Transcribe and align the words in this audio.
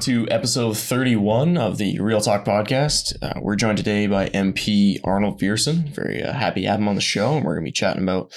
to 0.00 0.26
episode 0.30 0.78
31 0.78 1.58
of 1.58 1.76
the 1.76 2.00
Real 2.00 2.22
Talk 2.22 2.46
podcast. 2.46 3.14
Uh, 3.20 3.38
we're 3.42 3.54
joined 3.54 3.76
today 3.76 4.06
by 4.06 4.30
MP 4.30 4.98
Arnold 5.04 5.38
Viersen. 5.38 5.94
Very 5.94 6.22
uh, 6.22 6.32
happy 6.32 6.62
to 6.62 6.68
have 6.68 6.80
him 6.80 6.88
on 6.88 6.94
the 6.94 7.02
show, 7.02 7.36
and 7.36 7.44
we're 7.44 7.54
going 7.54 7.66
to 7.66 7.68
be 7.68 7.72
chatting 7.72 8.02
about 8.02 8.32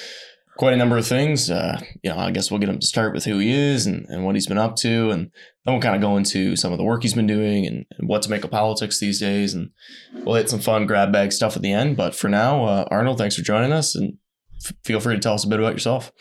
quite 0.57 0.73
a 0.73 0.77
number 0.77 0.97
of 0.97 1.07
things. 1.07 1.49
Uh, 1.49 1.79
you 2.03 2.09
know, 2.09 2.17
I 2.17 2.31
guess 2.31 2.51
we'll 2.51 2.59
get 2.59 2.67
him 2.67 2.79
to 2.79 2.85
start 2.85 3.13
with 3.13 3.23
who 3.23 3.37
he 3.37 3.51
is 3.51 3.85
and, 3.85 4.05
and 4.09 4.25
what 4.25 4.35
he's 4.35 4.45
been 4.45 4.57
up 4.57 4.75
to, 4.77 5.11
and 5.11 5.31
then 5.63 5.73
we'll 5.73 5.81
kind 5.81 5.95
of 5.95 6.01
go 6.01 6.17
into 6.17 6.57
some 6.57 6.73
of 6.73 6.77
the 6.77 6.83
work 6.83 7.01
he's 7.01 7.13
been 7.13 7.27
doing 7.27 7.65
and, 7.65 7.85
and 7.97 8.09
what 8.09 8.23
to 8.23 8.29
make 8.29 8.43
of 8.43 8.51
politics 8.51 8.99
these 8.99 9.21
days, 9.21 9.53
and 9.53 9.69
we'll 10.25 10.35
hit 10.35 10.49
some 10.49 10.59
fun 10.59 10.85
grab 10.85 11.13
bag 11.13 11.31
stuff 11.31 11.55
at 11.55 11.61
the 11.61 11.71
end. 11.71 11.95
But 11.95 12.13
for 12.13 12.27
now, 12.27 12.65
uh, 12.65 12.87
Arnold, 12.91 13.19
thanks 13.19 13.37
for 13.37 13.41
joining 13.41 13.71
us, 13.71 13.95
and 13.95 14.17
f- 14.65 14.75
feel 14.83 14.99
free 14.99 15.15
to 15.15 15.21
tell 15.21 15.35
us 15.35 15.45
a 15.45 15.47
bit 15.49 15.61
about 15.61 15.73
yourself. 15.73 16.11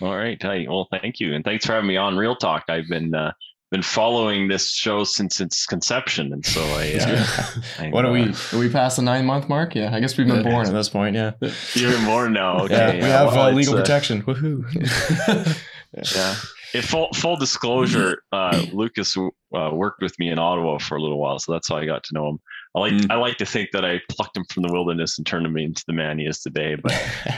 All 0.00 0.16
right. 0.16 0.42
Hi. 0.42 0.66
Well, 0.68 0.88
thank 0.90 1.20
you, 1.20 1.34
and 1.34 1.44
thanks 1.44 1.64
for 1.64 1.72
having 1.72 1.86
me 1.88 1.96
on 1.96 2.16
Real 2.16 2.34
Talk. 2.34 2.64
I've 2.68 2.88
been 2.88 3.14
uh, 3.14 3.30
been 3.70 3.82
following 3.82 4.48
this 4.48 4.72
show 4.72 5.04
since 5.04 5.40
its 5.40 5.66
conception, 5.66 6.32
and 6.32 6.44
so 6.44 6.62
I. 6.62 6.98
Uh, 7.00 7.90
what 7.90 8.04
are 8.04 8.12
we? 8.12 8.32
Are 8.52 8.58
we 8.58 8.68
past 8.68 8.96
the 8.96 9.02
nine 9.02 9.26
month 9.26 9.48
mark? 9.48 9.74
Yeah, 9.74 9.94
I 9.94 10.00
guess 10.00 10.16
we've 10.16 10.26
been 10.26 10.42
born 10.42 10.66
at 10.66 10.72
this 10.72 10.88
point. 10.88 11.16
Yeah, 11.16 11.32
you're 11.74 12.00
more 12.02 12.28
now. 12.28 12.60
Okay, 12.60 12.98
yeah, 12.98 13.04
we 13.04 13.10
have 13.10 13.32
well, 13.32 13.48
uh, 13.48 13.52
legal 13.52 13.74
protection. 13.74 14.22
Woohoo! 14.22 14.64
yeah. 15.92 16.34
yeah. 16.74 16.80
Full 16.82 17.12
full 17.14 17.36
disclosure, 17.36 18.22
uh, 18.32 18.66
Lucas 18.72 19.16
uh, 19.16 19.70
worked 19.72 20.02
with 20.02 20.16
me 20.18 20.30
in 20.30 20.38
Ottawa 20.38 20.78
for 20.78 20.96
a 20.96 21.02
little 21.02 21.18
while, 21.18 21.38
so 21.38 21.52
that's 21.52 21.68
how 21.68 21.76
I 21.76 21.86
got 21.86 22.04
to 22.04 22.14
know 22.14 22.28
him. 22.28 22.38
I 22.76 22.80
like 22.80 22.92
mm. 22.92 23.10
I 23.10 23.16
like 23.16 23.38
to 23.38 23.46
think 23.46 23.70
that 23.72 23.86
I 23.86 24.02
plucked 24.10 24.36
him 24.36 24.44
from 24.44 24.62
the 24.62 24.70
wilderness 24.70 25.16
and 25.16 25.26
turned 25.26 25.46
him 25.46 25.56
into 25.56 25.82
the 25.86 25.94
man 25.94 26.18
he 26.18 26.26
is 26.26 26.40
today. 26.40 26.74
But 26.74 26.92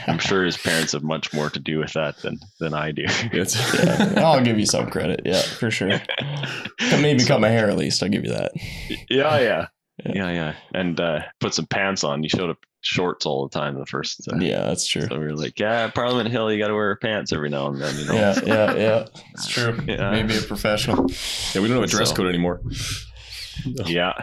I'm 0.05 0.19
sure 0.19 0.43
his 0.43 0.57
parents 0.57 0.91
have 0.91 1.03
much 1.03 1.33
more 1.33 1.49
to 1.49 1.59
do 1.59 1.79
with 1.79 1.93
that 1.93 2.17
than 2.17 2.39
than 2.59 2.73
I 2.73 2.91
do. 2.91 3.03
yeah, 3.33 4.13
I'll 4.17 4.43
give 4.43 4.59
you 4.59 4.65
some 4.65 4.89
credit. 4.89 5.21
Yeah, 5.23 5.41
for 5.41 5.71
sure. 5.71 6.01
Maybe 6.91 7.19
so, 7.19 7.27
cut 7.29 7.41
my 7.41 7.47
hair 7.47 7.69
at 7.69 7.77
least. 7.77 8.03
I'll 8.03 8.09
give 8.09 8.25
you 8.25 8.31
that. 8.31 8.51
Yeah, 9.09 9.39
yeah, 9.39 9.67
yeah, 10.05 10.13
yeah, 10.13 10.31
yeah. 10.31 10.55
and 10.73 10.99
uh, 10.99 11.21
put 11.39 11.53
some 11.53 11.67
pants 11.67 12.03
on. 12.03 12.21
You 12.21 12.27
showed 12.27 12.49
up 12.49 12.57
shorts 12.81 13.25
all 13.25 13.47
the 13.47 13.57
time 13.57 13.79
the 13.79 13.85
first. 13.85 14.27
Uh, 14.27 14.37
yeah, 14.39 14.63
that's 14.63 14.87
true. 14.87 15.03
So 15.03 15.17
we 15.17 15.25
were 15.25 15.35
like, 15.35 15.57
yeah, 15.57 15.89
Parliament 15.89 16.29
Hill, 16.29 16.51
you 16.51 16.59
got 16.59 16.67
to 16.67 16.73
wear 16.73 16.97
pants 16.97 17.31
every 17.31 17.49
now 17.49 17.67
and 17.67 17.81
then. 17.81 17.97
You 17.97 18.05
know? 18.07 18.13
Yeah, 18.13 18.33
so, 18.33 18.45
yeah, 18.45 18.75
yeah. 18.75 19.05
It's 19.35 19.47
true. 19.47 19.77
Yeah. 19.87 20.11
Maybe 20.11 20.37
a 20.37 20.41
professional. 20.41 21.09
Yeah, 21.53 21.61
we 21.61 21.69
don't 21.69 21.77
have 21.77 21.85
a 21.85 21.87
dress 21.87 22.09
so, 22.09 22.15
code 22.15 22.27
anymore. 22.27 22.61
Yeah. 23.85 24.13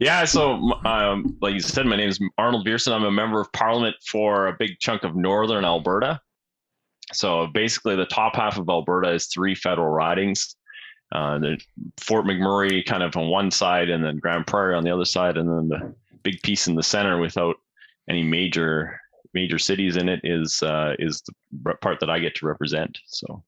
Yeah, 0.00 0.24
so 0.24 0.72
um, 0.84 1.36
like 1.40 1.54
you 1.54 1.60
said, 1.60 1.86
my 1.86 1.96
name 1.96 2.08
is 2.08 2.20
Arnold 2.38 2.66
Viersen. 2.66 2.92
I'm 2.92 3.04
a 3.04 3.10
member 3.10 3.40
of 3.40 3.52
parliament 3.52 3.96
for 4.06 4.48
a 4.48 4.56
big 4.58 4.78
chunk 4.80 5.04
of 5.04 5.16
northern 5.16 5.64
Alberta. 5.64 6.20
So 7.12 7.48
basically, 7.48 7.96
the 7.96 8.06
top 8.06 8.34
half 8.36 8.58
of 8.58 8.68
Alberta 8.68 9.10
is 9.12 9.26
three 9.26 9.54
federal 9.54 9.88
ridings. 9.88 10.56
Uh, 11.12 11.38
Fort 12.00 12.24
McMurray 12.24 12.84
kind 12.84 13.02
of 13.02 13.16
on 13.16 13.28
one 13.28 13.50
side, 13.50 13.88
and 13.90 14.04
then 14.04 14.18
Grande 14.18 14.46
Prairie 14.46 14.74
on 14.74 14.84
the 14.84 14.90
other 14.90 15.04
side, 15.04 15.36
and 15.36 15.48
then 15.48 15.68
the 15.68 15.94
big 16.22 16.40
piece 16.42 16.66
in 16.66 16.74
the 16.74 16.82
center 16.82 17.18
without 17.18 17.56
any 18.08 18.22
major 18.22 18.98
major 19.32 19.58
cities 19.58 19.96
in 19.96 20.08
it 20.08 20.20
is 20.24 20.62
uh, 20.62 20.94
is 20.98 21.22
the 21.22 21.74
part 21.82 22.00
that 22.00 22.10
I 22.10 22.18
get 22.18 22.34
to 22.36 22.46
represent. 22.46 22.98
So 23.06 23.44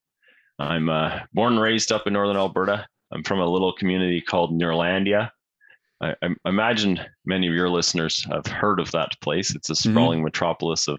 I'm 0.58 0.88
uh, 0.88 1.20
born 1.32 1.54
and 1.54 1.62
raised 1.62 1.92
up 1.92 2.06
in 2.06 2.12
northern 2.12 2.36
Alberta. 2.36 2.86
I'm 3.12 3.22
from 3.22 3.40
a 3.40 3.46
little 3.48 3.72
community 3.72 4.20
called 4.20 4.52
Neerlandia, 4.52 5.30
I, 6.00 6.14
I, 6.22 6.28
imagine 6.44 7.00
many 7.24 7.48
of 7.48 7.54
your 7.54 7.70
listeners 7.70 8.26
have 8.30 8.46
heard 8.46 8.80
of 8.80 8.90
that 8.92 9.20
place. 9.20 9.54
It's 9.54 9.70
a 9.70 9.72
mm-hmm. 9.72 9.92
sprawling 9.92 10.18
mm-hmm. 10.18 10.24
metropolis 10.24 10.88
of 10.88 10.98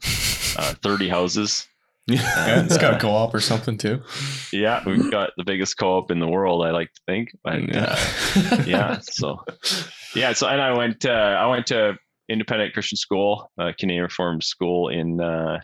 uh, 0.58 0.74
30 0.84 1.10
houses. 1.10 1.68
Yeah, 2.08 2.62
it's 2.62 2.78
got 2.78 2.94
a 2.94 3.00
co-op 3.00 3.34
or 3.34 3.42
something 3.42 3.78
too. 3.78 4.02
Yeah, 4.54 4.82
we've 4.86 5.12
got 5.12 5.32
the 5.36 5.44
biggest 5.44 5.78
co-op 5.78 6.10
in 6.10 6.20
the 6.20 6.28
world. 6.28 6.66
I 6.66 6.72
like 6.72 6.94
to 6.94 7.02
think, 7.06 7.30
but 7.44 7.68
yeah, 7.68 7.96
uh, 8.36 8.64
yeah. 8.66 9.00
So, 9.02 9.44
yeah. 10.16 10.32
So, 10.32 10.48
and 10.48 10.62
I 10.62 10.72
went, 10.72 11.06
uh, 11.06 11.10
I 11.10 11.48
went 11.48 11.68
to 11.68 11.98
independent 12.30 12.74
Christian 12.74 12.96
school, 12.96 13.52
uh, 13.60 13.74
Canadian 13.78 14.04
Reformed 14.04 14.46
school 14.46 14.88
in 14.88 15.20
uh, 15.20 15.60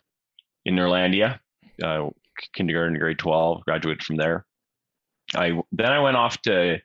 in 0.65 0.75
Neerlandia, 0.75 1.39
uh, 1.81 2.09
kindergarten, 2.53 2.95
to 2.95 2.99
grade 2.99 3.19
twelve. 3.19 3.63
Graduated 3.63 4.03
from 4.03 4.17
there. 4.17 4.45
I 5.33 5.57
then 5.71 5.93
I 5.93 5.99
went 6.01 6.17
off 6.17 6.41
to 6.41 6.81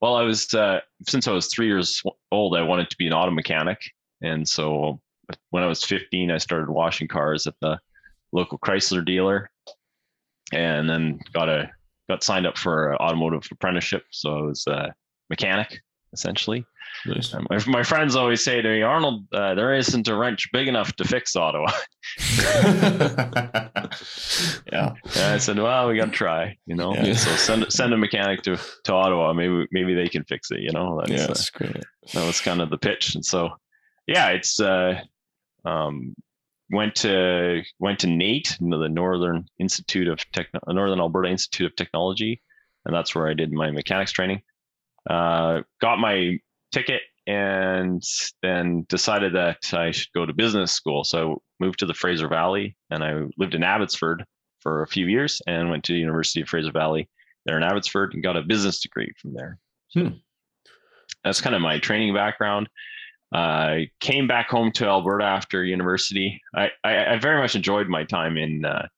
well, 0.00 0.16
I 0.16 0.22
was 0.22 0.52
uh, 0.54 0.80
since 1.08 1.28
I 1.28 1.32
was 1.32 1.48
three 1.48 1.66
years 1.66 2.02
old, 2.32 2.56
I 2.56 2.62
wanted 2.62 2.90
to 2.90 2.96
be 2.96 3.06
an 3.06 3.12
auto 3.12 3.30
mechanic, 3.30 3.78
and 4.22 4.48
so 4.48 5.00
when 5.50 5.62
I 5.62 5.66
was 5.66 5.84
15, 5.84 6.30
I 6.30 6.38
started 6.38 6.70
washing 6.70 7.08
cars 7.08 7.46
at 7.46 7.54
the 7.60 7.78
local 8.32 8.58
Chrysler 8.58 9.04
dealer, 9.04 9.50
and 10.52 10.88
then 10.88 11.20
got 11.32 11.48
a 11.48 11.70
got 12.08 12.24
signed 12.24 12.46
up 12.46 12.58
for 12.58 12.92
an 12.92 12.96
automotive 12.96 13.46
apprenticeship. 13.50 14.04
So 14.10 14.36
I 14.36 14.42
was 14.42 14.66
a 14.66 14.94
mechanic 15.28 15.80
essentially. 16.12 16.64
Nice. 17.06 17.32
Um, 17.32 17.46
my, 17.48 17.58
my, 17.66 17.82
friends 17.82 18.16
always 18.16 18.42
say 18.42 18.60
to 18.60 18.68
me, 18.68 18.82
Arnold, 18.82 19.24
uh, 19.32 19.54
there 19.54 19.74
isn't 19.74 20.08
a 20.08 20.14
wrench 20.14 20.50
big 20.52 20.68
enough 20.68 20.94
to 20.96 21.04
fix 21.04 21.36
Ottawa. 21.36 21.70
yeah. 24.72 24.94
And 25.14 25.34
I 25.34 25.38
said, 25.38 25.58
well, 25.58 25.88
we 25.88 25.96
got 25.96 26.06
to 26.06 26.10
try, 26.10 26.56
you 26.66 26.74
know. 26.74 26.94
Yeah. 26.94 27.14
So 27.14 27.30
send 27.36 27.72
send 27.72 27.94
a 27.94 27.96
mechanic 27.96 28.42
to, 28.42 28.58
to 28.84 28.92
Ottawa. 28.92 29.32
Maybe 29.32 29.66
maybe 29.70 29.94
they 29.94 30.08
can 30.08 30.24
fix 30.24 30.50
it. 30.50 30.60
You 30.60 30.72
know. 30.72 30.98
That's, 31.00 31.10
yeah, 31.10 31.26
that's 31.26 31.48
uh, 31.54 31.58
great. 31.58 31.84
That 32.12 32.26
was 32.26 32.40
kind 32.40 32.60
of 32.60 32.70
the 32.70 32.78
pitch, 32.78 33.14
and 33.14 33.24
so 33.24 33.50
yeah, 34.06 34.28
it's 34.30 34.60
uh, 34.60 35.00
um, 35.64 36.14
went 36.70 36.94
to 36.96 37.62
went 37.78 38.00
to 38.00 38.06
NAIT, 38.06 38.56
the 38.60 38.88
Northern 38.88 39.46
Institute 39.58 40.08
of 40.08 40.18
Techno- 40.32 40.60
Northern 40.68 41.00
Alberta 41.00 41.28
Institute 41.28 41.66
of 41.66 41.76
Technology, 41.76 42.42
and 42.84 42.94
that's 42.94 43.14
where 43.14 43.28
I 43.28 43.34
did 43.34 43.52
my 43.52 43.70
mechanics 43.70 44.12
training. 44.12 44.42
Uh, 45.08 45.62
got 45.80 45.98
my 45.98 46.38
ticket 46.72 47.02
and 47.26 48.02
then 48.42 48.84
decided 48.88 49.34
that 49.34 49.72
I 49.72 49.90
should 49.90 50.12
go 50.14 50.26
to 50.26 50.32
business 50.32 50.72
school. 50.72 51.04
So 51.04 51.42
moved 51.58 51.78
to 51.80 51.86
the 51.86 51.94
Fraser 51.94 52.28
Valley 52.28 52.76
and 52.90 53.04
I 53.04 53.22
lived 53.36 53.54
in 53.54 53.62
Abbotsford 53.62 54.24
for 54.60 54.82
a 54.82 54.86
few 54.86 55.06
years 55.06 55.40
and 55.46 55.70
went 55.70 55.84
to 55.84 55.92
the 55.92 55.98
University 55.98 56.40
of 56.40 56.48
Fraser 56.48 56.72
Valley 56.72 57.08
there 57.46 57.56
in 57.56 57.62
Abbotsford 57.62 58.14
and 58.14 58.22
got 58.22 58.36
a 58.36 58.42
business 58.42 58.80
degree 58.80 59.12
from 59.20 59.34
there. 59.34 59.58
So 59.88 60.00
hmm. 60.00 60.14
that's 61.24 61.40
kind 61.40 61.54
of 61.54 61.62
my 61.62 61.78
training 61.78 62.14
background. 62.14 62.68
I 63.32 63.38
uh, 63.38 63.78
came 64.00 64.26
back 64.26 64.48
home 64.48 64.72
to 64.72 64.86
Alberta 64.86 65.24
after 65.24 65.62
university. 65.64 66.40
I, 66.54 66.70
I, 66.82 67.14
I 67.14 67.18
very 67.18 67.40
much 67.40 67.54
enjoyed 67.54 67.88
my 67.88 68.02
time 68.02 68.36
in 68.36 68.64
uh, 68.64 68.88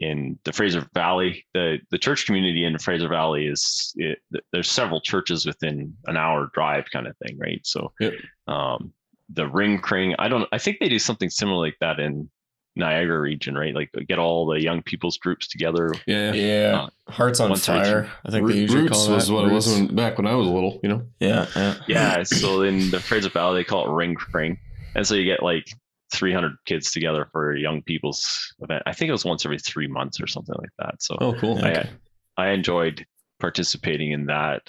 in 0.00 0.38
the 0.44 0.52
Fraser 0.52 0.86
Valley. 0.94 1.44
The 1.54 1.78
the 1.90 1.98
church 1.98 2.26
community 2.26 2.64
in 2.64 2.72
the 2.72 2.78
Fraser 2.78 3.08
Valley 3.08 3.46
is 3.46 3.92
it, 3.96 4.18
there's 4.52 4.70
several 4.70 5.00
churches 5.00 5.46
within 5.46 5.94
an 6.06 6.16
hour 6.16 6.50
drive 6.54 6.86
kind 6.90 7.06
of 7.06 7.16
thing, 7.18 7.38
right? 7.38 7.60
So 7.64 7.92
yep. 8.00 8.14
um, 8.48 8.92
the 9.32 9.46
ring 9.46 9.78
cring, 9.78 10.14
I 10.18 10.28
don't 10.28 10.48
I 10.52 10.58
think 10.58 10.78
they 10.80 10.88
do 10.88 10.98
something 10.98 11.30
similar 11.30 11.58
like 11.58 11.76
that 11.80 12.00
in 12.00 12.28
Niagara 12.76 13.20
region, 13.20 13.56
right? 13.56 13.74
Like 13.74 13.90
get 14.08 14.18
all 14.18 14.46
the 14.46 14.60
young 14.60 14.82
people's 14.82 15.18
groups 15.18 15.46
together. 15.48 15.92
Yeah, 16.06 16.32
yeah. 16.32 16.88
Uh, 17.06 17.12
Hearts 17.12 17.40
on 17.40 17.54
fire. 17.56 18.10
I 18.24 18.30
think 18.30 18.48
they 18.48 18.54
usually 18.54 18.82
Roots 18.82 19.06
call 19.06 19.14
was 19.14 19.30
what 19.30 19.44
Roots. 19.44 19.52
it 19.52 19.54
was 19.54 19.80
when, 19.88 19.94
back 19.94 20.16
when 20.16 20.26
I 20.26 20.34
was 20.34 20.46
little. 20.46 20.80
You 20.82 20.88
know. 20.88 21.06
Yeah, 21.20 21.46
yeah. 21.54 21.74
Yeah. 21.86 22.22
so 22.22 22.62
in 22.62 22.90
the 22.90 23.00
Fraser 23.00 23.28
Valley, 23.28 23.60
they 23.60 23.64
call 23.64 23.90
it 23.90 23.94
ring 23.94 24.14
cring, 24.14 24.58
and 24.94 25.06
so 25.06 25.14
you 25.14 25.24
get 25.24 25.42
like 25.42 25.66
300 26.12 26.52
kids 26.66 26.90
together 26.90 27.28
for 27.32 27.52
a 27.52 27.60
young 27.60 27.82
people's 27.82 28.54
event. 28.60 28.82
I 28.86 28.92
think 28.92 29.08
it 29.08 29.12
was 29.12 29.24
once 29.24 29.44
every 29.44 29.58
three 29.58 29.86
months 29.86 30.20
or 30.20 30.26
something 30.26 30.54
like 30.58 30.70
that. 30.78 31.02
So 31.02 31.16
oh, 31.20 31.34
cool. 31.34 31.58
I, 31.64 31.70
okay. 31.70 31.90
I 32.36 32.50
enjoyed 32.50 33.06
participating 33.38 34.12
in 34.12 34.26
that, 34.26 34.62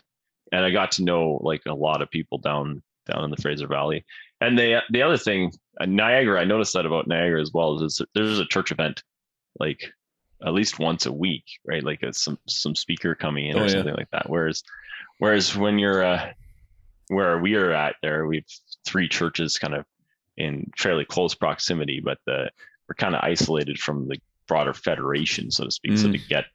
and 0.51 0.63
I 0.63 0.72
got 0.72 0.91
to 0.94 1.03
know 1.03 1.40
like 1.41 1.62
a 1.68 1.74
lot 1.74 2.01
of 2.01 2.10
people 2.10 2.38
down 2.38 2.81
down 3.06 3.24
in 3.24 3.31
the 3.31 3.42
Fraser 3.42 3.68
Valley. 3.68 4.06
And 4.39 4.57
the 4.57 4.81
the 4.89 5.01
other 5.01 5.18
thing, 5.18 5.51
uh, 5.80 5.86
Niagara, 5.86 6.42
I 6.42 6.45
noticed 6.45 6.74
that 6.74 6.86
about 6.86 7.07
Niagara 7.07 7.42
as 7.42 7.51
well 7.54 7.81
is 7.83 8.01
there's 8.13 8.39
a 8.39 8.45
church 8.45 8.71
event 8.71 9.04
like 9.60 9.92
at 10.45 10.54
least 10.54 10.80
once 10.80 11.06
a 11.06 11.12
week, 11.12 11.45
right? 11.65 11.83
Like 11.83 12.04
a, 12.04 12.13
some 12.13 12.38
some 12.48 12.75
speaker 12.75 13.15
coming 13.15 13.48
in 13.48 13.57
oh, 13.57 13.62
or 13.62 13.65
yeah. 13.65 13.71
something 13.71 13.95
like 13.95 14.10
that. 14.12 14.30
Whereas 14.30 14.63
whereas 15.19 15.56
when 15.56 15.80
you're 15.80 16.04
uh, 16.04 16.31
where 17.07 17.38
we 17.39 17.56
are 17.56 17.71
at 17.71 17.95
there, 18.01 18.25
we've 18.25 18.45
three 18.86 19.07
churches 19.07 19.57
kind 19.57 19.75
of 19.75 19.86
in 20.41 20.71
fairly 20.77 21.05
close 21.05 21.35
proximity, 21.35 22.01
but 22.03 22.17
the, 22.25 22.49
we're 22.88 22.95
kind 22.95 23.15
of 23.15 23.21
isolated 23.23 23.79
from 23.79 24.07
the 24.07 24.17
broader 24.47 24.73
federation, 24.73 25.51
so 25.51 25.65
to 25.65 25.71
speak. 25.71 25.93
Mm. 25.93 25.97
So 25.97 26.11
to 26.11 26.17
get 26.17 26.45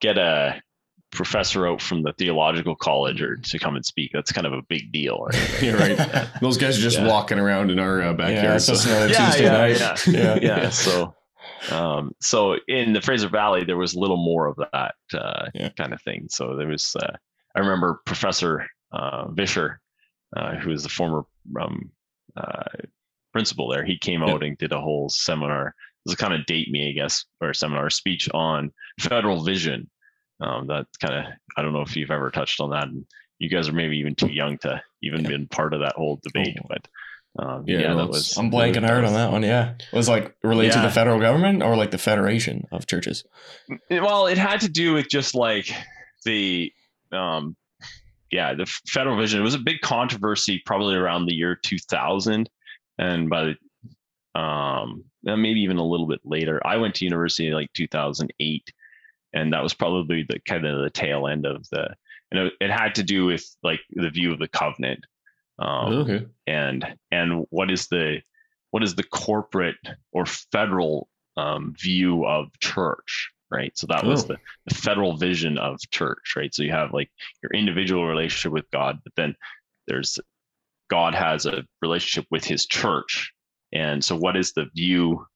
get 0.00 0.18
a 0.18 0.62
professor 1.10 1.66
out 1.68 1.80
from 1.80 2.02
the 2.02 2.12
theological 2.14 2.74
college 2.74 3.22
or 3.22 3.36
to 3.36 3.58
come 3.58 3.76
and 3.76 3.84
speak, 3.84 4.10
that's 4.12 4.32
kind 4.32 4.46
of 4.46 4.52
a 4.52 4.62
big 4.68 4.92
deal. 4.92 5.18
Right? 5.24 5.58
You're 5.62 5.78
right. 5.78 6.28
Those 6.40 6.58
guys 6.58 6.78
are 6.78 6.82
just 6.82 6.98
yeah. 6.98 7.06
walking 7.06 7.38
around 7.38 7.70
in 7.70 7.78
our 7.78 8.02
uh, 8.02 8.12
backyard. 8.12 8.44
Yeah, 8.44 8.58
so. 8.58 8.72
yeah, 8.72 9.06
Tuesday 9.26 9.44
yeah, 9.44 9.52
night. 9.52 10.06
Yeah, 10.06 10.34
yeah. 10.34 10.38
yeah. 10.42 10.70
So, 10.70 11.14
um, 11.70 12.12
so 12.20 12.56
in 12.68 12.92
the 12.92 13.00
Fraser 13.00 13.28
Valley, 13.28 13.64
there 13.64 13.76
was 13.76 13.94
a 13.94 14.00
little 14.00 14.16
more 14.16 14.46
of 14.46 14.56
that 14.56 14.94
uh, 15.14 15.46
yeah. 15.54 15.70
kind 15.70 15.92
of 15.92 16.02
thing. 16.02 16.26
So 16.28 16.56
there 16.56 16.68
was, 16.68 16.96
uh, 16.96 17.16
I 17.54 17.60
remember 17.60 18.00
Professor 18.04 18.66
uh, 18.92 19.28
Vischer, 19.30 19.80
uh, 20.36 20.56
who 20.56 20.72
is 20.72 20.82
the 20.82 20.88
former 20.88 21.24
um, 21.60 21.90
uh, 22.36 22.64
principal 23.34 23.68
there. 23.68 23.84
He 23.84 23.98
came 23.98 24.22
out 24.22 24.44
and 24.44 24.56
did 24.56 24.72
a 24.72 24.80
whole 24.80 25.08
seminar. 25.10 25.74
This 26.06 26.12
is 26.12 26.16
kind 26.16 26.32
of 26.32 26.46
date 26.46 26.70
me, 26.70 26.88
I 26.88 26.92
guess, 26.92 27.24
or 27.40 27.52
seminar 27.52 27.90
speech 27.90 28.28
on 28.32 28.72
federal 29.00 29.42
vision. 29.42 29.90
Um, 30.40 30.68
that 30.68 30.86
kind 31.00 31.14
of 31.14 31.24
I 31.56 31.62
don't 31.62 31.72
know 31.72 31.82
if 31.82 31.96
you've 31.96 32.12
ever 32.12 32.30
touched 32.30 32.60
on 32.60 32.70
that 32.70 32.84
in, 32.84 33.04
you 33.40 33.48
guys 33.50 33.68
are 33.68 33.72
maybe 33.72 33.98
even 33.98 34.14
too 34.14 34.32
young 34.32 34.56
to 34.58 34.80
even 35.02 35.22
Yeah. 35.22 35.30
been 35.30 35.48
part 35.48 35.74
of 35.74 35.80
that 35.80 35.94
whole 35.96 36.20
debate. 36.22 36.56
Oh. 36.62 36.66
But 36.68 36.88
um, 37.44 37.64
Yeah, 37.66 37.80
yeah, 37.80 37.94
that 37.94 38.08
was 38.08 38.36
I'm 38.38 38.50
blanking 38.52 38.86
hard 38.86 39.04
on 39.04 39.14
that 39.14 39.32
one. 39.32 39.42
Yeah, 39.42 39.74
it 39.92 39.96
was 39.96 40.08
like 40.08 40.36
related 40.44 40.74
to 40.74 40.80
the 40.82 40.90
federal 40.90 41.18
government 41.18 41.62
or 41.62 41.76
like 41.76 41.90
the 41.90 41.98
federation 41.98 42.68
of 42.70 42.86
churches. 42.86 43.24
Well 43.90 44.28
it 44.28 44.38
had 44.38 44.60
to 44.60 44.68
do 44.68 44.94
with 44.94 45.08
just 45.10 45.34
like 45.34 45.68
the 46.24 46.72
um 47.10 47.56
yeah 48.30 48.54
the 48.54 48.66
federal 48.88 49.16
vision 49.16 49.40
it 49.40 49.44
was 49.44 49.54
a 49.54 49.58
big 49.58 49.80
controversy 49.82 50.62
probably 50.64 50.94
around 50.94 51.26
the 51.26 51.34
year 51.34 51.56
2000 51.62 52.48
and 52.98 53.28
by 53.30 53.44
the 53.44 54.40
um 54.40 55.04
uh, 55.28 55.36
maybe 55.36 55.60
even 55.60 55.78
a 55.78 55.86
little 55.86 56.06
bit 56.06 56.20
later 56.24 56.60
i 56.66 56.76
went 56.76 56.94
to 56.94 57.04
university 57.04 57.48
in 57.48 57.54
like 57.54 57.72
2008 57.74 58.72
and 59.32 59.52
that 59.52 59.62
was 59.62 59.74
probably 59.74 60.24
the 60.28 60.38
kind 60.40 60.66
of 60.66 60.82
the 60.82 60.90
tail 60.90 61.26
end 61.26 61.46
of 61.46 61.66
the 61.70 61.88
you 62.32 62.40
know 62.40 62.50
it 62.60 62.70
had 62.70 62.94
to 62.94 63.02
do 63.02 63.26
with 63.26 63.44
like 63.62 63.80
the 63.90 64.10
view 64.10 64.32
of 64.32 64.38
the 64.38 64.48
covenant 64.48 65.04
um 65.58 65.92
okay. 65.92 66.26
and 66.46 66.84
and 67.10 67.46
what 67.50 67.70
is 67.70 67.86
the 67.88 68.20
what 68.70 68.82
is 68.82 68.96
the 68.96 69.04
corporate 69.04 69.76
or 70.12 70.26
federal 70.26 71.08
um, 71.36 71.74
view 71.78 72.24
of 72.26 72.48
church 72.58 73.30
right 73.50 73.76
so 73.78 73.86
that 73.86 74.04
was 74.04 74.24
Oh. 74.24 74.28
the, 74.28 74.36
the 74.66 74.74
federal 74.74 75.16
vision 75.16 75.58
of 75.58 75.78
church 75.90 76.34
right 76.36 76.52
so 76.52 76.62
you 76.64 76.72
have 76.72 76.92
like 76.92 77.10
your 77.42 77.50
individual 77.52 78.06
relationship 78.06 78.52
with 78.52 78.68
god 78.72 78.98
but 79.04 79.12
then 79.16 79.36
there's 79.86 80.18
god 80.90 81.14
has 81.14 81.46
a 81.46 81.64
relationship 81.82 82.26
with 82.30 82.44
his 82.44 82.66
church. 82.66 83.32
And 83.72 84.04
so 84.04 84.14
what 84.16 84.36
is 84.36 84.52
the 84.52 84.66
view 84.74 85.26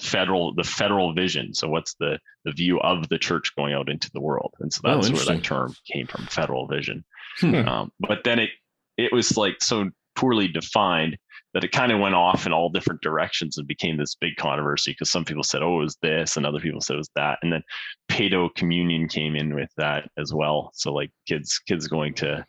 federal 0.00 0.54
the 0.54 0.64
federal 0.64 1.14
vision? 1.14 1.54
So 1.54 1.68
what's 1.68 1.94
the 2.00 2.18
the 2.44 2.52
view 2.52 2.80
of 2.80 3.08
the 3.08 3.18
church 3.18 3.54
going 3.56 3.72
out 3.74 3.88
into 3.88 4.10
the 4.12 4.20
world? 4.20 4.54
And 4.60 4.72
so 4.72 4.80
Oh, 4.84 4.94
that's 4.94 5.08
where 5.08 5.10
interesting. 5.12 5.36
that 5.38 5.44
term 5.44 5.74
came 5.90 6.06
from 6.06 6.26
federal 6.26 6.66
vision. 6.66 7.04
Hmm. 7.40 7.54
um, 7.68 7.92
but 8.00 8.24
then 8.24 8.38
it 8.38 8.50
it 8.98 9.12
was 9.12 9.36
like 9.36 9.62
so 9.62 9.90
poorly 10.14 10.48
defined 10.48 11.16
that 11.54 11.64
it 11.64 11.72
kind 11.72 11.92
of 11.92 12.00
went 12.00 12.14
off 12.14 12.46
in 12.46 12.52
all 12.52 12.68
different 12.70 13.00
directions 13.02 13.56
and 13.58 13.66
became 13.68 13.96
this 13.96 14.14
big 14.14 14.36
controversy 14.36 14.92
because 14.92 15.10
some 15.10 15.24
people 15.24 15.42
said 15.42 15.62
oh 15.62 15.78
it 15.80 15.84
was 15.84 15.96
this 16.02 16.36
and 16.36 16.44
other 16.44 16.60
people 16.60 16.80
said 16.80 16.94
it 16.94 16.98
was 16.98 17.10
that. 17.16 17.38
And 17.42 17.52
then 17.52 17.62
pedo 18.10 18.54
communion 18.54 19.08
came 19.08 19.36
in 19.36 19.54
with 19.54 19.70
that 19.76 20.10
as 20.18 20.34
well. 20.34 20.70
So 20.74 20.92
like 20.92 21.10
kids 21.26 21.58
kids 21.66 21.86
going 21.88 22.14
to 22.14 22.44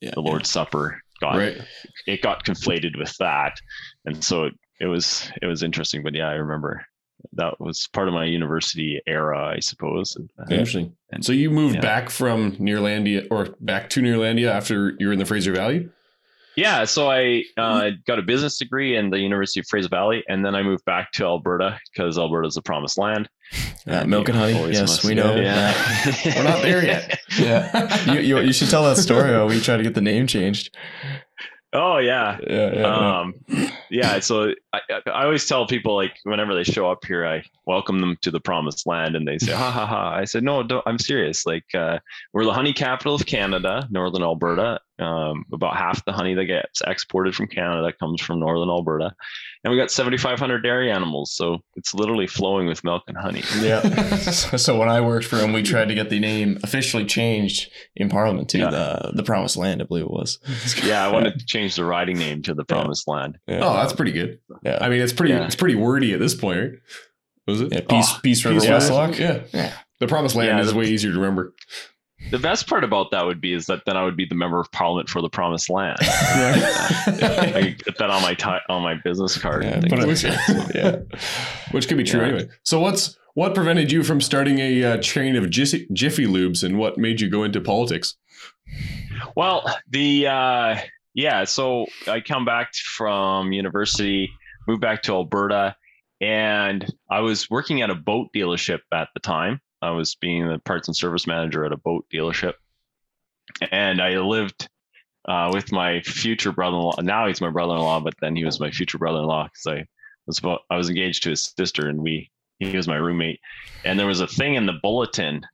Yeah, 0.00 0.10
the 0.14 0.20
lord's 0.20 0.50
supper 0.50 1.00
got 1.20 1.36
Right. 1.36 1.58
it 2.06 2.22
got 2.22 2.44
conflated 2.44 2.98
with 2.98 3.16
that 3.18 3.56
and 4.06 4.22
so 4.22 4.44
it, 4.44 4.54
it 4.80 4.86
was 4.86 5.30
it 5.42 5.46
was 5.46 5.62
interesting 5.62 6.02
but 6.02 6.14
yeah 6.14 6.28
i 6.28 6.34
remember 6.34 6.84
that 7.32 7.60
was 7.60 7.88
part 7.92 8.06
of 8.08 8.14
my 8.14 8.24
university 8.24 9.00
era 9.06 9.52
i 9.56 9.58
suppose 9.60 10.16
Interesting. 10.50 10.92
And- 11.10 11.24
so 11.24 11.32
you 11.32 11.50
moved 11.50 11.76
yeah. 11.76 11.80
back 11.80 12.10
from 12.10 12.52
Neerlandia 12.56 13.26
or 13.30 13.56
back 13.60 13.90
to 13.90 14.00
Neerlandia 14.00 14.50
after 14.50 14.94
you 14.98 15.06
were 15.08 15.12
in 15.12 15.18
the 15.18 15.24
Fraser 15.24 15.52
Valley? 15.52 15.88
Yeah, 16.58 16.86
so 16.86 17.08
I 17.08 17.44
uh, 17.56 17.90
got 18.04 18.18
a 18.18 18.22
business 18.22 18.58
degree 18.58 18.96
in 18.96 19.10
the 19.10 19.20
University 19.20 19.60
of 19.60 19.68
Fraser 19.68 19.88
Valley, 19.88 20.24
and 20.28 20.44
then 20.44 20.56
I 20.56 20.64
moved 20.64 20.84
back 20.84 21.12
to 21.12 21.24
Alberta 21.24 21.78
because 21.92 22.18
Alberta's 22.18 22.56
the 22.56 22.62
promised 22.62 22.98
land. 22.98 23.28
Yeah, 23.86 24.02
milk 24.02 24.28
and 24.28 24.36
honey. 24.36 24.72
Yes, 24.72 25.04
we 25.04 25.14
know. 25.14 25.36
Yeah. 25.36 25.72
We're 26.24 26.42
not 26.42 26.62
there 26.62 26.84
yet. 26.84 27.20
Yeah, 27.38 28.12
you, 28.12 28.18
you, 28.18 28.40
you 28.40 28.52
should 28.52 28.70
tell 28.70 28.82
that 28.92 28.96
story. 28.96 29.30
How 29.30 29.46
we 29.46 29.60
tried 29.60 29.76
to 29.76 29.84
get 29.84 29.94
the 29.94 30.00
name 30.00 30.26
changed. 30.26 30.76
oh 31.72 31.98
yeah. 31.98 32.38
Yeah, 32.44 32.74
yeah. 32.74 33.20
Um, 33.20 33.34
yeah. 33.88 34.18
So 34.18 34.52
I, 34.72 34.80
I- 35.06 35.24
always 35.24 35.46
tell 35.46 35.66
people 35.66 35.94
like 35.96 36.12
whenever 36.24 36.54
they 36.54 36.64
show 36.64 36.90
up 36.90 37.04
here, 37.04 37.26
I 37.26 37.42
welcome 37.66 38.00
them 38.00 38.16
to 38.22 38.30
the 38.30 38.40
promised 38.40 38.86
land, 38.86 39.16
and 39.16 39.26
they 39.26 39.38
say, 39.38 39.52
"Ha 39.52 39.70
ha 39.70 39.86
ha!" 39.86 40.10
I 40.14 40.24
said, 40.24 40.42
"No, 40.44 40.62
don't, 40.62 40.82
I'm 40.86 40.98
serious. 40.98 41.46
Like 41.46 41.64
uh, 41.74 41.98
we're 42.32 42.44
the 42.44 42.52
honey 42.52 42.72
capital 42.72 43.14
of 43.14 43.24
Canada, 43.26 43.86
Northern 43.90 44.22
Alberta. 44.22 44.80
Um, 45.00 45.44
about 45.52 45.76
half 45.76 46.04
the 46.06 46.12
honey 46.12 46.34
that 46.34 46.46
gets 46.46 46.82
exported 46.84 47.32
from 47.32 47.46
Canada 47.46 47.92
comes 48.00 48.20
from 48.20 48.40
Northern 48.40 48.68
Alberta, 48.68 49.14
and 49.62 49.70
we 49.70 49.78
got 49.78 49.92
7,500 49.92 50.58
dairy 50.64 50.90
animals, 50.90 51.30
so 51.32 51.58
it's 51.76 51.94
literally 51.94 52.26
flowing 52.26 52.66
with 52.66 52.82
milk 52.82 53.04
and 53.06 53.16
honey." 53.16 53.44
yeah. 53.60 53.80
so, 54.16 54.56
so 54.56 54.76
when 54.76 54.88
I 54.88 55.00
worked 55.00 55.24
for 55.26 55.36
him, 55.36 55.52
we 55.52 55.62
tried 55.62 55.86
to 55.88 55.94
get 55.94 56.10
the 56.10 56.18
name 56.18 56.58
officially 56.64 57.04
changed 57.04 57.70
in 57.94 58.08
Parliament 58.08 58.48
to 58.50 58.58
Yeah. 58.58 58.70
the 58.70 59.12
the 59.14 59.22
Promised 59.22 59.56
Land, 59.56 59.80
I 59.80 59.84
believe 59.84 60.04
it 60.04 60.10
was. 60.10 60.40
Yeah, 60.84 61.06
I 61.06 61.12
wanted 61.12 61.38
to 61.38 61.46
change 61.46 61.76
the 61.76 61.84
riding 61.84 62.18
name 62.18 62.42
to 62.42 62.54
the 62.54 62.64
Yeah. 62.68 62.74
Promised 62.74 63.06
Land. 63.06 63.38
Yeah. 63.46 63.60
Oh, 63.62 63.74
that's 63.74 63.92
pretty 63.92 64.12
good. 64.12 64.40
Yeah. 64.68 64.78
I 64.80 64.88
mean, 64.88 65.00
it's 65.00 65.12
pretty 65.12 65.32
Yeah. 65.34 65.44
it's 65.46 65.56
pretty 65.56 65.74
wordy 65.74 66.12
at 66.12 66.20
this 66.20 66.34
point, 66.34 66.58
right? 66.60 66.70
Was 67.46 67.60
it? 67.62 67.72
yeah, 67.72 67.80
Peace, 67.88 68.06
Oh, 68.10 68.18
Peace 68.22 68.44
River 68.44 68.60
Peace 68.60 68.68
Westlock. 68.68 69.18
Yeah. 69.18 69.40
Yeah. 69.52 69.72
The 70.00 70.06
Promised 70.06 70.36
Land 70.36 70.58
Yeah, 70.58 70.60
is 70.64 70.72
the- 70.72 70.78
way 70.78 70.84
easier 70.86 71.10
to 71.12 71.16
remember. 71.18 71.54
The 72.32 72.38
best 72.38 72.66
part 72.66 72.82
about 72.82 73.12
that 73.12 73.24
would 73.26 73.40
be 73.40 73.54
is 73.54 73.66
that 73.66 73.82
then 73.86 73.96
I 73.96 74.02
would 74.04 74.16
be 74.16 74.26
the 74.26 74.34
member 74.34 74.58
of 74.60 74.70
Parliament 74.72 75.08
for 75.08 75.22
the 75.22 75.28
Promised 75.30 75.70
Land. 75.70 75.98
I 76.02 77.60
could 77.62 77.84
get 77.84 77.98
that 77.98 78.10
on 78.10 78.22
my 78.22 78.34
ti- 78.34 78.64
on 78.68 78.82
my 78.82 78.94
business 79.04 79.38
card. 79.38 79.62
Yeah, 79.64 79.70
and 79.74 79.82
things 79.88 80.22
put 80.22 80.30
like 80.32 80.68
it- 80.68 80.74
yeah. 80.74 81.16
Which 81.70 81.88
could 81.88 81.96
be 81.96 82.04
true 82.04 82.20
Yeah. 82.20 82.26
anyway. 82.26 82.48
So 82.64 82.80
what's 82.80 83.16
what 83.34 83.54
prevented 83.54 83.92
you 83.92 84.02
from 84.02 84.20
starting 84.20 84.58
a 84.58 84.82
uh, 84.84 84.96
chain 84.98 85.36
of 85.36 85.48
Jiffy, 85.48 85.86
Jiffy 85.92 86.26
Lubes, 86.26 86.64
and 86.64 86.76
what 86.78 86.98
made 86.98 87.20
you 87.20 87.30
go 87.30 87.44
into 87.44 87.60
politics? 87.60 88.16
Well, 89.36 89.64
the 89.88 90.26
uh, 90.26 90.76
yeah, 91.14 91.44
so 91.44 91.86
I 92.06 92.20
come 92.20 92.44
back 92.44 92.74
from 92.74 93.52
university, 93.52 94.30
moved 94.68 94.82
back 94.82 95.02
to 95.02 95.14
Alberta, 95.14 95.74
and 96.20 96.86
I 97.10 97.20
was 97.20 97.50
working 97.50 97.82
at 97.82 97.90
a 97.90 97.94
boat 97.94 98.28
dealership 98.34 98.80
at 98.92 99.08
the 99.14 99.20
time. 99.20 99.60
I 99.80 99.90
was 99.90 100.14
being 100.16 100.46
the 100.46 100.58
parts 100.58 100.88
and 100.88 100.96
service 100.96 101.26
manager 101.26 101.64
at 101.64 101.72
a 101.72 101.76
boat 101.76 102.04
dealership, 102.12 102.54
and 103.72 104.00
I 104.00 104.18
lived 104.18 104.68
uh, 105.26 105.50
with 105.52 105.72
my 105.72 106.00
future 106.02 106.52
brother-in-law. 106.52 107.00
Now 107.00 107.26
he's 107.26 107.40
my 107.40 107.50
brother-in-law, 107.50 108.00
but 108.00 108.14
then 108.20 108.36
he 108.36 108.44
was 108.44 108.60
my 108.60 108.70
future 108.70 108.98
brother-in-law 108.98 109.44
because 109.44 109.66
I 109.66 109.86
was 110.26 110.60
I 110.70 110.76
was 110.76 110.90
engaged 110.90 111.22
to 111.24 111.30
his 111.30 111.54
sister, 111.56 111.88
and 111.88 112.02
we 112.02 112.30
he 112.58 112.76
was 112.76 112.88
my 112.88 112.96
roommate. 112.96 113.40
And 113.84 113.98
there 113.98 114.06
was 114.06 114.20
a 114.20 114.26
thing 114.26 114.56
in 114.56 114.66
the 114.66 114.78
bulletin, 114.82 115.46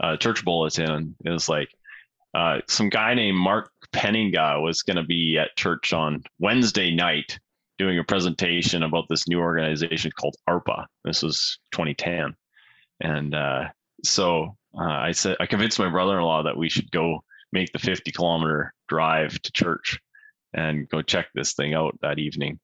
uh, 0.00 0.16
church 0.18 0.44
bulletin. 0.44 1.16
It 1.24 1.30
was 1.30 1.48
like 1.48 1.70
uh, 2.34 2.60
some 2.68 2.90
guy 2.90 3.14
named 3.14 3.38
Mark 3.38 3.72
Penninga 3.92 4.62
was 4.62 4.82
going 4.82 4.96
to 4.98 5.02
be 5.02 5.38
at 5.38 5.56
church 5.56 5.92
on 5.92 6.22
Wednesday 6.38 6.94
night 6.94 7.38
doing 7.82 7.98
a 7.98 8.04
presentation 8.04 8.84
about 8.84 9.06
this 9.08 9.26
new 9.26 9.40
organization 9.40 10.12
called 10.12 10.36
ARPA. 10.48 10.86
This 11.04 11.22
was 11.22 11.58
2010, 11.72 12.34
and 13.00 13.34
uh, 13.34 13.64
so 14.04 14.56
uh, 14.78 14.84
I 14.84 15.10
said 15.10 15.36
I 15.40 15.46
convinced 15.46 15.80
my 15.80 15.88
brother-in-law 15.88 16.44
that 16.44 16.56
we 16.56 16.68
should 16.68 16.90
go 16.92 17.24
make 17.52 17.72
the 17.72 17.80
50 17.80 18.12
kilometer 18.12 18.72
drive 18.88 19.40
to 19.42 19.52
church 19.52 19.98
and 20.54 20.88
go 20.88 21.02
check 21.02 21.26
this 21.34 21.54
thing 21.54 21.74
out 21.74 21.98
that 22.02 22.18
evening. 22.18 22.60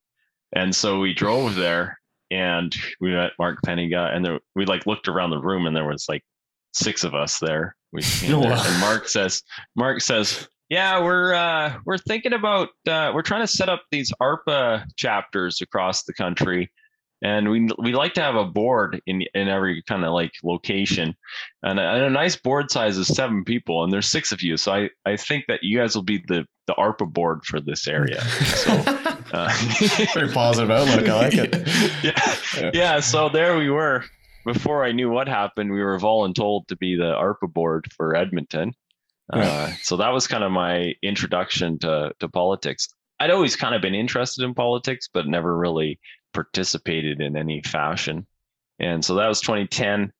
And 0.52 0.74
so 0.74 1.00
we 1.00 1.12
drove 1.14 1.56
there 1.56 1.98
and 2.30 2.74
we 3.00 3.10
met 3.10 3.32
Mark 3.38 3.58
Penninga 3.66 4.14
and 4.14 4.24
there, 4.24 4.38
we 4.54 4.66
like 4.66 4.86
looked 4.86 5.08
around 5.08 5.30
the 5.30 5.40
room 5.40 5.66
and 5.66 5.76
there 5.76 5.86
was 5.86 6.08
like 6.08 6.22
six 6.72 7.04
of 7.04 7.14
us 7.14 7.38
there. 7.38 7.74
We 7.92 8.02
there, 8.02 8.36
and 8.36 8.80
Mark 8.80 9.08
says, 9.08 9.42
Mark 9.74 10.00
says, 10.00 10.48
yeah, 10.70 11.02
we're 11.02 11.34
uh, 11.34 11.78
we're 11.84 11.98
thinking 11.98 12.32
about 12.32 12.68
uh, 12.86 13.12
we're 13.14 13.22
trying 13.22 13.42
to 13.42 13.46
set 13.46 13.68
up 13.68 13.82
these 13.90 14.12
ARPA 14.20 14.84
chapters 14.96 15.60
across 15.60 16.02
the 16.04 16.12
country, 16.12 16.70
and 17.22 17.50
we 17.50 17.68
we 17.78 17.92
like 17.92 18.14
to 18.14 18.20
have 18.22 18.34
a 18.34 18.44
board 18.44 19.00
in 19.06 19.22
in 19.34 19.48
every 19.48 19.82
kind 19.88 20.04
of 20.04 20.12
like 20.12 20.32
location, 20.44 21.14
and 21.62 21.78
a, 21.78 21.82
and 21.82 22.04
a 22.04 22.10
nice 22.10 22.36
board 22.36 22.70
size 22.70 22.98
is 22.98 23.08
seven 23.08 23.44
people, 23.44 23.82
and 23.84 23.92
there's 23.92 24.08
six 24.08 24.30
of 24.32 24.42
you, 24.42 24.56
so 24.56 24.72
I 24.72 24.90
I 25.06 25.16
think 25.16 25.44
that 25.48 25.62
you 25.62 25.78
guys 25.78 25.94
will 25.94 26.02
be 26.02 26.22
the 26.28 26.44
the 26.66 26.74
ARPA 26.74 27.10
board 27.10 27.44
for 27.46 27.60
this 27.60 27.88
area. 27.88 28.20
So, 28.20 28.72
uh, 29.32 29.50
Very 30.14 30.28
positive 30.30 30.70
outlook. 30.70 31.08
I 31.08 31.14
like 31.14 31.34
it. 31.34 31.66
yeah, 32.04 32.36
Yeah. 32.62 32.70
yeah. 32.74 33.00
So 33.00 33.30
there 33.30 33.56
we 33.56 33.70
were. 33.70 34.04
Before 34.44 34.84
I 34.84 34.92
knew 34.92 35.08
what 35.10 35.28
happened, 35.28 35.72
we 35.72 35.82
were 35.82 35.98
voluntold 35.98 36.66
to 36.68 36.76
be 36.76 36.94
the 36.94 37.14
ARPA 37.14 37.52
board 37.52 37.86
for 37.96 38.14
Edmonton. 38.14 38.74
Uh, 39.32 39.72
so 39.82 39.96
that 39.96 40.12
was 40.12 40.26
kind 40.26 40.44
of 40.44 40.50
my 40.50 40.94
introduction 41.02 41.78
to 41.78 42.12
to 42.18 42.28
politics. 42.28 42.88
I'd 43.20 43.30
always 43.30 43.56
kind 43.56 43.74
of 43.74 43.82
been 43.82 43.94
interested 43.94 44.44
in 44.44 44.54
politics, 44.54 45.08
but 45.12 45.26
never 45.26 45.56
really 45.56 45.98
participated 46.32 47.20
in 47.20 47.36
any 47.36 47.62
fashion. 47.62 48.26
And 48.78 49.04
so 49.04 49.14
that 49.16 49.26
was 49.26 49.40
2010. 49.40 50.12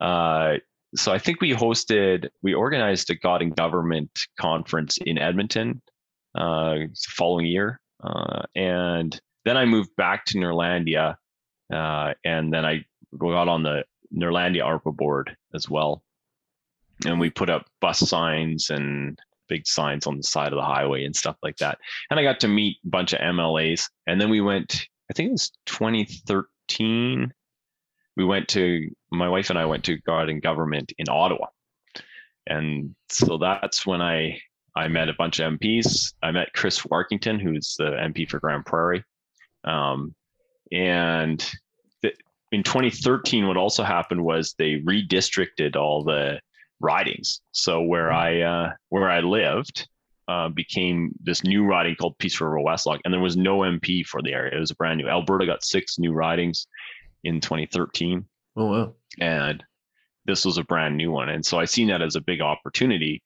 Uh, 0.00 0.54
so 0.94 1.12
I 1.12 1.18
think 1.18 1.40
we 1.40 1.52
hosted, 1.52 2.28
we 2.42 2.54
organized 2.54 3.10
a 3.10 3.14
God 3.14 3.42
and 3.42 3.54
Government 3.54 4.10
conference 4.40 4.98
in 4.98 5.18
Edmonton 5.18 5.82
uh, 6.34 6.76
following 7.10 7.46
year. 7.46 7.80
Uh, 8.02 8.42
and 8.54 9.18
then 9.44 9.56
I 9.56 9.64
moved 9.66 9.94
back 9.96 10.24
to 10.26 10.38
Neerlandia. 10.38 11.16
Uh, 11.72 12.14
and 12.24 12.52
then 12.52 12.64
I 12.64 12.84
got 13.18 13.48
on 13.48 13.62
the 13.62 13.84
Neerlandia 14.14 14.62
ARPA 14.62 14.96
board 14.96 15.36
as 15.54 15.68
well. 15.68 16.02
And 17.04 17.20
we 17.20 17.30
put 17.30 17.50
up 17.50 17.66
bus 17.80 17.98
signs 17.98 18.70
and 18.70 19.18
big 19.48 19.66
signs 19.66 20.06
on 20.06 20.16
the 20.16 20.22
side 20.22 20.52
of 20.52 20.56
the 20.56 20.64
highway 20.64 21.04
and 21.04 21.14
stuff 21.14 21.36
like 21.42 21.56
that. 21.58 21.78
And 22.10 22.18
I 22.18 22.22
got 22.22 22.40
to 22.40 22.48
meet 22.48 22.78
a 22.84 22.88
bunch 22.88 23.12
of 23.12 23.20
MLAs. 23.20 23.88
And 24.06 24.20
then 24.20 24.30
we 24.30 24.40
went, 24.40 24.86
I 25.10 25.14
think 25.14 25.28
it 25.28 25.32
was 25.32 25.52
2013. 25.66 27.32
We 28.16 28.24
went 28.24 28.48
to, 28.48 28.90
my 29.12 29.28
wife 29.28 29.50
and 29.50 29.58
I 29.58 29.66
went 29.66 29.84
to 29.84 29.98
God 29.98 30.30
and 30.30 30.42
Government 30.42 30.92
in 30.98 31.06
Ottawa. 31.08 31.46
And 32.46 32.94
so 33.08 33.38
that's 33.38 33.84
when 33.84 34.00
I 34.00 34.38
I 34.76 34.88
met 34.88 35.08
a 35.08 35.14
bunch 35.14 35.40
of 35.40 35.54
MPs. 35.54 36.12
I 36.22 36.30
met 36.32 36.52
Chris 36.52 36.80
Warkentin, 36.80 37.40
who's 37.40 37.76
the 37.78 37.92
MP 37.92 38.28
for 38.28 38.38
Grande 38.38 38.66
Prairie. 38.66 39.04
Um, 39.64 40.14
and 40.70 41.44
in 42.52 42.62
2013, 42.62 43.46
what 43.46 43.56
also 43.56 43.82
happened 43.82 44.22
was 44.22 44.54
they 44.58 44.80
redistricted 44.80 45.76
all 45.76 46.04
the 46.04 46.40
ridings. 46.80 47.40
So 47.52 47.82
where 47.82 48.12
I 48.12 48.40
uh, 48.40 48.72
where 48.88 49.10
I 49.10 49.20
lived 49.20 49.88
uh, 50.28 50.48
became 50.48 51.12
this 51.22 51.44
new 51.44 51.64
riding 51.64 51.94
called 51.94 52.18
Peace 52.18 52.40
River 52.40 52.58
Westlock, 52.58 53.00
and 53.04 53.12
there 53.12 53.20
was 53.20 53.36
no 53.36 53.58
MP 53.58 54.04
for 54.04 54.22
the 54.22 54.32
area. 54.32 54.56
It 54.56 54.60
was 54.60 54.70
a 54.70 54.76
brand 54.76 54.98
new. 54.98 55.08
Alberta 55.08 55.46
got 55.46 55.64
six 55.64 55.98
new 55.98 56.12
ridings 56.12 56.66
in 57.24 57.40
2013. 57.40 58.24
Oh 58.56 58.66
wow! 58.66 58.94
And 59.20 59.62
this 60.24 60.44
was 60.44 60.58
a 60.58 60.64
brand 60.64 60.96
new 60.96 61.10
one, 61.10 61.28
and 61.28 61.44
so 61.44 61.58
I 61.58 61.64
seen 61.64 61.88
that 61.88 62.02
as 62.02 62.16
a 62.16 62.20
big 62.20 62.40
opportunity 62.40 63.22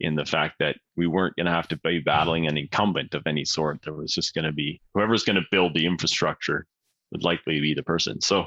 in 0.00 0.14
the 0.14 0.24
fact 0.24 0.56
that 0.58 0.76
we 0.96 1.06
weren't 1.06 1.36
going 1.36 1.46
to 1.46 1.52
have 1.52 1.68
to 1.68 1.78
be 1.78 2.00
battling 2.00 2.46
an 2.46 2.56
incumbent 2.56 3.14
of 3.14 3.22
any 3.26 3.44
sort. 3.44 3.80
There 3.82 3.94
was 3.94 4.12
just 4.12 4.34
going 4.34 4.44
to 4.44 4.52
be 4.52 4.80
whoever's 4.92 5.24
going 5.24 5.36
to 5.36 5.46
build 5.50 5.74
the 5.74 5.86
infrastructure 5.86 6.66
would 7.12 7.22
likely 7.22 7.60
be 7.60 7.74
the 7.74 7.82
person. 7.82 8.20
So 8.20 8.46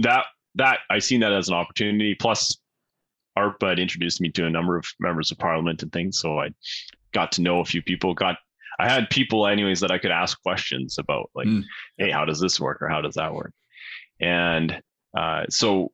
that 0.00 0.24
that 0.54 0.80
I 0.90 0.98
seen 0.98 1.20
that 1.20 1.32
as 1.32 1.48
an 1.48 1.54
opportunity. 1.54 2.14
Plus, 2.14 2.56
ARPA 3.38 3.70
had 3.70 3.78
introduced 3.78 4.20
me 4.20 4.30
to 4.30 4.46
a 4.46 4.50
number 4.50 4.76
of 4.76 4.86
members 5.00 5.30
of 5.30 5.38
parliament 5.38 5.82
and 5.82 5.92
things, 5.92 6.18
so 6.18 6.38
I 6.38 6.50
got 7.12 7.32
to 7.32 7.42
know 7.42 7.60
a 7.60 7.64
few 7.64 7.82
people. 7.82 8.14
Got 8.14 8.36
I 8.78 8.88
had 8.88 9.10
people, 9.10 9.46
anyways, 9.46 9.80
that 9.80 9.90
I 9.90 9.98
could 9.98 10.12
ask 10.12 10.40
questions 10.42 10.98
about, 10.98 11.30
like, 11.34 11.48
mm. 11.48 11.64
hey, 11.96 12.10
how 12.10 12.24
does 12.24 12.40
this 12.40 12.60
work 12.60 12.80
or 12.80 12.88
how 12.88 13.00
does 13.00 13.14
that 13.14 13.34
work? 13.34 13.52
And 14.20 14.80
uh, 15.16 15.44
so 15.50 15.92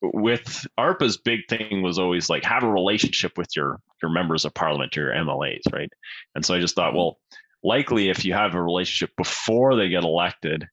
with 0.00 0.66
ARPA's 0.78 1.16
big 1.16 1.40
thing 1.48 1.82
was 1.82 1.98
always 1.98 2.28
like 2.30 2.44
have 2.44 2.62
a 2.62 2.70
relationship 2.70 3.36
with 3.36 3.48
your 3.56 3.80
your 4.02 4.12
members 4.12 4.44
of 4.44 4.54
parliament 4.54 4.96
or 4.96 5.02
your 5.02 5.12
MLAs, 5.12 5.62
right? 5.72 5.90
And 6.34 6.44
so 6.44 6.54
I 6.54 6.60
just 6.60 6.74
thought, 6.74 6.94
well, 6.94 7.18
likely 7.62 8.08
if 8.08 8.24
you 8.24 8.32
have 8.32 8.54
a 8.54 8.62
relationship 8.62 9.10
before 9.16 9.76
they 9.76 9.88
get 9.88 10.04
elected, 10.04 10.66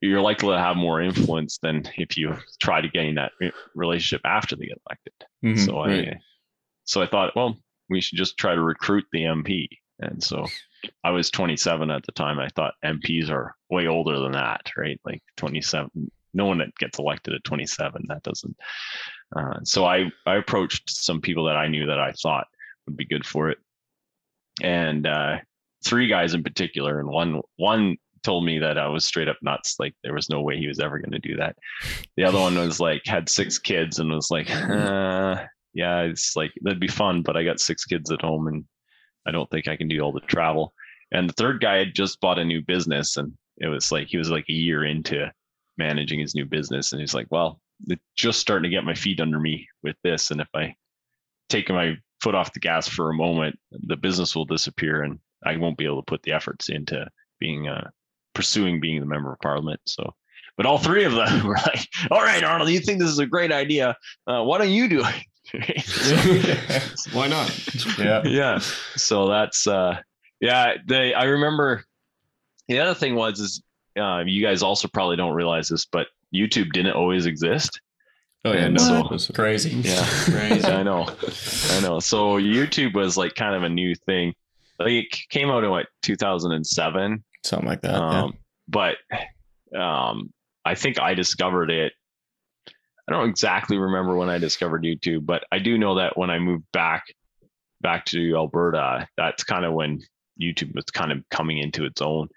you're 0.00 0.20
likely 0.20 0.48
to 0.48 0.58
have 0.58 0.76
more 0.76 1.00
influence 1.00 1.58
than 1.58 1.84
if 1.96 2.16
you 2.16 2.36
try 2.60 2.80
to 2.80 2.88
gain 2.88 3.16
that 3.16 3.32
relationship 3.74 4.22
after 4.24 4.56
they 4.56 4.66
get 4.66 4.80
elected. 4.88 5.12
Mm-hmm, 5.44 5.64
so 5.64 5.84
right. 5.84 6.08
I 6.08 6.20
so 6.84 7.02
I 7.02 7.06
thought, 7.06 7.34
well, 7.34 7.56
we 7.90 8.00
should 8.00 8.18
just 8.18 8.38
try 8.38 8.54
to 8.54 8.62
recruit 8.62 9.04
the 9.12 9.22
MP. 9.22 9.68
And 9.98 10.22
so 10.22 10.46
I 11.02 11.10
was 11.10 11.30
27 11.30 11.90
at 11.90 12.04
the 12.04 12.12
time. 12.12 12.38
I 12.38 12.48
thought 12.48 12.74
MPs 12.84 13.30
are 13.30 13.54
way 13.70 13.86
older 13.86 14.20
than 14.20 14.32
that, 14.32 14.70
right? 14.76 15.00
Like 15.04 15.22
27, 15.36 16.10
no 16.36 16.44
one 16.44 16.58
that 16.58 16.76
gets 16.78 16.98
elected 16.98 17.34
at 17.34 17.42
27 17.44 18.04
that 18.08 18.22
doesn't 18.22 18.56
uh, 19.34 19.58
so 19.64 19.84
i 19.84 20.04
i 20.26 20.36
approached 20.36 20.90
some 20.90 21.20
people 21.20 21.46
that 21.46 21.56
i 21.56 21.66
knew 21.66 21.86
that 21.86 21.98
i 21.98 22.12
thought 22.12 22.46
would 22.86 22.96
be 22.96 23.06
good 23.06 23.26
for 23.26 23.48
it 23.48 23.58
and 24.62 25.06
uh, 25.06 25.36
three 25.84 26.08
guys 26.08 26.34
in 26.34 26.42
particular 26.42 27.00
and 27.00 27.08
one 27.08 27.40
one 27.56 27.96
told 28.26 28.44
me 28.44 28.58
that 28.58 28.76
i 28.76 28.86
was 28.86 29.04
straight 29.04 29.28
up 29.28 29.36
nuts 29.42 29.76
like 29.78 29.94
there 30.02 30.14
was 30.14 30.28
no 30.28 30.42
way 30.42 30.56
he 30.58 30.66
was 30.66 30.80
ever 30.80 30.98
going 30.98 31.10
to 31.10 31.18
do 31.18 31.36
that 31.36 31.56
the 32.16 32.24
other 32.24 32.38
one 32.38 32.56
was 32.56 32.80
like 32.80 33.02
had 33.06 33.28
six 33.28 33.58
kids 33.58 33.98
and 33.98 34.10
was 34.10 34.30
like 34.30 34.50
uh, 34.50 35.36
yeah 35.72 36.00
it's 36.00 36.36
like 36.36 36.52
that'd 36.62 36.80
be 36.80 36.88
fun 36.88 37.22
but 37.22 37.36
i 37.36 37.44
got 37.44 37.60
six 37.60 37.84
kids 37.84 38.10
at 38.10 38.20
home 38.20 38.48
and 38.48 38.64
i 39.26 39.30
don't 39.30 39.50
think 39.50 39.68
i 39.68 39.76
can 39.76 39.88
do 39.88 40.00
all 40.00 40.12
the 40.12 40.20
travel 40.20 40.72
and 41.12 41.28
the 41.28 41.34
third 41.34 41.60
guy 41.60 41.76
had 41.76 41.94
just 41.94 42.20
bought 42.20 42.38
a 42.38 42.44
new 42.44 42.60
business 42.62 43.16
and 43.16 43.32
it 43.58 43.68
was 43.68 43.90
like 43.90 44.08
he 44.08 44.18
was 44.18 44.30
like 44.30 44.44
a 44.48 44.52
year 44.52 44.84
into 44.84 45.30
managing 45.78 46.20
his 46.20 46.34
new 46.34 46.44
business. 46.44 46.92
And 46.92 47.00
he's 47.00 47.14
like, 47.14 47.26
well, 47.30 47.60
it's 47.86 48.02
just 48.16 48.40
starting 48.40 48.70
to 48.70 48.74
get 48.74 48.84
my 48.84 48.94
feet 48.94 49.20
under 49.20 49.38
me 49.38 49.66
with 49.82 49.96
this. 50.02 50.30
And 50.30 50.40
if 50.40 50.48
I 50.54 50.74
take 51.48 51.68
my 51.68 51.96
foot 52.20 52.34
off 52.34 52.52
the 52.52 52.60
gas 52.60 52.88
for 52.88 53.10
a 53.10 53.14
moment, 53.14 53.58
the 53.70 53.96
business 53.96 54.34
will 54.34 54.44
disappear 54.44 55.02
and 55.02 55.18
I 55.44 55.56
won't 55.56 55.78
be 55.78 55.84
able 55.84 56.02
to 56.02 56.06
put 56.10 56.22
the 56.22 56.32
efforts 56.32 56.68
into 56.68 57.06
being, 57.38 57.68
uh, 57.68 57.90
pursuing 58.36 58.78
being 58.80 59.00
the 59.00 59.06
member 59.06 59.32
of 59.32 59.40
parliament. 59.40 59.80
So, 59.86 60.14
but 60.58 60.66
all 60.66 60.78
three 60.78 61.04
of 61.04 61.12
them 61.14 61.46
were 61.46 61.54
like, 61.54 61.88
all 62.10 62.20
right, 62.20 62.44
Arnold, 62.44 62.68
you 62.68 62.80
think 62.80 63.00
this 63.00 63.08
is 63.08 63.18
a 63.18 63.26
great 63.26 63.50
idea. 63.50 63.96
Uh, 64.26 64.44
why 64.44 64.58
don't 64.58 64.70
you 64.70 64.88
do 64.88 65.02
it? 65.02 65.14
why 67.12 67.26
not? 67.26 67.98
Yeah. 67.98 68.22
Yeah. 68.26 68.58
So 68.96 69.28
that's, 69.28 69.66
uh, 69.66 69.96
yeah, 70.40 70.74
they, 70.86 71.14
I 71.14 71.24
remember 71.24 71.84
the 72.68 72.78
other 72.78 72.94
thing 72.94 73.14
was, 73.14 73.40
is 73.40 73.62
uh, 73.98 74.22
you 74.26 74.44
guys 74.44 74.62
also 74.62 74.86
probably 74.86 75.16
don't 75.16 75.32
realize 75.32 75.68
this, 75.68 75.86
but 75.86 76.08
YouTube 76.34 76.72
didn't 76.72 76.92
always 76.92 77.24
exist. 77.24 77.80
Oh 78.44 78.52
yeah, 78.52 78.68
no, 78.68 78.78
so, 78.78 79.08
was 79.10 79.30
crazy. 79.34 79.70
Yeah, 79.70 80.06
crazy. 80.24 80.64
I 80.66 80.84
know, 80.84 81.08
I 81.70 81.80
know. 81.80 81.98
So 81.98 82.36
YouTube 82.38 82.94
was 82.94 83.16
like 83.16 83.34
kind 83.34 83.56
of 83.56 83.64
a 83.64 83.68
new 83.68 83.94
thing. 83.94 84.34
Like 84.78 84.90
it 84.90 85.06
came 85.30 85.50
out 85.50 85.64
in 85.64 85.70
what 85.70 85.86
2007, 86.02 87.24
something 87.46 87.68
like 87.68 87.82
that. 87.82 87.94
Um, 87.94 88.32
yeah. 88.32 88.38
But 89.72 89.78
um, 89.78 90.32
I 90.64 90.74
think 90.74 91.00
I 91.00 91.14
discovered 91.14 91.70
it. 91.70 91.92
I 93.08 93.12
don't 93.12 93.28
exactly 93.28 93.78
remember 93.78 94.16
when 94.16 94.28
I 94.28 94.38
discovered 94.38 94.82
YouTube, 94.82 95.26
but 95.26 95.44
I 95.52 95.58
do 95.58 95.78
know 95.78 95.96
that 95.96 96.18
when 96.18 96.30
I 96.30 96.38
moved 96.38 96.64
back 96.72 97.04
back 97.80 98.04
to 98.06 98.34
Alberta, 98.34 99.06
that's 99.16 99.44
kind 99.44 99.64
of 99.64 99.74
when 99.74 100.00
YouTube 100.40 100.74
was 100.74 100.86
kind 100.86 101.12
of 101.12 101.22
coming 101.30 101.58
into 101.58 101.84
its 101.84 102.02
own 102.02 102.28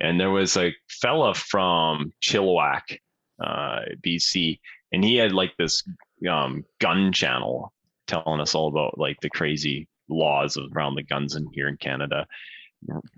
and 0.00 0.18
there 0.18 0.30
was 0.30 0.56
a 0.56 0.74
fella 0.88 1.34
from 1.34 2.12
Chilliwack, 2.22 2.98
uh, 3.42 3.80
BC, 4.04 4.58
and 4.92 5.04
he 5.04 5.16
had 5.16 5.32
like 5.32 5.52
this 5.56 5.82
um, 6.30 6.64
gun 6.80 7.12
channel 7.12 7.72
telling 8.06 8.40
us 8.40 8.54
all 8.54 8.68
about 8.68 8.98
like 8.98 9.18
the 9.20 9.30
crazy 9.30 9.88
laws 10.08 10.58
around 10.74 10.94
the 10.94 11.02
guns 11.02 11.36
in 11.36 11.48
here 11.52 11.68
in 11.68 11.76
Canada. 11.76 12.26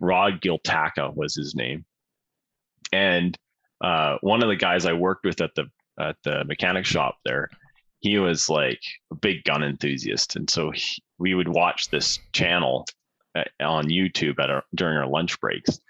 Rod 0.00 0.40
Giltaca 0.40 1.14
was 1.14 1.34
his 1.34 1.54
name, 1.54 1.84
and 2.92 3.36
uh, 3.82 4.16
one 4.20 4.42
of 4.42 4.48
the 4.48 4.56
guys 4.56 4.86
I 4.86 4.92
worked 4.92 5.24
with 5.24 5.40
at 5.40 5.54
the 5.54 5.66
at 5.98 6.16
the 6.24 6.44
mechanic 6.44 6.84
shop 6.84 7.16
there, 7.24 7.48
he 8.00 8.18
was 8.18 8.48
like 8.48 8.80
a 9.10 9.14
big 9.14 9.44
gun 9.44 9.64
enthusiast, 9.64 10.36
and 10.36 10.48
so 10.48 10.70
he, 10.70 11.02
we 11.18 11.34
would 11.34 11.48
watch 11.48 11.90
this 11.90 12.18
channel 12.32 12.86
uh, 13.34 13.44
on 13.60 13.88
YouTube 13.88 14.38
at 14.38 14.50
our, 14.50 14.62
during 14.74 14.96
our 14.96 15.08
lunch 15.08 15.40
breaks, 15.40 15.80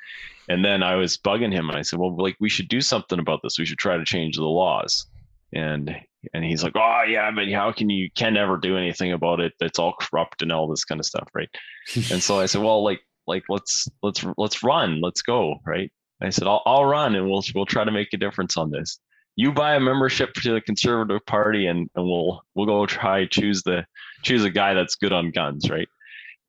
and 0.49 0.64
then 0.64 0.83
I 0.83 0.97
was 0.97 1.16
bugging 1.16 1.52
him 1.52 1.68
and 1.68 1.78
I 1.78 1.83
said, 1.83 1.99
well, 1.99 2.16
like 2.16 2.37
we 2.40 2.49
should 2.49 2.68
do 2.68 2.80
something 2.80 3.18
about 3.18 3.40
this. 3.42 3.59
We 3.59 3.66
should 3.66 3.78
try 3.78 3.97
to 3.97 4.04
change 4.04 4.37
the 4.37 4.45
laws. 4.45 5.06
And 5.52 5.95
and 6.35 6.45
he's 6.45 6.62
like, 6.62 6.75
oh 6.76 7.02
yeah, 7.09 7.30
but 7.30 7.50
how 7.50 7.73
can 7.73 7.88
you 7.88 8.11
can 8.11 8.35
never 8.35 8.56
do 8.56 8.76
anything 8.76 9.12
about 9.12 9.40
it? 9.40 9.52
It's 9.61 9.78
all 9.78 9.95
corrupt 9.99 10.42
and 10.42 10.52
all 10.52 10.68
this 10.68 10.85
kind 10.85 11.00
of 11.00 11.06
stuff, 11.06 11.28
right? 11.35 11.49
and 11.95 12.23
so 12.23 12.40
I 12.40 12.47
said, 12.47 12.62
well, 12.62 12.83
like 12.83 13.00
like 13.26 13.45
let's 13.49 13.88
let's 14.02 14.25
let's 14.37 14.62
run, 14.62 15.00
let's 15.00 15.23
go, 15.23 15.56
right? 15.64 15.90
I 16.23 16.30
said, 16.30 16.47
I'll 16.47 16.62
I'll 16.66 16.85
run 16.85 17.14
and 17.14 17.28
we'll 17.28 17.42
we'll 17.54 17.66
try 17.66 17.85
to 17.85 17.90
make 17.90 18.12
a 18.12 18.16
difference 18.16 18.56
on 18.56 18.71
this. 18.71 18.99
You 19.37 19.52
buy 19.52 19.75
a 19.75 19.80
membership 19.80 20.33
to 20.35 20.54
the 20.54 20.61
Conservative 20.61 21.25
Party 21.26 21.66
and 21.66 21.90
and 21.95 22.04
we'll 22.04 22.42
we'll 22.54 22.66
go 22.66 22.87
try 22.87 23.26
choose 23.26 23.62
the 23.62 23.85
choose 24.23 24.45
a 24.45 24.50
guy 24.50 24.75
that's 24.75 24.95
good 24.95 25.12
on 25.12 25.30
guns, 25.30 25.68
right? 25.71 25.88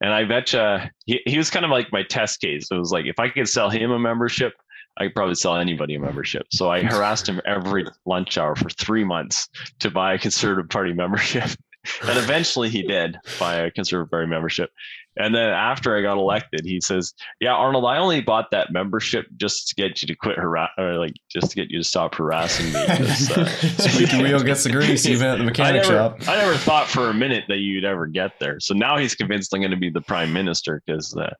And 0.00 0.12
I 0.12 0.24
bet 0.24 0.52
you 0.52 0.78
he, 1.06 1.20
he 1.26 1.38
was 1.38 1.50
kind 1.50 1.64
of 1.64 1.70
like 1.70 1.92
my 1.92 2.02
test 2.02 2.40
case. 2.40 2.68
It 2.70 2.78
was 2.78 2.92
like 2.92 3.06
if 3.06 3.18
I 3.18 3.28
could 3.28 3.48
sell 3.48 3.68
him 3.68 3.90
a 3.90 3.98
membership, 3.98 4.54
I 4.96 5.04
could 5.04 5.14
probably 5.14 5.34
sell 5.34 5.56
anybody 5.56 5.94
a 5.94 6.00
membership. 6.00 6.46
So 6.50 6.70
I 6.70 6.82
harassed 6.82 7.28
him 7.28 7.40
every 7.44 7.86
lunch 8.06 8.38
hour 8.38 8.56
for 8.56 8.68
three 8.70 9.04
months 9.04 9.48
to 9.80 9.90
buy 9.90 10.14
a 10.14 10.18
Conservative 10.18 10.68
Party 10.68 10.92
membership. 10.94 11.50
and 12.02 12.18
eventually 12.18 12.68
he 12.68 12.82
did 12.82 13.16
buy 13.38 13.56
a 13.56 13.70
Conservative 13.70 14.10
Party 14.10 14.26
membership. 14.26 14.70
And 15.18 15.34
then 15.34 15.50
after 15.50 15.96
I 15.96 16.02
got 16.02 16.16
elected, 16.16 16.64
he 16.64 16.80
says, 16.80 17.12
"Yeah, 17.40 17.52
Arnold, 17.52 17.84
I 17.84 17.98
only 17.98 18.20
bought 18.20 18.50
that 18.52 18.72
membership 18.72 19.26
just 19.36 19.68
to 19.68 19.74
get 19.74 20.00
you 20.00 20.06
to 20.06 20.14
quit 20.14 20.38
harass, 20.38 20.70
or 20.78 20.94
like 20.94 21.14
just 21.28 21.50
to 21.50 21.56
get 21.56 21.70
you 21.70 21.78
to 21.78 21.84
stop 21.84 22.14
harassing 22.14 22.72
me." 22.72 22.86
Uh, 23.28 23.44
Squeaky 23.44 24.22
wheel 24.22 24.42
gets 24.42 24.64
the 24.64 24.70
grease, 24.70 25.04
even 25.06 25.26
at 25.26 25.38
the 25.38 25.44
mechanic 25.44 25.84
I 25.84 25.88
never, 25.88 25.92
shop. 25.92 26.28
I 26.28 26.36
never 26.36 26.54
thought 26.54 26.88
for 26.88 27.10
a 27.10 27.14
minute 27.14 27.44
that 27.48 27.58
you'd 27.58 27.84
ever 27.84 28.06
get 28.06 28.38
there. 28.38 28.58
So 28.60 28.74
now 28.74 28.96
he's 28.96 29.14
convinced 29.14 29.54
I'm 29.54 29.60
going 29.60 29.70
to 29.70 29.76
be 29.76 29.90
the 29.90 30.00
prime 30.00 30.32
minister 30.32 30.82
because 30.86 31.16
uh, 31.16 31.34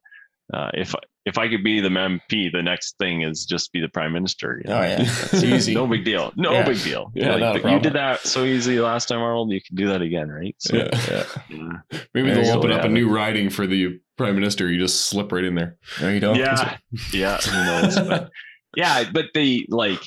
uh, 0.52 0.70
if 0.74 0.94
if 1.26 1.36
I 1.36 1.48
could 1.48 1.62
be 1.62 1.80
the 1.80 1.90
MP, 1.90 2.50
the 2.50 2.62
next 2.62 2.96
thing 2.98 3.20
is 3.22 3.44
just 3.44 3.70
be 3.72 3.82
the 3.82 3.88
prime 3.88 4.12
minister. 4.12 4.62
You 4.64 4.70
know? 4.70 4.78
Oh 4.78 4.82
yeah, 4.82 4.96
it's 5.00 5.44
easy. 5.44 5.74
no 5.74 5.86
big 5.86 6.04
deal. 6.04 6.32
No 6.36 6.52
yeah. 6.52 6.64
big 6.64 6.82
deal. 6.82 7.12
Yeah, 7.14 7.34
like, 7.34 7.64
you 7.64 7.78
did 7.80 7.92
that 7.92 8.20
so 8.20 8.44
easy 8.44 8.80
last 8.80 9.06
time, 9.06 9.20
Arnold. 9.20 9.52
You 9.52 9.60
can 9.60 9.76
do 9.76 9.88
that 9.88 10.00
again, 10.00 10.30
right? 10.30 10.56
So, 10.58 10.76
yeah. 10.76 11.24
yeah. 11.50 11.98
Maybe 12.14 12.30
they'll 12.30 12.56
open 12.56 12.72
up 12.72 12.84
a 12.84 12.88
new 12.88 13.10
riding 13.10 13.50
for 13.50 13.66
the 13.66 14.00
prime 14.16 14.34
minister. 14.36 14.70
You 14.70 14.78
just 14.78 15.06
slip 15.06 15.30
right 15.30 15.44
in 15.44 15.54
there. 15.54 15.76
No, 16.00 16.08
you 16.08 16.20
don't. 16.20 16.36
Yeah, 16.36 16.78
yeah. 17.12 17.36
Who 17.38 17.64
knows? 17.64 17.96
but, 18.00 18.30
yeah, 18.74 19.04
but 19.12 19.26
the 19.34 19.66
like 19.68 20.00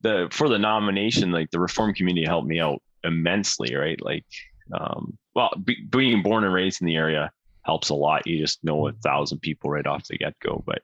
the 0.00 0.26
for 0.32 0.48
the 0.48 0.58
nomination, 0.58 1.30
like 1.30 1.50
the 1.52 1.60
reform 1.60 1.94
community 1.94 2.26
helped 2.26 2.48
me 2.48 2.58
out 2.58 2.82
immensely, 3.04 3.76
right? 3.76 4.00
Like, 4.02 4.24
um, 4.72 5.16
well, 5.36 5.54
be, 5.62 5.76
being 5.88 6.22
born 6.22 6.42
and 6.42 6.52
raised 6.52 6.80
in 6.80 6.86
the 6.86 6.96
area 6.96 7.30
helps 7.64 7.88
a 7.88 7.94
lot. 7.94 8.26
You 8.26 8.38
just 8.38 8.62
know 8.64 8.88
a 8.88 8.92
thousand 8.92 9.40
people 9.40 9.70
right 9.70 9.86
off 9.86 10.06
the 10.06 10.18
get 10.18 10.38
go, 10.40 10.62
but 10.66 10.82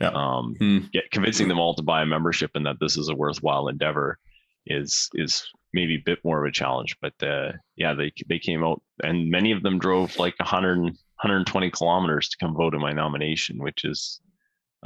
yeah. 0.00 0.10
um, 0.14 0.88
get, 0.92 1.10
convincing 1.10 1.48
them 1.48 1.58
all 1.58 1.74
to 1.74 1.82
buy 1.82 2.02
a 2.02 2.06
membership 2.06 2.52
and 2.54 2.66
that 2.66 2.80
this 2.80 2.96
is 2.96 3.08
a 3.08 3.14
worthwhile 3.14 3.68
endeavor 3.68 4.18
is 4.66 5.08
is 5.14 5.48
maybe 5.72 5.96
a 5.96 6.02
bit 6.04 6.18
more 6.24 6.44
of 6.44 6.48
a 6.48 6.52
challenge. 6.52 6.96
But 7.00 7.14
uh, 7.22 7.52
yeah, 7.76 7.94
they 7.94 8.12
they 8.28 8.38
came 8.38 8.64
out 8.64 8.82
and 9.02 9.30
many 9.30 9.52
of 9.52 9.62
them 9.62 9.78
drove 9.78 10.18
like 10.18 10.38
100 10.38 10.78
120 10.78 11.70
kilometers 11.70 12.30
to 12.30 12.36
come 12.38 12.54
vote 12.54 12.74
in 12.74 12.80
my 12.80 12.92
nomination, 12.92 13.58
which 13.58 13.84
is 13.84 14.20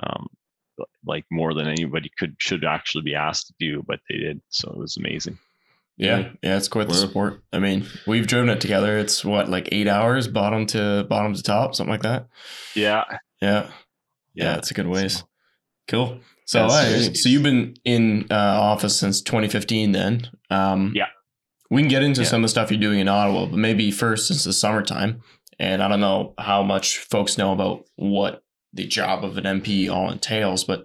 um, 0.03 0.27
like 1.07 1.25
more 1.31 1.55
than 1.55 1.69
anybody 1.69 2.11
could 2.19 2.35
should 2.39 2.65
actually 2.65 3.03
be 3.03 3.15
asked 3.15 3.47
to 3.49 3.55
do, 3.59 3.85
but 3.87 4.01
they 4.09 4.17
did. 4.17 4.41
So 4.49 4.71
it 4.71 4.79
was 4.79 4.97
amazing. 4.97 5.39
Yeah, 5.97 6.31
yeah, 6.43 6.57
it's 6.57 6.67
quite 6.69 6.89
the 6.89 6.95
support. 6.95 7.43
I 7.53 7.61
mean, 7.61 7.87
we've 8.07 8.27
driven 8.27 8.49
it 8.49 8.61
together. 8.61 8.99
It's 8.99 9.25
what 9.25 9.49
like 9.49 9.69
eight 9.71 9.87
hours, 9.87 10.27
bottom 10.27 10.67
to 10.67 11.07
bottom 11.09 11.35
to 11.35 11.43
top, 11.43 11.75
something 11.75 11.93
like 11.93 12.03
that. 12.03 12.27
Yeah, 12.75 13.05
yeah, 13.41 13.69
yeah. 14.35 14.57
It's 14.57 14.71
a 14.71 14.75
good 14.75 14.89
ways. 14.89 15.19
So, 15.19 15.25
cool. 15.89 16.19
So, 16.47 16.67
That's- 16.69 17.23
so 17.23 17.29
you've 17.29 17.43
been 17.45 17.75
in 17.85 18.27
uh, 18.31 18.35
office 18.35 18.99
since 18.99 19.23
2015, 19.23 19.93
then. 19.93 20.29
Um, 20.51 20.93
Yeah. 20.95 21.07
We 21.71 21.81
can 21.81 21.89
get 21.89 22.03
into 22.03 22.21
Yeah. 22.23 22.27
some 22.29 22.43
of 22.43 22.49
the 22.49 22.49
stuff 22.51 22.71
you're 22.71 22.79
doing 22.81 22.99
in 23.01 23.09
Ottawa, 23.09 23.47
but 23.47 23.57
maybe 23.59 23.91
first, 23.91 24.29
since 24.29 24.45
the 24.45 24.53
summertime, 24.53 25.23
and 25.59 25.83
I 25.83 25.89
don't 25.89 26.01
know 26.01 26.35
how 26.39 26.63
much 26.63 26.99
folks 26.99 27.39
know 27.39 27.53
about 27.53 27.85
what 27.97 28.43
the 28.73 28.85
job 28.87 29.25
of 29.25 29.39
an 29.39 29.45
MP 29.47 29.89
all 29.89 30.11
entails, 30.11 30.65
but 30.65 30.85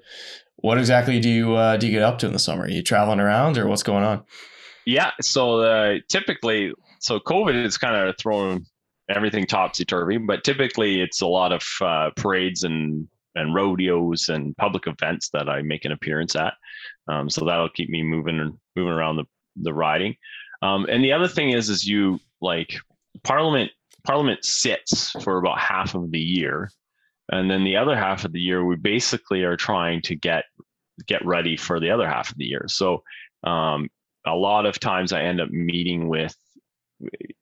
what 0.55 0.77
exactly 0.77 1.19
do 1.19 1.29
you 1.29 1.55
uh, 1.55 1.77
do 1.77 1.87
you 1.87 1.93
get 1.93 2.03
up 2.03 2.19
to 2.19 2.27
in 2.27 2.33
the 2.33 2.39
summer? 2.39 2.63
Are 2.63 2.69
you 2.69 2.81
traveling 2.83 3.19
around, 3.19 3.57
or 3.57 3.67
what's 3.67 3.83
going 3.83 4.03
on? 4.03 4.23
Yeah. 4.89 5.11
So 5.21 5.61
uh, 5.61 5.99
typically, 6.09 6.73
so 6.99 7.19
COVID 7.19 7.63
has 7.63 7.77
kind 7.77 7.95
of 7.95 8.17
thrown 8.17 8.65
everything 9.07 9.45
topsy 9.45 9.85
turvy, 9.85 10.17
but 10.17 10.43
typically 10.43 10.99
it's 10.99 11.21
a 11.21 11.27
lot 11.27 11.51
of 11.51 11.63
uh, 11.79 12.09
parades 12.15 12.63
and 12.63 13.07
and 13.35 13.53
rodeos 13.53 14.29
and 14.29 14.57
public 14.57 14.87
events 14.87 15.29
that 15.29 15.47
I 15.47 15.61
make 15.61 15.85
an 15.85 15.91
appearance 15.91 16.35
at. 16.35 16.55
Um, 17.07 17.29
so 17.29 17.45
that'll 17.45 17.69
keep 17.69 17.91
me 17.91 18.01
moving 18.01 18.39
and 18.39 18.57
moving 18.75 18.91
around 18.91 19.17
the 19.17 19.25
the 19.57 19.75
riding. 19.75 20.15
Um, 20.63 20.87
and 20.89 21.03
the 21.03 21.13
other 21.13 21.27
thing 21.27 21.51
is, 21.51 21.69
is 21.69 21.87
you 21.87 22.19
like 22.41 22.75
Parliament. 23.23 23.69
Parliament 24.07 24.43
sits 24.43 25.11
for 25.23 25.37
about 25.37 25.59
half 25.59 25.93
of 25.93 26.09
the 26.09 26.19
year, 26.19 26.71
and 27.31 27.51
then 27.51 27.63
the 27.63 27.77
other 27.77 27.95
half 27.95 28.25
of 28.25 28.31
the 28.31 28.39
year 28.39 28.65
we 28.65 28.75
basically 28.75 29.43
are 29.43 29.55
trying 29.55 30.01
to 30.03 30.15
get 30.15 30.45
get 31.05 31.23
ready 31.23 31.57
for 31.57 31.79
the 31.79 31.91
other 31.91 32.07
half 32.07 32.31
of 32.31 32.37
the 32.37 32.45
year. 32.45 32.65
So 32.67 33.03
um, 33.43 33.87
a 34.25 34.35
lot 34.35 34.65
of 34.65 34.79
times 34.79 35.13
I 35.13 35.23
end 35.23 35.41
up 35.41 35.49
meeting 35.49 36.07
with 36.07 36.35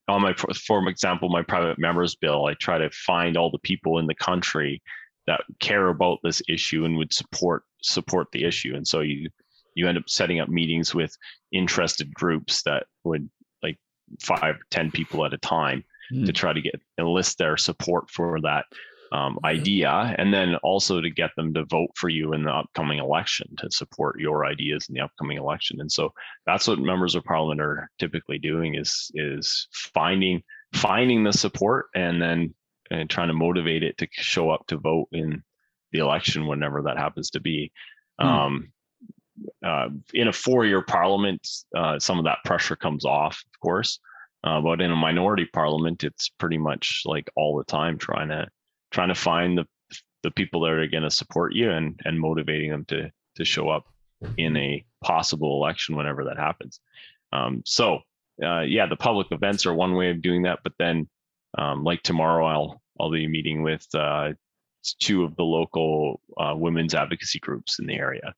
on 0.07 0.21
my 0.21 0.33
for 0.33 0.87
example 0.87 1.29
my 1.29 1.41
private 1.41 1.79
members 1.79 2.15
bill 2.15 2.45
I 2.45 2.53
try 2.53 2.77
to 2.77 2.91
find 2.91 3.35
all 3.35 3.49
the 3.49 3.57
people 3.59 3.97
in 3.97 4.05
the 4.05 4.13
country 4.13 4.81
that 5.27 5.41
care 5.59 5.89
about 5.89 6.19
this 6.23 6.41
issue 6.47 6.85
and 6.85 6.97
would 6.97 7.13
support 7.13 7.63
support 7.83 8.27
the 8.31 8.43
issue. 8.43 8.75
And 8.75 8.87
so 8.87 9.01
you 9.01 9.29
you 9.75 9.87
end 9.87 9.97
up 9.97 10.09
setting 10.09 10.39
up 10.39 10.49
meetings 10.49 10.95
with 10.95 11.15
interested 11.51 12.11
groups 12.13 12.63
that 12.63 12.87
would 13.03 13.29
like 13.61 13.77
five 14.21 14.55
ten 14.71 14.89
people 14.89 15.23
at 15.25 15.33
a 15.33 15.37
time 15.37 15.83
to 16.09 16.17
hmm. 16.19 16.25
try 16.29 16.53
to 16.53 16.61
get 16.61 16.81
enlist 16.97 17.37
their 17.37 17.57
support 17.57 18.09
for 18.09 18.39
that 18.41 18.65
um, 19.11 19.39
idea 19.43 20.15
and 20.17 20.33
then 20.33 20.55
also 20.63 21.01
to 21.01 21.09
get 21.09 21.31
them 21.35 21.53
to 21.53 21.65
vote 21.65 21.89
for 21.95 22.09
you 22.09 22.33
in 22.33 22.43
the 22.43 22.51
upcoming 22.51 22.99
election 22.99 23.47
to 23.57 23.71
support 23.71 24.19
your 24.19 24.45
ideas 24.45 24.87
in 24.89 24.95
the 24.95 25.01
upcoming 25.01 25.37
election. 25.37 25.79
And 25.79 25.91
so 25.91 26.13
that's 26.45 26.67
what 26.67 26.79
members 26.79 27.15
of 27.15 27.23
parliament 27.23 27.61
are 27.61 27.89
typically 27.99 28.39
doing 28.39 28.75
is 28.75 29.11
is 29.15 29.67
finding 29.71 30.43
finding 30.73 31.23
the 31.23 31.33
support 31.33 31.87
and 31.95 32.21
then 32.21 32.53
and 32.89 33.09
trying 33.09 33.27
to 33.27 33.33
motivate 33.33 33.83
it 33.83 33.97
to 33.97 34.07
show 34.11 34.49
up 34.49 34.65
to 34.67 34.77
vote 34.77 35.07
in 35.11 35.43
the 35.91 35.99
election 35.99 36.47
whenever 36.47 36.81
that 36.83 36.97
happens 36.97 37.29
to 37.31 37.39
be. 37.39 37.71
Hmm. 38.19 38.27
um, 38.27 38.71
uh, 39.63 39.89
in 40.15 40.27
a 40.27 40.33
four-year 40.33 40.81
parliament 40.81 41.47
uh, 41.75 41.99
some 41.99 42.17
of 42.17 42.25
that 42.25 42.39
pressure 42.43 42.75
comes 42.75 43.05
off 43.05 43.43
of 43.53 43.59
course 43.59 43.99
uh, 44.43 44.59
but 44.59 44.81
in 44.81 44.89
a 44.89 44.95
minority 44.95 45.45
parliament 45.53 46.03
it's 46.03 46.29
pretty 46.39 46.57
much 46.57 47.03
like 47.05 47.29
all 47.35 47.55
the 47.55 47.63
time 47.63 47.99
trying 47.99 48.29
to 48.29 48.47
trying 48.91 49.09
to 49.09 49.15
find 49.15 49.57
the 49.57 49.65
the 50.23 50.31
people 50.31 50.61
that 50.61 50.71
are 50.71 50.87
going 50.87 51.03
to 51.03 51.11
support 51.11 51.53
you 51.53 51.71
and 51.71 51.99
and 52.05 52.19
motivating 52.19 52.71
them 52.71 52.85
to 52.85 53.11
to 53.35 53.45
show 53.45 53.69
up 53.69 53.85
in 54.37 54.57
a 54.57 54.83
possible 55.03 55.57
election 55.57 55.95
whenever 55.95 56.23
that 56.23 56.37
happens. 56.37 56.79
Um, 57.31 57.61
so 57.65 57.99
uh, 58.43 58.61
yeah, 58.61 58.85
the 58.87 58.95
public 58.95 59.27
events 59.31 59.65
are 59.65 59.73
one 59.73 59.95
way 59.95 60.09
of 60.11 60.21
doing 60.21 60.43
that. 60.43 60.59
But 60.63 60.73
then, 60.77 61.07
um, 61.57 61.83
like 61.83 62.03
tomorrow, 62.03 62.45
I'll 62.45 62.81
I'll 62.99 63.11
be 63.11 63.27
meeting 63.27 63.63
with 63.63 63.85
uh, 63.93 64.33
two 64.99 65.23
of 65.23 65.35
the 65.35 65.43
local 65.43 66.21
uh, 66.37 66.53
women's 66.55 66.93
advocacy 66.93 67.39
groups 67.39 67.79
in 67.79 67.87
the 67.87 67.95
area, 67.95 68.33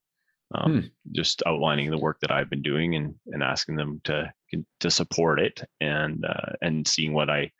um, 0.55 0.89
just 1.12 1.43
outlining 1.45 1.91
the 1.91 1.97
work 1.97 2.19
that 2.21 2.31
I've 2.31 2.49
been 2.49 2.62
doing 2.62 2.95
and 2.95 3.15
and 3.27 3.43
asking 3.43 3.75
them 3.75 4.01
to 4.05 4.31
to 4.79 4.89
support 4.91 5.39
it 5.39 5.63
and 5.81 6.23
uh, 6.25 6.53
and 6.62 6.88
seeing 6.88 7.13
what 7.13 7.29
I 7.29 7.51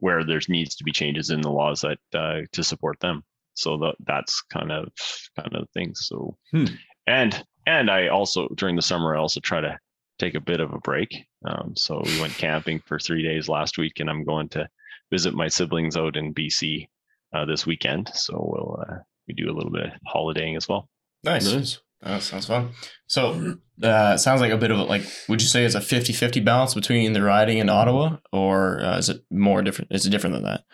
where 0.00 0.24
there's 0.24 0.48
needs 0.48 0.76
to 0.76 0.84
be 0.84 0.92
changes 0.92 1.30
in 1.30 1.40
the 1.40 1.50
laws 1.50 1.80
that 1.82 1.98
uh, 2.14 2.40
to 2.52 2.64
support 2.64 2.98
them. 3.00 3.22
So 3.54 3.76
that 3.78 3.94
that's 4.06 4.40
kind 4.42 4.70
of 4.72 4.88
kind 5.36 5.54
of 5.56 5.68
things. 5.70 6.06
So 6.06 6.36
Hmm. 6.52 6.66
and 7.06 7.44
and 7.66 7.90
I 7.90 8.08
also 8.08 8.48
during 8.56 8.76
the 8.76 8.82
summer 8.82 9.14
I 9.14 9.18
also 9.18 9.40
try 9.40 9.60
to 9.60 9.78
take 10.18 10.34
a 10.34 10.40
bit 10.40 10.60
of 10.60 10.72
a 10.72 10.78
break. 10.80 11.26
Um, 11.44 11.74
so 11.76 12.00
we 12.04 12.20
went 12.20 12.34
camping 12.34 12.80
for 12.86 12.98
three 12.98 13.22
days 13.22 13.48
last 13.48 13.78
week, 13.78 14.00
and 14.00 14.10
I'm 14.10 14.24
going 14.24 14.48
to 14.50 14.68
visit 15.10 15.34
my 15.34 15.48
siblings 15.48 15.96
out 15.96 16.16
in 16.16 16.34
BC 16.34 16.88
uh, 17.34 17.44
this 17.44 17.66
weekend. 17.66 18.10
So 18.14 18.34
we'll 18.36 18.84
uh, 18.88 18.98
we 19.26 19.34
do 19.34 19.50
a 19.50 19.54
little 19.54 19.70
bit 19.72 19.86
of 19.86 19.92
holidaying 20.06 20.56
as 20.56 20.68
well. 20.68 20.88
Nice. 21.24 21.52
Nice. 21.52 21.80
That 22.02 22.22
sounds 22.22 22.46
fun. 22.46 22.70
So, 23.06 23.56
uh, 23.82 24.16
sounds 24.16 24.40
like 24.40 24.52
a 24.52 24.56
bit 24.56 24.70
of 24.70 24.78
a, 24.78 24.84
like, 24.84 25.02
would 25.28 25.42
you 25.42 25.48
say 25.48 25.64
it's 25.64 25.74
a 25.74 25.80
50 25.80 26.12
50 26.12 26.40
balance 26.40 26.74
between 26.74 27.12
the 27.12 27.22
riding 27.22 27.58
and 27.60 27.68
Ottawa, 27.68 28.18
or 28.32 28.80
uh, 28.80 28.98
is 28.98 29.08
it 29.08 29.22
more 29.30 29.62
different? 29.62 29.90
Is 29.90 30.06
it 30.06 30.10
different 30.10 30.34
than 30.34 30.44
that? 30.44 30.64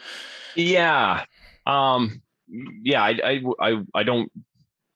Yeah. 0.55 1.25
Um, 1.67 2.23
yeah, 2.83 3.03
I, 3.03 3.19
I, 3.25 3.43
I, 3.61 3.83
I 3.95 4.03
don't, 4.03 4.31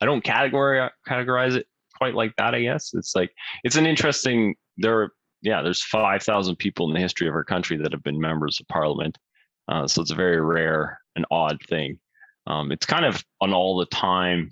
I 0.01 0.07
don't 0.07 0.25
categorize 0.25 0.91
categorize 1.09 1.57
it 1.57 1.67
quite 1.97 2.15
like 2.15 2.37
that. 2.37 2.55
I 2.55 2.63
guess 2.63 2.93
it's 2.95 3.15
like 3.15 3.33
it's 3.65 3.77
an 3.77 3.87
interesting. 3.87 4.55
There, 4.77 5.01
are, 5.01 5.13
yeah, 5.43 5.63
there's 5.63 5.83
five 5.83 6.23
thousand 6.23 6.57
people 6.57 6.89
in 6.89 6.95
the 6.95 7.01
history 7.01 7.27
of 7.27 7.35
our 7.35 7.45
country 7.45 7.77
that 7.79 7.93
have 7.93 8.03
been 8.03 8.21
members 8.21 8.61
of 8.61 8.69
parliament, 8.69 9.19
uh, 9.67 9.87
so 9.87 10.03
it's 10.03 10.13
a 10.13 10.17
very 10.17 10.41
rare 10.41 11.01
and 11.17 11.25
odd 11.31 11.61
thing. 11.69 11.99
Um, 12.47 12.71
it's 12.71 12.87
kind 12.87 13.05
of 13.05 13.25
an 13.41 13.53
all 13.53 13.77
the 13.79 13.87
time. 13.87 14.51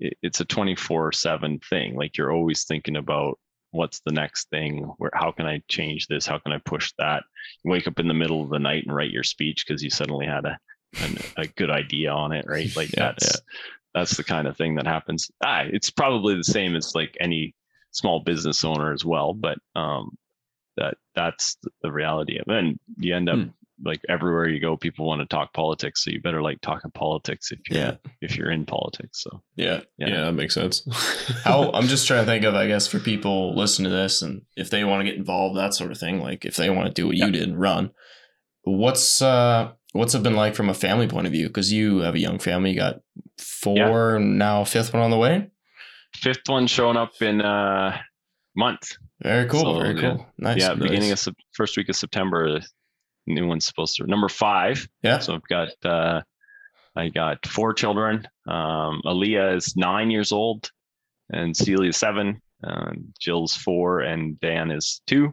It- 0.00 0.18
It's 0.22 0.40
a 0.40 0.44
twenty 0.44 0.74
four 0.74 1.12
seven 1.12 1.58
thing. 1.70 1.94
Like 1.94 2.16
you're 2.16 2.32
always 2.32 2.64
thinking 2.64 2.96
about 2.96 3.38
what's 3.72 4.00
the 4.00 4.12
next 4.12 4.48
thing. 4.50 4.82
Where 4.98 5.10
how 5.14 5.30
can 5.30 5.46
I 5.46 5.62
change 5.68 6.06
this? 6.08 6.26
How 6.26 6.38
can 6.38 6.52
I 6.52 6.58
push 6.64 6.92
that? 6.98 7.22
You 7.64 7.70
wake 7.70 7.86
up 7.86 8.00
in 8.00 8.08
the 8.08 8.14
middle 8.14 8.42
of 8.42 8.50
the 8.50 8.58
night 8.58 8.84
and 8.86 8.94
write 8.94 9.10
your 9.12 9.22
speech 9.22 9.64
because 9.66 9.82
you 9.82 9.90
suddenly 9.90 10.26
had 10.26 10.44
a 10.44 10.58
an, 11.02 11.18
a 11.36 11.46
good 11.46 11.70
idea 11.70 12.10
on 12.10 12.32
it, 12.32 12.44
right? 12.48 12.74
Like 12.74 12.90
Yeah, 12.96 13.12
that's 13.12 13.40
that's 13.94 14.16
the 14.16 14.24
kind 14.24 14.48
of 14.48 14.56
thing 14.56 14.74
that 14.76 14.86
happens. 14.86 15.30
Ah, 15.44 15.62
it's 15.66 15.90
probably 15.90 16.34
the 16.34 16.44
same 16.44 16.74
as 16.76 16.94
like 16.94 17.16
any 17.20 17.54
small 17.92 18.20
business 18.20 18.64
owner 18.64 18.92
as 18.92 19.04
well, 19.04 19.34
but 19.34 19.58
um, 19.76 20.16
that 20.76 20.94
that's 21.14 21.56
the- 21.62 21.70
the 21.82 21.92
reality 21.92 22.38
of 22.38 22.46
it. 22.48 22.56
And 22.56 22.78
you 22.98 23.14
end 23.14 23.28
up 23.28 23.36
Hmm. 23.38 23.48
Like 23.84 24.00
everywhere 24.08 24.48
you 24.48 24.60
go, 24.60 24.76
people 24.76 25.06
want 25.06 25.20
to 25.20 25.26
talk 25.26 25.52
politics, 25.54 26.04
so 26.04 26.10
you 26.10 26.20
better 26.20 26.42
like 26.42 26.60
talking 26.60 26.90
politics 26.90 27.50
if 27.52 27.58
you're 27.68 27.78
Yeah. 27.80 27.96
if 28.20 28.36
you're 28.36 28.50
in 28.50 28.66
politics. 28.66 29.22
So 29.22 29.42
Yeah. 29.56 29.80
Yeah. 29.98 30.08
Yeah, 30.08 30.20
that 30.24 30.32
makes 30.32 30.54
sense. 30.54 30.84
How 31.44 31.70
I'm 31.74 31.86
just 31.86 32.06
trying 32.06 32.24
to 32.24 32.30
think 32.30 32.44
of, 32.44 32.54
I 32.54 32.66
guess, 32.66 32.86
for 32.86 32.98
people 32.98 33.54
listening 33.56 33.90
to 33.90 33.96
this, 33.96 34.22
and 34.22 34.42
if 34.56 34.70
they 34.70 34.84
want 34.84 35.00
to 35.00 35.04
get 35.10 35.18
involved, 35.18 35.56
that 35.58 35.74
sort 35.74 35.90
of 35.92 35.98
thing. 35.98 36.20
Like 36.20 36.44
if 36.44 36.56
they 36.56 36.70
want 36.70 36.88
to 36.88 36.92
do 36.92 37.06
what 37.06 37.16
you 37.16 37.30
did 37.30 37.48
and 37.48 37.58
run, 37.60 37.90
what's 38.64 39.22
uh 39.22 39.72
what's 39.92 40.14
it 40.14 40.22
been 40.22 40.36
like 40.36 40.54
from 40.54 40.68
a 40.68 40.74
family 40.74 41.08
point 41.08 41.26
of 41.26 41.32
view? 41.32 41.46
Because 41.48 41.72
you 41.72 41.98
have 41.98 42.14
a 42.14 42.20
young 42.20 42.38
family, 42.38 42.70
you 42.70 42.76
got 42.76 43.00
four 43.38 44.18
now, 44.18 44.64
fifth 44.64 44.92
one 44.92 45.02
on 45.02 45.10
the 45.10 45.16
way. 45.18 45.50
fifth 46.14 46.48
one 46.48 46.66
showing 46.66 46.96
up 46.96 47.20
in 47.22 47.40
a 47.40 48.00
month. 48.56 48.92
Very 49.22 49.48
cool. 49.48 49.60
So, 49.60 49.80
very 49.80 50.00
cool. 50.00 50.26
Nice. 50.38 50.60
yeah, 50.60 50.68
nice. 50.68 50.78
beginning 50.78 51.12
of 51.12 51.28
first 51.52 51.76
week 51.76 51.88
of 51.88 51.96
September, 51.96 52.60
new 53.30 53.46
one's 53.46 53.66
supposed 53.66 53.96
to 53.96 54.06
number 54.06 54.28
five. 54.28 54.88
Yeah. 55.02 55.18
So 55.20 55.34
I've 55.34 55.48
got 55.48 55.68
uh, 55.84 56.22
I 56.96 57.08
got 57.08 57.46
four 57.46 57.72
children. 57.72 58.26
Um, 58.48 59.02
Aaliyah 59.04 59.56
is 59.56 59.76
nine 59.76 60.10
years 60.10 60.32
old, 60.32 60.70
and 61.30 61.56
Celia 61.56 61.90
is 61.90 61.96
seven. 61.96 62.40
Um, 62.62 63.12
Jill's 63.20 63.56
four, 63.56 64.00
and 64.00 64.38
Dan 64.40 64.70
is 64.70 65.00
two. 65.06 65.32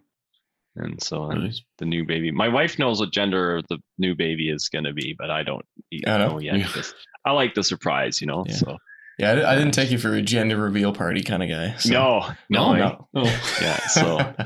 And 0.75 1.01
so 1.01 1.23
uh, 1.31 1.33
Nice. 1.33 1.63
the 1.79 1.85
new 1.85 2.05
baby. 2.05 2.29
My 2.31 2.47
wife 2.47 2.77
knows 2.77 2.99
what 2.99 3.11
gender 3.11 3.61
the 3.67 3.79
new 3.97 4.13
baby 4.15 4.49
is 4.49 4.69
going 4.69 4.83
to 4.85 4.93
be, 4.93 5.15
but 5.17 5.31
I 5.31 5.41
don't 5.43 5.65
I 6.05 6.17
know. 6.19 6.27
know 6.29 6.39
yet. 6.39 6.57
Yeah. 6.59 6.81
I 7.25 7.31
like 7.31 7.55
the 7.55 7.63
surprise, 7.63 8.21
you 8.21 8.27
know. 8.27 8.45
Yeah. 8.47 8.53
So 8.55 8.77
Yeah, 9.17 9.31
I, 9.31 9.53
I 9.53 9.55
didn't 9.55 9.73
take 9.73 9.89
you 9.89 9.97
for 9.97 10.13
a 10.13 10.21
gender 10.21 10.55
reveal 10.55 10.93
party 10.93 11.23
kind 11.23 11.41
of 11.41 11.49
guy. 11.49 11.75
so- 11.77 11.89
no, 11.91 12.29
no, 12.49 12.63
I- 12.73 12.77
no. 12.79 13.07
Oh. 13.15 13.23
yeah. 13.59 13.77
So 13.87 14.33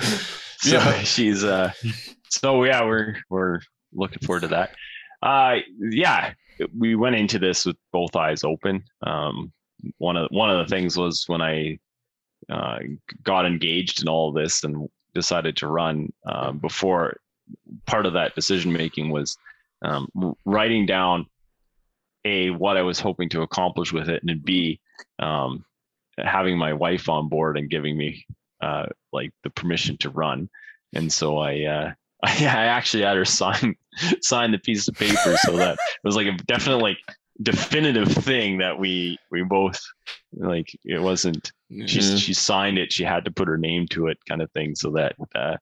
so 0.59 0.75
Yeah. 0.77 0.93
she's 1.03 1.43
uh 1.43 1.73
so 2.31 2.63
yeah 2.63 2.83
we're 2.83 3.15
we're 3.29 3.59
looking 3.93 4.19
forward 4.25 4.41
to 4.41 4.47
that 4.47 4.71
uh 5.21 5.57
yeah 5.79 6.33
we 6.77 6.95
went 6.95 7.15
into 7.15 7.39
this 7.39 7.65
with 7.65 7.77
both 7.91 8.15
eyes 8.15 8.43
open 8.43 8.83
um 9.05 9.51
one 9.97 10.17
of 10.17 10.27
one 10.31 10.49
of 10.49 10.57
the 10.57 10.69
things 10.73 10.97
was 10.97 11.23
when 11.27 11.41
i 11.41 11.77
uh 12.49 12.79
got 13.23 13.45
engaged 13.45 14.01
in 14.01 14.07
all 14.07 14.31
this 14.31 14.63
and 14.63 14.87
decided 15.13 15.55
to 15.57 15.67
run 15.67 16.11
um 16.25 16.57
before 16.57 17.17
part 17.85 18.05
of 18.05 18.13
that 18.13 18.35
decision 18.35 18.71
making 18.71 19.11
was 19.11 19.37
um, 19.83 20.07
writing 20.45 20.85
down 20.85 21.25
a 22.25 22.51
what 22.51 22.77
I 22.77 22.83
was 22.83 22.99
hoping 22.99 23.29
to 23.29 23.41
accomplish 23.41 23.91
with 23.91 24.09
it, 24.09 24.23
and 24.23 24.43
b 24.43 24.79
um, 25.19 25.65
having 26.17 26.57
my 26.57 26.73
wife 26.73 27.09
on 27.09 27.29
board 27.29 27.57
and 27.57 27.69
giving 27.69 27.97
me 27.97 28.25
uh, 28.61 28.85
like 29.11 29.31
the 29.43 29.49
permission 29.49 29.97
to 29.97 30.09
run. 30.09 30.49
And 30.93 31.11
so 31.11 31.39
I, 31.39 31.63
uh, 32.27 32.27
I, 32.29 32.45
I 32.45 32.65
actually 32.65 33.03
had 33.03 33.17
her 33.17 33.25
sign 33.25 33.75
sign 34.21 34.51
the 34.51 34.59
piece 34.59 34.87
of 34.87 34.95
paper 34.95 35.35
so 35.43 35.55
that 35.57 35.73
it 35.73 35.79
was 36.03 36.15
like 36.15 36.27
a 36.27 36.37
definite 36.45 36.77
like 36.77 36.97
definitive 37.41 38.07
thing 38.09 38.57
that 38.59 38.77
we 38.77 39.17
we 39.31 39.41
both 39.43 39.79
like 40.33 40.67
it 40.85 41.01
wasn't 41.01 41.51
she 41.87 41.99
Yeah. 41.99 42.15
she 42.17 42.33
signed 42.33 42.77
it 42.77 42.93
she 42.93 43.03
had 43.03 43.25
to 43.25 43.31
put 43.31 43.47
her 43.47 43.57
name 43.57 43.87
to 43.87 44.07
it 44.07 44.17
kind 44.29 44.41
of 44.41 44.51
thing 44.51 44.75
so 44.75 44.91
that 44.91 45.15
uh 45.35 45.55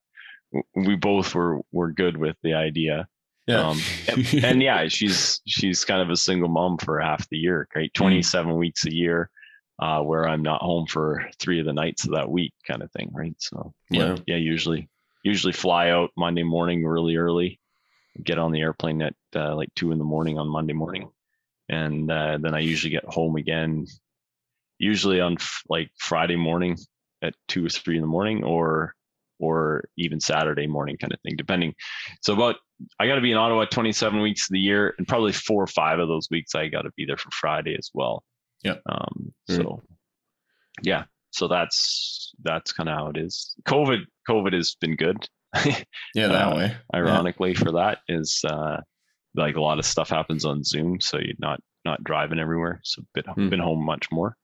we 0.76 0.96
both 0.96 1.34
were 1.36 1.62
were 1.72 1.92
good 1.92 2.18
with 2.18 2.36
the 2.44 2.54
idea 2.54 3.08
Yeah. 3.48 3.70
um 3.70 3.80
and, 4.10 4.44
and 4.44 4.62
yeah 4.64 4.88
she's 4.90 5.40
she's 5.48 5.86
kind 5.86 6.02
of 6.02 6.10
a 6.10 6.18
single 6.18 6.50
mom 6.50 6.78
for 6.80 7.00
half 7.00 7.28
the 7.30 7.38
year 7.38 7.68
right 7.76 7.94
27 7.94 8.58
weeks 8.58 8.86
a 8.86 8.94
year 8.94 9.30
uh 9.82 10.02
where 10.02 10.28
i'm 10.28 10.42
not 10.42 10.62
home 10.62 10.86
for 10.88 11.24
three 11.40 11.60
of 11.60 11.66
the 11.66 11.74
nights 11.74 12.04
of 12.06 12.12
that 12.12 12.30
week 12.30 12.54
kind 12.68 12.82
of 12.82 12.92
thing 12.92 13.10
right 13.14 13.36
so 13.38 13.74
Yeah. 13.90 14.18
yeah 14.28 14.36
usually 14.38 14.90
usually 15.24 15.54
fly 15.54 15.90
out 15.90 16.10
monday 16.18 16.44
morning 16.44 16.84
really 16.86 17.16
early 17.16 17.60
get 18.24 18.38
on 18.40 18.52
the 18.52 18.62
airplane 18.62 19.02
at 19.02 19.14
uh, 19.36 19.56
like 19.56 19.70
two 19.76 19.92
in 19.92 19.98
the 19.98 20.04
morning 20.04 20.38
on 20.38 20.48
monday 20.48 20.74
morning 20.74 21.10
and 21.70 22.10
uh, 22.12 22.38
then 22.42 22.54
i 22.56 22.60
usually 22.60 22.92
get 22.92 23.06
home 23.06 23.36
again 23.36 23.86
usually 24.78 25.20
on 25.20 25.34
f- 25.34 25.62
like 25.70 25.90
friday 25.98 26.36
morning 26.36 26.78
at 27.22 27.34
two 27.48 27.66
or 27.66 27.70
three 27.70 27.96
in 27.96 28.02
the 28.02 28.08
morning 28.08 28.44
or 28.44 28.94
or 29.40 29.84
even 29.98 30.20
saturday 30.20 30.68
morning 30.68 30.98
kind 30.98 31.14
of 31.14 31.20
thing 31.22 31.36
depending 31.38 31.74
so 32.22 32.34
about 32.34 32.56
i 33.00 33.08
got 33.08 33.16
to 33.16 33.22
be 33.22 33.32
in 33.32 33.38
ottawa 33.38 33.66
27 33.66 34.22
weeks 34.22 34.50
of 34.50 34.54
the 34.54 34.60
year 34.60 34.94
and 34.98 35.08
probably 35.08 35.32
four 35.32 35.64
or 35.64 35.68
five 35.68 36.00
of 36.00 36.08
those 36.08 36.28
weeks 36.32 36.56
i 36.56 36.68
got 36.68 36.82
to 36.84 36.92
be 36.98 37.06
there 37.06 37.18
for 37.18 37.30
friday 37.32 37.76
as 37.78 37.90
well 37.94 38.24
Yeah. 38.64 38.76
um 38.90 39.34
Right. 39.50 39.58
so 39.58 39.82
yeah 40.82 41.04
so 41.32 41.48
that's 41.48 42.34
that's 42.44 42.72
kind 42.72 42.90
of 42.90 42.96
how 42.96 43.08
it 43.08 43.18
is 43.18 43.56
covid 43.66 44.00
covid 44.28 44.54
has 44.54 44.76
been 44.80 44.96
good 44.96 45.28
yeah, 45.66 46.28
that 46.28 46.54
uh, 46.54 46.56
way. 46.56 46.78
ironically 46.94 47.54
for 47.56 47.72
that 47.72 48.00
is 48.08 48.42
uh 48.48 48.78
like 49.36 49.56
a 49.56 49.62
lot 49.62 49.80
of 49.80 49.86
stuff 49.86 50.10
happens 50.10 50.46
on 50.46 50.64
zoom 50.64 51.00
so 51.02 51.18
you're 51.18 51.34
not 51.40 51.60
not 51.86 52.04
driving 52.04 52.40
everywhere 52.40 52.80
so 52.84 53.02
been, 53.14 53.24
Hmm. 53.26 53.50
been 53.50 53.60
home 53.60 53.84
much 53.84 54.08
more 54.12 54.36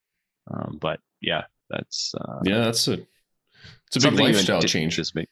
um 0.52 0.78
but 0.80 1.00
yeah 1.22 1.44
that's 1.70 2.14
uh 2.20 2.40
yeah, 2.44 2.60
that's 2.60 2.88
a 2.88 3.00
it's 3.88 3.98
a 3.98 4.10
big 4.12 4.20
lifestyle 4.20 4.62
change. 4.62 4.96
just 4.96 5.16
make 5.16 5.30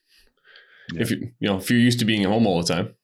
If 0.96 1.12
you 1.12 1.32
you 1.40 1.48
know 1.48 1.58
if 1.58 1.70
you're 1.70 1.80
used 1.80 2.00
to 2.00 2.06
being 2.06 2.24
at 2.24 2.30
home 2.30 2.46
all 2.48 2.62
the 2.62 2.74
time, 2.74 2.96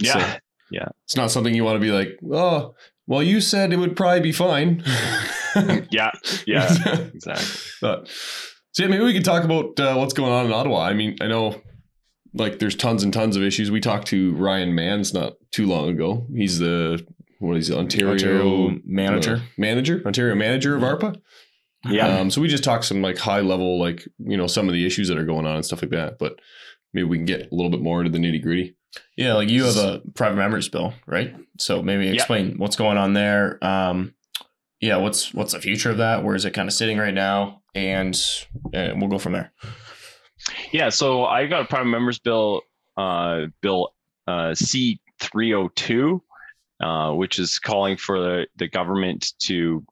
it's, 0.00 0.14
uh, 0.14 0.38
yeah 0.70 0.88
it's 1.04 1.16
not 1.16 1.30
something 1.30 1.54
you 1.54 1.64
want 1.64 1.76
to 1.76 1.80
be 1.80 1.92
like. 1.92 2.18
Oh, 2.32 2.74
well, 3.06 3.22
you 3.22 3.40
said 3.40 3.72
it 3.72 3.76
would 3.78 3.96
probably 3.96 4.20
be 4.20 4.32
fine. 4.32 4.82
yeah 5.90 6.10
yeah 6.46 6.72
exactly 7.14 7.60
But 7.80 8.08
so 8.72 8.82
yeah, 8.82 8.88
maybe 8.88 9.04
we 9.04 9.12
could 9.14 9.24
talk 9.24 9.42
about 9.44 9.78
uh, 9.80 9.94
what's 9.94 10.12
going 10.12 10.32
on 10.32 10.44
in 10.46 10.52
Ottawa. 10.52 10.80
I 10.82 10.92
mean, 10.92 11.16
I 11.22 11.26
know 11.28 11.60
like 12.34 12.58
there's 12.58 12.74
tons 12.76 13.02
and 13.02 13.12
tons 13.12 13.34
of 13.36 13.42
issues. 13.42 13.70
We 13.70 13.80
talked 13.80 14.06
to 14.08 14.34
Ryan 14.34 14.74
Mans 14.74 15.14
not 15.14 15.34
too 15.50 15.64
long 15.66 15.88
ago. 15.88 16.26
He's 16.34 16.58
the 16.58 17.02
what 17.38 17.56
is 17.56 17.68
he, 17.68 17.74
Ontario, 17.74 18.12
Ontario 18.12 18.78
manager. 18.84 19.36
uh, 19.36 19.40
manager, 19.56 20.02
Ontario 20.04 20.34
manager 20.34 20.76
of 20.76 20.82
ARPA. 20.82 21.16
yeah 21.88 22.18
Um, 22.18 22.30
so 22.30 22.40
we 22.42 22.48
just 22.48 22.64
talked 22.64 22.84
some 22.84 23.00
like 23.00 23.16
high 23.16 23.40
level, 23.40 23.80
like 23.80 24.06
you 24.18 24.36
know, 24.36 24.46
some 24.46 24.68
of 24.68 24.74
the 24.74 24.84
issues 24.84 25.08
that 25.08 25.16
are 25.16 25.24
going 25.24 25.46
on 25.46 25.56
and 25.56 25.64
stuff 25.64 25.80
like 25.80 25.92
that. 25.92 26.18
But 26.18 26.38
maybe 26.92 27.04
we 27.08 27.16
can 27.16 27.24
get 27.26 27.50
a 27.50 27.54
little 27.54 27.70
bit 27.70 27.80
more 27.80 28.00
into 28.00 28.10
the 28.12 28.18
nitty 28.18 28.42
gritty. 28.42 28.76
Yeah, 29.16 29.34
like 29.34 29.48
you 29.48 29.64
have 29.64 29.76
a 29.76 30.02
private 30.14 30.36
members 30.36 30.68
bill, 30.68 30.92
right? 31.06 31.34
So 31.58 31.82
maybe 31.82 32.06
Yeah. 32.06 32.12
explain 32.12 32.58
what's 32.58 32.76
going 32.76 32.98
on 32.98 33.14
there. 33.14 33.62
Um, 33.64 34.14
yeah, 34.80 34.96
what's 34.96 35.32
what's 35.34 35.52
the 35.52 35.60
future 35.60 35.90
of 35.90 35.98
that? 35.98 36.22
Where 36.24 36.34
is 36.34 36.44
it 36.44 36.52
kind 36.52 36.68
of 36.68 36.74
sitting 36.74 36.98
right 36.98 37.14
now? 37.14 37.62
And 37.74 38.14
uh, 38.74 38.90
we'll 38.96 39.08
go 39.08 39.18
from 39.18 39.32
there. 39.32 39.52
yeah 40.72 40.90
so 40.90 41.24
i 41.24 41.46
got 41.46 41.62
a 41.62 41.64
private 41.64 41.86
members 41.90 42.18
bill 42.18 42.60
uh 42.96 43.46
bill 43.62 43.88
uh 44.28 44.54
c 44.54 45.00
302 45.18 46.22
uh 46.80 47.10
which 47.12 47.38
is 47.38 47.58
calling 47.58 47.96
for 47.96 48.20
the, 48.20 48.46
the 48.56 48.68
government 48.68 49.32
to 49.40 49.82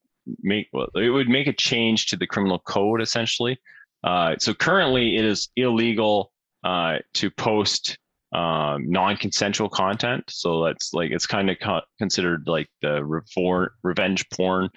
make 0.42 0.68
well 0.72 0.86
it 0.94 1.08
would 1.10 1.28
make 1.28 1.46
a 1.46 1.52
change 1.52 2.06
to 2.06 2.16
the 2.16 2.26
criminal 2.26 2.58
code 2.60 3.00
essentially 3.00 3.58
uh 4.04 4.36
so 4.38 4.54
currently 4.54 5.16
it 5.16 5.24
is 5.24 5.48
illegal 5.56 6.30
uh 6.62 6.98
to 7.14 7.30
post 7.30 7.98
um 8.34 8.90
non-consensual 8.90 9.68
content. 9.68 10.24
So 10.28 10.64
that's 10.64 10.92
like 10.92 11.10
it's 11.10 11.26
kind 11.26 11.50
of 11.50 11.56
co- 11.60 11.82
considered 11.98 12.44
like 12.46 12.68
the 12.82 13.00
refor- 13.00 13.70
revenge 13.82 14.28
porn. 14.30 14.70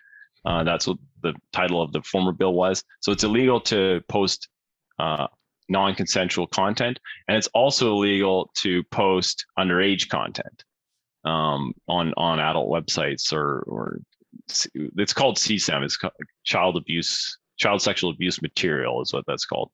Uh 0.46 0.64
that's 0.64 0.88
what 0.88 0.98
the 1.24 1.34
title 1.52 1.82
of 1.82 1.92
the 1.92 2.02
former 2.04 2.32
bill 2.32 2.54
was. 2.54 2.84
So 3.02 3.12
it's 3.12 3.24
illegal 3.24 3.60
to 3.62 4.02
post 4.08 4.48
uh 5.00 5.28
non-consensual 5.70 6.48
content 6.48 6.98
and 7.28 7.38
it's 7.38 7.48
also 7.48 7.94
illegal 7.94 8.50
to 8.56 8.84
post 8.86 9.46
underage 9.60 10.08
content 10.08 10.64
um, 11.26 11.74
on 11.90 12.14
on 12.16 12.40
adult 12.40 12.70
websites 12.70 13.34
or 13.34 13.64
or 13.68 14.00
it's 14.74 15.14
called 15.14 15.36
CSAM 15.36 15.84
it's 15.84 15.98
child 16.46 16.78
abuse 16.78 17.38
child 17.58 17.82
sexual 17.82 18.12
abuse 18.12 18.42
material 18.42 19.02
is 19.02 19.14
what 19.14 19.26
that's 19.28 19.46
called. 19.46 19.72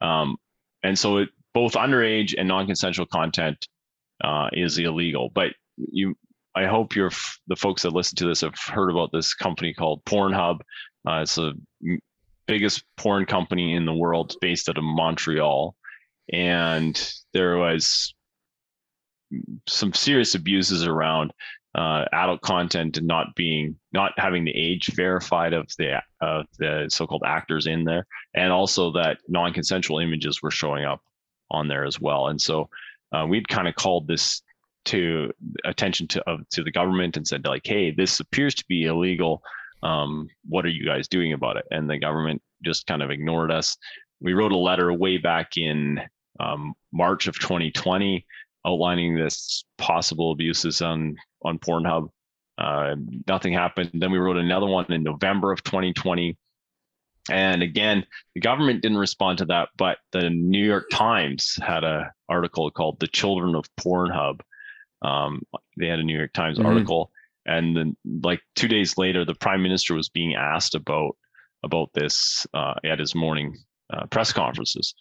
Um, 0.00 0.36
and 0.82 0.98
so 0.98 1.18
it, 1.18 1.28
both 1.54 1.72
underage 1.72 2.34
and 2.36 2.48
non-consensual 2.48 3.06
content 3.06 3.66
uh, 4.22 4.48
is 4.52 4.78
illegal. 4.78 5.30
But 5.34 5.52
you 5.76 6.14
I 6.54 6.66
hope 6.66 6.96
you're 6.96 7.12
the 7.46 7.56
folks 7.56 7.82
that 7.82 7.92
listen 7.92 8.16
to 8.16 8.26
this 8.26 8.40
have 8.40 8.58
heard 8.58 8.90
about 8.90 9.12
this 9.12 9.34
company 9.34 9.72
called 9.72 10.04
Pornhub. 10.04 10.60
Uh, 11.08 11.20
it's 11.22 11.36
the 11.36 11.54
biggest 12.48 12.82
porn 12.96 13.26
company 13.26 13.74
in 13.74 13.86
the 13.86 13.92
world 13.92 14.34
based 14.40 14.68
out 14.68 14.78
of 14.78 14.82
Montreal. 14.82 15.76
And 16.32 17.12
there 17.32 17.58
was 17.58 18.12
some 19.68 19.92
serious 19.92 20.34
abuses 20.34 20.86
around 20.86 21.32
uh, 21.74 22.06
adult 22.12 22.40
content 22.40 22.96
and 22.96 23.06
not 23.06 23.36
being 23.36 23.76
not 23.92 24.12
having 24.16 24.44
the 24.44 24.56
age 24.56 24.90
verified 24.96 25.52
of 25.52 25.68
the 25.78 26.02
of 26.20 26.46
the 26.58 26.88
so-called 26.90 27.22
actors 27.24 27.66
in 27.66 27.84
there. 27.84 28.04
And 28.34 28.50
also 28.50 28.90
that 28.92 29.18
non-consensual 29.28 30.00
images 30.00 30.42
were 30.42 30.50
showing 30.50 30.84
up 30.84 31.00
on 31.50 31.68
there 31.68 31.84
as 31.84 32.00
well. 32.00 32.28
And 32.28 32.40
so 32.40 32.68
uh, 33.12 33.26
we'd 33.28 33.48
kind 33.48 33.68
of 33.68 33.74
called 33.74 34.06
this 34.06 34.42
to 34.86 35.30
attention 35.64 36.06
to 36.08 36.22
of, 36.28 36.48
to 36.48 36.62
the 36.62 36.70
government 36.70 37.16
and 37.16 37.26
said 37.26 37.44
like 37.44 37.66
hey 37.66 37.90
this 37.90 38.20
appears 38.20 38.54
to 38.54 38.64
be 38.68 38.84
illegal. 38.84 39.42
Um, 39.82 40.28
what 40.48 40.64
are 40.64 40.70
you 40.70 40.84
guys 40.84 41.08
doing 41.08 41.34
about 41.34 41.56
it? 41.56 41.66
And 41.70 41.88
the 41.88 41.98
government 41.98 42.42
just 42.64 42.86
kind 42.86 43.02
of 43.02 43.10
ignored 43.10 43.52
us. 43.52 43.76
We 44.20 44.32
wrote 44.32 44.52
a 44.52 44.56
letter 44.56 44.92
way 44.92 45.18
back 45.18 45.56
in 45.56 46.00
um, 46.40 46.74
march 46.92 47.28
of 47.28 47.38
2020 47.38 48.24
outlining 48.66 49.14
this 49.14 49.64
possible 49.76 50.32
abuses 50.32 50.82
on 50.82 51.16
on 51.42 51.58
pornhub. 51.58 52.08
Uh, 52.56 52.96
nothing 53.28 53.52
happened. 53.52 53.90
Then 53.94 54.10
we 54.10 54.18
wrote 54.18 54.36
another 54.36 54.66
one 54.66 54.90
in 54.90 55.02
november 55.02 55.52
of 55.52 55.62
2020 55.62 56.36
and 57.30 57.62
again 57.62 58.04
the 58.34 58.40
government 58.40 58.82
didn't 58.82 58.98
respond 58.98 59.38
to 59.38 59.44
that 59.44 59.68
but 59.76 59.98
the 60.12 60.30
new 60.30 60.64
york 60.64 60.88
times 60.90 61.58
had 61.62 61.84
an 61.84 62.06
article 62.28 62.70
called 62.70 62.98
the 63.00 63.06
children 63.08 63.54
of 63.54 63.64
pornhub. 63.76 64.40
Um, 65.02 65.42
they 65.78 65.86
had 65.86 65.98
a 65.98 66.02
new 66.02 66.16
york 66.16 66.32
times 66.32 66.58
Mhm. 66.58 66.66
article. 66.66 67.10
And 67.46 67.76
then 67.76 67.96
like 68.22 68.40
two 68.56 68.68
days 68.68 68.98
later 68.98 69.24
the 69.24 69.34
prime 69.34 69.62
minister 69.62 69.94
was 69.94 70.08
being 70.08 70.34
asked 70.34 70.74
about 70.74 71.16
about 71.62 71.90
this 71.94 72.46
uh, 72.54 72.74
at 72.84 72.98
his 72.98 73.14
morning 73.14 73.56
uh, 73.92 74.06
press 74.06 74.32
conferences. 74.32 74.94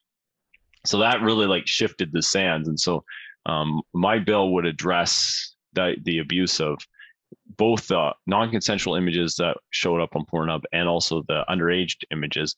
So 0.85 0.99
that 0.99 1.21
really 1.21 1.45
like 1.45 1.67
shifted 1.67 2.11
the 2.11 2.21
sands. 2.21 2.67
And 2.67 2.79
so 2.79 3.03
um, 3.45 3.81
my 3.93 4.19
bill 4.19 4.53
would 4.53 4.65
address 4.65 5.55
the, 5.73 5.95
the 6.03 6.19
abuse 6.19 6.59
of 6.61 6.77
both 7.57 7.87
the 7.87 8.11
non-consensual 8.27 8.95
images 8.95 9.35
that 9.35 9.57
showed 9.71 10.01
up 10.01 10.15
on 10.15 10.25
pornhub 10.25 10.63
and 10.71 10.87
also 10.87 11.23
the 11.27 11.43
underage 11.49 11.95
images 12.11 12.55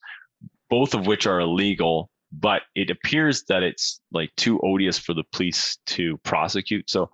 both 0.70 0.94
of 0.94 1.08
which 1.08 1.26
are 1.26 1.40
illegal 1.40 2.10
but 2.32 2.64
it 2.76 2.90
appears 2.90 3.44
that 3.46 3.64
it's 3.64 4.02
like 4.12 4.30
too 4.36 4.60
odious 4.62 5.00
for 5.00 5.14
the 5.14 5.24
police 5.32 5.78
to 5.88 6.18
prosecute. 6.20 6.90
So 6.90 7.10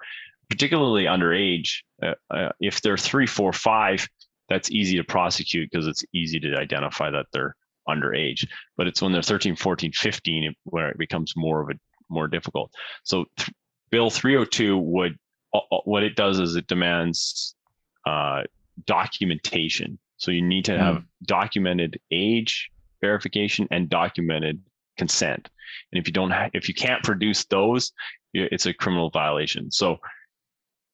particularly 0.49 1.05
underage 1.05 1.77
uh, 2.03 2.13
uh, 2.29 2.49
if 2.59 2.81
they're 2.81 2.97
three 2.97 3.27
four 3.27 3.53
five 3.53 4.07
that's 4.49 4.69
easy 4.69 4.97
to 4.97 5.03
prosecute 5.03 5.71
because 5.71 5.87
it's 5.87 6.03
easy 6.13 6.39
to 6.39 6.55
identify 6.55 7.09
that 7.09 7.25
they're 7.33 7.55
underage. 7.87 8.47
But 8.77 8.87
it's 8.87 9.01
when 9.01 9.11
they're 9.11 9.21
13 9.21 9.55
14 9.55 9.91
15 9.93 10.53
where 10.65 10.89
it 10.89 10.97
becomes 10.97 11.33
more 11.35 11.61
of 11.61 11.69
a 11.69 11.79
more 12.09 12.27
difficult. 12.27 12.71
So 13.03 13.25
th- 13.37 13.49
bill 13.89 14.09
302 14.09 14.77
would 14.77 15.17
what 15.85 16.03
it 16.03 16.15
does 16.15 16.39
is 16.39 16.55
it 16.55 16.67
demands 16.67 17.55
uh, 18.05 18.43
documentation. 18.85 19.99
So 20.17 20.31
you 20.31 20.41
need 20.41 20.65
to 20.65 20.77
have 20.77 21.03
documented 21.23 21.99
age 22.11 22.69
verification 23.01 23.67
and 23.71 23.89
documented 23.89 24.61
consent. 24.97 25.49
And 25.91 25.99
if 25.99 26.07
you 26.07 26.13
don't 26.13 26.31
ha- 26.31 26.49
if 26.53 26.67
you 26.67 26.73
can't 26.73 27.03
produce 27.03 27.45
those 27.45 27.91
it's 28.33 28.65
a 28.65 28.73
criminal 28.73 29.09
violation. 29.09 29.71
So 29.71 29.97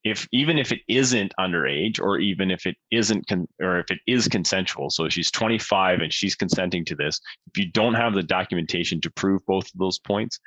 if 0.04 0.28
even 0.32 0.58
if 0.58 0.72
it 0.72 0.82
isn't 0.88 1.34
underage 1.40 2.00
or 2.00 2.20
even 2.20 2.52
if 2.52 2.66
it 2.66 2.76
isn't 2.92 3.28
con- 3.28 3.48
or 3.62 3.80
if 3.80 3.92
it 3.92 4.00
is 4.08 4.28
consensual 4.28 4.90
so 4.90 5.08
she's 5.10 5.30
25 5.30 6.00
and 6.00 6.12
she's 6.12 6.36
consenting 6.36 6.84
to 6.86 6.96
this 6.96 7.20
if 7.54 7.64
you 7.64 7.72
don't 7.72 7.94
have 7.94 8.16
the 8.16 8.24
documentation 8.24 9.00
to 9.02 9.12
prove 9.12 9.46
both 9.46 9.66
of 9.66 9.80
those 9.80 10.00
points 10.00 10.40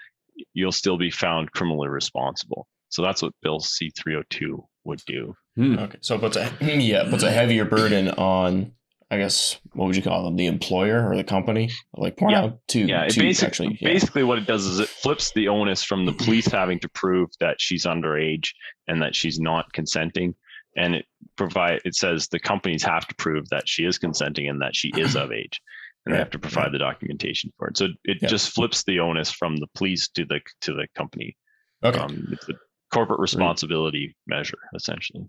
you'll 0.55 0.72
still 0.72 0.98
be 0.98 1.11
found 1.11 1.53
criminally 1.53 1.88
responsible 1.88 2.66
so 2.94 3.02
that's 3.02 3.22
what 3.22 3.33
bill 3.42 3.59
c302 3.61 4.64
would 4.85 5.00
do 5.07 5.35
Hmm. 5.57 5.78
Okay, 5.78 5.98
so 6.00 6.16
it 6.16 6.20
puts 6.20 6.37
a 6.37 6.50
yeah 6.61 7.09
puts 7.09 7.22
a 7.22 7.30
heavier 7.30 7.64
burden 7.64 8.09
on 8.11 8.72
I 9.09 9.18
guess 9.18 9.61
what 9.74 9.87
would 9.87 9.94
you 9.94 10.02
call 10.02 10.24
them 10.24 10.35
the 10.35 10.46
employer 10.46 11.09
or 11.09 11.14
the 11.16 11.22
company 11.22 11.70
like 11.96 12.16
Pornhub 12.16 12.59
to 12.68 12.80
yeah, 12.80 13.07
to 13.07 13.20
basic, 13.20 13.46
actually 13.46 13.78
yeah. 13.80 13.92
basically 13.92 14.24
what 14.24 14.38
it 14.38 14.46
does 14.48 14.66
is 14.66 14.80
it 14.80 14.88
flips 14.88 15.30
the 15.33 15.46
onus 15.46 15.85
from 15.85 16.07
the 16.07 16.12
police 16.12 16.46
having 16.46 16.80
to 16.80 16.88
prove 16.88 17.28
that 17.38 17.61
she's 17.61 17.85
underage 17.85 18.48
and 18.88 19.00
that 19.02 19.14
she's 19.14 19.38
not 19.38 19.72
consenting, 19.72 20.35
and 20.76 20.96
it 20.96 21.07
provide 21.37 21.80
it 21.85 21.94
says 21.94 22.26
the 22.28 22.40
companies 22.40 22.83
have 22.83 23.07
to 23.07 23.14
prove 23.14 23.48
that 23.50 23.68
she 23.68 23.85
is 23.85 23.96
consenting 23.96 24.48
and 24.48 24.61
that 24.61 24.74
she 24.74 24.88
is 24.96 25.14
of 25.14 25.30
age, 25.42 25.61
and 26.04 26.14
they 26.14 26.18
have 26.18 26.30
to 26.30 26.38
provide 26.40 26.72
the 26.72 26.78
documentation 26.78 27.52
for 27.59 27.68
it. 27.68 27.76
So 27.76 27.88
it 28.04 28.18
Yeah. 28.22 28.28
just 28.28 28.52
flips 28.52 28.83
the 28.83 28.98
onus 28.98 29.30
from 29.30 29.54
the 29.59 29.68
police 29.76 30.09
to 30.16 30.24
the 30.24 30.40
to 30.62 30.72
the 30.72 30.88
company. 30.96 31.37
okay. 31.85 32.00
Um, 32.00 32.26
it's 32.33 32.48
a 32.48 32.54
corporate 32.94 33.20
responsibility 33.20 34.16
measure 34.26 34.59
essentially. 34.74 35.28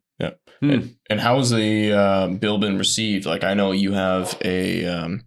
Hmm. 0.62 0.80
And 1.10 1.20
how's 1.20 1.50
the 1.50 1.92
uh, 1.92 2.28
bill 2.28 2.60
been 2.60 2.78
received? 2.78 3.26
Like, 3.26 3.44
I 3.44 3.54
know 3.54 3.72
you 3.72 3.94
have 3.94 4.38
a, 4.44 4.86
um, 4.86 5.22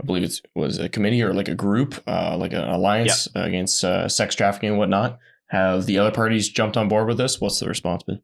I 0.00 0.06
believe 0.06 0.24
it 0.24 0.40
was 0.54 0.78
a 0.78 0.88
committee 0.88 1.22
or 1.22 1.34
like 1.34 1.48
a 1.48 1.54
group, 1.54 2.02
uh, 2.06 2.36
like 2.36 2.52
an 2.52 2.64
alliance 2.64 3.28
against 3.34 3.84
uh, 3.84 4.08
sex 4.08 4.34
trafficking 4.34 4.70
and 4.70 4.78
whatnot. 4.78 5.18
Have 5.48 5.86
the 5.86 5.98
other 5.98 6.10
parties 6.10 6.48
jumped 6.48 6.76
on 6.76 6.88
board 6.88 7.06
with 7.06 7.18
this? 7.18 7.40
What's 7.40 7.60
the 7.60 7.68
response 7.68 8.02
been? 8.02 8.20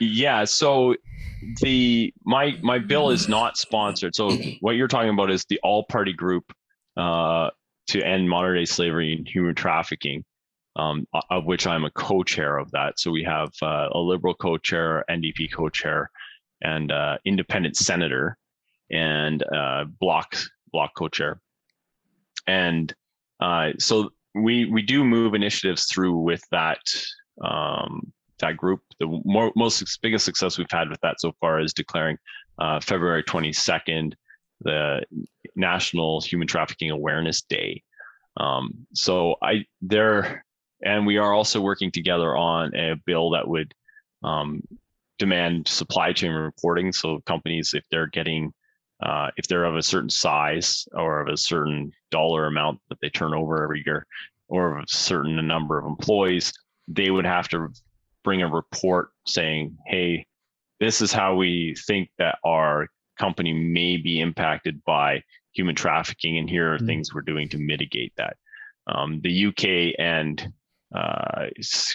Yeah, 0.00 0.44
so 0.44 0.96
the 1.60 2.12
my 2.24 2.56
my 2.62 2.78
bill 2.78 3.10
is 3.10 3.28
not 3.28 3.56
sponsored. 3.56 4.14
So 4.14 4.30
what 4.60 4.72
you're 4.72 4.88
talking 4.88 5.10
about 5.10 5.30
is 5.30 5.44
the 5.48 5.58
all 5.62 5.84
party 5.84 6.12
group 6.12 6.52
uh, 6.96 7.50
to 7.88 8.02
end 8.02 8.28
modern 8.28 8.56
day 8.56 8.64
slavery 8.64 9.14
and 9.14 9.26
human 9.26 9.54
trafficking, 9.54 10.24
um, 10.78 11.06
of 11.30 11.44
which 11.44 11.66
I'm 11.66 11.84
a 11.84 11.90
co-chair 11.90 12.56
of 12.56 12.70
that. 12.70 12.98
So 12.98 13.10
we 13.10 13.24
have 13.24 13.50
uh, 13.62 13.88
a 13.92 13.98
liberal 13.98 14.34
co-chair, 14.34 15.04
NDP 15.10 15.52
co-chair, 15.52 16.10
and 16.62 16.90
uh, 16.90 17.18
independent 17.24 17.76
senator, 17.76 18.36
and 18.90 19.42
uh, 19.52 19.84
Bloc 20.00 20.36
Bloc 20.72 20.92
co-chair, 20.96 21.40
and 22.46 22.94
uh, 23.40 23.70
so 23.78 24.10
we 24.34 24.66
we 24.66 24.82
do 24.82 25.04
move 25.04 25.34
initiatives 25.34 25.86
through 25.86 26.18
with 26.18 26.42
that 26.50 26.80
um, 27.42 28.12
that 28.38 28.56
group. 28.56 28.80
The 29.00 29.20
more, 29.24 29.52
most 29.56 30.00
biggest 30.02 30.24
success 30.24 30.58
we've 30.58 30.70
had 30.70 30.88
with 30.88 31.00
that 31.00 31.20
so 31.20 31.32
far 31.40 31.60
is 31.60 31.72
declaring 31.72 32.16
uh, 32.58 32.80
February 32.80 33.22
22nd 33.22 34.14
the 34.60 35.02
National 35.56 36.20
Human 36.20 36.48
Trafficking 36.48 36.90
Awareness 36.90 37.42
Day. 37.42 37.82
Um, 38.36 38.86
so 38.94 39.36
I 39.42 39.66
there, 39.80 40.44
and 40.82 41.06
we 41.06 41.16
are 41.18 41.32
also 41.32 41.60
working 41.60 41.90
together 41.90 42.36
on 42.36 42.74
a 42.74 42.94
bill 43.06 43.30
that 43.30 43.46
would 43.46 43.74
um, 44.22 44.62
demand 45.18 45.66
supply 45.68 46.12
chain 46.12 46.32
reporting. 46.32 46.92
So 46.92 47.20
companies, 47.26 47.74
if 47.74 47.84
they're 47.90 48.06
getting 48.06 48.52
uh, 49.00 49.30
if 49.36 49.46
they're 49.46 49.64
of 49.64 49.76
a 49.76 49.82
certain 49.82 50.10
size 50.10 50.86
or 50.92 51.20
of 51.20 51.28
a 51.28 51.36
certain 51.36 51.92
dollar 52.10 52.46
amount 52.46 52.80
that 52.88 52.98
they 53.00 53.08
turn 53.08 53.32
over 53.32 53.62
every 53.62 53.82
year, 53.86 54.06
or 54.48 54.78
of 54.78 54.84
a 54.84 54.88
certain 54.88 55.46
number 55.46 55.78
of 55.78 55.86
employees, 55.86 56.52
they 56.88 57.10
would 57.10 57.26
have 57.26 57.48
to 57.48 57.68
bring 58.24 58.42
a 58.42 58.48
report 58.48 59.10
saying, 59.26 59.76
hey, 59.86 60.26
this 60.80 61.00
is 61.00 61.12
how 61.12 61.34
we 61.36 61.76
think 61.86 62.08
that 62.18 62.38
our 62.44 62.88
company 63.18 63.52
may 63.52 63.96
be 63.96 64.20
impacted 64.20 64.82
by 64.84 65.22
human 65.52 65.74
trafficking, 65.74 66.38
and 66.38 66.48
here 66.50 66.74
are 66.74 66.78
Mm. 66.78 66.86
things 66.86 67.14
we're 67.14 67.20
doing 67.22 67.48
to 67.48 67.58
mitigate 67.58 68.12
that. 68.16 68.36
Um, 68.86 69.20
the 69.20 69.46
UK 69.46 69.94
and 69.98 70.52
uh, 70.94 71.46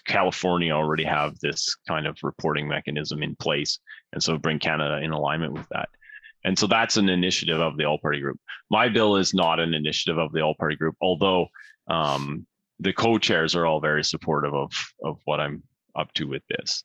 California 0.05 0.71
already 0.71 1.03
have 1.03 1.39
this 1.39 1.75
kind 1.87 2.05
of 2.05 2.17
reporting 2.23 2.67
mechanism 2.67 3.23
in 3.23 3.35
place, 3.35 3.79
and 4.11 4.21
so 4.21 4.37
bring 4.37 4.59
Canada 4.59 4.99
in 5.01 5.11
alignment 5.11 5.53
with 5.53 5.67
that. 5.69 5.89
And 6.45 6.59
so 6.59 6.67
that's 6.67 6.97
an 6.97 7.09
initiative 7.09 7.59
of 7.59 7.77
the 7.77 7.85
All 7.85 7.97
Party 7.97 8.19
Group. 8.19 8.39
My 8.69 8.89
bill 8.89 9.15
is 9.15 9.33
not 9.33 9.59
an 9.59 9.73
initiative 9.73 10.17
of 10.17 10.31
the 10.33 10.41
All 10.41 10.55
Party 10.55 10.75
Group, 10.75 10.95
although 11.01 11.47
um, 11.87 12.45
the 12.79 12.93
co-chairs 12.93 13.55
are 13.55 13.65
all 13.65 13.79
very 13.79 14.03
supportive 14.03 14.53
of 14.53 14.71
of 15.03 15.19
what 15.25 15.39
I'm 15.39 15.63
up 15.95 16.13
to 16.13 16.25
with 16.25 16.43
this. 16.49 16.83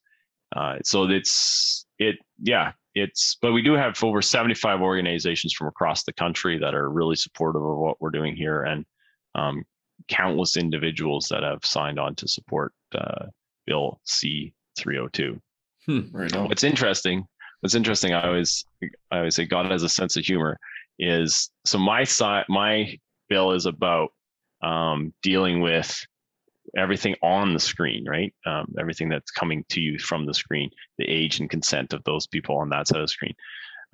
Uh, 0.54 0.76
so 0.82 1.04
it's 1.04 1.86
it 1.98 2.16
yeah 2.42 2.72
it's 2.94 3.36
but 3.42 3.52
we 3.52 3.62
do 3.62 3.74
have 3.74 4.02
over 4.02 4.22
75 4.22 4.80
organizations 4.80 5.52
from 5.52 5.66
across 5.66 6.04
the 6.04 6.12
country 6.12 6.58
that 6.58 6.74
are 6.74 6.90
really 6.90 7.16
supportive 7.16 7.62
of 7.62 7.76
what 7.76 8.00
we're 8.00 8.10
doing 8.10 8.34
here 8.34 8.62
and 8.62 8.84
um, 9.34 9.64
countless 10.08 10.56
individuals 10.56 11.26
that 11.30 11.42
have 11.42 11.64
signed 11.64 11.98
on 11.98 12.14
to 12.14 12.28
support 12.28 12.72
uh, 12.94 13.26
bill 13.66 14.00
c302 14.06 15.40
Right 16.12 16.34
what's 16.48 16.64
interesting 16.64 17.26
what's 17.60 17.74
interesting 17.74 18.12
i 18.12 18.26
always 18.26 18.64
i 19.10 19.18
always 19.18 19.34
say 19.34 19.44
god 19.44 19.70
has 19.70 19.82
a 19.82 19.88
sense 19.88 20.16
of 20.16 20.24
humor 20.24 20.58
is 20.98 21.50
so 21.64 21.78
my 21.78 22.04
side 22.04 22.44
my 22.48 22.98
bill 23.28 23.52
is 23.52 23.66
about 23.66 24.10
um, 24.62 25.14
dealing 25.22 25.60
with 25.60 26.04
everything 26.76 27.14
on 27.22 27.54
the 27.54 27.60
screen 27.60 28.04
right? 28.06 28.34
Um, 28.46 28.74
everything 28.78 29.08
that's 29.08 29.30
coming 29.30 29.64
to 29.70 29.80
you 29.80 29.98
from 29.98 30.26
the 30.26 30.34
screen 30.34 30.70
the 30.98 31.08
age 31.08 31.40
and 31.40 31.48
consent 31.48 31.92
of 31.92 32.04
those 32.04 32.26
people 32.26 32.58
on 32.58 32.68
that 32.70 32.88
side 32.88 32.98
of 32.98 33.04
the 33.04 33.08
screen. 33.08 33.34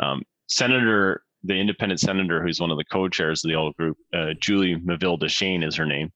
Um, 0.00 0.22
senator 0.48 1.22
the 1.44 1.54
independent 1.54 2.00
senator 2.00 2.42
who's 2.42 2.60
one 2.60 2.70
of 2.70 2.78
the 2.78 2.84
co-chairs 2.84 3.44
of 3.44 3.48
the 3.50 3.54
old 3.54 3.76
group 3.76 3.96
uh, 4.14 4.32
Julie 4.40 4.76
Miville-Dechêne 4.76 5.64
is 5.66 5.76
her 5.76 5.86
name 5.86 6.10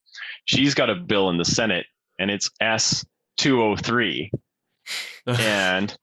she's 0.47 0.75
got 0.75 0.91
a 0.91 0.95
bill 0.95 1.31
in 1.31 1.37
the 1.39 1.45
senate 1.45 1.87
and 2.19 2.31
it's 2.31 2.51
s203 2.63 4.31
and 5.27 5.97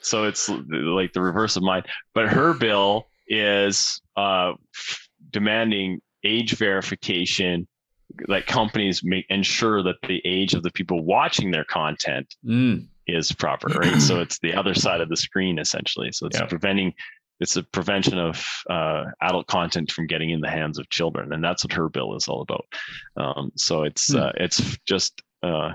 so 0.00 0.24
it's 0.24 0.48
like 0.70 1.12
the 1.12 1.20
reverse 1.22 1.54
of 1.56 1.62
mine. 1.62 1.84
But 2.12 2.28
her 2.28 2.54
bill 2.54 3.06
is 3.28 4.00
uh, 4.16 4.54
demanding 5.30 6.00
age 6.24 6.56
verification, 6.56 7.68
that 8.28 8.46
companies 8.46 9.02
make 9.04 9.24
ensure 9.30 9.82
that 9.84 9.94
the 10.08 10.20
age 10.24 10.54
of 10.54 10.62
the 10.64 10.72
people 10.72 11.04
watching 11.04 11.50
their 11.52 11.64
content 11.64 12.34
Mm. 12.44 12.88
is 13.06 13.30
proper, 13.32 13.68
right? 13.78 14.00
so 14.00 14.20
it's 14.20 14.38
the 14.40 14.52
other 14.54 14.74
side 14.74 15.00
of 15.00 15.08
the 15.08 15.16
screen 15.16 15.58
essentially. 15.60 16.10
So 16.12 16.26
it's 16.26 16.38
Yeah. 16.38 16.46
preventing. 16.46 16.92
It's 17.40 17.56
a 17.56 17.62
prevention 17.62 18.18
of 18.18 18.46
uh, 18.70 19.04
adult 19.20 19.46
content 19.48 19.90
from 19.90 20.06
getting 20.06 20.30
in 20.30 20.40
the 20.40 20.50
hands 20.50 20.78
of 20.78 20.88
children, 20.90 21.32
and 21.32 21.42
that's 21.42 21.64
what 21.64 21.72
her 21.72 21.88
bill 21.88 22.14
is 22.16 22.28
all 22.28 22.42
about. 22.42 22.64
Um, 23.16 23.50
so 23.56 23.82
it's 23.82 24.12
Hmm. 24.12 24.18
uh, 24.20 24.30
it's 24.36 24.76
just 24.86 25.22
uh, 25.42 25.72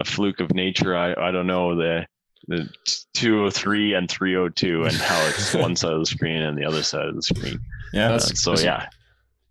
a 0.00 0.04
fluke 0.04 0.40
of 0.40 0.54
nature. 0.54 0.96
I 0.96 1.12
I 1.14 1.30
don't 1.32 1.46
know 1.48 1.74
the 1.74 2.06
the 2.48 2.68
203 3.14 3.94
and 3.94 4.10
302 4.10 4.84
and 4.84 4.94
how 4.94 5.20
it's 5.26 5.52
one 5.66 5.76
side 5.76 5.92
of 5.92 6.00
the 6.00 6.06
screen 6.06 6.42
and 6.42 6.56
the 6.56 6.64
other 6.64 6.82
side 6.82 7.06
of 7.06 7.14
the 7.16 7.22
screen. 7.22 7.60
Yeah, 7.92 8.06
Uh, 8.06 8.08
That's- 8.12 8.40
so 8.40 8.58
yeah, 8.58 8.86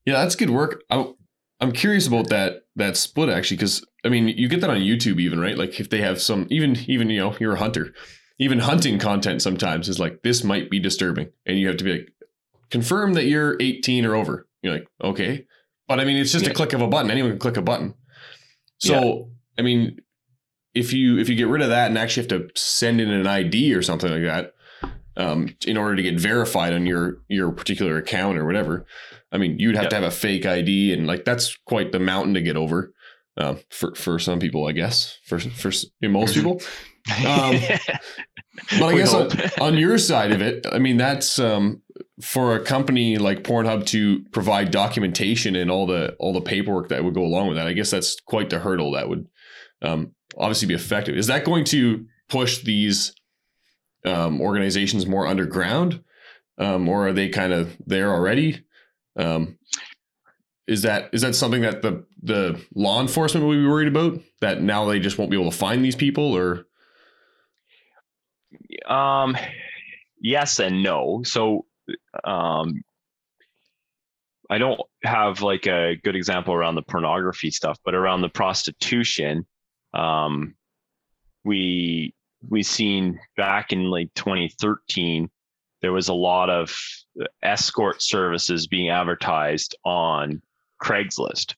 Yeah, 0.05 0.13
that's 0.15 0.35
good 0.35 0.49
work. 0.49 0.81
I'm, 0.89 1.13
I'm 1.59 1.71
curious 1.71 2.07
about 2.07 2.29
that 2.29 2.63
that 2.77 2.97
split 2.97 3.29
actually, 3.29 3.57
because 3.57 3.85
I 4.05 4.09
mean, 4.09 4.29
you 4.29 4.47
get 4.47 4.61
that 4.61 4.69
on 4.69 4.77
YouTube 4.79 5.19
even, 5.19 5.39
right? 5.39 5.57
Like 5.57 5.79
if 5.79 5.89
they 5.89 6.01
have 6.01 6.21
some, 6.21 6.47
even 6.49 6.77
even 6.87 7.09
you 7.09 7.19
know, 7.19 7.35
you're 7.39 7.53
a 7.53 7.59
hunter, 7.59 7.93
even 8.39 8.59
hunting 8.59 8.97
content 8.99 9.41
sometimes 9.41 9.89
is 9.89 9.99
like 9.99 10.21
this 10.23 10.43
might 10.43 10.69
be 10.69 10.79
disturbing, 10.79 11.29
and 11.45 11.59
you 11.59 11.67
have 11.67 11.77
to 11.77 11.83
be 11.83 11.91
like, 11.91 12.13
confirm 12.69 13.13
that 13.13 13.25
you're 13.25 13.57
18 13.59 14.05
or 14.05 14.15
over. 14.15 14.47
You're 14.61 14.73
like, 14.73 14.87
okay, 15.03 15.45
but 15.87 15.99
I 15.99 16.05
mean, 16.05 16.17
it's 16.17 16.31
just 16.31 16.47
a 16.47 16.53
click 16.53 16.73
of 16.73 16.81
a 16.81 16.87
button. 16.87 17.11
Anyone 17.11 17.31
can 17.31 17.39
click 17.39 17.57
a 17.57 17.61
button. 17.61 17.93
So 18.79 19.29
I 19.57 19.61
mean, 19.61 19.99
if 20.73 20.93
you 20.93 21.17
if 21.19 21.29
you 21.29 21.35
get 21.35 21.47
rid 21.47 21.61
of 21.61 21.69
that 21.69 21.87
and 21.89 21.97
actually 21.97 22.23
have 22.23 22.29
to 22.29 22.49
send 22.55 23.01
in 23.01 23.09
an 23.09 23.27
ID 23.27 23.73
or 23.73 23.81
something 23.81 24.11
like 24.11 24.23
that, 24.23 24.53
um, 25.17 25.55
in 25.67 25.75
order 25.77 25.95
to 25.97 26.03
get 26.03 26.19
verified 26.19 26.73
on 26.73 26.85
your 26.85 27.21
your 27.27 27.51
particular 27.51 27.97
account 27.97 28.37
or 28.37 28.45
whatever. 28.45 28.85
I 29.31 29.37
mean, 29.37 29.59
you'd 29.59 29.75
have 29.75 29.83
Yeah. 29.85 29.89
to 29.89 29.95
have 29.97 30.05
a 30.05 30.11
fake 30.11 30.45
ID, 30.45 30.93
and 30.93 31.05
like 31.05 31.25
that's 31.25 31.55
quite 31.65 31.91
the 31.91 31.99
mountain 31.99 32.33
to 32.35 32.41
get 32.41 32.55
over 32.55 32.93
um, 33.37 33.59
for 33.69 33.93
for 33.95 34.17
some 34.17 34.39
people, 34.39 34.65
I 34.67 34.71
guess. 34.71 35.17
For 35.25 35.39
for 35.39 35.71
most 36.01 36.33
people, 36.35 36.61
Um, 37.25 37.59
but 38.79 38.87
I 38.87 38.97
guess 38.97 39.13
on, 39.13 39.31
on 39.61 39.77
your 39.77 39.97
side 39.97 40.31
of 40.31 40.41
it, 40.41 40.65
I 40.71 40.79
mean, 40.79 40.97
that's 40.97 41.39
um, 41.39 41.81
for 42.21 42.55
a 42.55 42.63
company 42.63 43.17
like 43.17 43.43
Pornhub 43.43 43.85
to 43.87 44.23
provide 44.31 44.71
documentation 44.71 45.55
and 45.55 45.71
all 45.71 45.85
the 45.87 46.15
all 46.19 46.33
the 46.33 46.41
paperwork 46.41 46.89
that 46.89 47.03
would 47.03 47.13
go 47.13 47.23
along 47.23 47.47
with 47.47 47.57
that. 47.57 47.67
I 47.67 47.73
guess 47.73 47.91
that's 47.91 48.19
quite 48.19 48.49
the 48.49 48.59
hurdle 48.59 48.91
that 48.93 49.09
would 49.09 49.27
um, 49.81 50.13
obviously 50.37 50.67
be 50.67 50.73
effective. 50.73 51.15
Is 51.15 51.27
that 51.27 51.45
going 51.45 51.65
to 51.65 52.05
push 52.27 52.63
these 52.63 53.13
um, 54.05 54.41
organizations 54.41 55.05
more 55.05 55.27
underground, 55.27 56.03
um, 56.57 56.87
or 56.89 57.07
are 57.07 57.13
they 57.13 57.29
kind 57.29 57.53
of 57.53 57.77
there 57.85 58.13
already? 58.13 58.63
Um, 59.15 59.57
is 60.67 60.83
that 60.83 61.09
is 61.13 61.21
that 61.21 61.35
something 61.35 61.61
that 61.61 61.81
the 61.81 62.05
the 62.21 62.61
law 62.75 63.01
enforcement 63.01 63.45
would 63.45 63.55
be 63.55 63.65
worried 63.65 63.87
about? 63.87 64.19
That 64.41 64.61
now 64.61 64.85
they 64.85 64.99
just 64.99 65.17
won't 65.17 65.31
be 65.31 65.39
able 65.39 65.51
to 65.51 65.57
find 65.57 65.83
these 65.83 65.95
people, 65.95 66.35
or 66.35 66.67
Um, 68.87 69.37
yes 70.19 70.59
and 70.59 70.83
no. 70.83 71.21
So, 71.23 71.65
um, 72.23 72.83
I 74.49 74.57
don't 74.57 74.81
have 75.03 75.41
like 75.41 75.67
a 75.67 75.95
good 76.03 76.15
example 76.15 76.53
around 76.53 76.75
the 76.75 76.81
pornography 76.81 77.51
stuff, 77.51 77.77
but 77.85 77.93
around 77.93 78.21
the 78.21 78.29
prostitution, 78.29 79.45
um, 79.93 80.55
we 81.43 82.13
we 82.47 82.63
seen 82.63 83.19
back 83.37 83.71
in 83.71 83.91
like 83.91 84.13
2013 84.15 85.29
there 85.81 85.93
was 85.93 86.09
a 86.09 86.13
lot 86.13 86.49
of 86.49 86.75
escort 87.41 88.01
services 88.01 88.67
being 88.67 88.89
advertised 88.89 89.77
on 89.85 90.41
Craigslist. 90.83 91.55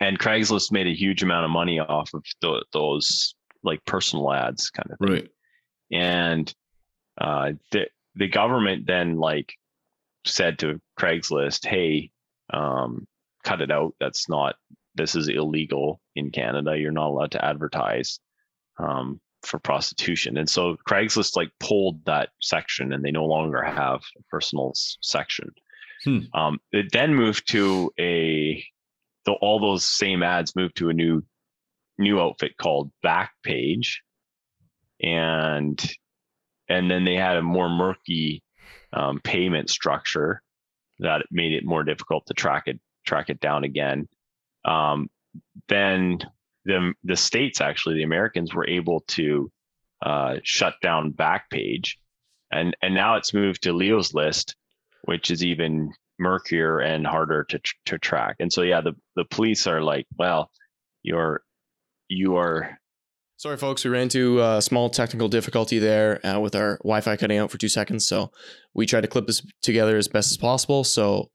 And 0.00 0.18
Craigslist 0.18 0.72
made 0.72 0.86
a 0.86 0.94
huge 0.94 1.22
amount 1.22 1.44
of 1.44 1.50
money 1.50 1.78
off 1.80 2.10
of 2.14 2.24
th- 2.40 2.62
those 2.72 3.34
like 3.62 3.84
personal 3.84 4.32
ads 4.32 4.70
kind 4.70 4.90
of 4.92 4.98
thing. 4.98 5.14
Right. 5.14 5.28
And 5.92 6.52
uh, 7.20 7.52
the 7.70 7.88
the 8.16 8.28
government 8.28 8.86
then 8.86 9.16
like 9.16 9.54
said 10.24 10.58
to 10.60 10.80
Craigslist, 10.98 11.66
"Hey, 11.66 12.10
um, 12.52 13.06
cut 13.44 13.60
it 13.60 13.70
out. 13.70 13.94
That's 14.00 14.28
not. 14.28 14.56
This 14.94 15.14
is 15.14 15.28
illegal 15.28 16.00
in 16.14 16.30
Canada. 16.30 16.76
You're 16.76 16.92
not 16.92 17.08
allowed 17.08 17.32
to 17.32 17.44
advertise 17.44 18.20
um, 18.78 19.20
for 19.42 19.58
prostitution." 19.58 20.36
And 20.38 20.48
so 20.48 20.76
Craigslist 20.88 21.36
like 21.36 21.50
pulled 21.60 22.04
that 22.06 22.30
section, 22.40 22.92
and 22.92 23.04
they 23.04 23.10
no 23.10 23.26
longer 23.26 23.62
have 23.62 24.00
a 24.18 24.22
personal 24.30 24.72
section. 25.00 25.50
Hmm. 26.04 26.18
Um, 26.34 26.58
it 26.72 26.92
then 26.92 27.14
moved 27.14 27.48
to 27.52 27.90
a 27.98 28.64
the, 29.24 29.32
all 29.32 29.60
those 29.60 29.84
same 29.84 30.22
ads 30.22 30.56
moved 30.56 30.76
to 30.76 30.90
a 30.90 30.94
new 30.94 31.22
new 31.98 32.20
outfit 32.20 32.56
called 32.56 32.90
Backpage, 33.04 33.98
and 35.04 35.80
and 36.68 36.90
then 36.90 37.04
they 37.04 37.14
had 37.14 37.36
a 37.36 37.42
more 37.42 37.68
murky 37.68 38.42
um, 38.92 39.20
payment 39.22 39.68
structure 39.68 40.42
that 41.00 41.26
made 41.30 41.52
it 41.52 41.64
more 41.64 41.84
difficult 41.84 42.24
to 42.26 42.34
track 42.34 42.64
it 42.66 42.80
track 43.06 43.28
it 43.28 43.40
down 43.40 43.64
again. 43.64 44.08
Um, 44.64 45.10
then 45.68 46.18
the 46.64 46.94
the 47.04 47.16
states 47.16 47.60
actually 47.60 47.96
the 47.96 48.04
Americans 48.04 48.54
were 48.54 48.68
able 48.68 49.00
to 49.08 49.50
uh, 50.02 50.36
shut 50.42 50.74
down 50.82 51.12
Backpage, 51.12 51.96
and 52.50 52.74
and 52.82 52.94
now 52.94 53.16
it's 53.16 53.34
moved 53.34 53.62
to 53.64 53.72
Leo's 53.72 54.14
list, 54.14 54.56
which 55.02 55.30
is 55.30 55.44
even 55.44 55.92
murkier 56.18 56.78
and 56.78 57.06
harder 57.06 57.44
to 57.44 57.60
to 57.86 57.98
track. 57.98 58.36
And 58.40 58.50
so 58.50 58.62
yeah, 58.62 58.80
the 58.80 58.94
the 59.16 59.26
police 59.26 59.66
are 59.66 59.82
like, 59.82 60.06
well, 60.16 60.50
you're 61.02 61.42
you 62.08 62.36
are 62.36 62.78
Sorry, 63.36 63.56
folks. 63.56 63.84
We 63.84 63.90
ran 63.90 64.02
into 64.02 64.40
a 64.40 64.62
small 64.62 64.88
technical 64.88 65.28
difficulty 65.28 65.78
there 65.78 66.24
uh, 66.24 66.38
with 66.38 66.54
our 66.54 66.78
Wi 66.78 67.00
Fi 67.00 67.16
cutting 67.16 67.38
out 67.38 67.50
for 67.50 67.58
two 67.58 67.68
seconds. 67.68 68.06
So 68.06 68.30
we 68.74 68.86
tried 68.86 69.02
to 69.02 69.08
clip 69.08 69.26
this 69.26 69.44
together 69.60 69.96
as 69.96 70.08
best 70.08 70.30
as 70.30 70.36
possible. 70.36 70.84
So 70.84 71.30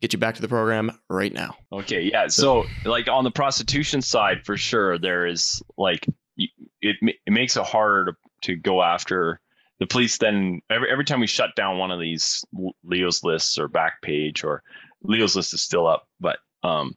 get 0.00 0.12
you 0.12 0.18
back 0.18 0.34
to 0.34 0.42
the 0.42 0.48
program 0.48 0.90
right 1.08 1.32
now. 1.32 1.56
Okay. 1.72 2.02
Yeah. 2.02 2.26
So, 2.28 2.64
like 2.84 3.08
on 3.08 3.24
the 3.24 3.30
prostitution 3.30 4.02
side, 4.02 4.44
for 4.44 4.56
sure, 4.56 4.98
there 4.98 5.26
is 5.26 5.62
like, 5.78 6.06
it, 6.36 6.96
it 7.00 7.32
makes 7.32 7.56
it 7.56 7.64
harder 7.64 8.12
to, 8.12 8.16
to 8.42 8.56
go 8.56 8.82
after 8.82 9.40
the 9.78 9.86
police. 9.86 10.18
Then 10.18 10.60
every, 10.68 10.90
every 10.90 11.04
time 11.04 11.20
we 11.20 11.26
shut 11.26 11.50
down 11.56 11.78
one 11.78 11.90
of 11.90 12.00
these 12.00 12.44
Leo's 12.84 13.22
lists 13.24 13.56
or 13.56 13.68
Backpage 13.68 14.44
or 14.44 14.62
Leo's 15.02 15.36
list 15.36 15.54
is 15.54 15.62
still 15.62 15.86
up, 15.86 16.08
but 16.20 16.38
um, 16.62 16.94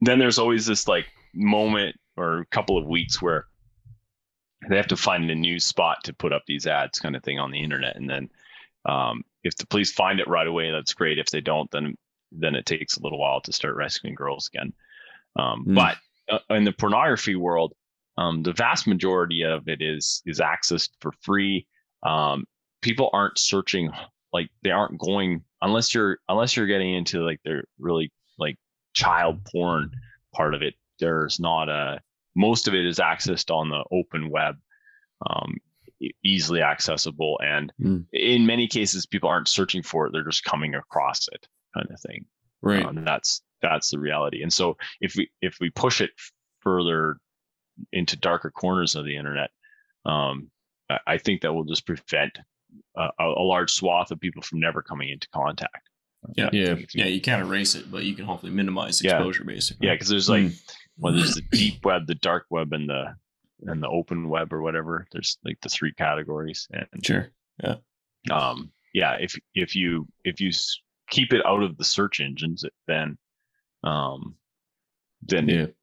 then 0.00 0.18
there's 0.18 0.38
always 0.38 0.66
this 0.66 0.88
like 0.88 1.06
moment 1.34 1.96
or 2.16 2.38
a 2.38 2.46
couple 2.46 2.78
of 2.78 2.86
weeks 2.86 3.20
where 3.20 3.46
they 4.68 4.76
have 4.76 4.88
to 4.88 4.96
find 4.96 5.30
a 5.30 5.34
new 5.34 5.58
spot 5.58 6.04
to 6.04 6.14
put 6.14 6.32
up 6.32 6.42
these 6.46 6.66
ads 6.66 6.98
kind 6.98 7.16
of 7.16 7.22
thing 7.22 7.38
on 7.38 7.50
the 7.50 7.62
internet. 7.62 7.96
And 7.96 8.08
then 8.08 8.30
um, 8.86 9.24
if 9.42 9.56
the 9.56 9.66
police 9.66 9.92
find 9.92 10.20
it 10.20 10.28
right 10.28 10.46
away 10.46 10.70
that's 10.70 10.94
great. 10.94 11.18
If 11.18 11.30
they 11.30 11.40
don't 11.40 11.70
then 11.70 11.96
then 12.32 12.54
it 12.54 12.66
takes 12.66 12.96
a 12.96 13.02
little 13.02 13.18
while 13.18 13.40
to 13.42 13.52
start 13.52 13.76
rescuing 13.76 14.14
girls 14.14 14.50
again. 14.52 14.72
Um, 15.36 15.64
mm. 15.66 15.74
but 15.74 15.96
uh, 16.32 16.54
in 16.54 16.64
the 16.64 16.72
pornography 16.72 17.36
world 17.36 17.74
um, 18.16 18.42
the 18.42 18.52
vast 18.52 18.86
majority 18.86 19.42
of 19.42 19.68
it 19.68 19.80
is 19.82 20.22
is 20.26 20.40
accessed 20.40 20.90
for 21.00 21.12
free. 21.20 21.66
Um, 22.02 22.44
people 22.80 23.10
aren't 23.12 23.38
searching 23.38 23.90
like 24.32 24.50
they 24.62 24.70
aren't 24.70 24.98
going 24.98 25.42
unless 25.62 25.94
you're 25.94 26.18
unless 26.28 26.56
you're 26.56 26.66
getting 26.66 26.94
into 26.94 27.24
like 27.24 27.40
their 27.44 27.64
really 27.78 28.12
like 28.38 28.56
child 28.92 29.44
porn 29.44 29.90
part 30.32 30.54
of 30.54 30.62
it 30.62 30.74
there's 31.00 31.40
not 31.40 31.68
a 31.68 32.00
most 32.34 32.66
of 32.68 32.74
it 32.74 32.84
is 32.84 32.98
accessed 32.98 33.54
on 33.54 33.70
the 33.70 33.84
open 33.92 34.30
web 34.30 34.56
um, 35.30 35.56
easily 36.22 36.60
accessible 36.60 37.40
and 37.42 37.72
mm. 37.80 38.04
in 38.12 38.46
many 38.46 38.66
cases 38.66 39.06
people 39.06 39.28
aren't 39.28 39.48
searching 39.48 39.82
for 39.82 40.06
it 40.06 40.12
they're 40.12 40.24
just 40.24 40.44
coming 40.44 40.74
across 40.74 41.28
it 41.28 41.46
kind 41.74 41.88
of 41.90 42.00
thing 42.00 42.24
right 42.62 42.84
um, 42.84 43.04
that's 43.04 43.42
that's 43.62 43.90
the 43.90 43.98
reality 43.98 44.42
and 44.42 44.52
so 44.52 44.76
if 45.00 45.14
we 45.16 45.30
if 45.40 45.58
we 45.60 45.70
push 45.70 46.00
it 46.00 46.10
further 46.60 47.16
into 47.92 48.16
darker 48.16 48.50
corners 48.50 48.94
of 48.94 49.04
the 49.04 49.16
internet 49.16 49.50
um, 50.06 50.50
I 51.06 51.16
think 51.16 51.40
that 51.40 51.52
will 51.54 51.64
just 51.64 51.86
prevent 51.86 52.38
a, 52.96 53.08
a 53.18 53.42
large 53.42 53.70
swath 53.70 54.10
of 54.10 54.20
people 54.20 54.42
from 54.42 54.60
never 54.60 54.82
coming 54.82 55.08
into 55.08 55.28
contact 55.32 55.88
yeah, 56.34 56.50
yeah, 56.52 56.76
yeah. 56.94 57.06
You 57.06 57.20
can't 57.20 57.42
erase 57.42 57.74
it, 57.74 57.90
but 57.90 58.04
you 58.04 58.14
can 58.14 58.24
hopefully 58.24 58.52
minimize 58.52 59.00
exposure, 59.00 59.44
yeah. 59.46 59.54
basically. 59.54 59.86
Yeah, 59.86 59.94
because 59.94 60.08
there's 60.08 60.28
like, 60.28 60.44
mm. 60.44 60.74
Well, 60.98 61.12
there's 61.12 61.34
the 61.34 61.42
deep 61.52 61.84
web, 61.84 62.06
the 62.06 62.14
dark 62.14 62.46
web, 62.50 62.72
and 62.72 62.88
the 62.88 63.14
and 63.62 63.82
the 63.82 63.88
open 63.88 64.28
web 64.28 64.52
or 64.52 64.62
whatever. 64.62 65.06
There's 65.12 65.38
like 65.44 65.60
the 65.60 65.68
three 65.68 65.92
categories. 65.92 66.68
And 66.72 67.04
sure, 67.04 67.30
yeah, 67.62 67.76
um, 68.30 68.70
yeah. 68.92 69.16
If 69.20 69.38
if 69.54 69.74
you 69.74 70.06
if 70.24 70.40
you 70.40 70.50
keep 71.10 71.32
it 71.32 71.44
out 71.46 71.62
of 71.62 71.76
the 71.76 71.84
search 71.84 72.20
engines, 72.20 72.64
then 72.86 73.16
um, 73.82 74.34
then 75.22 75.48
yeah. 75.48 75.56
it, 75.62 75.76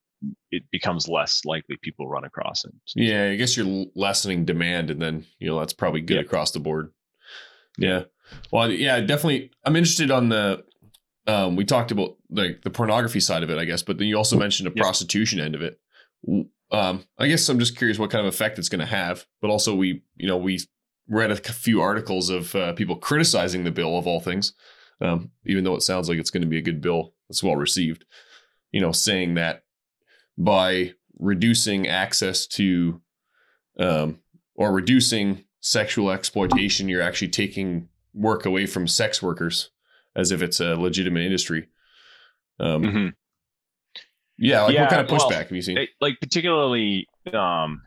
it 0.51 0.63
becomes 0.71 1.07
less 1.07 1.41
likely 1.45 1.77
people 1.81 2.07
run 2.07 2.23
across 2.23 2.65
it. 2.65 2.73
So, 2.85 2.99
yeah, 2.99 3.29
I 3.29 3.35
guess 3.35 3.55
you're 3.57 3.85
lessening 3.95 4.45
demand, 4.45 4.91
and 4.91 5.01
then 5.01 5.25
you 5.39 5.47
know 5.47 5.59
that's 5.59 5.73
probably 5.73 6.01
good 6.01 6.19
across 6.19 6.51
the 6.51 6.59
board. 6.59 6.91
Yeah. 7.77 8.03
Well, 8.51 8.71
yeah, 8.71 8.99
definitely. 9.01 9.51
I'm 9.65 9.75
interested 9.75 10.11
on 10.11 10.29
the. 10.29 10.63
Um, 11.27 11.55
we 11.55 11.65
talked 11.65 11.91
about 11.91 12.17
like 12.29 12.61
the 12.63 12.69
pornography 12.69 13.19
side 13.19 13.43
of 13.43 13.49
it, 13.49 13.57
I 13.57 13.65
guess, 13.65 13.83
but 13.83 13.97
then 13.97 14.07
you 14.07 14.17
also 14.17 14.37
mentioned 14.37 14.67
the 14.67 14.81
prostitution 14.81 15.39
end 15.39 15.55
of 15.55 15.61
it. 15.61 15.79
Um, 16.71 17.03
I 17.17 17.27
guess 17.27 17.47
I'm 17.49 17.59
just 17.59 17.77
curious 17.77 17.99
what 17.99 18.09
kind 18.09 18.25
of 18.25 18.33
effect 18.33 18.57
it's 18.57 18.69
going 18.69 18.79
to 18.79 18.85
have. 18.85 19.25
But 19.41 19.51
also, 19.51 19.75
we, 19.75 20.03
you 20.15 20.27
know, 20.27 20.37
we 20.37 20.59
read 21.07 21.31
a 21.31 21.35
few 21.35 21.81
articles 21.81 22.29
of 22.29 22.55
uh, 22.55 22.73
people 22.73 22.95
criticizing 22.95 23.63
the 23.63 23.71
bill 23.71 23.97
of 23.97 24.07
all 24.07 24.21
things, 24.21 24.53
um, 25.01 25.31
even 25.45 25.63
though 25.63 25.75
it 25.75 25.81
sounds 25.81 26.07
like 26.07 26.17
it's 26.17 26.31
going 26.31 26.41
to 26.41 26.47
be 26.47 26.57
a 26.57 26.61
good 26.61 26.81
bill 26.81 27.13
that's 27.27 27.43
well 27.43 27.55
received. 27.55 28.05
You 28.71 28.79
know, 28.79 28.93
saying 28.93 29.33
that 29.33 29.63
by 30.37 30.93
reducing 31.19 31.87
access 31.87 32.47
to, 32.47 33.01
um, 33.77 34.19
or 34.55 34.71
reducing 34.71 35.43
sexual 35.59 36.09
exploitation, 36.09 36.87
you're 36.87 37.01
actually 37.01 37.27
taking 37.27 37.89
work 38.13 38.45
away 38.45 38.65
from 38.65 38.87
sex 38.87 39.21
workers 39.21 39.70
as 40.15 40.31
if 40.31 40.41
it's 40.41 40.59
a 40.59 40.75
legitimate 40.75 41.23
industry. 41.23 41.67
Um, 42.59 42.83
mm-hmm. 42.83 43.07
Yeah, 44.37 44.63
like 44.63 44.73
yeah, 44.73 44.81
what 44.81 44.89
kind 44.89 45.01
of 45.01 45.07
pushback 45.07 45.29
well, 45.29 45.39
have 45.39 45.51
you 45.51 45.61
seen? 45.61 45.87
like 45.99 46.19
particularly 46.19 47.07
um, 47.33 47.81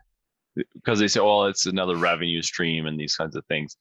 because 0.73 0.99
they 0.99 1.07
say, 1.07 1.19
"Well, 1.19 1.45
it's 1.45 1.65
another 1.65 1.97
revenue 1.97 2.41
stream" 2.41 2.85
and 2.85 2.99
these 2.99 3.15
kinds 3.15 3.35
of 3.35 3.45
things. 3.47 3.75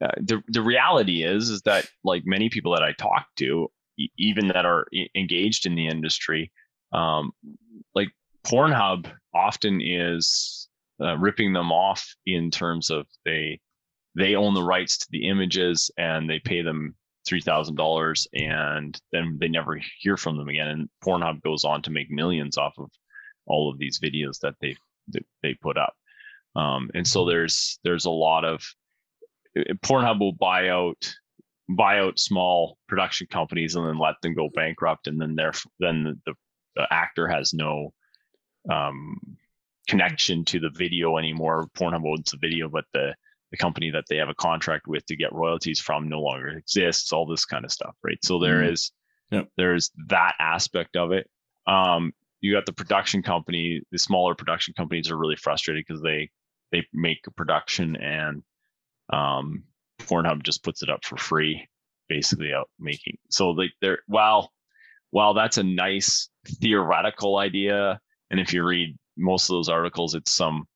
Uh, 0.00 0.12
the 0.18 0.40
the 0.48 0.62
reality 0.62 1.24
is 1.24 1.50
is 1.50 1.62
that 1.62 1.88
like 2.04 2.22
many 2.24 2.48
people 2.50 2.72
that 2.74 2.84
I 2.84 2.92
talk 2.92 3.26
to, 3.38 3.68
e- 3.98 4.10
even 4.16 4.48
that 4.48 4.64
are 4.64 4.86
engaged 5.16 5.66
in 5.66 5.74
the 5.74 5.88
industry, 5.88 6.52
um, 6.92 7.32
like 7.94 8.08
Pornhub 8.46 9.10
often 9.34 9.80
is 9.82 10.68
uh, 11.00 11.16
ripping 11.18 11.52
them 11.52 11.72
off 11.72 12.14
in 12.26 12.50
terms 12.50 12.90
of 12.90 13.06
they 13.24 13.60
they 14.14 14.34
own 14.36 14.54
the 14.54 14.62
rights 14.62 14.98
to 14.98 15.06
the 15.10 15.28
images 15.28 15.90
and 15.98 16.28
they 16.28 16.38
pay 16.38 16.62
them 16.62 16.94
three 17.28 17.40
thousand 17.40 17.76
dollars 17.76 18.26
and 18.32 19.00
then 19.12 19.36
they 19.40 19.48
never 19.48 19.78
hear 20.00 20.16
from 20.16 20.36
them 20.36 20.48
again. 20.48 20.68
And 20.68 20.88
Pornhub 21.04 21.42
goes 21.42 21.64
on 21.64 21.82
to 21.82 21.90
make 21.90 22.10
millions 22.10 22.56
off 22.56 22.74
of 22.78 22.90
all 23.46 23.70
of 23.70 23.78
these 23.78 24.00
videos 24.00 24.40
that 24.40 24.54
they 24.60 24.76
that 25.08 25.24
they 25.42 25.54
put 25.54 25.76
up. 25.76 25.94
Um, 26.56 26.90
and 26.94 27.06
so 27.06 27.26
there's 27.26 27.78
there's 27.84 28.06
a 28.06 28.10
lot 28.10 28.44
of 28.44 28.64
Pornhub 29.56 30.20
will 30.20 30.32
buy 30.32 30.68
out 30.68 31.14
buy 31.68 31.98
out 31.98 32.18
small 32.18 32.78
production 32.88 33.26
companies 33.30 33.76
and 33.76 33.86
then 33.86 33.98
let 33.98 34.14
them 34.22 34.34
go 34.34 34.48
bankrupt 34.54 35.06
and 35.06 35.20
then 35.20 35.34
they 35.34 35.50
then 35.80 36.20
the, 36.24 36.34
the 36.76 36.86
actor 36.90 37.28
has 37.28 37.52
no 37.52 37.92
um, 38.70 39.18
connection 39.86 40.44
to 40.46 40.60
the 40.60 40.70
video 40.70 41.18
anymore. 41.18 41.68
Pornhub 41.76 42.06
owns 42.06 42.30
the 42.30 42.38
video, 42.38 42.68
but 42.68 42.84
the 42.92 43.14
the 43.50 43.56
company 43.56 43.90
that 43.90 44.04
they 44.08 44.16
have 44.16 44.28
a 44.28 44.34
contract 44.34 44.86
with 44.86 45.04
to 45.06 45.16
get 45.16 45.32
royalties 45.32 45.80
from 45.80 46.08
no 46.08 46.20
longer 46.20 46.48
exists 46.48 47.12
all 47.12 47.26
this 47.26 47.44
kind 47.44 47.64
of 47.64 47.72
stuff 47.72 47.94
right 48.02 48.18
so 48.22 48.38
there 48.38 48.60
mm-hmm. 48.60 48.72
is 48.72 48.92
yep. 49.30 49.48
there's 49.56 49.90
that 50.08 50.34
aspect 50.38 50.96
of 50.96 51.12
it 51.12 51.28
um, 51.66 52.12
you 52.40 52.52
got 52.52 52.66
the 52.66 52.72
production 52.72 53.22
company 53.22 53.80
the 53.90 53.98
smaller 53.98 54.34
production 54.34 54.74
companies 54.76 55.10
are 55.10 55.18
really 55.18 55.36
frustrated 55.36 55.84
because 55.86 56.02
they 56.02 56.30
they 56.72 56.86
make 56.92 57.20
a 57.26 57.30
production 57.30 57.96
and 57.96 58.42
um, 59.10 59.64
Pornhub 59.98 60.42
just 60.42 60.62
puts 60.62 60.82
it 60.82 60.90
up 60.90 61.04
for 61.04 61.16
free, 61.16 61.66
basically 62.08 62.52
out 62.52 62.68
making. 62.78 63.18
So 63.30 63.50
like 63.50 63.72
they're 63.80 64.00
while 64.06 64.52
while 65.10 65.34
that's 65.34 65.58
a 65.58 65.62
nice 65.62 66.28
theoretical 66.46 67.38
idea, 67.38 68.00
and 68.30 68.40
if 68.40 68.52
you 68.52 68.64
read 68.64 68.96
most 69.16 69.48
of 69.48 69.54
those 69.54 69.68
articles, 69.68 70.14
it's 70.14 70.32
some 70.32 70.66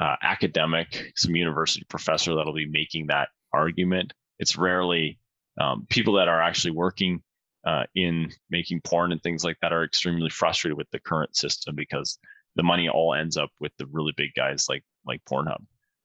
uh, 0.00 0.16
academic, 0.22 1.12
some 1.16 1.36
university 1.36 1.84
professor 1.88 2.34
that'll 2.34 2.54
be 2.54 2.68
making 2.68 3.06
that 3.08 3.28
argument. 3.52 4.12
It's 4.38 4.56
rarely 4.56 5.18
um, 5.60 5.86
people 5.88 6.14
that 6.14 6.28
are 6.28 6.40
actually 6.40 6.72
working 6.72 7.22
uh, 7.66 7.84
in 7.94 8.30
making 8.50 8.80
porn 8.82 9.12
and 9.12 9.22
things 9.22 9.44
like 9.44 9.56
that 9.60 9.72
are 9.72 9.84
extremely 9.84 10.30
frustrated 10.30 10.76
with 10.76 10.90
the 10.90 11.00
current 11.00 11.36
system 11.36 11.74
because 11.74 12.18
the 12.56 12.62
money 12.62 12.88
all 12.88 13.14
ends 13.14 13.36
up 13.36 13.50
with 13.60 13.72
the 13.78 13.86
really 13.86 14.12
big 14.16 14.30
guys 14.36 14.66
like 14.68 14.84
like 15.06 15.20
Pornhub. 15.30 15.64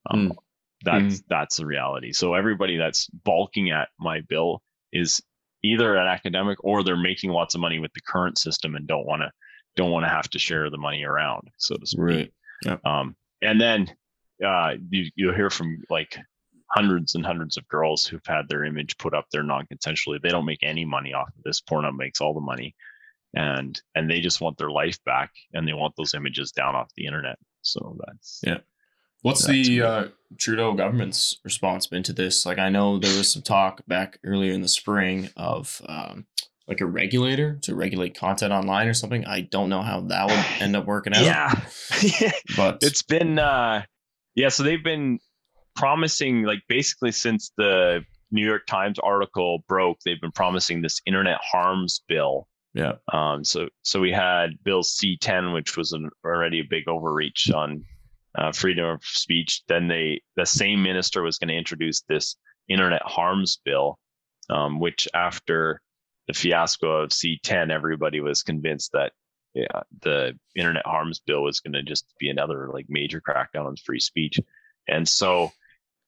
Um, 0.09 0.29
mm. 0.29 0.35
That's 0.83 1.19
mm. 1.19 1.23
that's 1.29 1.57
the 1.57 1.65
reality. 1.65 2.11
So 2.11 2.33
everybody 2.33 2.77
that's 2.77 3.07
balking 3.07 3.71
at 3.71 3.89
my 3.99 4.21
bill 4.21 4.61
is 4.91 5.21
either 5.63 5.95
an 5.95 6.07
academic 6.07 6.63
or 6.63 6.83
they're 6.83 6.97
making 6.97 7.31
lots 7.31 7.55
of 7.55 7.61
money 7.61 7.79
with 7.79 7.93
the 7.93 8.01
current 8.01 8.37
system 8.37 8.75
and 8.75 8.87
don't 8.87 9.05
want 9.05 9.21
to 9.21 9.31
don't 9.75 9.91
want 9.91 10.05
to 10.05 10.09
have 10.09 10.29
to 10.29 10.39
share 10.39 10.69
the 10.69 10.77
money 10.77 11.03
around, 11.03 11.49
so 11.57 11.75
to 11.75 11.85
speak. 11.85 11.99
Right. 11.99 12.33
Yeah. 12.65 12.77
Um, 12.85 13.15
and 13.43 13.59
then 13.59 13.95
uh, 14.43 14.73
you 14.89 15.11
you'll 15.15 15.35
hear 15.35 15.49
from 15.49 15.83
like 15.89 16.17
hundreds 16.67 17.15
and 17.15 17.25
hundreds 17.25 17.57
of 17.57 17.67
girls 17.67 18.05
who've 18.05 18.25
had 18.25 18.47
their 18.49 18.63
image 18.63 18.97
put 18.97 19.13
up 19.13 19.25
there 19.31 19.43
non-consensually. 19.43 20.19
They 20.21 20.29
don't 20.29 20.45
make 20.45 20.63
any 20.63 20.85
money 20.85 21.13
off 21.13 21.27
of 21.27 21.43
this. 21.43 21.61
Pornhub 21.61 21.95
makes 21.95 22.19
all 22.19 22.33
the 22.33 22.39
money, 22.39 22.75
and 23.35 23.79
and 23.95 24.09
they 24.09 24.21
just 24.21 24.41
want 24.41 24.57
their 24.57 24.71
life 24.71 24.97
back, 25.05 25.31
and 25.53 25.67
they 25.67 25.73
want 25.73 25.93
those 25.97 26.13
images 26.13 26.51
down 26.51 26.75
off 26.75 26.91
the 26.95 27.05
internet. 27.05 27.37
So 27.61 27.97
that's 28.05 28.41
yeah. 28.45 28.59
What's 29.21 29.45
that's 29.45 29.67
the 29.67 29.81
uh, 29.81 30.07
Trudeau 30.37 30.73
government's 30.73 31.39
response 31.45 31.87
been 31.87 32.03
to 32.03 32.13
this? 32.13 32.45
Like, 32.45 32.59
I 32.59 32.67
know 32.67 32.97
there 32.97 33.17
was 33.17 33.31
some 33.31 33.41
talk 33.41 33.81
back 33.87 34.19
earlier 34.25 34.51
in 34.51 34.61
the 34.61 34.67
spring 34.67 35.29
of 35.37 35.81
um, 35.87 36.25
like 36.67 36.81
a 36.81 36.85
regulator 36.85 37.59
to 37.63 37.75
regulate 37.75 38.17
content 38.17 38.53
online 38.53 38.87
or 38.87 38.93
something. 38.93 39.25
I 39.25 39.41
don't 39.41 39.69
know 39.69 39.81
how 39.81 40.01
that 40.01 40.27
would 40.27 40.45
end 40.61 40.75
up 40.75 40.85
working 40.85 41.13
out. 41.13 41.23
Yeah, 41.23 41.53
but 42.57 42.79
it's 42.81 43.03
been 43.03 43.39
uh, 43.39 43.83
yeah. 44.35 44.49
So 44.49 44.63
they've 44.63 44.83
been 44.83 45.19
promising 45.75 46.43
like 46.43 46.59
basically 46.67 47.11
since 47.11 47.51
the 47.57 48.01
New 48.31 48.45
York 48.45 48.65
Times 48.65 48.99
article 48.99 49.63
broke, 49.67 49.97
they've 50.05 50.21
been 50.21 50.31
promising 50.31 50.81
this 50.81 51.01
internet 51.05 51.39
harms 51.41 52.01
bill. 52.07 52.47
Yeah. 52.73 52.93
Um. 53.11 53.43
So 53.43 53.67
so 53.83 53.99
we 53.99 54.11
had 54.11 54.51
Bill 54.63 54.83
C10, 54.83 55.53
which 55.53 55.77
was 55.77 55.91
an, 55.91 56.09
already 56.25 56.61
a 56.61 56.67
big 56.67 56.87
overreach 56.87 57.51
on 57.51 57.83
uh, 58.35 58.51
freedom 58.51 58.85
of 58.85 59.03
speech. 59.03 59.61
Then 59.67 59.87
they 59.87 60.21
the 60.37 60.45
same 60.45 60.81
minister 60.81 61.21
was 61.21 61.37
going 61.37 61.49
to 61.49 61.57
introduce 61.57 62.01
this 62.03 62.35
internet 62.69 63.03
harms 63.03 63.59
bill, 63.63 63.99
um, 64.49 64.79
which 64.79 65.07
after 65.13 65.81
the 66.27 66.33
fiasco 66.33 67.03
of 67.03 67.09
C10, 67.09 67.71
everybody 67.71 68.19
was 68.19 68.43
convinced 68.43 68.91
that 68.93 69.11
yeah, 69.53 69.81
the 70.01 70.37
internet 70.55 70.85
harms 70.85 71.19
bill 71.19 71.43
was 71.43 71.59
going 71.59 71.73
to 71.73 71.83
just 71.83 72.05
be 72.19 72.29
another 72.29 72.69
like 72.73 72.85
major 72.89 73.21
crackdown 73.21 73.65
on 73.65 73.75
free 73.75 73.99
speech. 73.99 74.39
And 74.87 75.07
so 75.07 75.51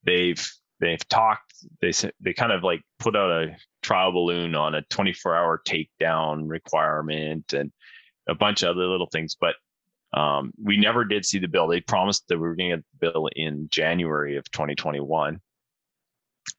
they've 0.03 0.47
they've 0.79 1.07
talked 1.09 1.53
they 1.81 1.91
they 2.19 2.33
kind 2.33 2.51
of 2.51 2.63
like 2.63 2.81
put 2.99 3.15
out 3.15 3.31
a 3.31 3.55
trial 3.81 4.11
balloon 4.11 4.55
on 4.55 4.75
a 4.75 4.81
24 4.83 5.35
hour 5.35 5.61
takedown 5.67 6.43
requirement 6.47 7.53
and 7.53 7.71
a 8.27 8.35
bunch 8.35 8.63
of 8.63 8.69
other 8.69 8.87
little 8.87 9.09
things 9.11 9.35
but 9.39 9.55
um, 10.13 10.53
we 10.61 10.77
never 10.77 11.03
did 11.03 11.25
see 11.25 11.39
the 11.39 11.47
bill 11.47 11.67
they 11.67 11.81
promised 11.81 12.27
that 12.27 12.37
we 12.37 12.47
were 12.47 12.55
going 12.55 12.71
to 12.71 12.77
get 12.77 12.85
the 12.99 13.11
bill 13.11 13.29
in 13.35 13.67
january 13.69 14.37
of 14.37 14.49
2021 14.51 15.39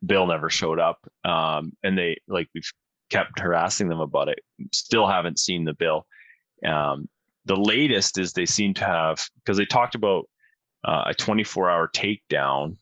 bill 0.04 0.26
never 0.26 0.50
showed 0.50 0.78
up 0.78 0.98
um, 1.24 1.72
and 1.82 1.96
they 1.98 2.16
like 2.28 2.48
we've 2.54 2.70
kept 3.10 3.38
harassing 3.38 3.88
them 3.88 4.00
about 4.00 4.28
it 4.28 4.38
still 4.72 5.06
haven't 5.06 5.38
seen 5.38 5.64
the 5.64 5.74
bill 5.74 6.06
um, 6.66 7.08
the 7.44 7.56
latest 7.56 8.18
is 8.18 8.32
they 8.32 8.46
seem 8.46 8.74
to 8.74 8.84
have 8.84 9.18
because 9.36 9.56
they 9.56 9.66
talked 9.66 9.94
about 9.94 10.28
uh, 10.84 11.04
a 11.06 11.14
24 11.14 11.70
hour 11.70 11.88
takedown 11.88 12.76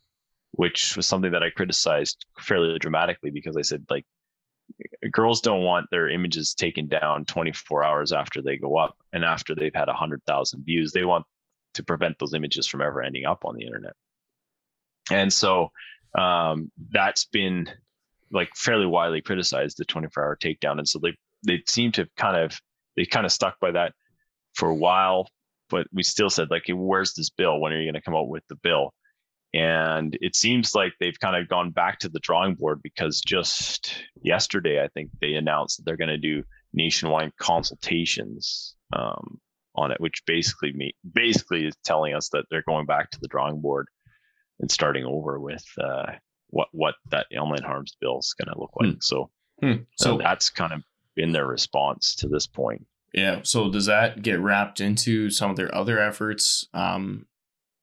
which 0.52 0.96
was 0.96 1.06
something 1.06 1.32
that 1.32 1.42
I 1.42 1.50
criticized 1.50 2.26
fairly 2.38 2.78
dramatically 2.78 3.30
because 3.30 3.56
I 3.56 3.62
said 3.62 3.84
like 3.90 4.04
girls 5.10 5.40
don't 5.40 5.62
want 5.62 5.86
their 5.90 6.08
images 6.08 6.54
taken 6.54 6.86
down 6.86 7.24
24 7.24 7.84
hours 7.84 8.12
after 8.12 8.42
they 8.42 8.56
go 8.56 8.76
up 8.76 8.96
and 9.12 9.24
after 9.24 9.54
they've 9.54 9.74
had 9.74 9.88
100,000 9.88 10.64
views. 10.64 10.92
They 10.92 11.04
want 11.04 11.24
to 11.74 11.82
prevent 11.82 12.18
those 12.18 12.34
images 12.34 12.66
from 12.66 12.80
ever 12.80 13.02
ending 13.02 13.24
up 13.24 13.44
on 13.44 13.56
the 13.56 13.64
internet. 13.64 13.94
And 15.10 15.32
so 15.32 15.70
um, 16.16 16.70
that's 16.90 17.26
been 17.26 17.68
like 18.34 18.50
fairly 18.56 18.86
widely 18.86 19.22
criticized 19.22 19.78
the 19.78 19.84
24 19.84 20.22
hour 20.22 20.36
takedown. 20.36 20.78
And 20.78 20.88
so 20.88 20.98
they 21.02 21.14
they 21.46 21.62
seem 21.66 21.92
to 21.92 22.06
kind 22.16 22.36
of 22.36 22.58
they 22.96 23.06
kind 23.06 23.26
of 23.26 23.32
stuck 23.32 23.58
by 23.60 23.72
that 23.72 23.92
for 24.54 24.68
a 24.68 24.74
while, 24.74 25.28
but 25.70 25.86
we 25.92 26.02
still 26.02 26.30
said 26.30 26.50
like, 26.50 26.64
where's 26.68 27.14
this 27.14 27.30
bill? 27.30 27.60
When 27.60 27.72
are 27.72 27.80
you 27.80 27.86
going 27.90 28.00
to 28.00 28.04
come 28.04 28.14
out 28.14 28.28
with 28.28 28.44
the 28.48 28.56
bill? 28.56 28.92
And 29.52 30.18
it 30.20 30.34
seems 30.34 30.74
like 30.74 30.92
they've 30.98 31.18
kind 31.18 31.36
of 31.36 31.48
gone 31.48 31.70
back 31.70 32.00
to 32.00 32.08
the 32.08 32.18
drawing 32.18 32.54
board 32.56 32.80
because 32.82 33.20
just 33.20 33.94
yesterday, 34.20 34.82
I 34.82 34.88
think 34.88 35.10
they 35.20 35.34
announced 35.34 35.76
that 35.76 35.84
they're 35.86 35.96
going 35.96 36.08
to 36.08 36.18
do 36.18 36.42
nationwide 36.72 37.36
consultations 37.36 38.74
um, 38.92 39.38
on 39.76 39.92
it, 39.92 40.00
which 40.00 40.24
basically 40.26 40.72
me 40.72 40.92
basically 41.12 41.66
is 41.66 41.74
telling 41.84 42.14
us 42.14 42.30
that 42.30 42.46
they're 42.50 42.64
going 42.66 42.86
back 42.86 43.10
to 43.10 43.18
the 43.20 43.28
drawing 43.28 43.60
board 43.60 43.86
and 44.58 44.70
starting 44.70 45.04
over 45.04 45.38
with 45.38 45.64
uh, 45.80 46.12
what 46.54 46.68
what 46.72 46.94
that 47.10 47.26
online 47.36 47.62
harms 47.62 47.96
bill 48.00 48.20
is 48.20 48.34
going 48.38 48.52
to 48.52 48.60
look 48.60 48.70
like. 48.80 48.92
Hmm. 48.92 48.98
So, 49.00 49.30
hmm. 49.60 49.82
so 49.96 50.16
that's 50.16 50.48
kind 50.50 50.72
of 50.72 50.82
been 51.16 51.32
their 51.32 51.46
response 51.46 52.14
to 52.16 52.28
this 52.28 52.46
point. 52.46 52.86
Yeah. 53.12 53.40
So 53.42 53.70
does 53.70 53.86
that 53.86 54.22
get 54.22 54.40
wrapped 54.40 54.80
into 54.80 55.30
some 55.30 55.50
of 55.50 55.56
their 55.56 55.72
other 55.74 55.98
efforts? 55.98 56.66
Um, 56.72 57.26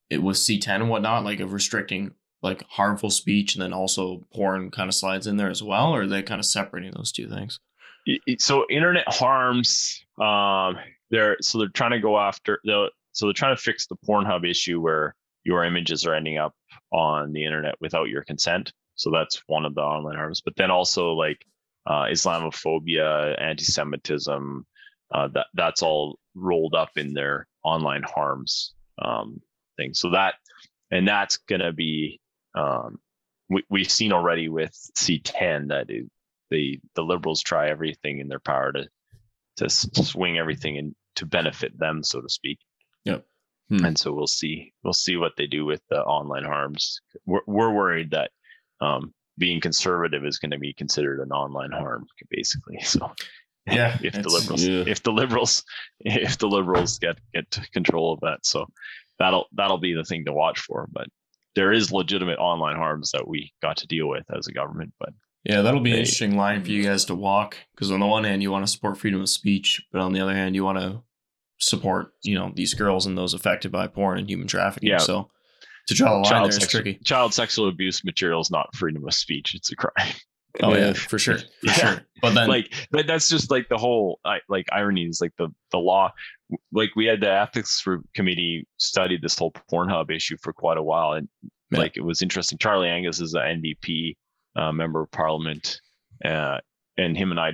it 0.09 0.21
was 0.21 0.39
C10 0.39 0.67
and 0.67 0.89
whatnot, 0.89 1.23
like 1.23 1.39
of 1.39 1.53
restricting 1.53 2.11
like 2.41 2.63
harmful 2.69 3.09
speech 3.09 3.55
and 3.55 3.61
then 3.61 3.73
also 3.73 4.25
porn 4.33 4.71
kind 4.71 4.89
of 4.89 4.95
slides 4.95 5.27
in 5.27 5.37
there 5.37 5.49
as 5.49 5.61
well, 5.61 5.93
or 5.93 6.01
are 6.01 6.07
they 6.07 6.23
kind 6.23 6.39
of 6.39 6.45
separating 6.45 6.91
those 6.95 7.11
two 7.11 7.29
things? 7.29 7.59
So 8.39 8.65
internet 8.69 9.07
harms, 9.07 10.03
um, 10.19 10.77
they're 11.11 11.37
so 11.39 11.59
they're 11.59 11.69
trying 11.69 11.91
to 11.91 11.99
go 11.99 12.17
after 12.17 12.59
the 12.63 12.89
so 13.11 13.27
they're 13.27 13.33
trying 13.33 13.55
to 13.55 13.61
fix 13.61 13.87
the 13.87 13.97
Pornhub 14.07 14.49
issue 14.49 14.81
where 14.81 15.15
your 15.43 15.63
images 15.63 16.05
are 16.05 16.13
ending 16.13 16.37
up 16.37 16.53
on 16.91 17.31
the 17.31 17.45
internet 17.45 17.75
without 17.79 18.09
your 18.09 18.23
consent. 18.23 18.71
So 18.95 19.09
that's 19.11 19.41
one 19.47 19.65
of 19.65 19.75
the 19.75 19.81
online 19.81 20.15
harms. 20.15 20.41
But 20.41 20.55
then 20.55 20.71
also 20.71 21.13
like 21.13 21.45
uh, 21.85 22.03
Islamophobia, 22.03 23.41
anti-Semitism, 23.41 24.65
uh, 25.13 25.27
that 25.29 25.47
that's 25.53 25.81
all 25.81 26.17
rolled 26.35 26.75
up 26.75 26.91
in 26.95 27.13
their 27.13 27.47
online 27.63 28.03
harms 28.03 28.73
um, 29.01 29.41
thing. 29.77 29.93
So 29.93 30.11
that, 30.11 30.35
and 30.91 31.07
that's 31.07 31.37
to 31.49 31.73
be, 31.73 32.19
um, 32.55 32.99
we, 33.49 33.63
we've 33.69 33.91
seen 33.91 34.13
already 34.13 34.49
with 34.49 34.73
C10 34.97 35.69
that 35.69 35.89
it, 35.89 36.05
the 36.49 36.79
the 36.95 37.01
liberals 37.01 37.41
try 37.41 37.69
everything 37.69 38.19
in 38.19 38.27
their 38.27 38.39
power 38.39 38.73
to 38.73 38.87
to 39.57 39.69
swing 39.69 40.37
everything 40.37 40.77
and 40.77 40.95
to 41.15 41.25
benefit 41.25 41.77
them, 41.77 42.03
so 42.03 42.21
to 42.21 42.29
speak. 42.29 42.59
Yep. 43.05 43.25
Hmm. 43.71 43.85
And 43.85 43.97
so 43.97 44.11
we'll 44.11 44.27
see 44.27 44.73
we'll 44.83 44.93
see 44.93 45.15
what 45.15 45.31
they 45.37 45.47
do 45.47 45.63
with 45.63 45.81
the 45.89 46.01
online 46.03 46.43
harms. 46.43 46.99
We're 47.25 47.39
we're 47.47 47.71
worried 47.71 48.11
that 48.11 48.31
um, 48.81 49.13
being 49.37 49.61
conservative 49.61 50.25
is 50.25 50.39
going 50.39 50.51
to 50.51 50.59
be 50.59 50.73
considered 50.73 51.21
an 51.21 51.31
online 51.31 51.71
harm, 51.71 52.05
basically. 52.29 52.79
So 52.83 53.13
yeah, 53.67 53.97
if 54.01 54.13
the 54.13 54.27
liberals 54.27 54.65
yeah. 54.65 54.83
if 54.87 55.03
the 55.03 55.11
liberals 55.11 55.63
if 55.99 56.37
the 56.37 56.47
liberals 56.47 56.99
get 56.99 57.19
get 57.33 57.57
control 57.71 58.11
of 58.13 58.19
that, 58.21 58.39
so 58.45 58.65
that'll 59.19 59.47
that'll 59.53 59.77
be 59.77 59.93
the 59.93 60.03
thing 60.03 60.25
to 60.25 60.33
watch 60.33 60.59
for. 60.59 60.89
But 60.91 61.07
there 61.55 61.71
is 61.71 61.93
legitimate 61.93 62.39
online 62.39 62.75
harms 62.75 63.11
that 63.11 63.27
we 63.27 63.53
got 63.61 63.77
to 63.77 63.87
deal 63.87 64.09
with 64.09 64.25
as 64.35 64.47
a 64.47 64.51
government. 64.51 64.93
But 64.99 65.13
yeah, 65.43 65.61
that'll 65.61 65.79
be 65.79 65.91
an 65.91 65.99
interesting 65.99 66.35
line 66.35 66.63
for 66.63 66.71
you 66.71 66.83
guys 66.83 67.05
to 67.05 67.15
walk 67.15 67.55
because 67.73 67.89
on 67.91 68.01
the 68.01 68.05
one 68.05 68.25
hand 68.25 68.41
you 68.41 68.51
want 68.51 68.65
to 68.65 68.71
support 68.71 68.97
freedom 68.97 69.21
of 69.21 69.29
speech, 69.29 69.81
but 69.93 70.01
on 70.01 70.11
the 70.11 70.19
other 70.19 70.35
hand 70.35 70.55
you 70.55 70.65
want 70.65 70.79
to 70.79 71.03
support 71.61 72.13
you 72.23 72.35
know 72.35 72.51
these 72.55 72.73
girls 72.73 73.05
and 73.05 73.17
those 73.17 73.33
affected 73.33 73.71
by 73.71 73.87
porn 73.87 74.17
and 74.17 74.29
human 74.29 74.47
trafficking. 74.47 74.89
Yeah. 74.89 74.97
So 74.97 75.29
to 75.87 75.93
draw 75.93 76.09
the 76.09 76.15
line 76.15 76.23
child 76.25 76.51
there 76.51 76.57
is 76.57 76.67
tricky. 76.67 76.99
Child 77.05 77.33
sexual 77.33 77.69
abuse 77.69 78.03
material 78.03 78.41
is 78.41 78.51
not 78.51 78.75
freedom 78.75 79.07
of 79.07 79.13
speech; 79.13 79.55
it's 79.55 79.71
a 79.71 79.75
crime. 79.75 80.13
Oh 80.61 80.75
yeah, 80.75 80.93
for 80.93 81.17
sure, 81.17 81.37
for 81.37 81.45
yeah. 81.63 81.73
sure. 81.73 82.01
But 82.21 82.33
then, 82.33 82.49
like, 82.49 82.73
but 82.91 83.07
that's 83.07 83.29
just 83.29 83.49
like 83.51 83.69
the 83.69 83.77
whole 83.77 84.19
like 84.49 84.65
irony 84.71 85.05
is 85.05 85.21
like 85.21 85.33
the 85.37 85.49
the 85.71 85.77
law. 85.77 86.11
Like 86.71 86.89
we 86.95 87.05
had 87.05 87.21
the 87.21 87.31
ethics 87.31 87.85
committee 88.13 88.67
study 88.77 89.17
this 89.21 89.37
whole 89.37 89.53
Pornhub 89.71 90.11
issue 90.11 90.37
for 90.41 90.51
quite 90.51 90.77
a 90.77 90.83
while, 90.83 91.13
and 91.13 91.29
yeah. 91.71 91.79
like 91.79 91.95
it 91.95 92.03
was 92.03 92.21
interesting. 92.21 92.57
Charlie 92.57 92.89
Angus 92.89 93.21
is 93.21 93.33
an 93.33 93.63
NDP 93.63 94.15
uh, 94.55 94.71
member 94.71 95.01
of 95.01 95.11
Parliament, 95.11 95.79
uh, 96.25 96.57
and 96.97 97.15
him 97.15 97.31
and 97.31 97.39
I 97.39 97.53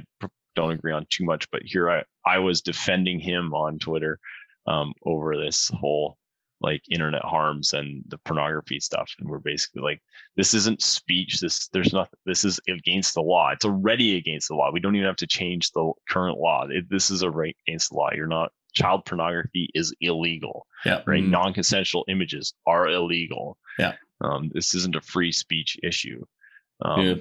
don't 0.58 0.72
agree 0.72 0.92
on 0.92 1.06
too 1.10 1.24
much. 1.24 1.50
But 1.52 1.62
here 1.64 1.90
I 1.90 2.04
I 2.26 2.40
was 2.40 2.62
defending 2.62 3.20
him 3.20 3.54
on 3.54 3.80
Twitter 3.80 4.20
um, 4.66 4.94
over 5.06 5.38
this 5.38 5.70
whole 5.80 6.18
like 6.60 6.82
internet 6.90 7.24
harms 7.24 7.74
and 7.74 8.04
the 8.08 8.18
pornography 8.26 8.80
stuff 8.80 9.12
and 9.20 9.30
we're 9.30 9.38
basically 9.38 9.80
like 9.84 10.02
this 10.38 10.56
isn't 10.56 10.82
speech 10.82 11.40
this 11.40 11.68
there's 11.68 11.94
nothing 11.94 12.18
this 12.26 12.44
is 12.44 12.60
against 12.68 13.14
the 13.14 13.22
law 13.22 13.52
it's 13.52 13.64
already 13.64 14.18
against 14.18 14.48
the 14.48 14.56
law 14.56 14.72
we 14.74 14.80
don't 14.80 14.96
even 14.96 15.06
have 15.06 15.16
to 15.16 15.28
change 15.28 15.70
the 15.72 15.92
current 16.10 16.40
law 16.40 16.66
it, 16.68 16.90
this 16.90 17.12
is 17.12 17.22
a 17.22 17.30
right 17.30 17.56
against 17.68 17.92
the 17.92 17.96
law 17.96 18.10
you're 18.16 18.26
not 18.26 18.52
child 18.74 19.06
pornography 19.06 19.70
is 19.76 19.94
illegal 20.02 20.66
Yeah. 20.84 21.04
right 21.06 21.22
Mm. 21.24 21.30
non-consensual 21.30 22.06
images 22.08 22.56
are 22.66 22.88
illegal 22.88 23.60
Yeah. 23.78 23.94
um, 24.22 24.50
this 24.52 24.74
isn't 24.74 24.96
a 24.96 25.02
free 25.02 25.32
speech 25.32 25.78
issue 25.84 26.26
um, 26.84 27.02
Yeah. 27.06 27.16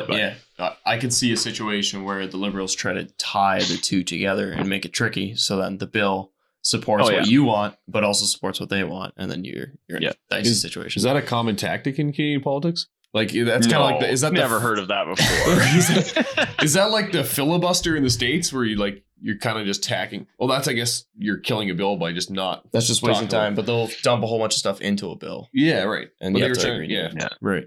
But, 0.00 0.08
But- 0.08 0.16
yeah, 0.18 0.34
I- 0.58 0.76
I 0.94 0.98
could 0.98 1.12
see 1.12 1.32
a 1.32 1.36
situation 1.36 2.04
where 2.04 2.26
the 2.26 2.36
liberals 2.36 2.74
try 2.74 2.92
to 2.94 3.04
tie 3.18 3.60
the 3.60 3.76
two 3.76 4.02
together 4.04 4.50
and 4.52 4.68
make 4.68 4.84
it 4.84 4.92
tricky, 4.92 5.34
so 5.36 5.56
then 5.56 5.78
the 5.78 5.86
bill 5.86 6.30
supports 6.62 7.02
Oh, 7.02 7.12
what 7.12 7.14
yeah. 7.14 7.24
you 7.24 7.44
want, 7.44 7.76
but 7.88 8.04
also 8.04 8.24
supports 8.24 8.58
what 8.60 8.68
they 8.70 8.84
want, 8.84 9.14
and 9.16 9.30
then 9.30 9.44
you're 9.44 9.72
you're 9.88 9.98
in 9.98 10.02
Yeah. 10.04 10.10
a 10.30 10.36
dicey 10.36 10.50
Is- 10.50 10.62
situation. 10.62 11.00
Is 11.00 11.04
that 11.04 11.16
a 11.16 11.22
common 11.22 11.56
tactic 11.56 11.98
in 11.98 12.12
Canadian 12.12 12.40
politics? 12.42 12.86
Like 13.12 13.30
that's 13.32 13.66
kind 13.68 13.76
of 13.82 13.90
like 13.90 14.00
the, 14.00 14.08
is 14.10 14.22
that 14.22 14.32
the- 14.32 14.38
never 14.40 14.58
heard 14.60 14.78
of 14.80 14.88
that 14.88 15.06
before 15.06 16.54
Is 16.64 16.72
that 16.72 16.90
like 16.90 17.12
the 17.12 17.22
filibuster 17.22 17.94
in 17.96 18.02
the 18.02 18.10
states 18.10 18.52
where 18.52 18.64
you 18.64 18.76
like 18.76 19.04
you're 19.20 19.38
kind 19.38 19.58
of 19.58 19.66
just 19.66 19.84
tacking? 19.84 20.26
Well, 20.38 20.48
that's 20.48 20.66
I 20.68 20.72
guess 20.72 21.04
you're 21.16 21.38
killing 21.38 21.70
a 21.70 21.74
bill 21.74 21.96
by 21.96 22.12
just 22.12 22.30
not. 22.30 22.70
That's 22.72 22.86
just 22.88 23.02
wasting 23.02 23.28
time, 23.28 23.54
but 23.54 23.66
they'll 23.66 23.88
dump 24.02 24.24
a 24.24 24.26
whole 24.26 24.38
bunch 24.40 24.54
of 24.54 24.58
stuff 24.58 24.80
into 24.80 25.10
a 25.10 25.16
bill, 25.16 25.48
Yeah, 25.52 25.84
right. 25.84 26.08
and 26.20 26.32
But 26.34 26.38
you 26.40 26.44
they 26.44 26.48
have 26.48 26.58
to 26.58 26.64
trying- 26.64 26.74
agree. 26.76 26.88
to 26.88 26.94
yeah. 27.16 27.28
right. 27.40 27.64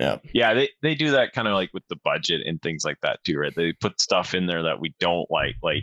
Yeah 0.00 0.16
Yeah. 0.32 0.54
they, 0.54 0.68
they 0.82 0.94
do 0.94 1.10
that 1.12 1.32
kind 1.32 1.48
of 1.48 1.54
like 1.54 1.70
with 1.72 1.84
the 1.88 1.96
budget 2.04 2.42
and 2.46 2.60
things 2.62 2.84
like 2.84 2.98
that 3.02 3.22
too 3.24 3.38
right 3.38 3.54
they 3.54 3.72
put 3.72 4.00
stuff 4.00 4.34
in 4.34 4.46
there 4.46 4.62
that 4.64 4.80
we 4.80 4.94
don't 5.00 5.30
like 5.30 5.56
like 5.62 5.82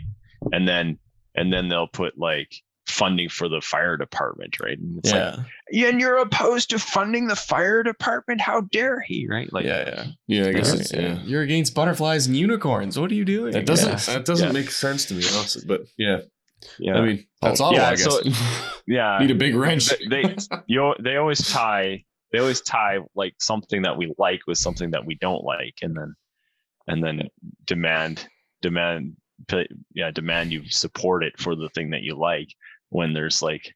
and 0.52 0.66
then 0.68 0.98
and 1.34 1.52
then 1.52 1.68
they'll 1.68 1.86
put 1.88 2.18
like 2.18 2.52
funding 2.86 3.28
for 3.28 3.48
the 3.48 3.60
fire 3.60 3.96
department 3.96 4.58
right 4.60 4.78
and 4.78 4.98
it's 4.98 5.12
like 5.12 5.36
Yeah, 5.70 5.86
and 5.88 6.00
you're 6.00 6.18
opposed 6.18 6.68
to 6.70 6.78
funding 6.78 7.28
the 7.28 7.36
fire 7.36 7.82
department 7.82 8.40
how 8.40 8.62
dare 8.72 9.00
he 9.00 9.26
right 9.30 9.50
like 9.52 9.64
yeah, 9.64 9.84
yeah. 9.86 10.04
Yeah, 10.42 10.48
I 10.48 10.52
guess 10.52 10.70
Right, 10.72 10.80
it's 10.80 10.92
yeah. 10.92 11.00
yeah. 11.00 11.22
You're 11.22 11.42
against 11.42 11.74
butterflies 11.74 12.26
and 12.26 12.36
unicorns. 12.36 12.98
What 12.98 13.10
are 13.10 13.14
you 13.14 13.24
doing? 13.24 13.52
That 13.52 13.66
doesn't 13.66 13.88
Yeah. 14.08 14.14
that 14.16 14.24
doesn't 14.26 14.48
Yeah. 14.48 14.52
make 14.52 14.70
sense 14.70 15.04
to 15.06 15.14
me, 15.14 15.22
honestly. 15.34 15.62
But 15.66 15.82
yeah, 15.96 16.18
yeah 16.80 16.94
I 16.96 17.00
mean 17.06 17.26
that's 17.40 17.60
Oh, 17.60 17.66
all. 17.66 17.72
yeah, 17.72 17.88
I 17.88 17.90
guess. 17.94 18.02
so- 18.04 18.20
yeah 18.86 19.16
Need 19.20 19.30
a 19.30 19.36
big 19.36 19.54
wrench. 19.54 19.88
they, 20.10 20.22
they 20.24 20.36
you 20.66 20.82
al- 20.84 20.96
they 21.00 21.16
always 21.16 21.48
tie 21.50 22.04
they 22.32 22.38
always 22.38 22.60
tie 22.62 22.98
like 23.14 23.34
something 23.40 23.82
that 23.82 23.96
we 23.96 24.12
like 24.18 24.40
with 24.46 24.58
something 24.58 24.90
that 24.92 25.04
we 25.04 25.14
don't 25.16 25.44
like 25.44 25.74
and 25.82 25.96
then 25.96 26.14
and 26.88 27.02
then 27.04 27.22
demand 27.66 28.26
demand 28.62 29.16
yeah 29.94 30.10
demand 30.10 30.52
you 30.52 30.62
support 30.68 31.24
it 31.24 31.38
for 31.38 31.54
the 31.56 31.68
thing 31.74 31.90
that 31.90 32.02
you 32.02 32.14
like 32.14 32.48
when 32.90 33.12
there's 33.12 33.42
like 33.42 33.74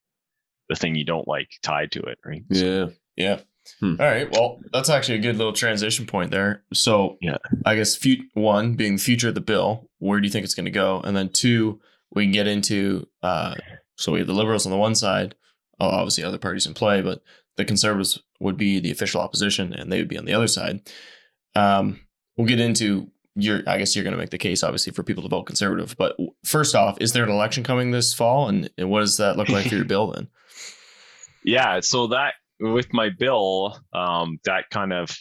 the 0.69 0.77
thing 0.77 0.95
you 0.95 1.05
don't 1.05 1.29
like 1.29 1.49
tied 1.63 1.91
to 1.93 2.01
it 2.03 2.19
right 2.25 2.43
So- 2.53 2.65
yeah. 2.65 2.87
Yeah. 3.17 3.41
Hmm. 3.81 3.95
All 3.99 4.07
right. 4.07 4.31
Well, 4.31 4.61
that's 4.73 4.91
actually 4.91 5.19
a 5.19 5.23
good 5.23 5.39
little 5.39 5.53
transition 5.55 6.07
point 6.07 6.31
there. 6.31 6.63
So, 6.73 7.17
Yeah. 7.21 7.39
I 7.65 7.75
guess 7.75 7.97
fu- 7.97 8.23
one 8.35 8.75
being 8.75 8.97
the 8.97 9.03
future 9.03 9.29
of 9.31 9.35
the 9.35 9.41
bill, 9.41 9.89
where 9.99 10.21
do 10.21 10.27
you 10.27 10.31
think 10.31 10.45
it's 10.45 10.55
going 10.55 10.67
to 10.67 10.71
go? 10.71 11.01
And 11.01 11.17
then 11.17 11.31
two, 11.31 11.81
we 12.13 12.25
can 12.25 12.33
get 12.33 12.47
into. 12.47 13.09
Uh, 13.25 13.55
so 13.97 14.13
we 14.13 14.19
have 14.19 14.29
the 14.29 14.35
liberals 14.35 14.67
on 14.67 14.71
the 14.71 14.79
one 14.79 14.95
side, 14.95 15.35
oh, 15.81 15.89
obviously 15.89 16.23
other 16.23 16.39
parties 16.39 16.67
in 16.67 16.75
play, 16.75 17.01
but 17.03 17.23
the 17.57 17.65
conservatives 17.65 18.21
would 18.41 18.57
be 18.57 18.81
the 18.81 18.91
official 18.91 19.21
opposition, 19.21 19.73
and 19.73 19.91
they 19.91 19.99
would 19.99 20.09
be 20.09 20.19
on 20.19 20.25
the 20.25 20.35
other 20.35 20.49
side. 20.49 20.89
Um, 21.55 22.01
we'll 22.37 22.47
get 22.47 22.61
into 22.61 23.11
your. 23.35 23.63
I 23.67 23.79
guess 23.79 23.95
you're 23.95 24.05
going 24.05 24.15
to 24.15 24.21
make 24.21 24.31
the 24.31 24.39
case, 24.39 24.63
obviously, 24.63 24.93
for 24.93 25.03
people 25.03 25.23
to 25.23 25.29
vote 25.29 25.45
conservative. 25.45 25.97
But 25.97 26.17
first 26.45 26.75
off, 26.75 26.99
is 27.01 27.13
there 27.13 27.25
an 27.25 27.31
election 27.31 27.65
coming 27.65 27.91
this 27.91 28.15
fall, 28.15 28.49
and, 28.49 28.71
and 28.77 28.91
what 28.91 29.01
does 29.01 29.17
that 29.17 29.37
look 29.37 29.49
like 29.49 29.69
for 29.69 29.75
your 29.75 29.85
bill 29.87 30.13
then? 30.13 30.29
yeah 31.47 31.81
so 31.81 32.09
that 32.09 32.35
with 32.61 32.93
my 32.93 33.09
bill 33.09 33.79
um 33.95 34.39
that 34.45 34.69
kind 34.71 34.93
of 34.93 35.17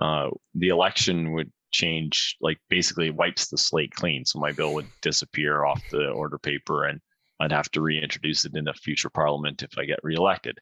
uh 0.00 0.28
the 0.54 0.68
election 0.68 1.32
would 1.32 1.50
change 1.72 2.36
like 2.40 2.58
basically 2.70 3.10
wipes 3.10 3.48
the 3.48 3.58
slate 3.58 3.92
clean 3.94 4.24
so 4.24 4.38
my 4.38 4.52
bill 4.52 4.72
would 4.72 4.86
disappear 5.02 5.64
off 5.64 5.82
the 5.90 6.08
order 6.10 6.38
paper 6.38 6.84
and 6.84 7.00
i'd 7.40 7.52
have 7.52 7.70
to 7.70 7.80
reintroduce 7.80 8.44
it 8.44 8.56
in 8.56 8.68
a 8.68 8.74
future 8.74 9.10
parliament 9.10 9.62
if 9.62 9.78
i 9.78 9.84
get 9.84 9.98
reelected 10.02 10.58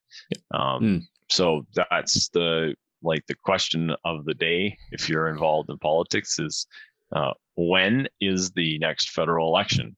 um 0.53 0.79
Hmm. 0.81 0.99
so 1.31 1.67
that's 1.75 2.29
the 2.31 2.75
like 3.03 3.27
the 3.27 3.35
question 3.43 3.95
of 4.05 4.25
the 4.25 4.35
day 4.35 4.77
if 4.93 5.09
you're 5.09 5.29
involved 5.29 5.71
in 5.71 5.79
politics 5.79 6.39
is 6.39 6.67
uh, 7.15 7.33
when 7.57 8.09
is 8.21 8.51
the 8.53 8.79
next 8.79 9.11
federal 9.11 9.49
election 9.49 9.97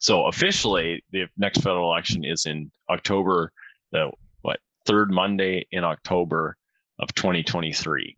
so 0.00 0.26
officially 0.26 1.02
the 1.12 1.26
next 1.38 1.58
federal 1.62 1.90
election 1.90 2.24
is 2.24 2.46
in 2.46 2.70
october 2.90 3.52
the 3.92 4.10
what 4.42 4.58
third 4.84 5.10
Monday 5.10 5.66
in 5.70 5.84
October 5.84 6.56
of 6.98 7.14
2023. 7.14 8.16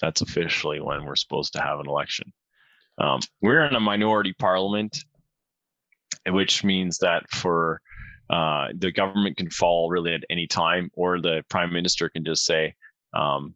That's 0.00 0.20
officially 0.20 0.80
when 0.80 1.04
we're 1.04 1.16
supposed 1.16 1.54
to 1.54 1.62
have 1.62 1.80
an 1.80 1.88
election. 1.88 2.32
Um, 2.98 3.20
we're 3.40 3.64
in 3.64 3.74
a 3.74 3.80
minority 3.80 4.34
parliament, 4.38 4.98
which 6.28 6.64
means 6.64 6.98
that 6.98 7.28
for 7.30 7.80
uh, 8.30 8.68
the 8.74 8.92
government 8.92 9.36
can 9.36 9.50
fall 9.50 9.90
really 9.90 10.14
at 10.14 10.24
any 10.30 10.46
time, 10.46 10.90
or 10.94 11.20
the 11.20 11.44
prime 11.48 11.72
minister 11.72 12.08
can 12.08 12.24
just 12.24 12.44
say, 12.44 12.74
um, 13.14 13.54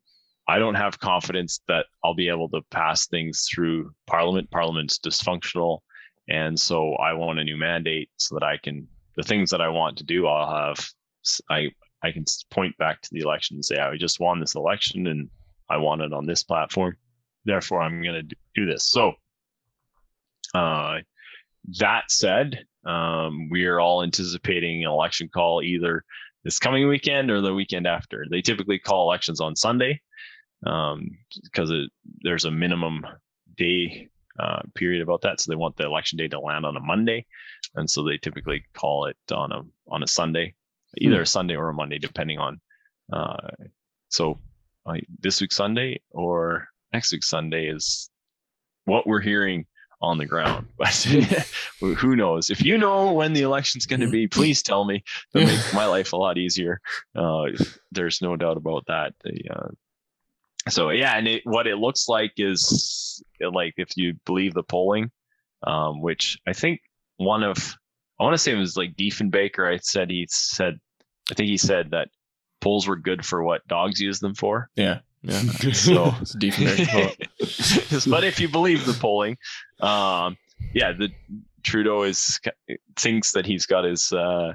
"I 0.49 0.59
don't 0.59 0.75
have 0.75 0.99
confidence 0.99 1.61
that 1.69 1.87
I'll 2.05 2.15
be 2.15 2.29
able 2.29 2.49
to 2.51 2.63
pass 2.71 3.07
things 3.07 3.49
through 3.53 3.93
Parliament. 4.07 4.51
Parliament's 4.51 4.99
dysfunctional, 4.99 5.81
and 6.29 6.59
so 6.59 6.95
I 6.95 7.13
want 7.15 7.39
a 7.39 7.45
new 7.45 7.57
mandate 7.57 8.11
so 8.17 8.37
that 8.37 8.45
I 8.45 8.59
can 8.59 8.89
the 9.17 9.23
things 9.23 9.51
that 9.51 9.61
I 9.61 9.69
want 9.69 9.99
to 9.99 10.05
do. 10.05 10.27
I'll 10.27 10.69
have 10.69 10.89
I 11.51 11.71
I 12.03 12.13
can 12.13 12.25
point 12.51 12.77
back 12.79 13.01
to 13.03 13.09
the 13.13 13.21
election 13.21 13.57
and 13.57 13.65
say 13.65 13.79
I 13.79 13.97
just 13.97 14.21
won 14.21 14.41
this 14.41 14.55
election 14.55 15.07
and 15.07 15.29
I 15.69 15.79
won 15.79 16.01
it 16.01 16.13
on 16.13 16.27
this 16.27 16.43
platform. 16.45 16.97
Therefore, 17.45 17.83
I'm 17.83 18.03
going 18.03 18.29
to 18.29 18.37
do 18.55 18.67
this. 18.67 18.85
So, 18.85 19.13
uh, 20.55 20.99
that 21.79 22.11
said, 22.11 22.65
um, 22.85 23.49
we 23.51 23.65
are 23.67 23.81
all 23.81 24.03
anticipating 24.03 24.85
an 24.85 24.91
election 24.91 25.29
call 25.33 25.63
either 25.63 26.05
this 26.45 26.59
coming 26.59 26.89
weekend 26.89 27.31
or 27.31 27.41
the 27.41 27.55
weekend 27.55 27.87
after. 27.87 28.25
They 28.31 28.43
typically 28.43 28.79
call 28.79 29.09
elections 29.09 29.41
on 29.41 29.57
Sunday 29.57 30.01
um, 30.65 31.11
because 31.43 31.71
it, 31.71 31.91
there's 32.23 32.45
a 32.45 32.51
minimum 32.51 33.05
day 33.57 34.09
uh, 34.39 34.63
period 34.75 35.03
about 35.03 35.23
that. 35.23 35.41
So 35.41 35.51
they 35.51 35.57
want 35.57 35.77
the 35.77 35.87
election 35.87 36.19
day 36.19 36.29
to 36.29 36.41
land 36.41 36.65
on 36.65 36.77
a 36.77 36.81
Monday, 36.81 37.27
and 37.75 37.89
so 37.91 38.05
they 38.05 38.19
typically 38.19 38.65
call 38.75 39.07
it 39.07 39.17
on 39.33 39.51
a 39.51 39.63
on 39.89 40.03
a 40.03 40.07
Sunday 40.07 40.55
either 40.99 41.23
a 41.23 41.27
Sunday 41.27 41.57
or 41.57 41.69
a 41.69 41.75
Monday, 41.75 41.99
depending 41.99 42.39
on. 42.39 42.61
Uh, 43.13 43.37
so 44.09 44.39
uh, 44.87 44.95
this 45.21 45.41
week 45.41 45.53
Sunday 45.53 46.01
or 46.11 46.69
next 46.93 47.13
week 47.13 47.25
Sunday 47.25 47.67
is 47.67 48.11
what 48.85 49.07
we're 49.07 49.21
hearing 49.21 49.67
on 50.01 50.19
the 50.19 50.27
ground. 50.27 50.67
But 50.79 50.95
who 51.81 52.17
knows? 52.17 52.51
If 52.51 52.65
you 52.65 52.79
know 52.79 53.13
when 53.13 53.33
the 53.33 53.43
election's 53.43 53.87
going 53.87 54.01
to 54.01 54.11
be, 54.11 54.27
please 54.39 54.63
tell 54.63 54.85
me. 54.85 55.03
That 55.33 55.47
makes 55.47 55.75
my 55.75 55.87
life 55.87 56.13
a 56.13 56.17
lot 56.17 56.39
easier. 56.39 56.81
Uh, 57.15 57.47
there's 57.93 58.23
no 58.23 58.37
doubt 58.37 58.57
about 58.57 58.85
that. 58.87 59.15
The, 59.25 59.41
uh, 59.51 59.69
so 60.69 60.91
yeah, 60.91 61.17
and 61.17 61.29
it, 61.29 61.43
what 61.45 61.67
it 61.67 61.77
looks 61.77 62.09
like 62.09 62.33
is 62.39 63.23
like 63.41 63.75
if 63.77 63.91
you 63.97 64.15
believe 64.25 64.55
the 64.55 64.63
polling, 64.63 65.11
um, 65.63 66.01
which 66.01 66.39
I 66.47 66.53
think 66.53 66.81
one 67.17 67.43
of 67.43 67.77
I 68.19 68.25
want 68.25 68.35
to 68.35 68.39
say 68.39 68.53
it 68.53 68.59
was 68.59 68.77
like 68.77 68.97
Diefenbaker. 68.97 69.73
I 69.73 69.79
said 69.79 70.11
he 70.11 70.27
said, 70.31 70.79
I 71.31 71.35
think 71.35 71.49
he 71.49 71.59
said 71.59 71.91
that 71.91 72.09
polls 72.61 72.89
were 72.89 72.97
good 72.97 73.25
for 73.25 73.43
what 73.43 73.67
dogs 73.69 74.01
use 74.01 74.21
them 74.21 74.35
for. 74.35 74.71
Yeah. 74.77 75.01
Yeah. 75.27 75.43
So, 75.73 76.15
It's 76.21 76.35
a 76.35 76.39
deep 76.39 76.55
quote. 76.55 77.17
but 78.09 78.25
if 78.25 78.39
you 78.41 78.49
believe 78.49 78.87
the 78.87 78.97
polling, 78.99 79.37
um, 79.81 80.37
yeah, 80.73 80.93
the 80.93 81.11
Trudeau 81.63 82.03
is 82.05 82.39
thinks 82.97 83.33
that 83.33 83.45
he's 83.45 83.67
got 83.67 83.85
his 83.85 84.13
uh, 84.13 84.53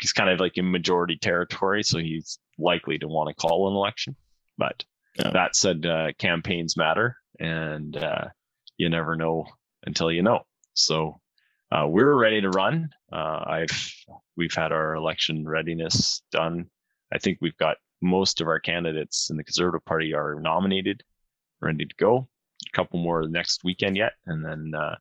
he's 0.00 0.12
kind 0.12 0.30
of 0.30 0.40
like 0.40 0.56
in 0.56 0.70
majority 0.70 1.16
territory, 1.16 1.82
so 1.82 1.98
he's 1.98 2.38
likely 2.58 2.98
to 2.98 3.06
want 3.08 3.28
to 3.28 3.34
call 3.34 3.68
an 3.68 3.74
election. 3.74 4.16
But 4.56 4.84
Yeah. 5.18 5.30
that 5.30 5.54
said, 5.56 5.84
uh, 5.84 6.12
campaigns 6.18 6.76
matter, 6.76 7.16
and 7.38 7.96
uh, 7.96 8.28
you 8.78 8.88
never 8.88 9.14
know 9.14 9.46
until 9.84 10.10
you 10.10 10.22
know. 10.22 10.40
So 10.74 11.20
uh, 11.70 11.86
we're 11.86 12.14
ready 12.16 12.40
to 12.40 12.48
run. 12.48 12.88
Uh, 13.12 13.44
I've 13.46 13.94
we've 14.36 14.54
had 14.54 14.72
our 14.72 14.94
election 14.94 15.46
readiness 15.46 16.22
done. 16.32 16.70
I 17.12 17.18
think 17.18 17.38
we've 17.42 17.56
got 17.58 17.76
most 18.00 18.40
of 18.40 18.48
our 18.48 18.60
candidates 18.60 19.30
in 19.30 19.36
the 19.36 19.44
Conservative 19.44 19.84
Party 19.84 20.14
are 20.14 20.36
nominated, 20.40 21.02
ready 21.60 21.84
to 21.84 21.94
go. 21.98 22.28
A 22.66 22.76
couple 22.76 22.98
more 23.00 23.26
next 23.28 23.62
weekend 23.64 23.96
yet, 23.96 24.12
and 24.26 24.44
then 24.44 24.72
uh, 24.74 24.96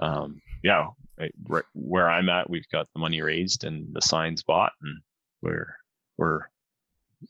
um, 0.00 0.40
yeah, 0.62 0.86
right, 1.18 1.64
where 1.74 2.08
I'm 2.10 2.28
at, 2.28 2.48
we've 2.50 2.68
got 2.72 2.88
the 2.94 3.00
money 3.00 3.20
raised 3.20 3.64
and 3.64 3.86
the 3.94 4.00
signs 4.00 4.42
bought, 4.42 4.72
and 4.82 4.98
we're 5.42 5.74
we're 6.16 6.40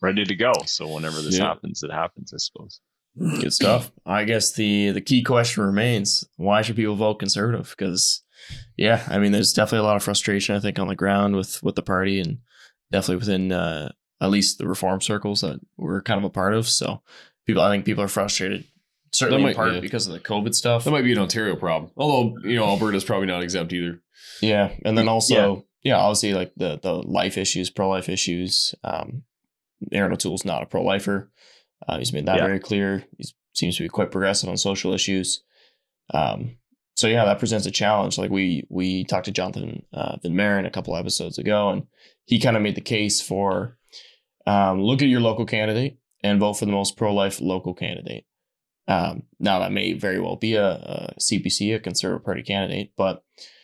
ready 0.01 0.25
to 0.25 0.37
go. 0.37 0.53
So 0.67 0.89
whenever 0.89 1.21
this 1.23 1.39
Yeah. 1.39 1.47
happens, 1.49 1.83
it 1.83 1.91
happens. 1.93 2.33
I 2.33 2.39
suppose. 2.39 2.81
Good 3.41 3.53
stuff. 3.53 3.91
I 4.07 4.23
guess 4.25 4.53
the 4.53 4.91
the 4.91 5.01
key 5.01 5.23
question 5.23 5.65
remains: 5.65 6.25
Why 6.37 6.63
should 6.63 6.77
people 6.77 6.95
vote 6.95 7.19
conservative? 7.19 7.75
Because, 7.77 8.23
yeah, 8.77 9.05
I 9.09 9.19
mean, 9.19 9.33
there's 9.33 9.53
definitely 9.53 9.85
a 9.85 9.89
lot 9.89 9.97
of 9.97 10.03
frustration 10.05 10.55
I 10.55 10.61
think 10.61 10.79
on 10.79 10.87
the 10.89 10.95
ground 10.95 11.35
with 11.35 11.61
with 11.63 11.75
the 11.75 11.83
party, 11.83 12.21
and 12.21 12.39
definitely 12.93 13.17
within 13.17 13.51
uh, 13.51 13.91
at 14.21 14.31
least 14.31 14.59
the 14.59 14.67
reform 14.69 15.01
circles 15.01 15.41
that 15.41 15.61
we're 15.77 16.03
kind 16.03 16.19
of 16.19 16.25
a 16.25 16.31
part 16.31 16.55
of. 16.55 16.69
So 16.69 17.03
people, 17.47 17.63
I 17.63 17.71
think 17.71 17.85
people 17.85 18.05
are 18.05 18.09
frustrated, 18.09 18.65
certainly 19.13 19.43
might- 19.43 19.51
in 19.51 19.57
part 19.57 19.75
yeah. 19.75 19.81
because 19.81 20.07
of 20.07 20.13
the 20.13 20.21
COVID 20.21 20.55
stuff. 20.55 20.85
That 20.85 20.91
might 20.91 21.05
be 21.05 21.13
an 21.13 21.19
Ontario 21.19 21.57
problem. 21.57 21.91
Although, 21.97 22.37
you 22.45 22.57
know, 22.57 22.65
Alberta's 22.67 23.05
probably 23.05 23.27
not 23.27 23.43
exempt 23.43 23.73
either. 23.73 24.01
Yeah, 24.43 24.73
and 24.85 24.97
then 24.97 25.09
also, 25.09 25.65
yeah, 25.83 25.97
obviously 25.97 26.35
like 26.35 26.53
the 26.57 26.79
the 26.83 26.93
life 26.93 27.37
issues, 27.39 27.71
pro 27.71 27.89
life 27.89 28.09
issues. 28.09 28.75
Um, 28.85 29.23
Erin 29.93 30.13
O'Toole's 30.13 30.45
not 30.45 30.63
a 30.63 30.67
pro 30.67 30.83
lifer. 30.83 31.31
Uh, 31.89 31.99
he's 31.99 32.13
made 32.13 32.27
that 32.27 32.37
Yeah. 32.37 32.47
very 32.47 32.61
clear. 32.61 33.05
He 33.17 33.25
seems 33.55 33.77
to 33.77 33.83
be 33.83 33.89
quite 33.89 34.11
progressive 34.11 34.49
on 34.51 34.57
social 34.59 34.93
issues. 34.93 35.43
Um, 36.13 36.57
so 36.97 37.07
yeah, 37.07 37.25
that 37.25 37.39
presents 37.39 37.67
a 37.67 37.71
challenge. 37.71 38.19
Like 38.19 38.31
we 38.31 38.67
we 38.69 39.05
talked 39.05 39.25
to 39.27 39.33
Jonathan 39.33 39.85
uh, 39.93 40.17
Van 40.23 40.37
Maren 40.37 40.67
a 40.67 40.71
couple 40.71 40.97
episodes 40.97 41.39
ago, 41.39 41.71
and 41.71 41.87
he 42.27 42.39
kind 42.39 42.57
of 42.57 42.63
made 42.63 42.75
the 42.75 42.81
case 42.83 43.21
for 43.23 43.79
um, 44.47 44.83
look 44.83 45.03
at 45.03 45.09
your 45.09 45.21
local 45.21 45.47
candidate 45.47 45.99
and 46.23 46.41
vote 46.41 46.55
for 46.55 46.67
the 46.67 46.73
most 46.73 46.97
pro 46.97 47.15
life 47.15 47.41
local 47.41 47.75
candidate. 47.75 48.25
Um, 48.89 49.25
now 49.39 49.61
that 49.61 49.73
may 49.73 49.93
very 49.93 50.21
well 50.21 50.37
be 50.37 50.55
a, 50.55 50.69
a 50.69 51.15
CPC, 51.21 51.75
a 51.75 51.81
Conservative 51.81 52.25
Party 52.25 52.43
candidate, 52.43 52.93
but 52.97 53.23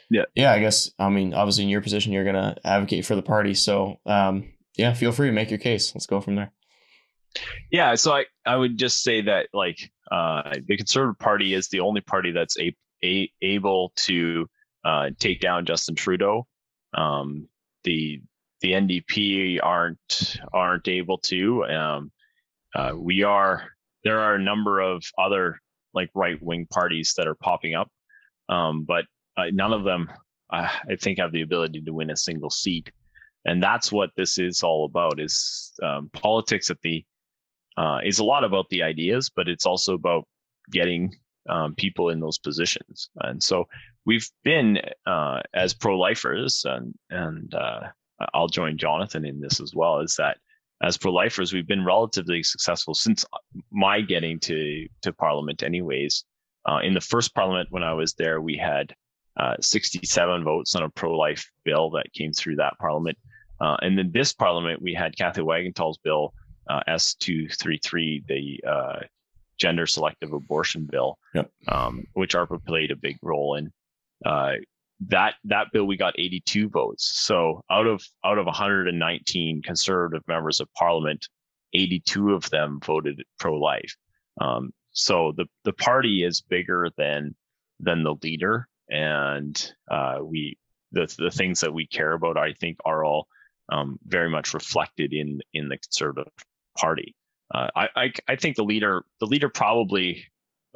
yeah, 0.09 0.25
yeah, 0.35 0.53
I 0.53 0.61
guess 0.61 0.91
I 0.99 1.09
mean 1.09 1.35
obviously 1.35 1.65
in 1.65 1.71
your 1.71 1.81
position 1.81 2.13
you're 2.13 2.25
gonna 2.25 2.57
advocate 2.65 3.05
for 3.05 3.17
the 3.17 3.23
party. 3.23 3.55
So 3.55 3.99
um, 4.07 4.53
yeah, 4.77 4.93
feel 4.95 5.13
free 5.13 5.29
to 5.29 5.33
make 5.33 5.51
your 5.51 5.59
case. 5.59 5.95
Let's 5.95 6.07
go 6.07 6.21
from 6.21 6.37
there. 6.37 6.53
Yeah, 7.71 7.95
so 7.97 8.13
I, 8.13 8.25
I 8.45 8.57
would 8.57 8.79
just 8.79 9.03
say 9.03 9.23
that 9.23 9.49
like 9.53 9.91
uh, 10.11 10.55
the 10.67 10.77
Conservative 10.77 11.19
Party 11.19 11.55
is 11.55 11.69
the 11.69 11.81
only 11.81 12.01
party 12.01 12.33
that's 12.33 12.59
a, 12.59 12.75
a, 13.05 13.31
able 13.43 13.93
to 13.97 14.49
uh, 14.85 15.11
take 15.19 15.41
down 15.41 15.67
Justin 15.67 15.95
Trudeau. 15.95 16.47
Um, 16.95 17.49
the 17.85 18.23
the 18.67 18.73
NDP 18.73 19.61
aren't 19.63 20.39
aren't 20.53 20.89
able 20.89 21.19
to. 21.19 21.65
Um, 21.67 22.11
uh, 22.75 22.93
we 22.97 23.23
are 23.23 23.63
there 24.03 24.19
are 24.19 24.35
a 24.35 24.43
number 24.43 24.81
of 24.81 25.05
other 25.17 25.61
like 25.95 26.11
right 26.17 26.43
wing 26.43 26.67
parties 26.69 27.15
that 27.17 27.29
are 27.29 27.37
popping 27.37 27.75
up, 27.75 27.89
um, 28.49 28.83
but 28.83 29.05
uh, 29.37 29.45
none 29.53 29.73
of 29.73 29.85
them 29.85 30.11
uh, 30.53 30.69
I 30.91 30.97
think 30.97 31.19
have 31.19 31.31
the 31.31 31.43
ability 31.43 31.83
to 31.83 31.93
win 31.93 32.11
a 32.11 32.17
single 32.17 32.51
seat, 32.51 32.91
and 33.45 33.63
that's 33.63 33.93
what 33.93 34.11
this 34.17 34.37
is 34.37 34.65
all 34.65 34.85
about. 34.85 35.21
Is 35.21 35.73
um, 35.81 36.11
politics 36.13 36.69
at 36.69 36.81
the 36.83 37.05
uh, 37.77 38.01
is 38.05 38.19
a 38.19 38.25
lot 38.25 38.43
about 38.43 38.69
the 38.71 38.83
ideas, 38.83 39.31
but 39.31 39.49
it's 39.49 39.67
also 39.67 39.95
about 39.95 40.25
getting 40.73 41.15
um, 41.49 41.77
people 41.77 42.09
in 42.09 42.19
those 42.19 42.39
positions. 42.39 43.11
And 43.21 43.41
so 43.41 43.69
we've 44.07 44.29
been 44.43 44.81
uh, 45.07 45.43
as 45.55 45.73
pro-lifers, 45.73 46.65
and 46.65 46.95
and 47.11 47.55
uh, 47.55 47.91
I'll 48.35 48.49
join 48.49 48.79
Jonathan 48.79 49.25
in 49.25 49.41
this 49.41 49.61
as 49.61 49.75
well. 49.75 50.01
Is 50.01 50.17
that 50.17 50.39
as 50.83 50.99
pro-lifers, 50.99 51.53
we've 51.53 51.67
been 51.67 51.85
relatively 51.85 52.43
successful 52.43 52.95
since 52.95 53.25
my 53.71 54.01
getting 54.01 54.39
to 54.41 54.87
to 55.03 55.13
Parliament. 55.13 55.63
Anyways, 55.63 56.25
uh, 56.69 56.79
in 56.83 56.95
the 56.95 57.01
first 57.01 57.35
Parliament 57.35 57.69
when 57.71 57.83
I 57.83 57.95
was 57.95 58.15
there, 58.15 58.41
we 58.41 58.57
had 58.57 58.95
uh, 59.39 59.55
67 59.61 60.45
votes 60.45 60.75
on 60.75 60.83
a 60.83 60.89
pro-life 60.91 61.51
bill 61.65 61.91
that 61.91 62.13
came 62.15 62.33
through 62.33 62.57
that 62.57 62.79
Parliament. 62.79 63.19
Uh, 63.61 63.77
and 63.83 63.99
then 63.99 64.11
this 64.13 64.33
Parliament, 64.33 64.81
we 64.83 64.95
had 64.95 65.17
Cathay 65.17 65.43
Wagantall's 65.43 65.99
bill 65.99 66.33
uh, 66.69 66.81
S233, 66.89 68.27
the 68.27 68.61
uh, 68.69 68.99
gender 69.59 69.87
selective 69.87 70.33
abortion 70.33 70.87
bill, 70.91 71.19
Yep. 71.35 71.51
um, 71.69 72.05
which 72.15 72.35
ARPA 72.35 72.65
played 72.65 72.91
a 72.91 72.97
big 72.97 73.17
role 73.23 73.55
in. 73.57 73.73
That 75.09 75.35
that 75.45 75.69
bill 75.73 75.85
we 75.85 75.97
got 75.97 76.19
82 76.19 76.69
votes. 76.71 77.11
So 77.15 77.63
out 77.71 77.87
of 77.87 78.03
out 78.25 78.39
of 78.39 78.47
119 78.47 79.63
conservative 79.63 80.23
members 80.27 80.61
of 80.61 80.73
parliament, 80.75 81.29
82 81.75 82.33
of 82.33 82.49
them 82.51 82.81
voted 82.83 83.23
pro-life. 83.39 83.95
Um, 84.41 84.73
so 84.93 85.33
the 85.37 85.47
the 85.65 85.75
party 85.75 86.25
is 86.25 86.41
bigger 86.41 86.89
than 86.97 87.35
than 87.81 88.03
the 88.03 88.17
leader, 88.23 88.67
and 88.89 89.73
uh, 89.91 90.19
we 90.23 90.57
the 90.93 91.15
the 91.19 91.31
things 91.31 91.61
that 91.61 91.75
we 91.75 91.87
care 91.87 92.13
about, 92.13 92.39
I 92.39 92.55
think, 92.55 92.79
are 92.85 93.05
all 93.05 93.29
um, 93.71 93.99
very 94.07 94.31
much 94.31 94.55
reflected 94.55 95.13
in 95.13 95.41
in 95.53 95.69
the 95.69 95.77
conservative 95.79 96.33
party. 96.79 97.15
Uh, 97.55 97.69
I, 97.77 97.89
I 97.97 98.13
I 98.29 98.37
think 98.37 98.57
the 98.57 98.65
leader 98.65 99.05
the 99.21 99.27
leader 99.27 99.49
probably 99.49 100.25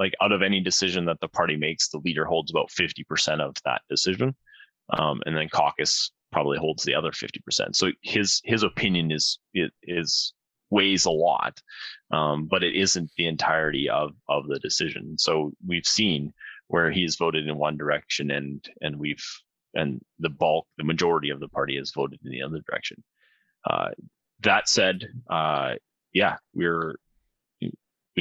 like 0.00 0.14
out 0.22 0.32
of 0.32 0.42
any 0.42 0.60
decision 0.60 1.04
that 1.04 1.20
the 1.20 1.28
party 1.28 1.56
makes, 1.56 1.88
the 1.88 2.00
leader 2.04 2.24
holds 2.24 2.50
about 2.50 2.70
fifty 2.70 3.04
percent 3.04 3.40
of 3.40 3.54
that 3.64 3.82
decision, 3.88 4.34
um, 4.98 5.20
and 5.26 5.36
then 5.36 5.48
caucus 5.48 6.10
probably 6.32 6.58
holds 6.58 6.82
the 6.82 6.94
other 6.94 7.12
fifty 7.12 7.40
percent. 7.44 7.76
So 7.76 7.92
his 8.02 8.40
his 8.44 8.62
opinion 8.64 9.12
is 9.12 9.38
is, 9.54 9.70
is 9.84 10.34
weighs 10.70 11.04
a 11.04 11.10
lot, 11.10 11.60
um, 12.10 12.46
but 12.46 12.62
it 12.62 12.74
isn't 12.74 13.10
the 13.16 13.26
entirety 13.26 13.88
of 13.88 14.12
of 14.28 14.48
the 14.48 14.58
decision. 14.58 15.18
So 15.18 15.52
we've 15.64 15.86
seen 15.86 16.32
where 16.68 16.90
he's 16.90 17.16
voted 17.16 17.46
in 17.46 17.58
one 17.58 17.76
direction, 17.76 18.30
and 18.30 18.64
and 18.80 18.96
we've 18.96 19.24
and 19.74 20.00
the 20.18 20.30
bulk, 20.30 20.66
the 20.78 20.84
majority 20.84 21.30
of 21.30 21.40
the 21.40 21.48
party 21.48 21.76
has 21.76 21.92
voted 21.94 22.18
in 22.24 22.30
the 22.30 22.42
other 22.42 22.60
direction. 22.68 23.02
Uh, 23.68 23.90
that 24.42 24.68
said, 24.68 25.06
uh, 25.28 25.74
yeah, 26.14 26.36
we're 26.54 26.96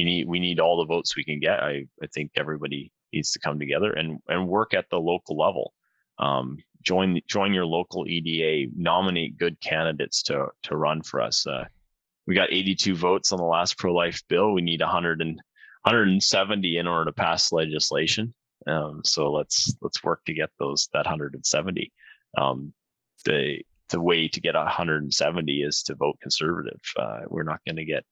we 0.00 0.04
need 0.04 0.28
we 0.28 0.40
need 0.40 0.60
all 0.60 0.78
the 0.78 0.86
votes 0.86 1.14
we 1.14 1.24
can 1.24 1.40
get. 1.40 1.62
I 1.62 1.84
I 2.02 2.06
think 2.14 2.30
everybody 2.36 2.90
needs 3.12 3.32
to 3.32 3.38
come 3.38 3.58
together 3.58 3.92
and 3.92 4.18
and 4.28 4.48
work 4.48 4.72
at 4.72 4.88
the 4.90 4.98
local 4.98 5.36
level. 5.36 5.74
Um, 6.18 6.56
join 6.82 7.20
join 7.28 7.52
your 7.52 7.66
local 7.66 8.06
EDA. 8.08 8.72
Nominate 8.74 9.36
good 9.36 9.60
candidates 9.60 10.22
to 10.24 10.46
to 10.62 10.76
run 10.76 11.02
for 11.02 11.20
us. 11.20 11.46
Uh, 11.46 11.66
we 12.26 12.34
got 12.34 12.50
82 12.50 12.94
votes 12.94 13.30
on 13.32 13.38
the 13.38 13.44
last 13.44 13.76
pro 13.76 13.92
life 13.92 14.22
bill. 14.28 14.52
We 14.52 14.62
need 14.62 14.80
100 14.80 15.20
and 15.20 15.36
170 15.82 16.78
in 16.78 16.86
order 16.86 17.04
to 17.06 17.12
pass 17.12 17.52
legislation. 17.52 18.32
Um, 18.66 19.02
so 19.04 19.30
let's 19.30 19.74
let's 19.82 20.02
work 20.02 20.24
to 20.26 20.32
get 20.32 20.48
those 20.58 20.88
that 20.94 21.04
170. 21.04 21.92
Um, 22.38 22.72
the 23.26 23.60
the 23.90 24.00
way 24.00 24.28
to 24.28 24.40
get 24.40 24.54
170 24.54 25.62
is 25.62 25.82
to 25.82 25.94
vote 25.94 26.16
conservative. 26.22 26.80
Uh, 26.96 27.20
we're 27.28 27.42
not 27.42 27.60
going 27.66 27.76
to 27.76 27.84
get 27.84 28.04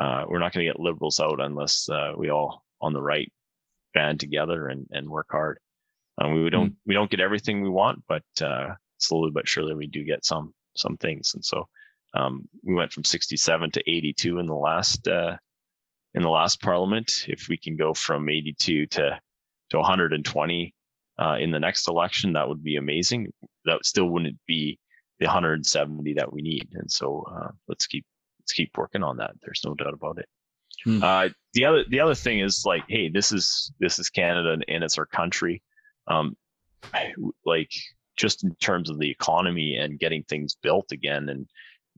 uh, 0.00 0.24
we're 0.26 0.38
not 0.38 0.52
going 0.52 0.64
to 0.66 0.72
get 0.72 0.80
liberals 0.80 1.20
out 1.20 1.40
unless 1.40 1.88
uh, 1.90 2.12
we 2.16 2.30
all 2.30 2.64
on 2.80 2.94
the 2.94 3.02
right 3.02 3.30
band 3.92 4.18
together 4.18 4.68
and, 4.68 4.86
and 4.90 5.08
work 5.08 5.26
hard. 5.30 5.58
Um, 6.18 6.42
we 6.42 6.50
don't 6.50 6.74
we 6.86 6.94
don't 6.94 7.10
get 7.10 7.20
everything 7.20 7.62
we 7.62 7.68
want, 7.68 8.02
but 8.08 8.24
uh, 8.42 8.74
slowly 8.98 9.30
but 9.30 9.46
surely 9.46 9.74
we 9.74 9.86
do 9.86 10.04
get 10.04 10.24
some 10.24 10.54
some 10.74 10.96
things. 10.96 11.32
And 11.34 11.44
so 11.44 11.68
um, 12.14 12.48
we 12.62 12.74
went 12.74 12.92
from 12.92 13.04
67 13.04 13.70
to 13.72 13.80
82 13.80 14.38
in 14.38 14.46
the 14.46 14.54
last 14.54 15.06
uh, 15.06 15.36
in 16.14 16.22
the 16.22 16.30
last 16.30 16.62
parliament. 16.62 17.26
If 17.28 17.48
we 17.48 17.58
can 17.58 17.76
go 17.76 17.92
from 17.92 18.28
82 18.28 18.86
to 18.86 19.20
to 19.70 19.76
120 19.76 20.74
uh, 21.18 21.36
in 21.38 21.50
the 21.50 21.60
next 21.60 21.88
election, 21.88 22.32
that 22.32 22.48
would 22.48 22.64
be 22.64 22.76
amazing. 22.76 23.32
That 23.66 23.84
still 23.84 24.06
wouldn't 24.06 24.38
be 24.46 24.78
the 25.18 25.26
170 25.26 26.14
that 26.14 26.32
we 26.32 26.40
need. 26.40 26.68
And 26.72 26.90
so 26.90 27.26
uh, 27.30 27.50
let's 27.68 27.86
keep 27.86 28.04
let's 28.50 28.56
keep 28.56 28.76
working 28.76 29.04
on 29.04 29.18
that. 29.18 29.32
There's 29.42 29.62
no 29.64 29.74
doubt 29.74 29.94
about 29.94 30.18
it. 30.18 30.28
Hmm. 30.84 31.02
Uh, 31.02 31.28
the 31.52 31.66
other 31.66 31.84
the 31.88 32.00
other 32.00 32.14
thing 32.14 32.40
is 32.40 32.64
like, 32.64 32.82
hey, 32.88 33.08
this 33.08 33.32
is 33.32 33.72
this 33.78 33.98
is 33.98 34.10
Canada 34.10 34.52
and, 34.52 34.64
and 34.68 34.82
it's 34.82 34.98
our 34.98 35.06
country. 35.06 35.62
Um, 36.08 36.36
like 37.44 37.70
just 38.16 38.42
in 38.42 38.54
terms 38.56 38.90
of 38.90 38.98
the 38.98 39.10
economy 39.10 39.76
and 39.76 39.98
getting 39.98 40.24
things 40.24 40.56
built 40.62 40.90
again 40.92 41.28
and 41.28 41.46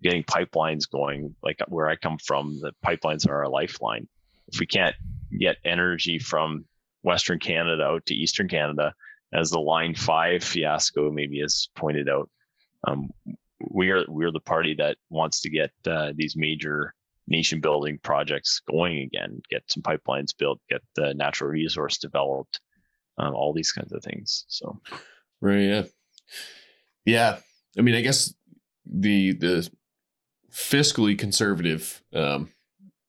getting 0.03 0.25
pipelines 0.25 0.91
going. 0.91 1.35
Like 1.43 1.61
where 1.69 1.89
I 1.89 1.97
come 1.97 2.19
from, 2.19 2.61
the 2.61 2.73
pipelines 2.85 3.27
are 3.29 3.45
our 3.45 3.49
lifeline. 3.49 4.09
If 4.49 4.61
we 4.61 4.67
can't 4.67 4.97
get 5.39 5.57
energy 5.65 6.19
from 6.19 6.65
Western 7.03 7.39
Canada 7.39 7.85
out 7.85 8.07
to 8.07 8.15
Eastern 8.15 8.49
Canada, 8.49 8.93
as 9.33 9.51
the 9.51 9.61
Line 9.61 9.95
Five 9.95 10.45
fiasco 10.45 11.11
maybe 11.11 11.41
has 11.41 11.69
pointed 11.75 12.09
out, 12.09 12.29
um, 12.87 13.11
we 13.71 13.91
are 13.91 14.05
we're 14.09 14.33
the 14.33 14.41
party 14.41 14.75
that 14.79 14.97
wants 15.11 15.41
to 15.43 15.51
get 15.51 15.71
uh, 15.87 16.13
these 16.15 16.37
major 16.37 16.95
nation 17.29 17.61
building 17.61 17.99
projects 18.03 18.61
going 18.69 18.99
again, 18.99 19.41
get 19.51 19.63
some 19.69 19.83
pipelines 19.83 20.37
built, 20.37 20.61
get 20.69 20.83
the 20.97 21.15
natural 21.15 21.51
resource 21.51 21.99
developed, 21.99 22.61
um, 23.19 23.35
all 23.35 23.53
these 23.53 23.73
kinds 23.73 23.93
of 23.93 24.03
things. 24.03 24.45
So 24.49 24.81
Right. 25.43 25.63
Yeah. 25.63 25.83
Yeah. 27.05 27.39
I 27.77 27.83
mean, 27.83 27.97
I 27.97 28.01
guess 28.01 28.33
the 28.87 29.33
the 29.33 29.69
fiscally 30.53 31.19
conservative 31.19 32.03
um, 32.15 32.49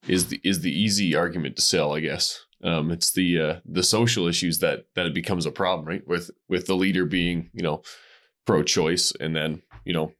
is 0.08 0.28
the 0.28 0.42
is 0.44 0.62
the 0.62 0.72
easy 0.72 1.16
argument 1.16 1.56
to 1.56 1.62
sell. 1.62 1.94
I 1.94 2.00
guess 2.00 2.44
um, 2.64 2.92
it's 2.92 3.12
the 3.12 3.40
uh, 3.40 3.60
the 3.66 3.84
social 3.84 4.28
issues 4.28 4.60
that 4.60 4.86
that 4.96 5.06
it 5.06 5.14
becomes 5.14 5.46
a 5.46 5.52
problem, 5.52 5.88
right? 5.88 6.06
With 6.08 6.32
with 6.50 6.66
the 6.66 6.76
leader 6.76 7.06
being 7.06 7.52
you 7.54 7.62
know 7.62 7.84
pro-choice, 8.46 9.14
and 9.20 9.36
then 9.36 9.62
you 9.86 9.94
know 9.94 10.12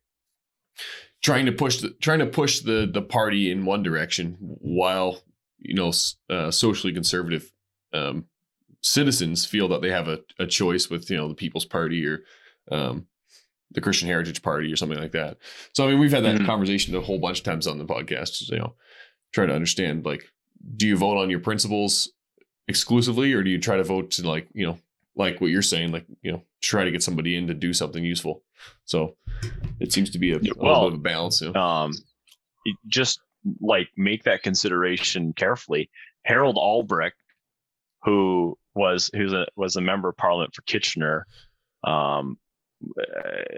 trying 1.22 1.46
to 1.46 1.52
push 1.52 1.78
the 1.82 1.90
trying 2.02 2.20
to 2.20 2.26
push 2.26 2.60
the 2.62 2.90
the 2.92 3.02
party 3.02 3.52
in 3.52 3.66
one 3.66 3.84
direction 3.84 4.38
while 4.40 5.22
you 5.60 5.74
know 5.74 5.92
uh, 6.30 6.52
socially 6.52 6.94
conservative 6.94 7.52
um, 7.94 8.26
citizens 8.82 9.46
feel 9.46 9.68
that 9.70 9.82
they 9.82 9.90
have 9.92 10.08
a, 10.08 10.20
a 10.40 10.46
choice 10.48 10.90
with 10.90 11.10
you 11.10 11.18
know 11.18 11.28
the 11.28 11.36
People's 11.36 11.66
Party 11.66 12.06
or 12.06 12.24
um, 12.72 13.08
the 13.72 13.82
Christian 13.82 14.08
Heritage 14.08 14.42
Party 14.42 14.72
or 14.72 14.76
something 14.76 15.00
like 15.00 15.14
that. 15.14 15.38
So 15.74 15.86
I 15.86 15.92
mean, 15.92 16.00
we've 16.00 16.12
had 16.12 16.26
that 16.26 16.36
Mhm. 16.42 16.46
conversation 16.46 16.96
a 16.96 17.02
whole 17.02 17.20
bunch 17.20 17.40
of 17.40 17.46
times 17.46 17.68
on 17.68 17.78
the 17.78 17.86
podcast. 17.86 18.50
You 18.50 18.58
know, 18.60 18.76
try 19.34 19.46
to 19.46 19.54
understand 19.56 20.06
like, 20.06 20.30
do 20.76 20.88
you 20.88 20.98
vote 20.98 21.18
on 21.18 21.30
your 21.30 21.40
principles 21.40 22.12
exclusively, 22.68 23.34
or 23.34 23.44
do 23.44 23.50
you 23.50 23.60
try 23.60 23.78
to 23.78 23.84
vote 23.84 24.12
to 24.12 24.28
like 24.28 24.48
you 24.54 24.66
know, 24.66 24.78
like 25.16 25.40
what 25.42 25.52
you're 25.52 25.62
saying, 25.62 25.92
like 25.92 26.06
you 26.22 26.32
know, 26.32 26.44
try 26.62 26.84
to 26.84 26.92
get 26.92 27.04
somebody 27.04 27.36
in 27.36 27.48
to 27.48 27.54
do 27.54 27.74
something 27.74 28.04
useful. 28.04 28.44
So 28.86 29.16
it 29.80 29.92
seems 29.92 30.10
to 30.12 30.20
be 30.20 30.32
a, 30.32 30.38
a 30.38 30.40
little 30.40 30.64
Well, 30.64 30.82
bit 30.86 30.94
of 30.94 31.00
a 31.00 31.04
balance. 31.04 31.42
You 31.42 31.52
know? 31.52 31.60
um, 31.60 31.94
just 32.88 33.20
like 33.62 33.90
make 33.98 34.24
that 34.24 34.44
consideration 34.44 35.34
carefully. 35.34 35.90
Harold 36.24 36.58
Albrecht, 36.58 37.18
who 38.04 38.58
was 38.76 39.10
who's 39.14 39.34
a 39.34 39.46
was 39.56 39.76
a 39.76 39.82
member 39.82 40.10
of 40.10 40.18
parliament 40.18 40.56
for 40.56 40.62
Kitchener, 40.64 41.28
um, 41.84 42.38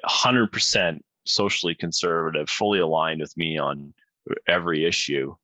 hundred 0.03 0.51
percent 0.51 1.03
socially 1.25 1.75
conservative, 1.75 2.49
fully 2.49 2.79
aligned 2.79 3.21
with 3.21 3.35
me 3.37 3.57
on 3.57 3.93
every 4.47 4.85
issue. 4.85 5.35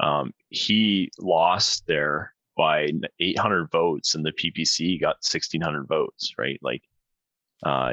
Um, 0.00 0.32
he 0.48 1.10
lost 1.18 1.86
there 1.86 2.34
by 2.56 2.90
800 3.20 3.70
votes, 3.70 4.14
and 4.14 4.24
the 4.24 4.32
PPC 4.32 5.00
got 5.00 5.16
1600 5.22 5.86
votes. 5.86 6.34
Right, 6.38 6.58
like 6.62 6.82
uh, 7.64 7.92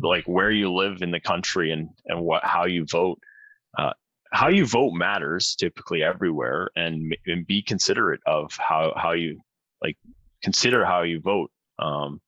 like 0.00 0.24
where 0.24 0.50
you 0.50 0.72
live 0.72 1.02
in 1.02 1.10
the 1.10 1.20
country 1.20 1.72
and 1.72 1.88
and 2.06 2.20
what 2.20 2.44
how 2.44 2.66
you 2.66 2.86
vote. 2.90 3.18
Uh, 3.76 3.92
how 4.30 4.48
you 4.48 4.66
vote 4.66 4.92
matters 4.92 5.54
typically 5.54 6.02
everywhere, 6.02 6.70
and 6.76 7.16
and 7.26 7.46
be 7.46 7.62
considerate 7.62 8.20
of 8.26 8.52
how 8.56 8.92
how 8.96 9.12
you 9.12 9.40
like 9.82 9.96
consider 10.42 10.84
how 10.84 11.02
you 11.02 11.20
vote. 11.20 11.50
Um, 11.78 12.20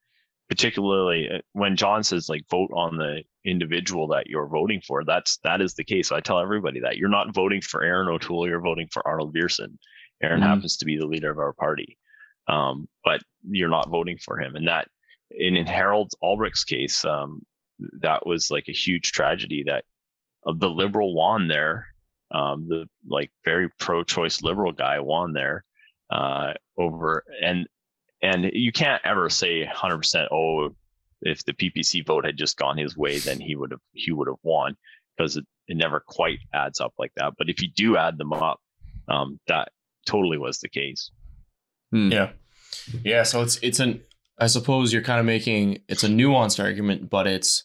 particularly 0.49 1.29
uh, 1.33 1.39
when 1.53 1.77
John 1.77 2.03
says 2.03 2.29
like 2.29 2.43
vote 2.51 2.71
on 2.75 2.97
the 2.97 3.23
individual 3.45 4.09
that 4.09 4.27
you're 4.27 4.49
voting 4.49 4.83
for. 4.87 5.05
That's 5.05 5.39
that 5.45 5.61
is 5.61 5.75
the 5.75 5.85
case. 5.85 6.13
I 6.13 6.21
tell 6.21 6.41
everybody 6.41 6.81
that 6.81 6.97
you're 6.97 7.09
not 7.09 7.35
voting 7.35 7.61
for 7.61 7.83
Erin 7.83 8.09
O'Toole, 8.09 8.49
you're 8.49 8.61
voting 8.61 8.89
for 8.93 9.07
Arnold 9.07 9.33
Viersen. 9.33 9.79
Erin 10.23 10.41
Mhm. 10.41 10.47
happens 10.47 10.77
to 10.79 10.85
be 10.85 10.97
the 10.97 11.07
leader 11.07 11.31
of 11.31 11.39
our 11.39 11.53
party, 11.53 11.99
um, 12.49 12.89
but 13.05 13.23
you're 13.49 13.69
not 13.69 13.89
voting 13.89 14.19
for 14.19 14.39
him. 14.39 14.57
And 14.57 14.69
that 14.69 14.89
in, 15.31 15.57
in 15.57 15.67
Harold 15.67 16.13
Albrecht's 16.23 16.65
case, 16.65 17.05
um, 17.05 17.45
that 18.01 18.27
was 18.27 18.51
like 18.51 18.69
a 18.69 18.73
huge 18.73 19.13
tragedy 19.13 19.63
that 19.65 19.85
uh, 20.47 20.53
the 20.57 20.69
liberal 20.71 21.15
won 21.15 21.49
there. 21.49 21.87
Um, 22.33 22.69
the 22.69 22.89
like 23.09 23.33
very 23.45 23.69
pro-choice 23.81 24.43
liberal 24.43 24.71
guy 24.73 25.01
won 25.01 25.33
there 25.33 25.65
uh, 26.11 26.53
over 26.79 27.25
and 27.43 27.67
and 28.23 28.51
you 28.53 28.71
can't 28.71 29.03
ever 29.05 29.29
say 29.29 29.67
100% 29.67 30.29
oh 30.31 30.69
if 31.23 31.45
the 31.45 31.53
ppc 31.55 32.07
vote 32.07 32.25
had 32.25 32.37
just 32.37 32.57
gone 32.57 32.77
his 32.79 32.97
way 32.97 33.19
then 33.19 33.41
he 33.41 33.57
would 33.57 33.73
have 33.73 33.81
he 33.95 34.13
would 34.13 34.29
have 34.29 34.39
won 34.45 34.77
because 35.17 35.37
it, 35.37 35.45
it 35.67 35.77
never 35.77 35.99
quite 36.07 36.39
adds 36.55 36.79
up 36.81 36.93
like 36.99 37.11
that 37.17 37.33
but 37.37 37.49
if 37.49 37.61
you 37.63 37.69
do 37.75 37.97
add 37.97 38.17
them 38.17 38.33
up 38.33 38.61
um, 39.09 39.41
that 39.49 39.71
totally 40.07 40.39
was 40.39 40.59
the 40.61 40.69
case 40.69 41.11
Hmm. 41.93 42.13
Yeah. 42.13 42.31
Yeah. 43.05 43.25
So 43.25 43.43
it's 43.43 43.59
it's 43.63 43.81
an 43.81 44.01
I 44.39 44.47
suppose 44.47 44.93
you're 44.93 45.03
kind 45.03 45.19
of 45.19 45.27
making 45.27 45.81
it's 45.89 46.05
a 46.05 46.09
nuanced 46.09 46.63
argument, 46.63 47.11
but 47.11 47.27
it's 47.27 47.65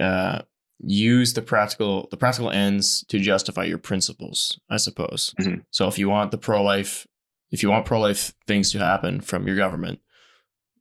uh 0.00 0.42
use 0.84 1.32
the 1.34 1.42
practical 1.42 2.08
the 2.10 2.16
practical 2.16 2.50
ends 2.50 3.04
to 3.08 3.20
justify 3.20 3.62
your 3.64 3.78
principles, 3.78 4.58
I 4.68 4.78
suppose. 4.78 5.32
Mhm. 5.40 5.64
So 5.70 5.86
if 5.86 5.96
you 5.96 6.08
want 6.08 6.32
the 6.32 6.38
pro 6.38 6.60
life 6.62 7.06
if 7.52 7.62
you 7.62 7.70
want 7.70 7.86
pro 7.86 8.00
life 8.00 8.34
things 8.48 8.72
to 8.72 8.78
happen 8.80 9.20
from 9.20 9.46
your 9.46 9.54
government, 9.56 10.00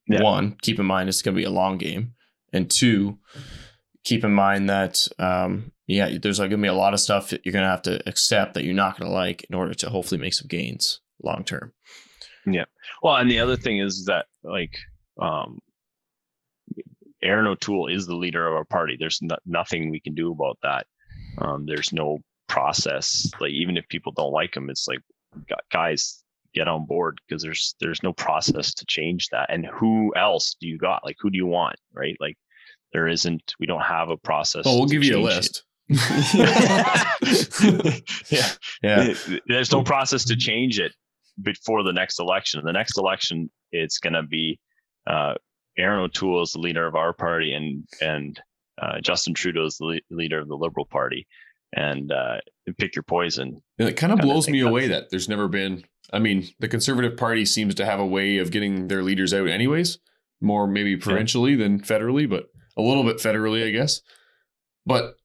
Yeah. 0.07 0.23
one, 0.23 0.55
keep 0.63 0.79
in 0.79 0.85
mind 0.87 1.07
it's 1.07 1.21
gonna 1.21 1.37
be 1.37 1.43
a 1.43 1.51
long 1.51 1.77
game. 1.77 2.15
And 2.51 2.67
two, 2.69 3.19
keep 4.03 4.23
in 4.23 4.33
mind 4.33 4.69
that 4.69 5.07
um 5.19 5.71
yeah, 5.87 6.17
there's 6.21 6.39
like 6.39 6.49
gonna 6.49 6.61
be 6.61 6.67
a 6.67 6.73
lot 6.73 6.93
of 6.93 6.99
stuff 6.99 7.29
that 7.29 7.45
you're 7.45 7.53
gonna 7.53 7.67
have 7.69 7.81
to 7.83 8.01
accept 8.07 8.53
that 8.53 8.63
you're 8.63 8.73
not 8.73 8.97
gonna 8.97 9.11
like 9.11 9.45
in 9.49 9.55
order 9.55 9.73
to 9.73 9.89
hopefully 9.89 10.19
make 10.21 10.33
some 10.33 10.47
gains 10.47 11.01
long 11.23 11.43
term. 11.43 11.73
Yeah. 12.45 12.65
Well 13.03 13.15
and 13.15 13.29
the 13.29 13.39
other 13.39 13.57
thing 13.57 13.79
is 13.79 14.05
that 14.05 14.25
like 14.43 14.77
um, 15.21 15.59
Erin 17.21 17.47
O'Toole 17.47 17.87
is 17.87 18.07
the 18.07 18.15
leader 18.15 18.47
of 18.47 18.55
our 18.55 18.65
party. 18.65 18.95
There's 18.99 19.19
no, 19.21 19.35
nothing 19.45 19.91
we 19.91 19.99
can 19.99 20.15
do 20.15 20.31
about 20.31 20.57
that. 20.63 20.87
Um, 21.37 21.65
there's 21.65 21.93
no 21.93 22.19
process. 22.47 23.29
Like 23.39 23.51
even 23.51 23.77
if 23.77 23.87
people 23.87 24.11
don't 24.11 24.33
like 24.33 24.55
him 24.55 24.69
it's 24.69 24.87
like 24.87 24.99
guys 25.71 26.23
get 26.53 26.67
on 26.67 26.85
board 26.85 27.19
because 27.27 27.41
there's 27.43 27.75
there's 27.79 28.03
no 28.03 28.13
process 28.13 28.73
to 28.75 28.85
change 28.85 29.27
that. 29.29 29.49
And 29.49 29.65
who 29.65 30.13
else 30.15 30.55
do 30.59 30.67
you 30.67 30.77
got? 30.77 31.05
Like 31.05 31.17
who 31.19 31.29
do 31.29 31.37
you 31.37 31.47
want 31.47 31.75
right? 31.93 32.15
Like 32.19 32.37
there 32.93 33.07
isn't 33.07 33.53
we 33.59 33.65
don't 33.65 33.81
have 33.81 34.09
a 34.09 34.17
process 34.17 34.63
Oh, 34.65 34.77
we'll 34.77 34.87
give 34.87 35.03
you 35.03 35.17
a 35.17 35.21
list. 35.21 35.63
yeah 38.29 38.49
Yeah. 38.83 39.13
there's 39.47 39.71
no 39.71 39.83
process 39.83 40.23
to 40.25 40.35
change 40.35 40.79
it 40.79 40.93
before 41.41 41.83
the 41.83 41.93
next 41.93 42.19
election. 42.19 42.61
The 42.63 42.71
next 42.73 42.97
election, 42.97 43.49
it's 43.71 43.99
going 43.99 44.13
to 44.13 44.23
be 44.23 44.59
uh, 45.07 45.35
Erin 45.77 45.99
O'Toole 46.01 46.43
is 46.43 46.51
the 46.51 46.59
leader 46.59 46.85
of 46.85 46.95
our 46.95 47.13
party, 47.13 47.53
and 47.53 47.85
and 48.01 48.39
uh, 48.81 48.99
Justin 49.01 49.33
Trudeau 49.33 49.65
is 49.65 49.77
the 49.77 49.85
le- 49.85 49.99
leader 50.15 50.39
of 50.39 50.47
the 50.47 50.55
Liberal 50.57 50.85
Party. 50.85 51.25
And 51.73 52.11
uh, 52.11 52.37
pick 52.77 52.95
your 52.95 53.03
poison. 53.03 53.61
And 53.79 53.87
it 53.87 53.93
kind 53.95 54.11
of 54.11 54.19
blows 54.19 54.49
me 54.49 54.59
away 54.59 54.87
that 54.89 55.09
there's 55.09 55.29
never 55.29 55.47
been. 55.47 55.85
I 56.11 56.19
mean, 56.19 56.49
the 56.59 56.67
Conservative 56.67 57.15
Party 57.15 57.45
seems 57.45 57.73
to 57.75 57.85
have 57.85 58.01
a 58.01 58.05
way 58.05 58.39
of 58.39 58.51
getting 58.51 58.89
their 58.89 59.01
leaders 59.01 59.33
out, 59.33 59.47
anyways. 59.47 59.97
More 60.41 60.67
maybe 60.67 60.97
provincially 60.97 61.55
than 61.55 61.79
federally, 61.79 62.29
but 62.29 62.47
a 62.77 62.81
little 62.81 63.03
bit 63.03 63.17
federally, 63.17 63.65
I 63.67 63.71
guess. 63.71 64.01
But 64.85 65.15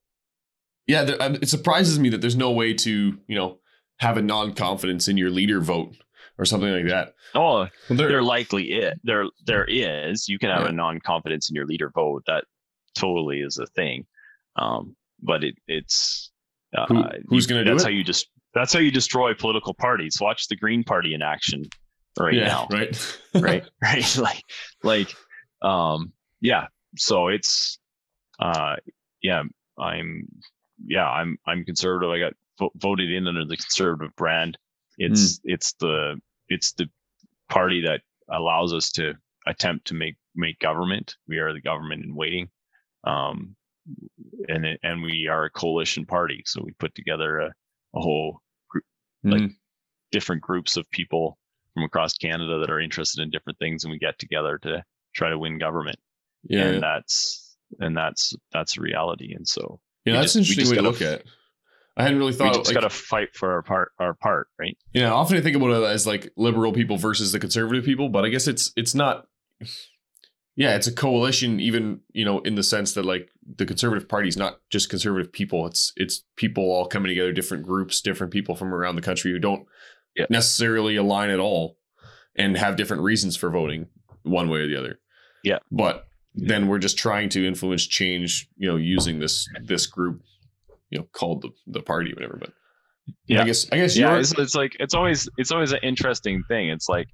yeah, 0.85 1.03
there, 1.03 1.17
it 1.19 1.49
surprises 1.49 1.99
me 1.99 2.09
that 2.09 2.21
there's 2.21 2.35
no 2.35 2.51
way 2.51 2.73
to, 2.73 3.17
you 3.27 3.35
know, 3.35 3.59
have 3.99 4.17
a 4.17 4.21
non-confidence 4.21 5.07
in 5.07 5.17
your 5.17 5.29
leader 5.31 5.59
vote 5.59 5.95
or 6.37 6.45
something 6.45 6.71
like 6.71 6.87
that. 6.87 7.13
Oh, 7.33 7.67
there- 7.89 8.07
there 8.09 8.23
likely 8.23 8.65
is. 8.73 8.93
There 9.03 9.25
there 9.45 9.65
is. 9.65 10.29
You 10.29 10.37
can 10.39 10.49
have 10.49 10.61
Yeah. 10.63 10.69
a 10.69 10.71
non-confidence 10.71 11.49
in 11.49 11.55
your 11.55 11.65
leader 11.65 11.89
vote. 11.93 12.23
That 12.27 12.45
totally 12.95 13.39
is 13.41 13.57
a 13.57 13.65
thing. 13.67 14.05
Um, 14.55 14.95
but 15.21 15.43
it 15.43 15.55
it's 15.67 16.31
uh, 16.77 16.85
Who- 16.87 17.03
who's 17.27 17.47
gonna 17.47 17.63
do 17.65 17.71
That's 17.71 17.83
it? 17.83 17.87
how 17.87 17.91
you 17.91 18.03
just. 18.03 18.27
That's 18.53 18.73
how 18.73 18.79
you 18.79 18.91
destroy 18.91 19.33
political 19.33 19.73
parties. 19.73 20.17
Watch 20.21 20.47
the 20.47 20.55
Green 20.55 20.83
Party 20.83 21.13
in 21.13 21.21
action 21.21 21.63
right 22.19 22.33
yeah, 22.33 22.47
now. 22.47 22.67
right, 22.71 23.19
right 23.35 23.63
right 23.83 24.17
like 24.21 24.41
like 24.83 25.13
um 25.61 26.11
yeah 26.41 26.65
so 26.95 27.27
it's 27.27 27.79
uh 28.39 28.75
yeah 29.21 29.43
i'm 29.79 30.27
yeah 30.85 31.07
i'm 31.07 31.37
i'm 31.47 31.65
conservative. 31.65 32.09
I 32.11 32.19
got 32.19 32.33
vo- 32.59 32.71
voted 32.75 33.11
in 33.11 33.27
under 33.27 33.45
the 33.45 33.57
conservative 33.57 34.15
brand. 34.15 34.57
It's 34.97 35.39
it's 35.43 35.73
the 35.79 36.19
it's 36.49 36.73
the 36.73 36.87
party 37.49 37.81
that 37.81 38.01
allows 38.31 38.73
us 38.73 38.91
to 38.93 39.13
attempt 39.47 39.87
to 39.87 39.93
make 39.93 40.15
make 40.35 40.59
government. 40.59 41.15
We 41.27 41.37
are 41.39 41.53
the 41.53 41.61
government 41.61 42.05
in 42.05 42.15
waiting 42.15 42.49
um 43.05 43.55
and 44.49 44.65
it, 44.65 44.79
and 44.83 45.01
we 45.01 45.27
are 45.29 45.45
a 45.45 45.49
coalition 45.49 46.05
party. 46.05 46.43
So 46.45 46.61
we 46.63 46.71
put 46.73 46.93
together 46.95 47.39
a, 47.39 47.47
a 47.95 47.99
whole 47.99 48.41
like 49.23 49.41
Mm. 49.41 49.55
different 50.11 50.41
groups 50.41 50.77
of 50.77 50.89
people 50.91 51.37
from 51.73 51.83
across 51.83 52.13
Canada 52.13 52.59
that 52.59 52.69
are 52.69 52.79
interested 52.79 53.21
in 53.21 53.29
different 53.31 53.59
things, 53.59 53.83
and 53.83 53.91
we 53.91 53.99
get 53.99 54.17
together 54.19 54.57
to 54.59 54.83
try 55.15 55.29
to 55.29 55.37
win 55.39 55.57
government. 55.57 55.97
Yeah, 56.43 56.63
and 56.65 56.73
yeah. 56.75 56.79
that's 56.79 57.55
and 57.79 57.95
that's 57.97 58.33
that's 58.53 58.77
reality. 58.77 59.33
And 59.33 59.47
so 59.47 59.79
Yeah, 60.05 60.13
that's 60.13 60.33
just- 60.33 60.49
we 60.49 60.53
interesting 60.53 60.69
way 60.69 60.75
to 60.83 60.89
look 60.89 61.01
f- 61.01 61.19
at. 61.21 61.23
I 61.99 62.03
hadn't 62.03 62.19
really 62.19 62.33
thought. 62.33 62.51
we 62.51 62.57
just 62.59 62.67
like, 62.67 62.75
got 62.75 62.81
to 62.81 62.95
fight 62.95 63.29
for 63.35 63.51
our 63.53 63.63
part. 63.63 63.91
Our 63.99 64.13
part, 64.13 64.47
right? 64.59 64.77
you 64.93 65.01
know, 65.01 65.15
often 65.15 65.35
I 65.37 65.41
think 65.41 65.55
about 65.55 65.71
it 65.71 65.83
as 65.83 66.05
like 66.05 66.31
liberal 66.37 66.71
people 66.71 66.97
versus 66.97 67.31
the 67.31 67.39
conservative 67.39 67.83
people, 67.85 68.09
but 68.09 68.23
I 68.23 68.29
guess 68.29 68.47
it's 68.47 68.71
it's 68.75 68.93
not. 68.93 69.25
Yeah, 70.55 70.75
it's 70.75 70.87
a 70.87 70.91
coalition, 70.91 71.59
even 71.59 71.99
you 72.13 72.25
know, 72.25 72.39
in 72.39 72.55
the 72.55 72.63
sense 72.63 72.93
that 72.93 73.05
like 73.05 73.29
the 73.55 73.65
conservative 73.65 74.09
party 74.09 74.27
is 74.27 74.37
not 74.37 74.59
just 74.71 74.89
conservative 74.89 75.31
people; 75.31 75.67
it's 75.67 75.93
it's 75.95 76.23
people 76.35 76.63
all 76.63 76.87
coming 76.87 77.09
together, 77.09 77.31
different 77.31 77.63
groups, 77.63 78.01
different 78.01 78.33
people 78.33 78.55
from 78.55 78.73
around 78.73 78.95
the 78.95 79.01
country 79.03 79.31
who 79.31 79.37
don't 79.39 79.67
Yeah. 80.15 80.25
necessarily 80.31 80.95
align 80.95 81.29
at 81.29 81.39
all, 81.39 81.77
and 82.35 82.57
have 82.57 82.75
different 82.75 83.03
reasons 83.03 83.37
for 83.37 83.51
voting 83.51 83.87
one 84.23 84.49
way 84.49 84.61
or 84.61 84.67
the 84.67 84.77
other. 84.77 84.99
Yeah. 85.43 85.59
but 85.71 86.06
then 86.37 86.67
we're 86.67 86.79
just 86.79 86.97
trying 86.97 87.29
to 87.29 87.45
influence 87.45 87.85
change, 87.85 88.47
you 88.57 88.67
know, 88.67 88.77
using 88.77 89.19
this 89.19 89.47
this 89.63 89.85
group, 89.85 90.21
you 90.89 90.99
know, 90.99 91.07
called 91.11 91.41
the 91.41 91.49
the 91.67 91.81
party, 91.81 92.13
whatever. 92.13 92.37
But 92.39 92.53
Yeah. 93.25 93.41
I 93.41 93.45
guess 93.45 93.67
I 93.71 93.77
guess 93.77 93.97
Yeah, 93.97 94.17
it's, 94.17 94.33
it's 94.37 94.55
like 94.55 94.77
it's 94.79 94.93
always 94.93 95.27
it's 95.37 95.51
always 95.51 95.71
an 95.71 95.79
interesting 95.81 96.43
thing. 96.47 96.69
It's 96.69 96.87
like, 96.87 97.07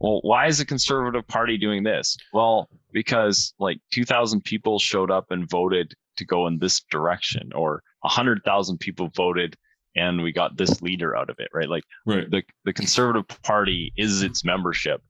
well, 0.00 0.20
why 0.22 0.46
is 0.46 0.58
the 0.58 0.64
Conservative 0.64 1.26
Party 1.28 1.58
doing 1.58 1.82
this? 1.82 2.16
Well, 2.32 2.68
because 2.92 3.52
like 3.58 3.78
2,000 3.92 4.42
people 4.42 4.78
showed 4.78 5.10
up 5.10 5.26
and 5.30 5.48
voted 5.48 5.92
to 6.16 6.24
go 6.24 6.46
in 6.46 6.58
this 6.58 6.80
direction, 6.90 7.50
or 7.54 7.82
100,000 8.02 8.78
people 8.78 9.10
voted 9.14 9.56
and 9.96 10.22
we 10.22 10.32
got 10.32 10.56
this 10.56 10.80
leader 10.82 11.16
out 11.16 11.30
of 11.30 11.36
it, 11.38 11.48
right? 11.52 11.68
Like 11.68 11.84
right. 12.06 12.30
the 12.30 12.42
the 12.64 12.72
Conservative 12.72 13.26
Party 13.42 13.92
is 13.96 14.22
its 14.22 14.44
membership, 14.44 15.02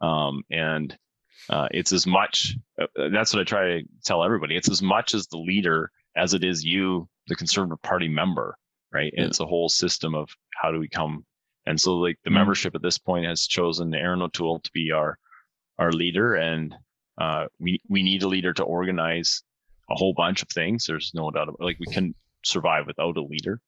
um, 0.00 0.42
and 0.50 0.96
uh, 1.50 1.68
it's 1.70 1.92
as 1.92 2.06
much. 2.06 2.56
Uh, 2.80 3.08
that's 3.12 3.32
what 3.32 3.40
I 3.40 3.44
try 3.44 3.64
to 3.66 3.82
tell 4.04 4.24
everybody. 4.24 4.56
It's 4.56 4.70
as 4.70 4.82
much 4.82 5.14
as 5.14 5.26
the 5.26 5.38
leader 5.38 5.90
as 6.16 6.34
it 6.34 6.44
is 6.44 6.64
you, 6.64 7.08
the 7.28 7.36
Conservative 7.36 7.80
Party 7.82 8.08
member, 8.08 8.56
right? 8.92 9.12
Yeah. 9.16 9.24
It's 9.24 9.40
a 9.40 9.46
whole 9.46 9.68
system 9.68 10.14
of 10.14 10.28
how 10.60 10.72
do 10.72 10.78
we 10.78 10.88
come. 10.88 11.24
And 11.66 11.80
so, 11.80 11.96
like 11.96 12.18
the 12.24 12.30
mm-hmm. 12.30 12.38
membership 12.38 12.74
at 12.74 12.82
this 12.82 12.98
point 12.98 13.26
has 13.26 13.46
chosen 13.46 13.94
Erin 13.94 14.22
O'Toole 14.22 14.60
to 14.60 14.70
be 14.72 14.92
our 14.92 15.18
our 15.78 15.92
leader, 15.92 16.34
and 16.34 16.74
uh, 17.20 17.46
we 17.58 17.80
we 17.88 18.02
need 18.02 18.22
a 18.22 18.28
leader 18.28 18.52
to 18.54 18.64
organize 18.64 19.42
a 19.90 19.94
whole 19.94 20.14
bunch 20.14 20.42
of 20.42 20.48
things. 20.48 20.86
There's 20.86 21.12
no 21.14 21.30
doubt 21.30 21.48
about 21.48 21.60
like 21.60 21.78
we 21.78 21.92
can 21.92 22.14
survive 22.44 22.86
without 22.86 23.16
a 23.16 23.22
leader. 23.22 23.60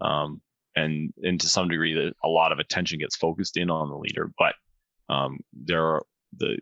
Um, 0.00 0.40
and 0.74 1.12
and 1.22 1.40
to 1.40 1.48
some 1.48 1.68
degree 1.68 1.94
that 1.94 2.12
a 2.22 2.28
lot 2.28 2.52
of 2.52 2.58
attention 2.58 2.98
gets 2.98 3.16
focused 3.16 3.56
in 3.56 3.70
on 3.70 3.88
the 3.88 3.96
leader, 3.96 4.30
but 4.38 4.54
um, 5.08 5.38
there 5.52 5.84
are 5.84 6.02
the 6.36 6.58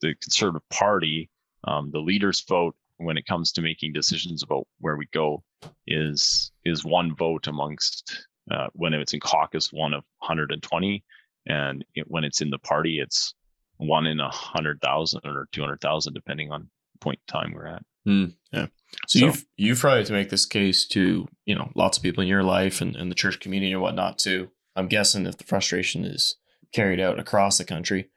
the 0.00 0.14
Conservative 0.22 0.68
Party, 0.70 1.30
um, 1.64 1.90
the 1.90 2.00
leaders 2.00 2.44
vote 2.48 2.74
when 2.98 3.16
it 3.16 3.26
comes 3.26 3.52
to 3.52 3.62
making 3.62 3.92
decisions 3.92 4.42
about 4.42 4.66
where 4.78 4.96
we 4.96 5.06
go 5.12 5.42
is 5.86 6.50
is 6.64 6.84
one 6.84 7.14
vote 7.14 7.46
amongst 7.46 8.26
uh, 8.50 8.68
when 8.72 8.94
it's 8.94 9.12
in 9.12 9.20
caucus 9.20 9.72
one 9.72 9.92
of 9.92 10.02
120 10.20 11.04
and 11.46 11.84
it, 11.94 12.04
when 12.08 12.24
it's 12.24 12.40
in 12.40 12.50
the 12.50 12.58
party 12.58 12.98
it's 12.98 13.34
one 13.76 14.06
in 14.06 14.18
a 14.20 14.30
hundred 14.30 14.80
thousand 14.80 15.20
or 15.24 15.46
200,000 15.52 16.14
depending 16.14 16.50
on 16.50 16.70
point 17.00 17.18
in 17.28 17.32
time 17.32 17.52
we're 17.52 17.66
at 17.66 17.82
Mm, 18.06 18.34
yeah. 18.52 18.66
So, 19.08 19.18
so, 19.18 19.26
you've 19.26 19.46
you've 19.56 19.80
tried 19.80 20.06
to 20.06 20.12
make 20.12 20.30
this 20.30 20.46
case 20.46 20.86
to 20.88 21.26
you 21.44 21.54
know 21.54 21.70
lots 21.74 21.98
of 21.98 22.02
people 22.02 22.22
in 22.22 22.28
your 22.28 22.44
life 22.44 22.80
and, 22.80 22.94
and 22.94 23.10
the 23.10 23.16
church 23.16 23.40
community 23.40 23.72
and 23.72 23.82
whatnot 23.82 24.18
too. 24.18 24.50
I'm 24.76 24.86
guessing 24.86 25.26
if 25.26 25.38
the 25.38 25.44
frustration 25.44 26.04
is 26.04 26.36
carried 26.72 27.00
out 27.00 27.18
across 27.18 27.58
the 27.58 27.64
country. 27.64 28.10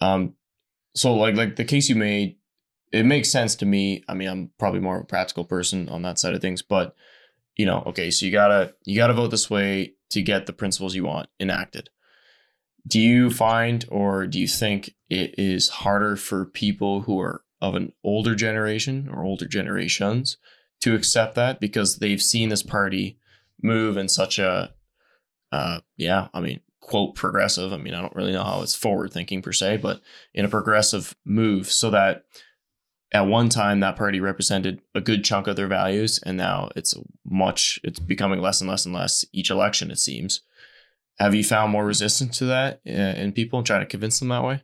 Um, 0.00 0.34
so 0.94 1.14
like 1.14 1.34
like 1.34 1.56
the 1.56 1.64
case 1.64 1.88
you 1.88 1.96
made, 1.96 2.36
it 2.92 3.04
makes 3.04 3.30
sense 3.30 3.56
to 3.56 3.66
me. 3.66 4.04
I 4.08 4.14
mean, 4.14 4.28
I'm 4.28 4.50
probably 4.58 4.80
more 4.80 4.96
of 4.96 5.02
a 5.02 5.06
practical 5.06 5.44
person 5.44 5.88
on 5.88 6.02
that 6.02 6.18
side 6.18 6.34
of 6.34 6.40
things, 6.40 6.62
but 6.62 6.94
you 7.56 7.66
know, 7.66 7.82
okay, 7.86 8.10
so 8.10 8.26
you 8.26 8.32
gotta 8.32 8.74
you 8.84 8.96
gotta 8.96 9.14
vote 9.14 9.30
this 9.30 9.50
way 9.50 9.94
to 10.10 10.22
get 10.22 10.46
the 10.46 10.52
principles 10.52 10.94
you 10.94 11.04
want 11.04 11.28
enacted. 11.40 11.90
Do 12.86 13.00
you 13.00 13.30
find 13.30 13.84
or 13.88 14.26
do 14.26 14.38
you 14.38 14.48
think 14.48 14.94
it 15.08 15.34
is 15.38 15.68
harder 15.68 16.16
for 16.16 16.44
people 16.44 17.02
who 17.02 17.18
are 17.20 17.42
of 17.60 17.74
an 17.74 17.92
older 18.04 18.34
generation 18.34 19.08
or 19.10 19.24
older 19.24 19.46
generations 19.46 20.36
to 20.82 20.94
accept 20.94 21.34
that 21.34 21.60
because 21.60 21.96
they've 21.96 22.20
seen 22.20 22.50
this 22.50 22.62
party 22.62 23.18
move 23.62 23.96
in 23.96 24.06
such 24.08 24.38
a 24.38 24.74
uh, 25.50 25.80
yeah 25.96 26.28
i 26.34 26.40
mean 26.40 26.60
quote 26.84 27.14
progressive 27.14 27.72
i 27.72 27.76
mean 27.76 27.94
i 27.94 28.00
don't 28.00 28.14
really 28.14 28.32
know 28.32 28.44
how 28.44 28.62
it's 28.62 28.74
forward 28.74 29.12
thinking 29.12 29.40
per 29.40 29.52
se 29.52 29.78
but 29.78 30.00
in 30.34 30.44
a 30.44 30.48
progressive 30.48 31.14
move 31.24 31.70
so 31.70 31.90
that 31.90 32.24
at 33.12 33.26
one 33.26 33.48
time 33.48 33.80
that 33.80 33.96
party 33.96 34.20
represented 34.20 34.80
a 34.94 35.00
good 35.00 35.24
chunk 35.24 35.46
of 35.46 35.56
their 35.56 35.66
values 35.66 36.20
and 36.26 36.36
now 36.36 36.68
it's 36.76 36.94
much 37.24 37.80
it's 37.82 37.98
becoming 37.98 38.40
less 38.40 38.60
and 38.60 38.68
less 38.68 38.84
and 38.84 38.94
less 38.94 39.24
each 39.32 39.50
election 39.50 39.90
it 39.90 39.98
seems 39.98 40.42
have 41.18 41.34
you 41.34 41.42
found 41.42 41.72
more 41.72 41.86
resistance 41.86 42.38
to 42.38 42.44
that 42.44 42.80
in 42.84 43.32
people 43.32 43.58
and 43.58 43.66
trying 43.66 43.80
to 43.80 43.86
convince 43.86 44.18
them 44.18 44.28
that 44.28 44.44
way 44.44 44.62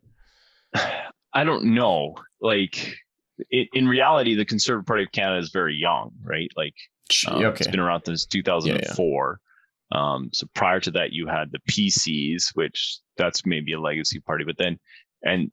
i 1.35 1.43
don't 1.43 1.65
know 1.65 2.15
like 2.41 2.97
it, 3.49 3.69
in 3.73 3.89
reality, 3.89 4.35
the 4.35 4.45
Conservative 4.45 4.87
Party 4.87 5.05
of 5.05 5.13
Canada 5.13 5.41
is 5.41 5.51
very 5.51 5.75
young, 5.75 6.13
right? 6.23 6.51
Like 6.57 6.75
um, 7.29 7.45
okay. 7.45 7.57
it's 7.61 7.69
been 7.69 7.81
around 7.81 8.03
since 8.05 8.27
2004. 8.27 8.77
Yeah, 8.77 9.47
yeah. 9.47 9.50
Um, 9.93 10.31
so 10.33 10.47
prior 10.55 10.81
to 10.81 10.91
that, 10.93 11.13
you 11.13 11.27
had 11.27 11.51
the 11.51 11.59
PCs, 11.71 12.51
which 12.55 12.99
that's 13.17 13.45
maybe 13.45 13.73
a 13.73 13.81
legacy 13.81 14.21
party, 14.21 14.45
but 14.45 14.57
then 14.57 14.79
and 15.25 15.51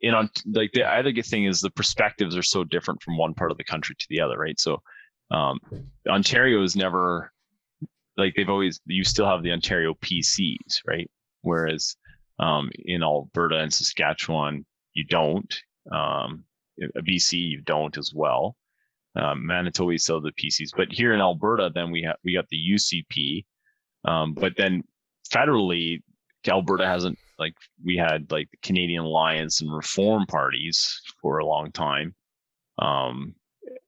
in 0.00 0.14
on 0.14 0.30
like 0.52 0.72
the 0.72 0.84
other 0.84 1.12
good 1.12 1.26
thing 1.26 1.44
is 1.44 1.60
the 1.60 1.70
perspectives 1.70 2.36
are 2.36 2.42
so 2.42 2.64
different 2.64 3.02
from 3.02 3.16
one 3.16 3.34
part 3.34 3.50
of 3.50 3.56
the 3.56 3.64
country 3.64 3.96
to 3.98 4.06
the 4.10 4.20
other, 4.20 4.38
right? 4.38 4.60
So 4.60 4.82
um, 5.30 5.58
Ontario 6.08 6.62
is 6.62 6.76
never 6.76 7.32
like 8.16 8.34
they've 8.36 8.48
always 8.48 8.80
you 8.86 9.04
still 9.04 9.26
have 9.26 9.42
the 9.42 9.52
Ontario 9.52 9.94
PCs, 9.94 10.80
right? 10.86 11.10
Whereas 11.40 11.96
um, 12.38 12.70
in 12.84 13.02
Alberta 13.02 13.58
and 13.58 13.72
Saskatchewan, 13.72 14.64
you 14.94 15.04
don't. 15.04 15.52
Um, 15.90 16.44
BC, 16.80 17.32
you 17.32 17.60
don't 17.60 17.96
as 17.98 18.12
well. 18.14 18.56
Um, 19.14 19.46
Manitoba 19.46 19.98
still 19.98 20.20
the 20.20 20.32
PCs, 20.32 20.70
but 20.76 20.88
here 20.90 21.12
in 21.12 21.20
Alberta, 21.20 21.70
then 21.74 21.90
we 21.90 22.02
have 22.02 22.16
we 22.24 22.34
got 22.34 22.48
the 22.48 22.58
UCP. 22.74 23.44
Um, 24.04 24.34
but 24.34 24.54
then 24.56 24.82
federally, 25.30 26.02
Alberta 26.48 26.86
hasn't 26.86 27.18
like 27.38 27.54
we 27.84 27.96
had 27.96 28.30
like 28.30 28.50
the 28.50 28.56
Canadian 28.62 29.04
Alliance 29.04 29.60
and 29.60 29.74
Reform 29.74 30.26
parties 30.26 31.00
for 31.20 31.38
a 31.38 31.46
long 31.46 31.72
time, 31.72 32.14
um, 32.78 33.34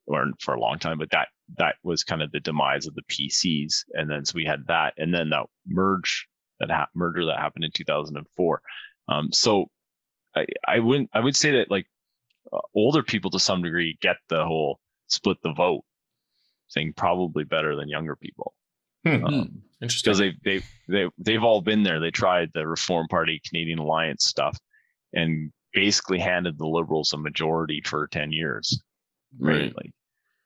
or 0.06 0.26
for 0.40 0.54
a 0.54 0.60
long 0.60 0.78
time. 0.78 0.98
But 0.98 1.10
that 1.10 1.28
that 1.58 1.76
was 1.82 2.04
kind 2.04 2.22
of 2.22 2.30
the 2.32 2.40
demise 2.40 2.86
of 2.86 2.94
the 2.94 3.02
PCs, 3.10 3.84
and 3.92 4.10
then 4.10 4.24
so 4.24 4.34
we 4.36 4.44
had 4.44 4.66
that, 4.68 4.94
and 4.98 5.12
then 5.12 5.30
that 5.30 5.46
merge 5.66 6.26
that 6.60 6.70
ha- 6.70 6.88
merger 6.94 7.26
that 7.26 7.38
happened 7.38 7.64
in 7.64 7.70
2004. 7.72 8.62
Um, 9.08 9.32
so 9.32 9.66
I, 10.36 10.46
I 10.66 10.78
wouldn't 10.78 11.10
I 11.12 11.20
would 11.20 11.36
say 11.36 11.52
that 11.52 11.70
like 11.70 11.86
uh, 12.52 12.60
older 12.74 13.02
people 13.02 13.30
to 13.32 13.38
some 13.38 13.62
degree 13.62 13.98
get 14.00 14.16
the 14.28 14.44
whole 14.44 14.80
split 15.08 15.38
the 15.42 15.52
vote 15.52 15.84
thing 16.72 16.92
probably 16.96 17.44
better 17.44 17.76
than 17.76 17.88
younger 17.88 18.16
people. 18.16 18.54
Hmm. 19.04 19.24
Um, 19.24 19.62
Interesting. 19.82 20.12
Because 20.12 20.18
they 20.18 20.34
they 20.44 20.62
they 20.88 21.10
they've 21.18 21.42
all 21.42 21.60
been 21.60 21.82
there. 21.82 22.00
They 22.00 22.10
tried 22.10 22.50
the 22.54 22.66
Reform 22.66 23.06
Party, 23.08 23.40
Canadian 23.46 23.78
Alliance 23.78 24.24
stuff, 24.24 24.58
and 25.12 25.52
basically 25.72 26.18
handed 26.18 26.58
the 26.58 26.66
Liberals 26.66 27.12
a 27.12 27.18
majority 27.18 27.82
for 27.84 28.06
ten 28.06 28.32
years. 28.32 28.80
Right. 29.38 29.62
right? 29.62 29.76
Like, 29.76 29.90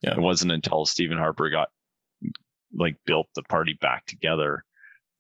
yeah. 0.02 0.12
It 0.12 0.20
wasn't 0.20 0.52
until 0.52 0.86
Stephen 0.86 1.18
Harper 1.18 1.50
got 1.50 1.68
like 2.74 2.96
built 3.06 3.26
the 3.34 3.42
party 3.44 3.76
back 3.80 4.06
together 4.06 4.64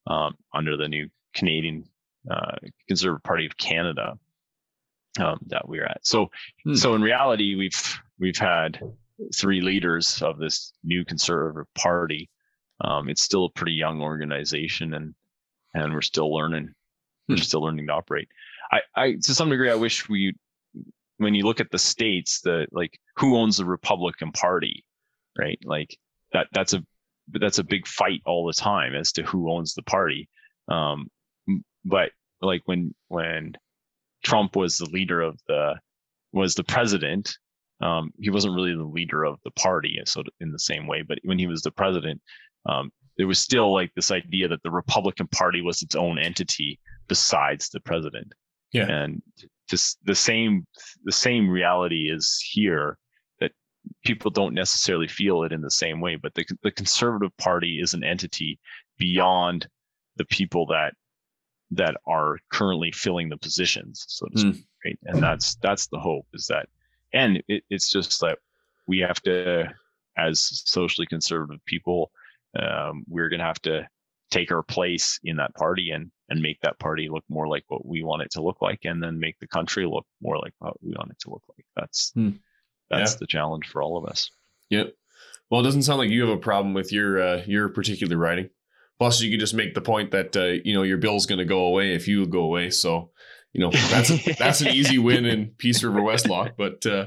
um, 0.06 0.34
under 0.54 0.76
the 0.76 0.88
new 0.88 1.08
Canadian 1.34 1.84
uh, 2.30 2.56
Conservative 2.86 3.22
Party 3.22 3.46
of 3.46 3.56
Canada 3.56 4.18
um, 5.20 5.38
that 5.46 5.68
we're 5.68 5.84
at. 5.84 6.06
So, 6.06 6.30
hmm. 6.64 6.74
so 6.74 6.94
in 6.94 7.02
reality, 7.02 7.54
we've 7.54 8.00
we've 8.18 8.36
had 8.38 8.80
three 9.34 9.60
leaders 9.60 10.22
of 10.22 10.38
this 10.38 10.72
new 10.84 11.04
conservative 11.04 11.72
party. 11.74 12.28
Um, 12.80 13.08
it's 13.08 13.22
still 13.22 13.46
a 13.46 13.50
pretty 13.50 13.72
young 13.72 14.00
organization, 14.00 14.94
and 14.94 15.14
and 15.74 15.92
we're 15.92 16.02
still 16.02 16.32
learning. 16.34 16.74
Hmm. 17.28 17.34
We're 17.34 17.42
still 17.42 17.62
learning 17.62 17.86
to 17.86 17.92
operate. 17.92 18.28
I, 18.70 18.80
I 18.94 19.12
to 19.12 19.34
some 19.34 19.50
degree, 19.50 19.70
I 19.70 19.74
wish 19.76 20.08
we, 20.08 20.34
when 21.16 21.34
you 21.34 21.44
look 21.44 21.60
at 21.60 21.70
the 21.70 21.78
states, 21.78 22.40
the 22.40 22.66
like 22.70 22.98
who 23.16 23.36
owns 23.36 23.56
the 23.56 23.64
Republican 23.64 24.32
Party, 24.32 24.84
right? 25.38 25.58
Like 25.64 25.96
that 26.32 26.48
that's 26.52 26.74
a 26.74 26.84
that's 27.28 27.58
a 27.58 27.64
big 27.64 27.86
fight 27.86 28.22
all 28.24 28.46
the 28.46 28.52
time 28.52 28.94
as 28.94 29.12
to 29.12 29.22
who 29.22 29.52
owns 29.52 29.74
the 29.74 29.82
party. 29.82 30.28
Um, 30.68 31.08
but 31.84 32.10
like 32.40 32.62
when 32.66 32.94
when 33.08 33.54
Trump 34.24 34.56
was 34.56 34.76
the 34.76 34.90
leader 34.90 35.20
of 35.20 35.38
the 35.48 35.74
was 36.32 36.54
the 36.54 36.64
president. 36.64 37.36
Um, 37.80 38.10
he 38.18 38.28
wasn't 38.30 38.56
really 38.56 38.74
the 38.74 38.82
leader 38.82 39.24
of 39.24 39.38
the 39.44 39.52
party, 39.52 40.00
so 40.04 40.24
in 40.40 40.50
the 40.50 40.58
same 40.58 40.88
way. 40.88 41.02
But 41.02 41.18
when 41.22 41.38
he 41.38 41.46
was 41.46 41.62
the 41.62 41.70
president, 41.70 42.20
um, 42.66 42.90
there 43.16 43.26
was 43.26 43.38
still 43.38 43.72
like 43.72 43.92
this 43.94 44.10
idea 44.10 44.48
that 44.48 44.62
the 44.62 44.70
Republican 44.70 45.26
Party 45.28 45.60
was 45.60 45.82
its 45.82 45.94
own 45.94 46.18
entity 46.18 46.78
besides 47.08 47.68
the 47.68 47.80
president. 47.80 48.32
Yeah, 48.72 48.86
and 48.86 49.22
just 49.68 49.98
the 50.04 50.14
same 50.14 50.66
the 51.04 51.12
same 51.12 51.48
reality 51.48 52.10
is 52.10 52.38
here 52.52 52.98
that 53.40 53.52
people 54.04 54.30
don't 54.30 54.54
necessarily 54.54 55.08
feel 55.08 55.42
it 55.42 55.52
in 55.52 55.62
the 55.62 55.70
same 55.70 56.00
way. 56.00 56.16
But 56.16 56.34
the 56.34 56.44
the 56.62 56.70
Conservative 56.70 57.36
Party 57.38 57.80
is 57.80 57.94
an 57.94 58.04
entity 58.04 58.58
beyond 58.98 59.66
the 60.16 60.26
people 60.26 60.66
that 60.66 60.94
that 61.70 61.96
are 62.06 62.38
currently 62.50 62.92
filling 62.92 63.28
the 63.28 63.36
positions, 63.36 64.04
so 64.08 64.26
to 64.26 64.38
speak. 64.38 64.54
Mm. 64.54 64.64
Right? 64.84 64.98
And 65.04 65.22
that's 65.22 65.56
that's 65.56 65.86
the 65.88 65.98
hope 65.98 66.26
is 66.34 66.46
that, 66.46 66.68
and 67.12 67.42
it, 67.48 67.64
it's 67.68 67.90
just 67.90 68.20
that 68.20 68.38
we 68.86 69.00
have 69.00 69.20
to, 69.22 69.68
as 70.16 70.62
socially 70.64 71.06
conservative 71.06 71.64
people, 71.66 72.10
um, 72.58 73.04
we're 73.08 73.28
going 73.28 73.40
to 73.40 73.46
have 73.46 73.62
to 73.62 73.88
take 74.30 74.52
our 74.52 74.62
place 74.62 75.18
in 75.24 75.36
that 75.36 75.54
party 75.54 75.90
and 75.90 76.10
and 76.30 76.42
make 76.42 76.60
that 76.60 76.78
party 76.78 77.08
look 77.10 77.24
more 77.30 77.48
like 77.48 77.64
what 77.68 77.86
we 77.86 78.02
want 78.02 78.20
it 78.20 78.30
to 78.32 78.42
look 78.42 78.60
like, 78.60 78.80
and 78.84 79.02
then 79.02 79.18
make 79.18 79.38
the 79.38 79.48
country 79.48 79.86
look 79.86 80.06
more 80.20 80.38
like 80.38 80.52
what 80.58 80.74
we 80.82 80.92
want 80.92 81.10
it 81.10 81.18
to 81.20 81.30
look 81.30 81.42
like. 81.48 81.64
That's 81.76 82.12
mm. 82.16 82.38
that's 82.90 83.12
yeah. 83.12 83.18
the 83.20 83.26
challenge 83.26 83.66
for 83.68 83.82
all 83.82 83.96
of 83.96 84.04
us. 84.04 84.30
Yep. 84.70 84.94
Well, 85.50 85.62
it 85.62 85.64
doesn't 85.64 85.82
sound 85.82 85.98
like 85.98 86.10
you 86.10 86.20
have 86.22 86.36
a 86.36 86.40
problem 86.40 86.74
with 86.74 86.92
your 86.92 87.20
uh, 87.20 87.42
your 87.46 87.68
particular 87.70 88.16
writing. 88.16 88.50
Plus, 88.98 89.20
you 89.22 89.30
could 89.30 89.40
just 89.40 89.54
make 89.54 89.74
the 89.74 89.80
point 89.80 90.10
that 90.10 90.36
uh, 90.36 90.60
you 90.64 90.74
know 90.74 90.82
your 90.82 90.98
bill's 90.98 91.26
going 91.26 91.38
to 91.38 91.44
go 91.44 91.66
away 91.66 91.94
if 91.94 92.08
you 92.08 92.26
go 92.26 92.40
away. 92.40 92.70
So, 92.70 93.10
you 93.52 93.60
know 93.60 93.70
that's 93.70 94.38
that's 94.38 94.60
an 94.60 94.68
easy 94.68 94.98
win 94.98 95.24
in 95.24 95.52
Peace 95.56 95.82
River 95.82 96.00
Westlock. 96.00 96.52
But 96.58 96.84
uh, 96.84 97.06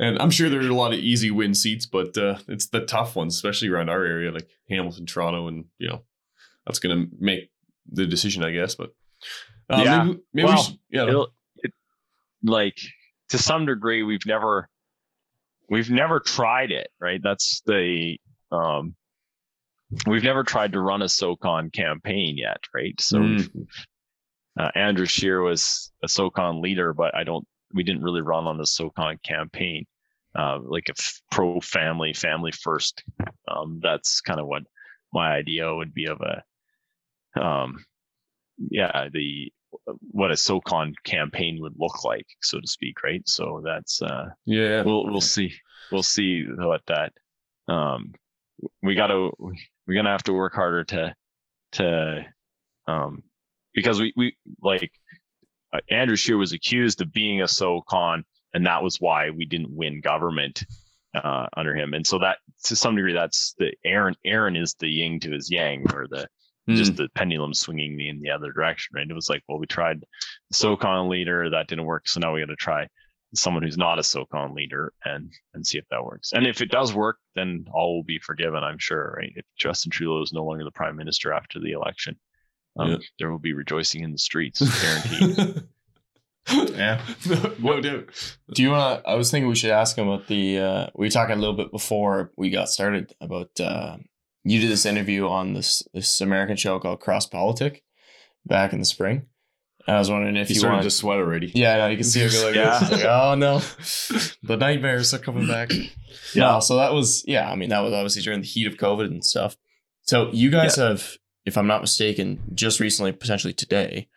and 0.00 0.18
I'm 0.18 0.30
sure 0.30 0.48
there's 0.48 0.66
a 0.66 0.74
lot 0.74 0.94
of 0.94 0.98
easy 0.98 1.30
win 1.30 1.54
seats, 1.54 1.84
but 1.84 2.16
uh, 2.16 2.38
it's 2.48 2.68
the 2.68 2.86
tough 2.86 3.14
ones, 3.14 3.34
especially 3.34 3.68
around 3.68 3.90
our 3.90 4.02
area, 4.02 4.32
like 4.32 4.48
Hamilton, 4.70 5.04
Toronto, 5.04 5.46
and 5.46 5.66
you 5.78 5.88
know 5.88 6.02
that's 6.66 6.78
going 6.78 6.98
to 6.98 7.16
make 7.20 7.50
the 7.86 8.06
decision, 8.06 8.42
I 8.42 8.50
guess. 8.50 8.74
But 8.74 8.94
uh, 9.68 9.82
yeah, 9.84 10.04
maybe, 10.04 10.20
maybe 10.32 10.46
well, 10.46 10.62
should, 10.62 10.78
yeah, 10.90 11.24
it, 11.62 11.72
like 12.42 12.78
to 13.28 13.38
some 13.38 13.66
degree 13.66 14.02
we've 14.02 14.26
never 14.26 14.68
we've 15.68 15.90
never 15.90 16.18
tried 16.18 16.70
it, 16.70 16.88
right? 16.98 17.20
That's 17.22 17.60
the 17.66 18.16
um, 18.50 18.94
we've 20.06 20.24
never 20.24 20.44
tried 20.44 20.72
to 20.72 20.80
run 20.80 21.02
a 21.02 21.08
SOCON 21.08 21.70
campaign 21.70 22.38
yet, 22.38 22.60
right? 22.74 22.98
So 23.00 23.18
Mm. 23.18 23.66
uh, 24.58 24.70
Andrew 24.74 25.06
Scheer 25.06 25.42
was 25.42 25.92
a 26.02 26.08
SOCON 26.08 26.62
leader, 26.62 26.94
but 26.94 27.14
I 27.14 27.24
don't 27.24 27.46
we 27.72 27.82
didn't 27.82 28.02
really 28.02 28.20
run 28.22 28.46
on 28.46 28.58
the 28.58 28.66
SOCON 28.66 29.18
campaign. 29.22 29.86
Uh, 30.38 30.60
like 30.62 30.88
a 30.88 30.92
f- 30.96 31.20
pro 31.32 31.60
family, 31.60 32.12
family 32.12 32.52
first. 32.52 33.02
Um, 33.48 33.80
that's 33.82 34.20
kind 34.20 34.38
of 34.38 34.46
what 34.46 34.62
my 35.12 35.32
idea 35.32 35.74
would 35.74 35.92
be 35.92 36.06
of 36.06 36.20
a, 36.20 37.40
um, 37.40 37.84
yeah, 38.70 39.08
the 39.12 39.52
what 40.12 40.30
a 40.30 40.36
SOCON 40.36 40.94
campaign 41.04 41.58
would 41.60 41.74
look 41.76 42.04
like, 42.04 42.26
so 42.42 42.60
to 42.60 42.66
speak, 42.66 43.02
right? 43.02 43.22
So 43.28 43.62
that's 43.64 44.02
uh, 44.02 44.26
Yeah. 44.46 44.82
we'll 44.82 45.04
we'll 45.06 45.20
see 45.20 45.52
we'll 45.90 46.02
see 46.02 46.44
what 46.44 46.82
that 46.86 47.12
um 47.68 48.12
we 48.82 48.94
gotta 48.94 49.30
we're 49.38 49.94
gonna 49.94 50.10
have 50.10 50.22
to 50.24 50.32
work 50.32 50.54
harder 50.54 50.84
to 50.84 51.14
to 51.72 52.24
um 52.86 53.22
because 53.74 54.00
we 54.00 54.12
we 54.16 54.36
like 54.62 54.92
uh, 55.72 55.80
Andrew 55.90 56.16
Scheer 56.16 56.36
was 56.36 56.52
accused 56.52 57.00
of 57.00 57.12
being 57.12 57.42
a 57.42 57.48
SOCON 57.48 58.24
and 58.54 58.66
that 58.66 58.82
was 58.82 59.00
why 59.00 59.30
we 59.30 59.44
didn't 59.44 59.74
win 59.74 60.00
government 60.00 60.64
uh 61.14 61.46
under 61.56 61.74
him 61.74 61.92
and 61.92 62.06
so 62.06 62.18
that 62.18 62.38
to 62.62 62.76
some 62.76 62.94
degree 62.94 63.12
that's 63.12 63.54
the 63.58 63.72
Erin 63.84 64.14
Erin 64.24 64.54
is 64.54 64.74
the 64.78 64.88
yin 64.88 65.18
to 65.20 65.32
his 65.32 65.50
yang 65.50 65.84
or 65.92 66.06
the 66.08 66.26
Hmm. 66.68 66.74
just 66.74 66.96
the 66.96 67.08
pendulum 67.14 67.54
swinging 67.54 67.96
me 67.96 68.10
in 68.10 68.20
the 68.20 68.30
other 68.30 68.52
direction 68.52 68.94
right 68.94 69.08
it 69.08 69.14
was 69.14 69.30
like 69.30 69.42
well 69.48 69.58
we 69.58 69.66
tried 69.66 70.02
the 70.02 70.54
SOCON 70.54 71.08
leader 71.08 71.48
that 71.48 71.68
didn't 71.68 71.86
work 71.86 72.06
so 72.06 72.20
now 72.20 72.34
we 72.34 72.40
got 72.40 72.50
to 72.50 72.56
try 72.56 72.86
someone 73.34 73.62
who's 73.62 73.78
not 73.78 73.98
a 73.98 74.02
SOCON 74.02 74.54
leader 74.54 74.92
and 75.04 75.32
and 75.54 75.66
see 75.66 75.78
if 75.78 75.84
that 75.90 76.04
works. 76.04 76.32
And 76.32 76.46
if 76.46 76.60
it 76.60 76.70
does 76.70 76.92
work, 76.94 77.16
then 77.34 77.64
all 77.72 77.96
will 77.96 78.02
be 78.04 78.18
forgiven, 78.18 78.62
I'm 78.64 78.78
sure, 78.78 79.14
right? 79.16 79.32
If 79.36 79.44
Justin 79.56 79.90
Trudeau 79.90 80.22
is 80.22 80.32
no 80.32 80.44
longer 80.44 80.64
the 80.64 80.72
prime 80.72 80.96
minister 80.96 81.32
after 81.32 81.60
the 81.60 81.72
election, 81.72 82.18
um, 82.80 82.90
Yeah. 82.90 82.96
there 83.18 83.30
will 83.30 83.38
be 83.38 83.52
rejoicing 83.52 84.02
in 84.02 84.12
the 84.12 84.18
streets, 84.18 84.60
guaranteed. 84.82 85.62
Yeah. 86.50 87.00
no, 87.28 87.54
no 87.60 87.80
doubt. 87.80 88.34
Do 88.54 88.62
you 88.62 88.70
want 88.70 89.04
to? 89.04 89.08
I 89.10 89.14
was 89.14 89.30
thinking 89.30 89.48
we 89.48 89.54
should 89.54 89.70
ask 89.70 89.96
him 89.96 90.08
about 90.08 90.26
the. 90.26 90.58
Uh, 90.58 90.86
we 90.96 91.06
were 91.06 91.10
talking 91.10 91.36
a 91.36 91.38
little 91.38 91.54
bit 91.54 91.70
before 91.70 92.32
we 92.36 92.50
got 92.50 92.68
started 92.68 93.14
about. 93.20 93.50
Uh, 93.60 93.98
you 94.42 94.58
did 94.58 94.70
this 94.70 94.86
interview 94.86 95.28
on 95.28 95.52
this 95.52 95.82
this 95.92 96.20
American 96.20 96.56
show 96.56 96.78
called 96.80 97.00
Cross 97.00 97.26
Politic 97.26 97.84
back 98.46 98.72
in 98.72 98.78
the 98.80 98.84
spring. 98.86 99.26
I 99.86 99.98
was 99.98 100.10
wondering 100.10 100.36
if 100.36 100.48
He 100.48 100.54
you 100.54 100.60
started 100.60 100.76
want 100.76 100.84
to 100.84 100.90
sweat 100.90 101.18
already. 101.18 101.52
Yeah, 101.54 101.76
no, 101.76 101.88
you 101.88 101.96
can 101.96 102.04
see 102.04 102.22
it 102.22 102.32
go 102.32 102.46
like 102.46 102.54
Yeah. 102.54 102.88
like, 102.90 103.04
oh 103.04 103.34
no, 103.34 103.60
the 104.42 104.56
nightmares 104.56 105.12
are 105.14 105.18
coming 105.18 105.46
back. 105.46 105.70
Yeah. 106.34 106.52
No, 106.52 106.60
so 106.60 106.76
that 106.76 106.92
was 106.94 107.22
yeah. 107.26 107.50
I 107.50 107.54
mean, 107.54 107.68
that 107.68 107.80
was 107.80 107.92
obviously 107.92 108.22
during 108.22 108.40
the 108.40 108.46
heat 108.46 108.66
of 108.66 108.76
COVID 108.76 109.06
and 109.06 109.24
stuff. 109.24 109.56
So 110.02 110.30
you 110.32 110.50
guys 110.50 110.76
have, 110.76 111.16
if 111.46 111.56
I'm 111.56 111.66
not 111.66 111.80
mistaken, 111.80 112.40
just 112.54 112.80
recently, 112.80 113.12
potentially 113.12 113.52
today, 113.52 114.08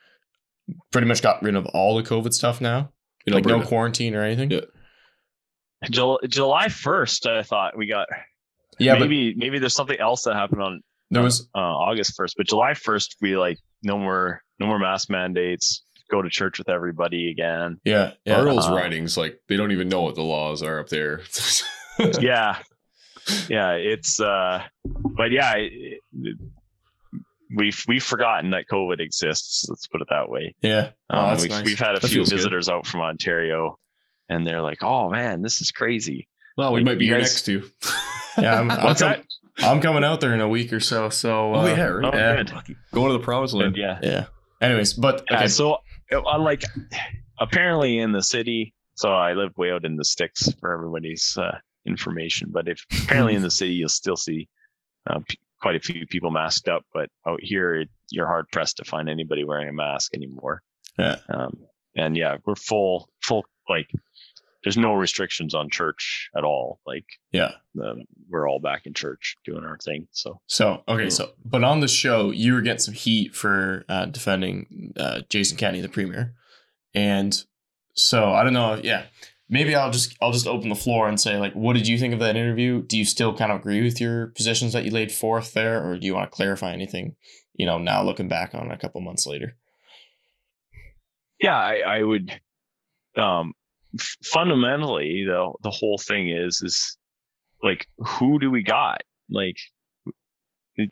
pretty 0.92 1.08
much 1.08 1.22
got 1.22 1.42
rid 1.42 1.56
of 1.56 1.66
all 1.68 1.96
the 1.96 2.04
COVID 2.04 2.34
stuff 2.34 2.62
now. 2.62 2.92
In 3.26 3.34
like 3.34 3.46
no 3.46 3.62
quarantine 3.62 4.16
or 4.16 4.24
anything. 4.24 4.52
Yeah. 4.52 4.60
Jul- 5.90 6.20
July 6.28 6.68
1st, 6.68 7.38
I 7.40 7.44
thought 7.44 7.78
we 7.78 7.88
got 7.88 8.08
Yeah, 8.80 8.94
but 8.94 9.02
maybe 9.02 9.34
maybe 9.36 9.60
there's 9.60 9.74
something 9.76 10.00
else 10.00 10.24
that 10.24 10.36
happened 10.36 10.62
on 10.62 10.82
there 11.12 11.22
was 11.22 11.48
uh, 11.54 11.60
August 11.60 12.18
1st, 12.18 12.32
but 12.38 12.48
July 12.48 12.72
1st 12.72 13.16
we 13.22 13.38
like 13.38 13.60
no 13.84 13.98
more 13.98 14.42
no 14.60 14.66
more 14.68 14.80
mask 14.80 15.10
mandates. 15.10 15.84
Go 16.12 16.22
to 16.22 16.30
church 16.30 16.58
with 16.60 16.70
everybody 16.70 17.32
again. 17.32 17.80
yeah, 17.86 18.12
yeah. 18.26 18.38
Arnold's 18.40 18.68
uh, 18.68 18.74
writings, 18.74 19.16
like 19.18 19.40
they 19.48 19.56
don't 19.58 19.72
even 19.72 19.90
know 19.90 20.02
what 20.02 20.16
the 20.16 20.22
laws 20.24 20.62
are 20.64 20.80
up 20.80 20.90
there. 20.90 21.22
yeah 22.20 22.58
yeah 23.48 23.72
it's 23.72 24.20
uh 24.20 24.62
but 24.94 25.32
yeah 25.32 25.54
it, 25.56 26.00
it- 26.22 26.38
we've 27.56 27.84
we've 27.88 28.04
forgotten 28.04 28.51
that 28.51 28.66
covid 28.72 28.99
exists 28.99 29.66
let's 29.70 29.88
put 29.88 30.01
it 30.01 30.08
that 30.10 30.30
way 30.30 30.56
yeah. 30.62 30.91
Oh, 31.10 31.20
um, 31.32 31.38
we've, 31.38 31.49
nice. 31.49 31.66
we've 31.66 31.80
had 31.80 31.95
a 31.95 31.99
That 31.99 32.08
few 32.08 32.18
feels 32.20 32.30
good. 32.30 32.36
visitors 32.38 32.70
out 32.70 32.86
from 32.88 33.01
ontario 33.01 33.78
and 34.30 34.45
they're 34.47 34.62
like 34.62 34.84
oh 34.84 35.10
man 35.10 35.41
this 35.41 35.62
is 35.62 35.72
crazy 35.72 36.28
well, 36.56 36.72
we 36.72 36.82
Like, 36.82 36.86
might 36.86 36.99
be 36.99 37.08
here 37.08 37.18
guys- 37.18 37.32
next 37.34 37.45
to. 37.45 37.64
yeah, 38.39 38.60
I'm, 38.60 38.70
I'm, 38.70 38.78
com- 38.80 38.93
that 38.95 39.24
I'm 39.64 39.82
coming 39.82 40.04
out 40.04 40.22
there 40.22 40.36
in 40.36 40.39
a 40.39 40.47
week 40.47 40.72
or 40.72 40.80
so. 40.80 41.10
So 41.10 41.51
uh, 41.56 41.62
Oh, 41.64 41.66
yeah, 41.66 41.84
right. 41.86 42.14
oh, 42.14 42.16
yeah. 42.16 42.36
good. 42.43 42.76
Going 42.93 43.08
to 43.12 43.18
the 43.18 43.24
promised 43.24 43.56
land. 43.56 43.74
Good, 43.74 43.82
yeah 43.82 43.99
yeah. 44.04 44.26
Anyways, 44.62 44.93
but 44.93 45.24
yeah 45.32 45.38
okay. 45.38 45.47
so 45.47 45.78
uh, 46.12 46.38
like 46.39 46.64
apparently 47.39 47.99
in 47.99 48.12
the 48.12 48.22
city 48.22 48.74
so 48.95 49.12
i 49.14 49.34
live 49.34 49.58
way 49.58 49.72
out 49.72 49.86
in 49.86 49.95
the 49.95 50.06
sticks 50.06 50.51
for 50.60 50.72
everybody's 50.74 51.36
uh, 51.38 51.58
information 51.86 52.49
but 52.51 52.68
if 52.68 52.86
apparently 53.04 53.36
in 53.36 53.41
the 53.41 53.51
city 53.60 53.74
you'll 53.74 53.89
still 53.89 54.16
see 54.16 54.47
uh, 55.10 55.20
p- 55.28 55.39
quite 55.64 55.76
a 55.76 55.80
few 55.80 56.05
people 56.05 56.30
masked 56.30 56.68
up 56.68 56.84
but 56.93 57.09
out 57.26 57.39
here 57.41 57.86
you're 58.11 58.28
hard 58.28 58.45
pressed 58.51 58.78
to 58.78 58.84
find 58.86 59.09
anybody 59.09 59.43
wearing 59.45 59.70
a 59.70 59.74
mask 59.74 60.14
anymore 60.14 60.61
Yeah. 60.99 61.16
um, 61.34 61.53
and 61.95 62.16
yeah 62.18 62.38
we're 62.45 62.55
full 62.55 63.09
full 63.24 63.43
like 63.70 63.89
there's 64.64 64.78
no 64.78 64.93
restrictions 64.93 65.53
on 65.55 65.70
church 65.70 66.30
at 66.38 66.43
all 66.43 66.80
like 66.86 67.05
yeah. 67.32 67.51
um, 67.84 68.03
we're 68.30 68.47
all 68.49 68.59
back 68.59 68.86
in 68.86 68.93
church 68.93 69.36
doing 69.45 69.64
our 69.64 69.78
thing 69.78 70.07
so 70.11 70.39
So 70.47 70.84
okay, 70.88 71.03
Yeah. 71.03 71.09
so 71.09 71.32
but 71.45 71.64
on 71.64 71.80
the 71.80 71.88
show, 71.88 72.32
you 72.32 72.53
were 72.53 72.61
getting 72.61 72.80
some 72.80 72.93
heat 72.93 73.34
for 73.36 73.84
uh, 73.89 74.05
defending 74.05 74.93
uh, 74.97 75.22
Jason 75.30 75.57
Kenney, 75.57 75.82
the 75.82 75.89
premier, 75.89 76.34
and 76.93 77.34
so 77.95 78.32
I 78.34 78.43
don't 78.43 78.53
know. 78.53 78.80
Yeah, 78.84 79.03
maybe 79.50 79.76
I'll 79.76 79.91
just 79.91 80.16
I'll 80.22 80.32
just 80.32 80.48
open 80.48 80.70
the 80.70 80.76
floor 80.76 81.08
and 81.08 81.20
say 81.20 81.38
like, 81.38 81.54
what 81.54 81.74
did 81.74 81.88
you 81.88 81.98
think 81.98 82.14
of 82.14 82.20
that 82.20 82.36
interview? 82.36 82.82
Do 82.84 82.98
you 82.98 83.06
still 83.06 83.36
kind 83.36 83.52
of 83.52 83.60
agree 83.60 83.82
with 83.84 84.00
your 84.02 84.28
positions 84.28 84.74
that 84.74 84.86
you 84.86 84.91
laid 84.91 85.12
forth 85.12 85.54
there, 85.54 85.84
or 85.86 85.98
do 85.98 86.06
you 86.06 86.16
want 86.16 86.32
to 86.32 86.36
clarify 86.36 86.72
anything? 86.74 87.16
You 87.56 87.66
know, 87.66 87.78
now 87.78 88.04
looking 88.04 88.28
back 88.28 88.56
on 88.56 88.72
a 88.72 88.78
couple 88.78 89.00
months 89.02 89.28
later. 89.28 89.56
yeah 91.39 91.58
i, 91.58 91.80
I 91.98 92.04
would 92.04 92.32
um 93.18 93.54
f- 94.00 94.18
fundamentally 94.24 95.26
the 95.28 95.52
the 95.62 95.70
whole 95.72 95.98
thing 95.98 96.30
is 96.30 96.62
is 96.64 96.98
like 97.62 97.88
who 97.98 98.39
do 98.39 98.50
we 98.50 98.64
got 98.64 99.02
like 99.30 99.58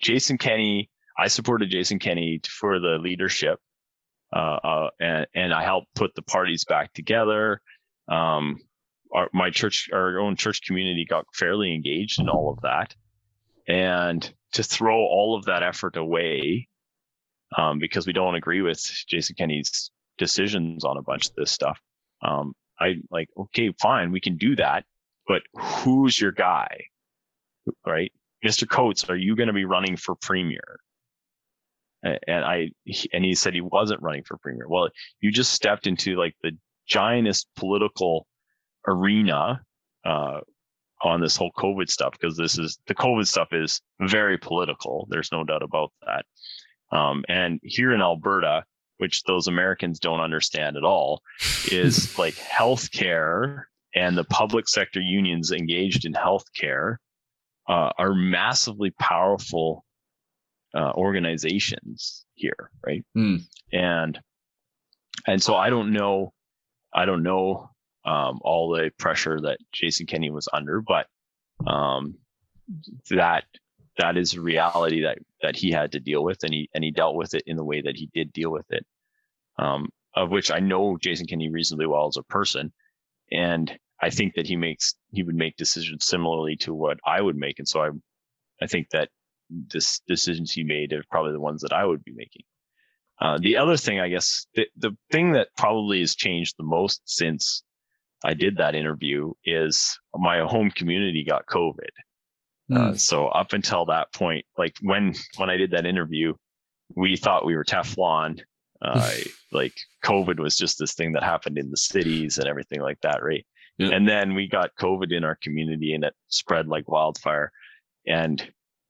jason 0.02 0.38
kenney 0.38 0.90
i 1.18 1.28
supported 1.28 1.70
jason 1.70 2.00
kenney 2.00 2.40
for 2.48 2.80
the 2.80 2.98
leadership 3.02 3.60
uh, 4.36 4.58
uh 4.64 4.90
and 5.00 5.28
and 5.34 5.54
i 5.54 5.64
helped 5.64 5.88
put 5.96 6.14
the 6.16 6.22
parties 6.22 6.64
back 6.66 6.94
together 6.94 7.62
um 8.08 8.58
our, 9.14 9.30
my 9.34 9.50
church 9.50 9.90
our 9.94 10.20
own 10.20 10.36
church 10.36 10.62
community 10.64 11.06
got 11.10 11.26
fairly 11.34 11.74
engaged 11.74 12.20
in 12.20 12.30
all 12.30 12.52
of 12.52 12.62
that 12.62 12.96
and 13.68 14.34
to 14.54 14.64
throw 14.64 14.98
all 14.98 15.36
of 15.38 15.46
that 15.46 15.64
effort 15.64 15.96
away 15.98 16.68
um, 17.58 17.80
because 17.80 18.08
we 18.08 18.14
don't 18.14 18.36
agree 18.36 18.62
with 18.62 18.80
jason 19.08 19.36
kenney's 19.38 19.92
decisions 20.22 20.86
on 20.86 20.98
a 20.98 21.02
bunch 21.02 21.28
of 21.28 21.36
this 21.36 21.52
stuff. 21.52 21.80
Um, 22.22 22.54
I 22.80 22.96
like, 23.10 23.28
okay, 23.38 23.74
fine, 23.82 24.12
we 24.12 24.22
can 24.22 24.38
do 24.38 24.56
that, 24.56 24.86
but 25.28 25.42
who's 25.54 26.20
your 26.22 26.32
guy? 26.32 26.86
Right? 27.86 28.12
Mr. 28.46 28.70
Coates, 28.70 29.10
are 29.10 29.16
you 29.16 29.36
going 29.36 29.48
to 29.48 29.54
be 29.54 29.66
running 29.66 29.98
for 29.98 30.16
premier? 30.16 30.80
And 32.04 32.46
I, 32.46 32.70
and 33.14 33.26
he 33.26 33.36
said 33.36 33.54
he 33.54 33.62
wasn't 33.62 34.02
running 34.02 34.24
for 34.24 34.38
premier. 34.38 34.68
Well, 34.68 34.90
you 35.20 35.32
just 35.32 35.54
stepped 35.54 35.86
into 35.86 36.16
like 36.16 36.36
the 36.42 36.52
giantest 36.90 37.46
political 37.56 38.28
arena, 38.88 39.62
uh, 40.06 40.40
on 41.04 41.20
this 41.20 41.36
whole 41.36 41.52
COVID 41.58 41.90
stuff, 41.90 42.14
because 42.14 42.38
this 42.38 42.58
is 42.58 42.78
the 42.88 42.96
COVID 42.96 43.26
stuff 43.26 43.50
is 43.52 43.82
very 44.02 44.38
political. 44.38 45.08
There's 45.10 45.32
no 45.32 45.44
doubt 45.44 45.64
about 45.64 45.92
that. 46.06 46.26
Um, 46.96 47.24
and 47.28 47.60
here 47.64 47.94
in 47.94 48.02
Alberta, 48.02 48.64
which 48.98 49.24
those 49.24 49.48
Americans 49.48 50.00
don't 50.00 50.20
understand 50.20 50.78
at 50.78 50.84
all, 50.84 51.22
is 51.72 52.18
like 52.20 52.36
healthcare 52.36 53.64
and 53.96 54.18
the 54.18 54.24
public 54.26 54.70
sector 54.70 55.02
unions 55.02 55.52
engaged 55.52 56.06
in 56.06 56.14
healthcare 56.14 56.98
uh, 57.68 57.92
are 57.98 58.14
massively 58.14 58.92
powerful 59.00 59.84
uh, 60.76 60.92
organizations 60.94 62.26
here, 62.36 62.72
right? 62.86 63.04
Hmm. 63.14 63.38
And 63.74 64.20
and 65.28 65.42
so 65.42 65.56
I 65.56 65.70
don't 65.70 65.92
know, 65.92 66.34
I 66.94 67.06
don't 67.06 67.24
know 67.24 67.70
um, 68.06 68.40
all 68.42 68.72
the 68.72 68.92
pressure 68.98 69.40
that 69.42 69.60
Jason 69.72 70.06
Kenney 70.06 70.32
was 70.32 70.48
under, 70.52 70.82
but 70.82 71.08
um, 71.68 72.16
that 73.10 73.46
that 73.98 74.18
is 74.18 74.34
a 74.34 74.42
reality 74.42 75.04
that 75.04 75.20
that 75.42 75.56
he 75.56 75.72
had 75.72 75.92
to 75.94 76.00
deal 76.00 76.24
with, 76.24 76.44
and 76.44 76.54
he 76.54 76.70
and 76.74 76.84
he 76.84 76.92
dealt 76.92 77.16
with 77.16 77.34
it 77.34 77.44
in 77.46 77.58
the 77.58 77.66
way 77.66 77.82
that 77.82 77.96
he 77.96 78.10
did 78.14 78.34
deal 78.34 78.52
with 78.52 78.66
it. 78.72 78.86
Um, 79.60 79.90
of 80.16 80.30
which 80.30 80.52
I 80.52 80.60
know 80.60 80.98
Jason 80.98 81.28
Kenney 81.28 81.50
reasonably 81.50 81.88
well 81.88 82.08
as 82.08 82.18
a 82.18 82.24
person, 82.24 82.74
and 83.32 83.72
I 84.02 84.10
think 84.10 84.36
that 84.36 84.48
he 84.48 84.56
makes 84.56 84.96
he 85.12 85.24
would 85.24 85.36
make 85.36 85.56
decisions 85.58 86.06
similarly 86.06 86.56
to 86.58 86.74
what 86.74 87.00
I 87.06 87.22
would 87.22 87.38
make, 87.38 87.60
and 87.60 87.68
so 87.68 87.82
I 87.82 87.90
I 88.62 88.68
think 88.68 88.90
that 88.92 89.10
this 89.50 90.02
decisions 90.08 90.52
he 90.52 90.64
made 90.64 90.94
are 90.94 91.04
probably 91.10 91.34
the 91.34 91.40
ones 91.40 91.62
that 91.62 91.74
I 91.74 91.86
would 91.86 92.04
be 92.04 92.14
making. 92.14 92.44
Uh, 93.22 93.38
the 93.40 93.56
other 93.56 93.78
thing, 93.78 94.00
I 94.00 94.10
guess, 94.10 94.48
the, 94.56 94.68
the 94.78 94.98
thing 95.12 95.34
that 95.34 95.50
probably 95.56 96.00
has 96.00 96.16
changed 96.16 96.56
the 96.58 96.64
most 96.64 97.02
since 97.06 97.64
I 98.24 98.34
did 98.34 98.58
that 98.58 98.74
interview 98.74 99.32
is 99.46 100.00
my 100.16 100.40
home 100.40 100.72
community 100.72 101.24
got 101.24 101.46
COVID. 101.46 101.90
Hmm. 102.70 102.78
Uh, 102.78 102.96
so 102.96 103.28
up 103.28 103.54
until 103.54 103.86
that 103.86 104.12
point, 104.14 104.46
like 104.58 104.76
when 104.82 105.14
when 105.38 105.50
I 105.50 105.58
did 105.58 105.72
that 105.72 105.86
interview, 105.86 106.34
we 106.96 107.16
thought 107.16 107.46
we 107.46 107.56
were 107.56 107.64
Teflon. 107.64 108.42
Uh, 108.82 109.12
like 109.52 109.74
COVID 110.04 110.40
was 110.40 110.58
just 110.58 110.80
this 110.80 110.94
thing 110.94 111.14
that 111.14 111.24
happened 111.24 111.60
in 111.60 111.70
the 111.70 111.78
cities 111.78 112.40
and 112.40 112.48
everything 112.48 112.82
like 112.82 113.00
that, 113.02 113.24
right? 113.24 113.46
Yeah. 113.78 113.90
And 113.90 114.08
then 114.08 114.34
we 114.34 114.48
got 114.48 114.76
COVID 114.80 115.16
in 115.16 115.24
our 115.24 115.38
community, 115.42 115.94
and 115.94 116.04
it 116.04 116.14
spread 116.28 116.68
like 116.68 116.90
wildfire. 116.90 117.52
And 118.08 118.44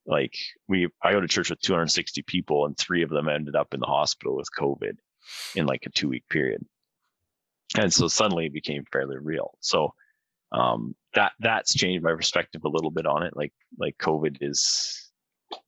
like 0.06 0.34
we, 0.68 0.88
I 1.02 1.12
go 1.12 1.20
to 1.20 1.28
church 1.28 1.50
with 1.50 1.60
260 1.60 2.22
people, 2.22 2.66
and 2.66 2.76
three 2.76 3.02
of 3.02 3.10
them 3.10 3.28
ended 3.28 3.54
up 3.54 3.74
in 3.74 3.80
the 3.80 3.86
hospital 3.86 4.36
with 4.36 4.48
COVID 4.58 4.94
in 5.54 5.66
like 5.66 5.84
a 5.86 5.90
two 5.90 6.08
week 6.08 6.24
period. 6.28 6.64
And 7.78 7.92
so 7.92 8.08
suddenly 8.08 8.46
it 8.46 8.52
became 8.52 8.84
fairly 8.92 9.16
real. 9.18 9.56
So 9.60 9.94
um, 10.52 10.94
that 11.14 11.32
that's 11.40 11.74
changed 11.74 12.04
my 12.04 12.12
perspective 12.12 12.62
a 12.64 12.68
little 12.68 12.90
bit 12.90 13.06
on 13.06 13.22
it. 13.22 13.34
Like 13.36 13.52
like 13.78 13.96
COVID 13.98 14.38
is 14.40 15.10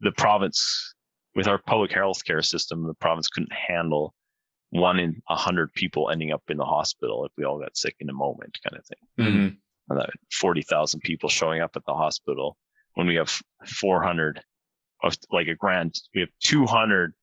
the 0.01 0.13
province 0.13 0.95
with 1.35 1.49
our 1.49 1.59
public 1.59 1.93
health 1.93 2.25
care 2.25 2.43
system, 2.43 2.87
the 2.87 2.95
province 2.95 3.29
couldn't 3.29 3.53
handle 3.53 4.15
one 4.71 4.99
in 4.99 5.23
a 5.29 5.37
hundred 5.37 5.73
people 5.75 6.11
ending 6.11 6.33
up 6.33 6.43
in 6.49 6.57
the 6.57 6.65
hospital 6.65 7.25
if 7.25 7.33
we 7.37 7.45
all 7.45 7.59
got 7.59 7.77
sick 7.77 7.95
in 8.01 8.11
a 8.11 8.15
moment, 8.15 8.59
kind 8.69 8.79
of 8.79 8.87
thing. 8.87 9.27
Mhm. 9.27 9.57
And 9.89 10.01
that 10.01 10.11
forty 10.33 10.63
thousand 10.63 11.01
people 11.01 11.29
showing 11.29 11.61
up 11.61 11.77
at 11.77 11.85
the 11.87 11.95
hospital 11.95 12.57
when 12.95 13.07
we 13.07 13.17
have 13.17 13.41
four 13.67 14.03
hundred 14.03 14.41
of 15.03 15.17
like 15.31 15.49
a 15.49 15.55
grand, 15.55 15.95
we 16.15 16.21
have 16.21 16.31
two 16.41 16.67
hundred 16.67 17.15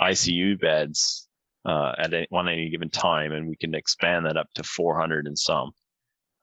ICU 0.00 0.60
beds 0.60 1.28
uh, 1.64 1.92
at 1.98 2.14
any, 2.14 2.26
one 2.30 2.48
any 2.48 2.70
given 2.70 2.90
time, 2.90 3.32
and 3.32 3.48
we 3.48 3.56
can 3.56 3.74
expand 3.74 4.26
that 4.26 4.36
up 4.36 4.48
to 4.54 4.62
four 4.62 4.98
hundred 4.98 5.26
and 5.26 5.38
some. 5.38 5.72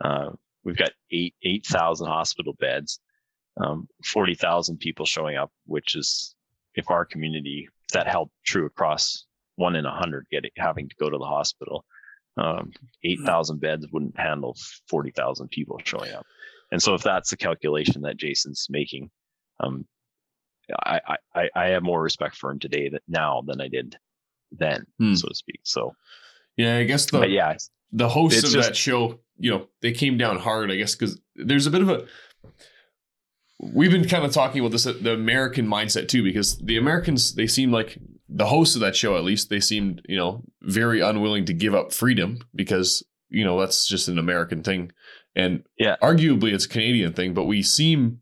Uh, 0.03 0.29
we've 0.63 0.77
got 0.77 0.91
eight 1.11 1.35
eight 1.43 1.65
thousand 1.65 2.07
hospital 2.07 2.53
beds, 2.59 2.99
um, 3.57 3.87
forty 4.03 4.35
thousand 4.35 4.77
people 4.79 5.05
showing 5.05 5.37
up, 5.37 5.51
which 5.65 5.95
is 5.95 6.35
if 6.75 6.89
our 6.89 7.05
community 7.05 7.67
that 7.93 8.07
held 8.07 8.29
true 8.45 8.65
across 8.65 9.25
one 9.55 9.75
in 9.75 9.85
a 9.85 9.95
hundred 9.95 10.25
getting 10.31 10.51
having 10.57 10.89
to 10.89 10.95
go 10.99 11.09
to 11.09 11.17
the 11.17 11.25
hospital. 11.25 11.85
Um, 12.35 12.71
eight 13.03 13.19
thousand 13.21 13.61
beds 13.61 13.85
wouldn't 13.91 14.19
handle 14.19 14.57
forty 14.87 15.11
thousand 15.11 15.49
people 15.49 15.79
showing 15.83 16.11
up, 16.13 16.25
and 16.73 16.81
so 16.81 16.95
if 16.95 17.03
that's 17.03 17.29
the 17.29 17.37
calculation 17.37 18.01
that 18.01 18.17
Jason's 18.17 18.65
making, 18.69 19.11
um, 19.61 19.85
I, 20.85 20.99
I- 21.07 21.17
I 21.41 21.49
I 21.55 21.65
have 21.67 21.83
more 21.83 22.01
respect 22.01 22.35
for 22.35 22.49
him 22.51 22.57
today 22.59 22.89
that 22.89 23.03
now 23.07 23.43
than 23.45 23.61
I 23.61 23.67
did 23.67 23.95
then, 24.51 24.85
Hmm. 24.97 25.13
so 25.15 25.27
to 25.29 25.35
speak. 25.35 25.59
So, 25.63 25.95
Yeah, 26.57 26.77
I 26.77 26.83
guess 26.83 27.05
the 27.09 27.19
but 27.19 27.29
yeah, 27.29 27.55
the 27.91 28.09
hosts 28.09 28.43
of 28.43 28.51
just- 28.51 28.69
that 28.69 28.75
show, 28.75 29.19
you 29.37 29.51
know, 29.51 29.67
they 29.81 29.91
came 29.91 30.17
down 30.17 30.37
hard, 30.39 30.71
I 30.71 30.75
guess, 30.77 30.95
because 30.95 31.19
there's 31.35 31.67
a 31.67 31.71
bit 31.71 31.81
of 31.81 31.89
a. 31.89 32.05
We've 33.59 33.91
been 33.91 34.07
kind 34.07 34.25
of 34.25 34.31
talking 34.33 34.59
about 34.59 34.71
this, 34.71 34.83
the 34.83 35.13
American 35.13 35.67
mindset 35.67 36.07
too, 36.09 36.23
because 36.23 36.57
the 36.57 36.77
Americans, 36.77 37.35
they 37.35 37.47
seem 37.47 37.71
like 37.71 37.97
the 38.27 38.47
hosts 38.47 38.75
of 38.75 38.81
that 38.81 38.95
show, 38.95 39.15
at 39.15 39.23
least, 39.23 39.49
they 39.49 39.59
seemed, 39.61 40.01
you 40.09 40.17
know, 40.17 40.43
very 40.61 40.99
unwilling 41.01 41.45
to 41.45 41.53
give 41.53 41.73
up 41.75 41.93
freedom 41.93 42.39
because, 42.55 43.03
you 43.29 43.45
know, 43.45 43.59
that's 43.59 43.87
just 43.87 44.07
an 44.09 44.17
American 44.17 44.63
thing. 44.63 44.91
And 45.35 45.63
Yeah. 45.79 45.95
arguably 46.01 46.53
it's 46.53 46.65
a 46.65 46.69
Canadian 46.69 47.13
thing, 47.13 47.33
but 47.33 47.45
we 47.45 47.61
seem 47.63 48.19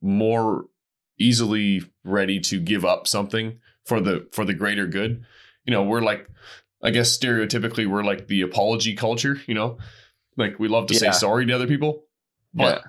more 0.00 0.66
easily 1.18 1.82
ready 2.02 2.40
to 2.40 2.60
give 2.60 2.84
up 2.84 3.06
something 3.06 3.58
for 3.84 4.00
the 4.00 4.26
for 4.32 4.44
the 4.44 4.54
greater 4.54 4.86
good. 4.86 5.24
You 5.64 5.72
know, 5.72 5.82
we're 5.84 6.00
like 6.02 6.28
I 6.82 6.90
guess 6.90 7.16
stereotypically 7.16 7.86
we're 7.86 8.02
like 8.04 8.26
the 8.26 8.42
apology 8.42 8.94
culture, 8.94 9.40
you 9.46 9.54
know? 9.54 9.78
Like 10.36 10.58
we 10.58 10.68
love 10.68 10.86
to 10.88 10.94
say 10.94 11.10
sorry 11.12 11.46
to 11.46 11.52
other 11.52 11.66
people. 11.66 12.04
But 12.52 12.82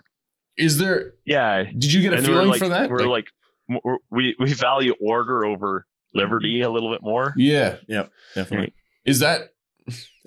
is 0.57 0.77
there 0.77 1.13
yeah, 1.25 1.63
did 1.63 1.91
you 1.91 2.01
get 2.01 2.13
a 2.13 2.17
and 2.17 2.25
feeling 2.25 2.47
like, 2.47 2.59
for 2.59 2.69
that? 2.69 2.89
We're 2.89 3.07
like, 3.07 3.27
we're, 3.67 3.97
we 4.09 4.35
we 4.39 4.53
value 4.53 4.95
order 4.99 5.45
over 5.45 5.85
liberty 6.13 6.61
a 6.61 6.69
little 6.69 6.91
bit 6.91 7.01
more. 7.03 7.33
yeah. 7.37 7.77
Yeah. 7.87 8.07
Definitely. 8.33 8.73
Is 9.05 9.19
that 9.19 9.49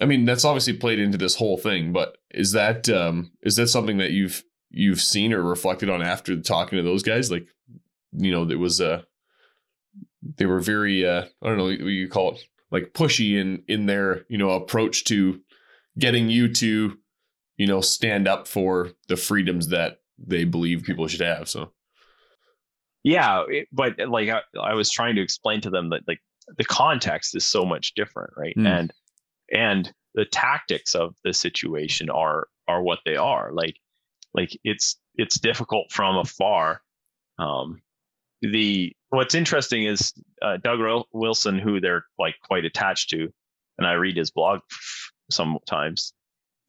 I 0.01 0.05
mean, 0.05 0.25
that's 0.25 0.45
obviously 0.45 0.75
played 0.75 0.99
into 0.99 1.19
this 1.19 1.35
whole 1.35 1.59
thing, 1.59 1.93
but 1.93 2.19
is 2.31 2.53
that 2.53 2.89
um 2.89 3.33
is 3.43 3.57
that 3.57 3.69
something 3.69 3.99
that 3.99 4.13
you've 4.13 4.45
you've 4.71 5.01
seen 5.01 5.33
or 5.33 5.43
reflected 5.43 5.91
on 5.91 6.03
after 6.03 6.41
talking 6.41 6.77
to 6.77 6.83
those 6.83 7.03
guys? 7.03 7.31
Like, 7.31 7.49
you 8.13 8.31
know, 8.31 8.45
there 8.45 8.59
was 8.59 8.81
uh 8.81 9.03
they 10.37 10.47
were 10.47 10.61
very 10.61 11.07
uh 11.07 11.25
I 11.43 11.49
don't 11.49 11.59
know 11.59 11.65
what 11.65 11.79
you 11.79 12.09
call 12.09 12.35
it, 12.35 12.45
like 12.71 12.93
pushy 12.93 13.39
in 13.41 13.63
in 13.67 13.87
their, 13.87 14.25
you 14.29 14.39
know, 14.39 14.51
approach 14.51 15.05
to 15.05 15.41
getting 15.99 16.29
you 16.29 16.53
to, 16.55 16.97
you 17.57 17.67
know, 17.67 17.81
stand 17.81 18.29
up 18.29 18.47
for 18.47 18.93
the 19.09 19.17
freedoms 19.17 19.69
that 19.69 20.01
they 20.19 20.45
believe 20.45 20.85
people 20.85 21.09
should 21.09 21.21
have. 21.21 21.49
So 21.49 21.73
Yeah, 23.03 23.45
it, 23.49 23.69
but 23.73 23.99
like 24.09 24.29
I, 24.29 24.41
I 24.61 24.75
was 24.75 24.91
trying 24.91 25.17
to 25.17 25.23
explain 25.23 25.61
to 25.63 25.71
them 25.71 25.91
that 25.91 26.03
like 26.07 26.21
the 26.57 26.65
context 26.65 27.37
is 27.37 27.47
so 27.47 27.65
much 27.65 27.95
different, 27.95 28.33
right? 28.37 28.55
Hmm. 28.55 28.67
And 28.67 28.93
and 29.53 29.93
the 30.15 30.25
tactics 30.25 30.95
of 30.95 31.15
the 31.25 31.33
situation 31.33 32.11
are 32.11 32.49
are 32.67 32.83
what 32.83 33.01
they 33.05 33.17
are. 33.17 33.51
Like 33.53 33.77
like 34.35 34.59
it's 34.65 34.97
it's 35.15 35.39
difficult 35.39 35.91
from 35.93 36.17
afar. 36.17 36.81
Um, 37.39 37.81
the 38.41 38.93
what's 39.11 39.35
interesting 39.35 39.85
is 39.85 40.13
uh, 40.43 40.59
Doug 40.59 40.81
Wilson, 41.13 41.59
who 41.59 41.81
they're 41.81 42.05
like 42.19 42.37
quite 42.43 42.65
attached 42.65 43.11
to, 43.11 43.29
and 43.79 43.87
I 43.87 43.93
read 43.93 44.17
his 44.17 44.31
blog 44.31 44.61
sometimes. 45.31 46.13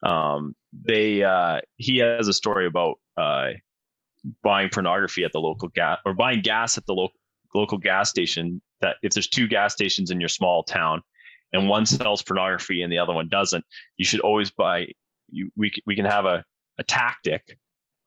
Um, 0.04 0.56
they 0.72 1.24
uh, 1.24 1.62
he 1.78 1.98
has 1.98 2.28
a 2.28 2.34
story 2.34 2.66
about 2.66 2.96
uh, 3.18 3.50
buying 4.44 4.70
pornography 4.70 5.24
at 5.24 5.32
the 5.32 5.40
local 5.40 5.70
gas 5.70 6.00
or 6.06 6.14
buying 6.14 6.42
gas 6.42 6.78
at 6.78 6.86
the 6.86 6.94
local 6.94 7.20
local 7.54 7.78
gas 7.78 8.10
station. 8.10 8.62
That 8.82 8.96
if 9.04 9.14
there's 9.14 9.28
two 9.28 9.48
gas 9.48 9.74
stations 9.74 10.10
in 10.10 10.22
your 10.22 10.30
small 10.30 10.64
town, 10.64 11.04
and 11.54 11.68
one 11.68 11.86
sells 11.86 12.22
pornography 12.22 12.82
and 12.82 12.92
the 12.92 13.00
other 13.00 13.14
one 13.14 13.28
doesn't, 13.30 13.66
you 13.98 14.06
should 14.06 14.20
always 14.22 14.52
buy. 14.52 14.88
You 15.32 15.52
we 15.56 15.72
we 15.86 15.96
can 15.96 16.06
have 16.06 16.26
a 16.26 16.44
a 16.78 16.84
tactic 16.84 17.58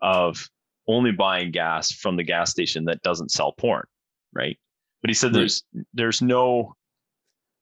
of 0.00 0.48
only 0.88 1.12
buying 1.12 1.52
gas 1.52 1.92
from 1.92 2.16
the 2.16 2.24
gas 2.24 2.50
station 2.50 2.86
that 2.86 3.02
doesn't 3.02 3.30
sell 3.30 3.52
porn, 3.52 3.84
right? 4.32 4.58
But 5.02 5.10
he 5.10 5.14
said 5.14 5.28
Right. 5.28 5.40
there's 5.40 5.62
there's 5.94 6.20
no 6.22 6.74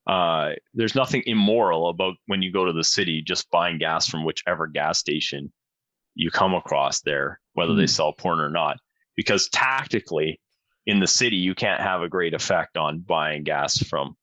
uh 0.06 0.52
there's 0.72 0.94
nothing 0.94 1.22
immoral 1.26 1.88
about 1.90 2.14
when 2.26 2.40
you 2.42 2.50
go 2.52 2.64
to 2.64 2.72
the 2.72 2.84
city 2.84 3.22
just 3.22 3.50
buying 3.50 3.78
gas 3.78 4.08
from 4.08 4.24
whichever 4.24 4.66
gas 4.66 4.98
station 4.98 5.52
you 6.14 6.30
come 6.30 6.54
across 6.54 7.02
there, 7.02 7.38
whether 7.52 7.74
they 7.74 7.82
Hmm. 7.82 7.86
sell 7.86 8.12
porn 8.14 8.40
or 8.40 8.50
not. 8.50 8.78
Because 9.16 9.48
tactically 9.50 10.40
in 10.86 11.00
the 11.00 11.06
city 11.06 11.36
you 11.36 11.54
can't 11.54 11.82
have 11.82 12.00
a 12.02 12.08
great 12.08 12.32
effect 12.32 12.78
on 12.78 13.00
buying 13.00 13.44
gas 13.44 13.76
from 13.78 14.16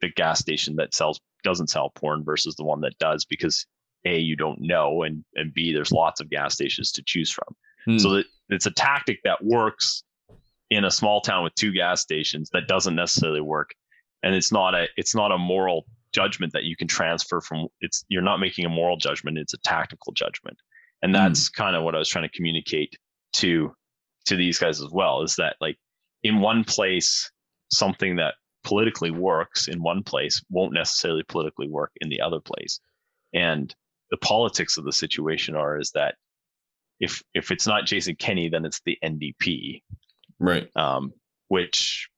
the, 0.00 0.10
gas 0.10 0.38
station 0.40 0.76
that 0.76 0.94
sells 0.94 1.20
doesn't 1.42 1.68
sell 1.68 1.90
porn 1.90 2.24
versus 2.24 2.54
the 2.56 2.64
one 2.64 2.80
that 2.82 2.98
does 2.98 3.24
because 3.24 3.66
a 4.04 4.18
you 4.18 4.36
don't 4.36 4.60
know 4.60 5.02
and 5.02 5.24
and 5.34 5.52
b 5.52 5.72
there's 5.72 5.92
lots 5.92 6.20
of 6.20 6.30
gas 6.30 6.54
stations 6.54 6.92
to 6.92 7.02
choose 7.04 7.30
from. 7.30 7.54
Hmm. 7.86 7.98
so 7.98 8.10
that 8.10 8.26
it's 8.50 8.66
a 8.66 8.70
tactic 8.70 9.20
that 9.24 9.42
works 9.42 10.02
in 10.68 10.84
a 10.84 10.90
small 10.90 11.20
town 11.20 11.44
with 11.44 11.54
two 11.54 11.72
gas 11.72 12.02
stations 12.02 12.50
that 12.52 12.68
doesn't 12.68 12.94
necessarily 12.94 13.40
work. 13.40 13.70
And 14.22 14.34
it's 14.34 14.52
not 14.52 14.74
a 14.74 14.86
it's 14.96 15.14
not 15.14 15.32
a 15.32 15.38
moral 15.38 15.86
judgment 16.12 16.52
that 16.52 16.64
you 16.64 16.76
can 16.76 16.88
transfer 16.88 17.40
from 17.40 17.68
it's 17.80 18.04
you're 18.08 18.22
not 18.22 18.38
making 18.38 18.64
a 18.64 18.68
moral 18.68 18.96
judgment 18.96 19.38
it's 19.38 19.54
a 19.54 19.58
tactical 19.58 20.12
judgment. 20.12 20.58
And 21.02 21.14
that's 21.14 21.48
kind 21.48 21.76
of 21.76 21.82
what 21.82 21.94
i 21.94 21.98
was 21.98 22.08
trying 22.08 22.28
to 22.28 22.36
communicate 22.36 22.96
to 23.34 23.74
to 24.26 24.36
these 24.36 24.58
guys 24.58 24.82
as 24.82 24.90
well 24.90 25.22
is 25.22 25.36
that 25.36 25.56
like 25.60 25.76
in 26.22 26.40
one 26.40 26.64
place 26.64 27.30
something 27.72 28.16
that 28.16 28.34
politically 28.64 29.10
works 29.10 29.68
in 29.68 29.82
one 29.82 30.02
place 30.02 30.42
won't 30.50 30.74
necessarily 30.74 31.22
politically 31.28 31.68
work 31.68 31.90
in 32.00 32.08
the 32.08 32.20
other 32.20 32.40
place 32.40 32.80
and 33.32 33.74
the 34.10 34.16
politics 34.18 34.76
of 34.76 34.84
the 34.84 34.92
situation 34.92 35.54
are 35.54 35.78
is 35.78 35.92
that 35.92 36.16
if 36.98 37.22
if 37.34 37.50
it's 37.50 37.66
not 37.66 37.86
Jason 37.86 38.14
Kenney, 38.16 38.48
then 38.48 38.64
it's 38.64 38.80
the 38.84 38.98
NDP, 39.02 39.82
right. 40.38 40.68
um, 40.76 41.12
which 41.48 42.08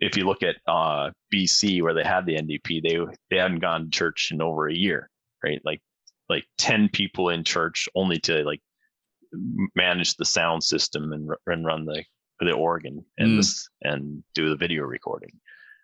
if 0.00 0.16
you 0.16 0.24
look 0.24 0.42
at 0.42 0.56
uh, 0.68 1.10
BC 1.34 1.82
where 1.82 1.94
they 1.94 2.04
had 2.04 2.26
the 2.26 2.36
NDP, 2.36 2.82
they 2.82 2.98
they 3.30 3.40
hadn't 3.40 3.58
gone 3.60 3.84
to 3.84 3.90
church 3.90 4.30
in 4.30 4.40
over 4.40 4.68
a 4.68 4.74
year, 4.74 5.10
right? 5.42 5.60
Like 5.64 5.80
like 6.28 6.44
ten 6.56 6.88
people 6.88 7.30
in 7.30 7.42
church 7.42 7.88
only 7.94 8.18
to 8.20 8.44
like 8.44 8.60
manage 9.74 10.14
the 10.14 10.24
sound 10.24 10.62
system 10.62 11.12
and, 11.12 11.28
and 11.46 11.66
run 11.66 11.84
the 11.84 12.04
the 12.38 12.52
organ 12.52 13.04
and 13.18 13.30
Mm. 13.30 13.36
this 13.38 13.68
and 13.82 14.22
do 14.34 14.50
the 14.50 14.56
video 14.56 14.84
recording, 14.84 15.32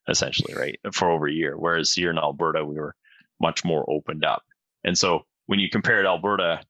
essentially, 0.08 0.54
right? 0.54 0.78
For 0.92 1.10
over 1.10 1.28
a 1.28 1.32
year. 1.32 1.56
Whereas 1.56 1.92
here 1.92 2.10
in 2.10 2.18
Alberta, 2.18 2.64
we 2.64 2.74
were 2.76 2.94
much 3.40 3.64
more 3.64 3.84
opened 3.88 4.24
up, 4.24 4.42
and 4.84 4.96
so 4.96 5.22
when 5.46 5.58
you 5.58 5.68
compared 5.68 6.06
Alberta 6.06 6.62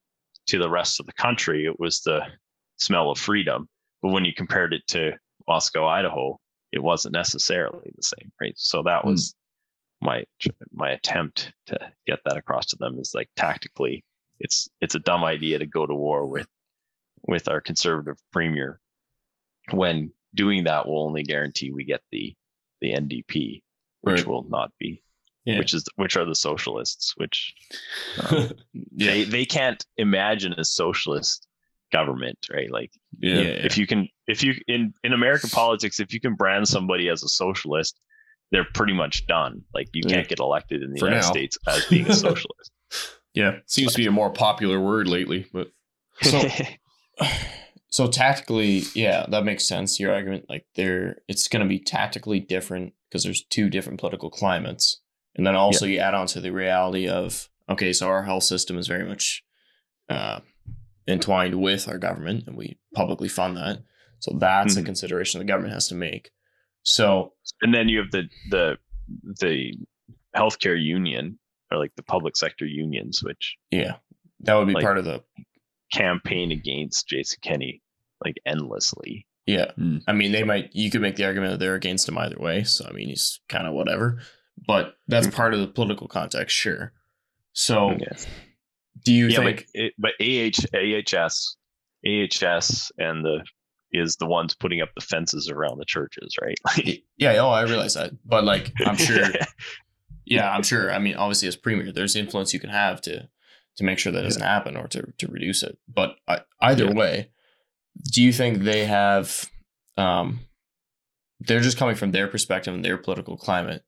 to 0.48 0.58
the 0.58 0.70
rest 0.70 0.98
of 0.98 1.06
the 1.06 1.12
country, 1.12 1.66
it 1.66 1.78
was 1.78 2.00
the 2.00 2.20
smell 2.78 3.10
of 3.10 3.18
freedom. 3.18 3.68
But 4.00 4.12
when 4.12 4.24
you 4.24 4.32
compared 4.34 4.72
it 4.72 4.82
to 4.88 5.12
Moscow, 5.46 5.86
Idaho, 5.86 6.40
it 6.72 6.82
wasn't 6.82 7.12
necessarily 7.12 7.92
the 7.94 8.02
same, 8.02 8.32
right? 8.40 8.54
So 8.56 8.82
that 8.84 9.02
Hmm. 9.02 9.10
was 9.10 9.34
my 10.00 10.24
my 10.72 10.90
attempt 10.90 11.52
to 11.66 11.78
get 12.06 12.18
that 12.24 12.36
across 12.36 12.66
to 12.66 12.76
them 12.76 12.98
is 12.98 13.12
like 13.14 13.28
tactically, 13.36 14.04
it's 14.40 14.68
it's 14.80 14.94
a 14.96 15.00
dumb 15.00 15.22
idea 15.24 15.58
to 15.58 15.66
go 15.66 15.86
to 15.86 15.94
war 15.94 16.26
with 16.26 16.48
with 17.28 17.48
our 17.48 17.60
conservative 17.60 18.16
premier 18.32 18.80
when 19.70 20.12
doing 20.34 20.64
that 20.64 20.88
will 20.88 21.04
only 21.06 21.22
guarantee 21.22 21.70
we 21.70 21.84
get 21.84 22.00
the 22.10 22.34
the 22.82 22.92
NDP, 22.92 23.62
which 24.02 24.16
Right. 24.20 24.26
will 24.26 24.44
not 24.50 24.70
be, 24.78 25.02
Yeah. 25.46 25.58
which 25.58 25.72
is 25.72 25.84
which 25.96 26.16
are 26.18 26.26
the 26.26 26.34
socialists, 26.34 27.14
which 27.16 27.54
um, 28.30 28.50
they 28.92 29.24
they 29.24 29.46
can't 29.46 29.82
imagine 29.96 30.52
a 30.58 30.64
socialist 30.64 31.46
government, 31.92 32.38
right? 32.52 32.70
Like 32.70 32.90
yeah. 33.18 33.40
if 33.68 33.78
you 33.78 33.86
can 33.86 34.08
if 34.26 34.42
you 34.42 34.54
in 34.66 34.92
in 35.04 35.12
American 35.14 35.48
politics, 35.50 36.00
if 36.00 36.12
you 36.12 36.20
can 36.20 36.34
brand 36.34 36.68
somebody 36.68 37.08
as 37.08 37.22
a 37.22 37.28
socialist, 37.28 37.98
they're 38.50 38.66
pretty 38.74 38.92
much 38.94 39.26
done. 39.26 39.62
Like 39.74 39.88
you 39.94 40.02
Yeah. 40.04 40.16
can't 40.16 40.28
get 40.28 40.38
elected 40.40 40.82
in 40.82 40.92
the 40.92 40.98
For 40.98 41.06
United 41.06 41.22
now. 41.26 41.30
States 41.30 41.58
as 41.68 41.86
being 41.86 42.06
a 42.08 42.14
socialist. 42.28 42.70
yeah. 43.34 43.58
Seems 43.66 43.92
to 43.92 43.98
be 43.98 44.06
a 44.06 44.10
more 44.12 44.30
popular 44.30 44.80
word 44.80 45.06
lately, 45.08 45.46
but 45.52 45.70
So- 46.22 46.48
So 47.92 48.06
tactically, 48.08 48.84
yeah, 48.94 49.26
that 49.28 49.44
makes 49.44 49.68
sense. 49.68 50.00
Your 50.00 50.14
argument, 50.14 50.46
like 50.48 50.64
there, 50.76 51.18
it's 51.28 51.46
going 51.46 51.62
to 51.62 51.68
be 51.68 51.78
tactically 51.78 52.40
different 52.40 52.94
because 53.08 53.22
there's 53.22 53.44
two 53.44 53.68
different 53.68 54.00
political 54.00 54.30
climates, 54.30 55.02
and 55.36 55.46
then 55.46 55.54
also 55.56 55.84
you 55.84 55.98
add 55.98 56.14
on 56.14 56.26
to 56.28 56.40
the 56.40 56.52
reality 56.52 57.06
of 57.06 57.50
okay, 57.68 57.92
so 57.92 58.08
our 58.08 58.22
health 58.22 58.44
system 58.44 58.78
is 58.78 58.88
very 58.88 59.04
much 59.04 59.44
uh, 60.08 60.40
entwined 61.06 61.60
with 61.60 61.86
our 61.86 61.98
government, 61.98 62.44
and 62.46 62.56
we 62.56 62.78
publicly 62.94 63.28
fund 63.28 63.58
that. 63.58 63.80
So 64.20 64.36
that's 64.38 64.76
a 64.76 64.80
Mhm. 64.82 64.86
consideration 64.86 65.38
the 65.38 65.44
government 65.44 65.74
has 65.74 65.88
to 65.88 65.94
make. 65.94 66.30
So 66.84 67.34
and 67.60 67.74
then 67.74 67.90
you 67.90 67.98
have 67.98 68.10
the 68.10 68.24
the 68.48 68.78
the 69.40 69.74
healthcare 70.34 70.82
union 70.82 71.38
or 71.70 71.76
like 71.76 71.94
the 71.96 72.02
public 72.02 72.38
sector 72.38 72.64
unions, 72.64 73.22
which 73.22 73.56
yeah, 73.70 73.96
that 74.40 74.54
would 74.54 74.66
be 74.68 74.72
Like- 74.72 74.82
part 74.84 74.96
of 74.96 75.04
the 75.04 75.22
campaign 75.92 76.52
against 76.52 77.06
Jason 77.08 77.38
Kenney 77.42 77.81
like 78.24 78.36
endlessly. 78.46 79.26
Yeah. 79.46 79.72
Hmm. 79.72 79.98
I 80.06 80.12
mean, 80.12 80.32
they 80.32 80.44
might, 80.44 80.70
you 80.72 80.90
could 80.90 81.00
make 81.00 81.16
the 81.16 81.24
argument 81.24 81.52
that 81.52 81.58
they're 81.58 81.74
against 81.74 82.08
him 82.08 82.16
either 82.18 82.38
way. 82.38 82.62
So, 82.64 82.86
I 82.88 82.92
mean, 82.92 83.08
he's 83.08 83.40
kind 83.48 83.66
of 83.66 83.74
whatever. 83.74 84.20
But 84.66 84.94
that's 85.08 85.26
part 85.26 85.54
of 85.54 85.60
the 85.60 85.66
political 85.66 86.06
context, 86.06 86.56
sure. 86.56 86.92
So, 87.52 87.90
Yeah. 87.90 88.16
do 89.04 89.12
you 89.12 89.26
yeah, 89.28 89.38
think, 89.38 89.66
but, 89.74 89.82
it, 89.82 89.94
but 89.98 90.12
AH, 90.20 90.76
AHS, 90.78 91.56
AHS, 92.06 92.92
and 92.98 93.24
the 93.24 93.44
is 93.94 94.16
the 94.16 94.26
ones 94.26 94.54
putting 94.54 94.80
up 94.80 94.88
the 94.94 95.02
fences 95.02 95.50
around 95.50 95.78
the 95.78 95.84
churches, 95.84 96.36
right? 96.40 96.56
Like, 96.66 97.02
yeah, 97.18 97.32
oh, 97.40 97.50
I 97.50 97.62
realize 97.62 97.94
that. 97.94 98.12
But, 98.24 98.44
like, 98.44 98.72
I'm 98.86 98.96
sure, 99.08 99.24
yeah, 100.24 100.50
I'm 100.50 100.62
sure. 100.62 100.90
I 100.92 100.98
mean, 100.98 101.14
obviously, 101.16 101.48
as 101.48 101.56
premier, 101.56 101.92
there's 101.92 102.16
influence 102.16 102.54
you 102.54 102.60
can 102.60 102.70
have 102.70 103.00
to 103.02 103.28
to 103.76 103.84
make 103.84 103.98
sure 103.98 104.12
that 104.12 104.22
doesn't 104.22 104.42
happen 104.42 104.76
or 104.76 104.86
to, 104.88 105.12
to 105.18 105.26
reduce 105.28 105.62
it. 105.62 105.78
But 105.88 106.16
I, 106.28 106.40
either 106.60 106.84
Yeah. 106.84 106.92
way, 106.92 107.30
do 108.00 108.22
you 108.22 108.32
think 108.32 108.62
they 108.62 108.84
have, 108.86 109.50
um, 109.96 110.40
they're 111.40 111.60
just 111.60 111.78
coming 111.78 111.96
from 111.96 112.12
their 112.12 112.28
perspective 112.28 112.74
and 112.74 112.84
their 112.84 112.98
political 112.98 113.36
climate? 113.36 113.82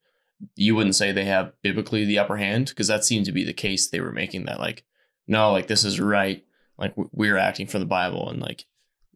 You 0.57 0.75
wouldn't 0.75 0.97
say 0.97 1.13
they 1.13 1.25
have 1.25 1.53
biblically 1.63 2.05
the 2.05 2.19
upper 2.19 2.37
hand 2.37 2.67
because 2.67 2.89
that 2.89 3.05
seemed 3.05 3.27
to 3.27 3.33
be 3.33 3.45
the 3.45 3.53
case 3.53 3.89
they 3.89 4.01
were 4.01 4.13
making 4.13 4.45
that 4.47 4.61
like, 4.61 4.85
no, 5.27 5.53
like 5.53 5.69
this 5.69 5.85
is 5.85 6.01
right. 6.01 6.45
Like 6.77 6.95
we're 6.97 7.39
acting 7.39 7.67
from 7.67 7.81
the 7.81 7.87
Bible 7.87 8.29
and 8.29 8.41
like 8.41 8.65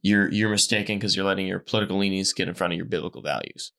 you're 0.01 0.31
you're 0.33 0.51
mistaken 0.51 0.97
because 0.97 1.17
you're 1.17 1.27
letting 1.27 1.47
your 1.47 1.59
political 1.59 1.99
leanings 1.99 2.33
get 2.33 2.49
in 2.49 2.55
front 2.55 2.73
of 2.73 2.77
your 2.77 2.87
biblical 2.87 3.21
values. 3.21 3.73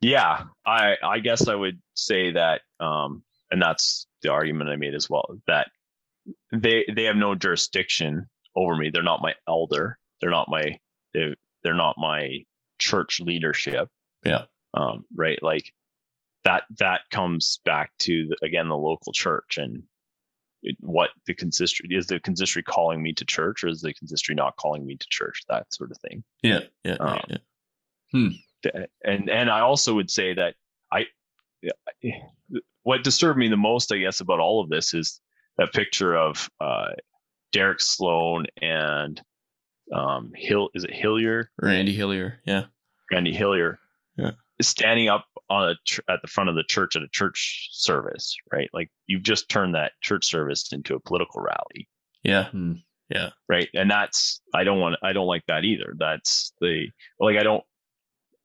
yeah, 0.00 0.44
I 0.66 0.94
I 1.02 1.18
guess 1.18 1.46
I 1.48 1.54
would 1.54 1.80
say 1.94 2.32
that, 2.32 2.62
um, 2.80 3.22
and 3.50 3.60
that's 3.60 4.06
the 4.22 4.32
argument 4.32 4.70
I 4.70 4.76
made 4.76 4.94
as 4.94 5.10
well 5.10 5.36
that 5.46 5.68
they 6.52 6.86
they 6.94 7.04
have 7.04 7.16
no 7.16 7.34
jurisdiction 7.34 8.28
over 8.56 8.76
me. 8.76 8.90
They're 8.90 9.02
not 9.02 9.22
my 9.22 9.34
elder. 9.48 9.98
They're 10.20 10.30
not 10.30 10.48
my 10.48 10.78
they're, 11.14 11.34
they're 11.62 11.74
not 11.74 11.96
my 11.98 12.44
church 12.78 13.20
leadership. 13.20 13.88
Yeah. 14.24 14.42
Um, 14.74 15.04
right. 15.14 15.42
Like 15.42 15.72
that 16.44 16.64
that 16.78 17.02
comes 17.10 17.60
back 17.64 17.90
to 18.00 18.28
the, 18.28 18.46
again 18.46 18.68
the 18.68 18.76
local 18.76 19.12
church 19.12 19.58
and 19.58 19.82
it- 20.62 20.76
what 20.80 21.10
the 21.26 21.34
consistory 21.34 21.88
is 21.90 22.06
the 22.06 22.20
consistory 22.20 22.62
calling 22.62 23.02
me 23.02 23.12
to 23.14 23.24
church 23.24 23.64
or 23.64 23.68
is 23.68 23.80
the 23.82 23.92
consistory 23.94 24.34
not 24.34 24.56
calling 24.56 24.86
me 24.86 24.96
to 24.96 25.06
church 25.10 25.42
that 25.48 25.66
sort 25.72 25.90
of 25.90 25.98
thing 25.98 26.22
Yeah, 26.42 26.60
yeah, 26.84 26.96
Um, 27.00 27.20
yeah. 27.28 27.36
Th- 28.62 28.88
and 29.04 29.30
and 29.30 29.50
I 29.50 29.60
also 29.60 29.94
would 29.94 30.10
say 30.10 30.34
that 30.34 30.54
I 30.92 31.06
what 32.82 33.04
disturbed 33.04 33.38
me 33.38 33.48
the 33.48 33.56
most, 33.56 33.92
I 33.92 33.98
guess, 33.98 34.20
about 34.20 34.40
all 34.40 34.62
of 34.62 34.68
this 34.70 34.94
is 34.94 35.20
that 35.58 35.72
picture 35.72 36.16
of 36.16 36.48
uh, 36.60 36.88
Derek 37.52 37.80
Sloan 37.80 38.46
and 38.60 39.20
um, 39.92 40.32
Hill. 40.34 40.70
Is 40.74 40.84
it 40.84 40.92
Hillier? 40.92 41.50
Randy 41.60 41.94
Hillier. 41.94 42.38
Yeah, 42.44 42.64
Randy 43.12 43.32
Hillier. 43.32 43.78
Yeah. 44.16 44.32
Standing 44.62 45.08
up 45.08 45.24
on 45.48 45.70
a 45.70 45.74
ch- 45.86 46.00
at 46.08 46.20
the 46.22 46.28
front 46.28 46.50
of 46.50 46.54
the 46.56 46.62
church 46.64 46.94
at 46.94 47.02
a 47.02 47.08
church 47.08 47.68
service, 47.72 48.36
right? 48.52 48.68
Like 48.74 48.90
you've 49.06 49.22
just 49.22 49.48
turned 49.48 49.74
that 49.74 49.92
church 50.02 50.26
service 50.26 50.70
into 50.72 50.94
a 50.94 51.00
political 51.00 51.40
rally 51.40 51.88
Yeah. 52.22 52.50
yeah, 53.08 53.30
right 53.48 53.68
and 53.74 53.90
that's 53.90 54.40
i 54.54 54.62
don't 54.62 54.78
want 54.78 54.96
i 55.02 55.12
don't 55.12 55.26
like 55.26 55.42
that 55.48 55.64
either 55.64 55.94
that's 55.98 56.52
the 56.60 56.86
like 57.18 57.36
i 57.36 57.42
don't 57.42 57.64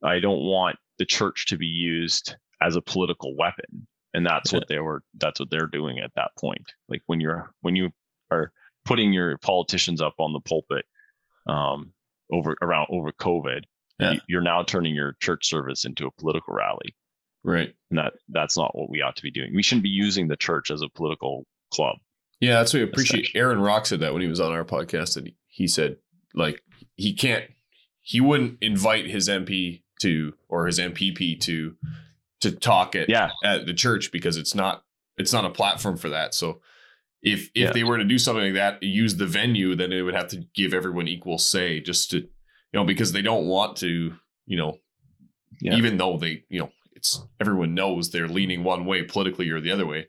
i 0.04 0.20
don't 0.20 0.42
want 0.42 0.78
the 0.98 1.06
church 1.06 1.46
to 1.48 1.58
be 1.58 1.68
used 1.68 2.36
as 2.62 2.76
a 2.76 2.82
political 2.82 3.36
weapon 3.38 3.86
and 4.16 4.26
that's 4.26 4.52
what 4.52 4.68
they 4.68 4.80
were 4.80 5.04
that's 5.20 5.40
what 5.40 5.52
they're 5.52 5.68
doing 5.68 6.00
at 6.00 6.12
that 6.16 6.32
point 6.40 6.66
like 6.90 7.02
when 7.06 7.20
you're 7.20 7.52
when 7.62 7.76
you 7.76 7.90
are 8.32 8.52
putting 8.86 9.12
your 9.14 9.38
politicians 9.40 10.02
up 10.02 10.16
on 10.20 10.32
the 10.34 10.40
pulpit 10.40 10.86
um 11.48 11.92
over 12.32 12.56
around 12.62 12.88
over 12.90 13.12
covid 13.12 13.62
Yeah. 14.00 14.14
you- 14.14 14.22
you're 14.28 14.42
now 14.42 14.64
turning 14.64 14.96
your 14.96 15.16
church 15.22 15.48
service 15.48 15.86
into 15.86 16.08
a 16.08 16.12
political 16.12 16.54
rally 16.54 16.96
right. 17.44 17.74
and 17.90 18.00
that 18.00 18.14
that's 18.30 18.58
not 18.58 18.76
what 18.76 18.90
we 18.90 19.02
ought 19.02 19.16
to 19.18 19.24
be 19.24 19.32
doing 19.32 19.54
we 19.54 19.64
shouldn't 19.64 19.84
be 19.84 19.90
using 19.90 20.28
the 20.28 20.38
church 20.38 20.72
as 20.72 20.82
a 20.82 20.90
political 20.90 21.46
club 21.74 21.98
Yeah, 22.40 22.56
that's 22.60 22.74
what 22.74 22.80
we 22.82 22.84
appreciate. 22.90 23.32
Aaron 23.36 23.60
Rock 23.60 23.86
said 23.86 24.00
that 24.02 24.14
when 24.14 24.22
he 24.22 24.28
was 24.28 24.40
on 24.40 24.52
our 24.52 24.66
podcast, 24.66 25.18
and 25.18 25.32
he 25.48 25.68
said 25.68 25.98
like 26.34 26.62
he 26.96 27.14
can't, 27.14 27.46
he 28.02 28.20
wouldn't 28.22 28.58
invite 28.62 29.08
his 29.08 29.30
MP 29.30 29.84
to 30.02 30.34
or 30.50 30.66
his 30.68 30.78
MPP 30.80 31.40
to 31.42 31.76
to 32.42 32.52
talk 32.52 32.96
at 32.96 33.10
yeah 33.10 33.32
at 33.44 33.66
the 33.66 33.74
church 33.74 34.12
because 34.12 34.36
it's 34.38 34.54
not 34.54 34.84
it's 35.18 35.32
not 35.34 35.46
a 35.46 35.50
platform 35.50 35.96
for 35.98 36.10
that. 36.10 36.34
So 36.36 36.60
if 37.26 37.50
if 37.50 37.50
Yeah. 37.56 37.72
they 37.74 37.84
were 37.84 37.98
to 37.98 38.06
do 38.06 38.18
something 38.18 38.44
like 38.46 38.54
that, 38.54 38.82
use 38.84 39.18
the 39.18 39.26
venue, 39.26 39.76
then 39.76 39.92
it 39.92 40.02
would 40.04 40.14
have 40.16 40.30
to 40.30 40.44
give 40.54 40.74
everyone 40.74 41.08
equal 41.10 41.38
say, 41.38 41.82
just 41.82 42.12
to 42.12 42.18
you 42.20 42.28
know 42.74 42.86
because 42.86 43.12
they 43.12 43.22
don't 43.22 43.48
want 43.48 43.76
to 43.78 44.14
you 44.46 44.58
know 44.58 44.78
Yeah. 45.62 45.76
even 45.76 45.98
though 45.98 46.18
they 46.18 46.44
you 46.50 46.60
know 46.60 46.72
it's 46.94 47.22
everyone 47.42 47.74
knows 47.74 48.12
they're 48.12 48.28
leaning 48.28 48.64
one 48.64 48.86
way 48.86 49.04
politically 49.04 49.50
or 49.50 49.60
the 49.60 49.72
other 49.72 49.86
way 49.86 50.08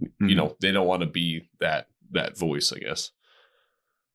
Mm-hmm. 0.00 0.28
you 0.28 0.36
know 0.36 0.56
they 0.60 0.70
don't 0.70 0.86
want 0.86 1.00
to 1.02 1.08
be 1.08 1.48
that 1.58 1.88
that 2.12 2.38
voice 2.38 2.72
i 2.72 2.78
guess 2.78 3.10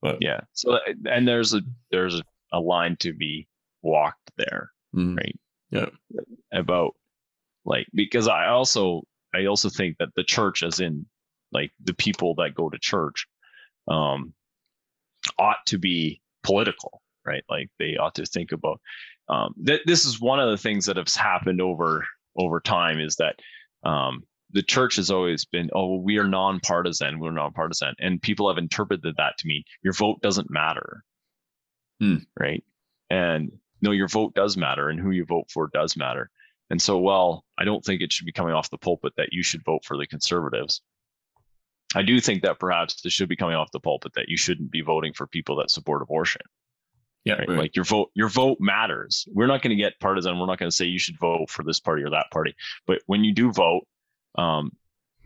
but 0.02 0.16
yeah 0.22 0.40
so 0.54 0.80
and 1.06 1.28
there's 1.28 1.54
a 1.54 1.62
there's 1.92 2.22
a, 2.54 2.60
line 2.60 2.96
to 3.02 3.12
be 3.12 3.50
walked 3.82 4.32
there 4.38 4.72
Mhm. 4.96 5.18
right 5.18 5.38
Yeah. 5.72 5.90
about 6.54 6.96
like 7.66 7.86
because 7.94 8.30
i 8.30 8.48
also 8.48 9.04
i 9.36 9.44
also 9.46 9.68
think 9.70 9.98
that 10.00 10.10
the 10.16 10.24
church 10.24 10.64
as 10.64 10.80
in 10.80 11.06
like 11.54 11.72
the 11.84 11.94
people 11.94 12.36
that 12.36 12.56
go 12.56 12.70
to 12.70 12.78
church 12.80 13.28
um 13.88 14.34
ought 15.38 15.66
to 15.66 15.78
be 15.78 16.22
political 16.44 17.04
right? 17.26 17.44
Like 17.50 17.70
they 17.80 17.98
ought 17.98 18.16
to 18.16 18.26
think 18.26 18.52
about 18.52 18.82
um 19.30 19.54
th- 19.66 19.84
this 19.86 20.06
is 20.06 20.20
one 20.20 20.40
of 20.40 20.50
the 20.50 20.58
things 20.58 20.86
that 20.86 20.98
has 20.98 21.16
happened 21.16 21.62
over 21.62 22.06
over 22.38 22.60
time 22.60 23.00
is 23.00 23.16
that 23.18 23.36
um 23.84 24.24
the 24.52 24.64
church 24.64 24.98
has 24.98 25.10
always 25.10 25.46
been 25.46 25.70
oh 25.74 25.98
we 25.98 26.18
are 26.18 26.28
nonpartisan 26.28 27.20
we're 27.20 27.32
nonpartisan 27.32 27.94
and 28.00 28.22
people 28.22 28.48
have 28.50 28.58
interpreted 28.58 29.16
that 29.18 29.38
to 29.38 29.48
mean 29.48 29.64
your 29.82 29.94
vote 29.94 30.22
doesn't 30.22 30.52
matter. 30.52 31.04
Hmm. 32.00 32.18
right? 32.40 32.64
And 33.10 33.52
no 33.82 33.92
your 33.92 34.08
vote 34.08 34.34
does 34.34 34.58
matter 34.58 34.90
and 34.90 35.00
who 35.00 35.12
you 35.12 35.26
vote 35.26 35.50
for 35.50 35.70
does 35.74 35.96
matter. 35.96 36.30
And 36.70 36.82
so 36.82 36.98
well 36.98 37.46
i 37.58 37.64
don't 37.64 37.84
think 37.86 38.02
it 38.02 38.12
should 38.12 38.26
be 38.26 38.32
coming 38.32 38.54
off 38.54 38.70
the 38.70 38.78
pulpit 38.78 39.14
that 39.18 39.30
you 39.32 39.44
should 39.44 39.64
vote 39.64 39.86
for 39.86 39.98
the 39.98 40.08
conservatives 40.08 40.82
i 41.96 42.02
do 42.02 42.20
think 42.20 42.42
that 42.44 42.60
perhaps 42.60 43.02
this 43.02 43.14
should 43.14 43.30
be 43.30 43.36
coming 43.36 43.56
off 43.56 43.72
the 43.72 43.80
pulpit 43.80 44.14
that 44.16 44.30
you 44.30 44.38
shouldn't 44.38 44.72
be 44.72 44.82
voting 44.82 45.14
for 45.14 45.28
people 45.28 45.56
that 45.58 45.70
support 45.72 46.02
abortion 46.02 46.42
Yeah, 47.26 47.34
right? 47.36 47.48
right. 47.50 47.58
like 47.58 47.76
your 47.76 47.86
vote 47.86 48.10
your 48.14 48.30
vote 48.30 48.58
matters 48.60 49.26
we're 49.32 49.48
not 49.48 49.62
going 49.62 49.76
to 49.76 49.82
get 49.82 50.00
partisan 50.00 50.40
we're 50.40 50.46
not 50.46 50.60
going 50.60 50.70
to 50.70 50.76
say 50.76 50.86
you 50.86 51.00
should 51.00 51.20
vote 51.20 51.50
for 51.50 51.64
this 51.64 51.80
party 51.80 52.04
or 52.04 52.10
that 52.12 52.28
party 52.32 52.54
but 52.88 53.02
when 53.08 53.24
you 53.24 53.34
do 53.34 53.52
vote 53.52 53.86
um 54.38 54.72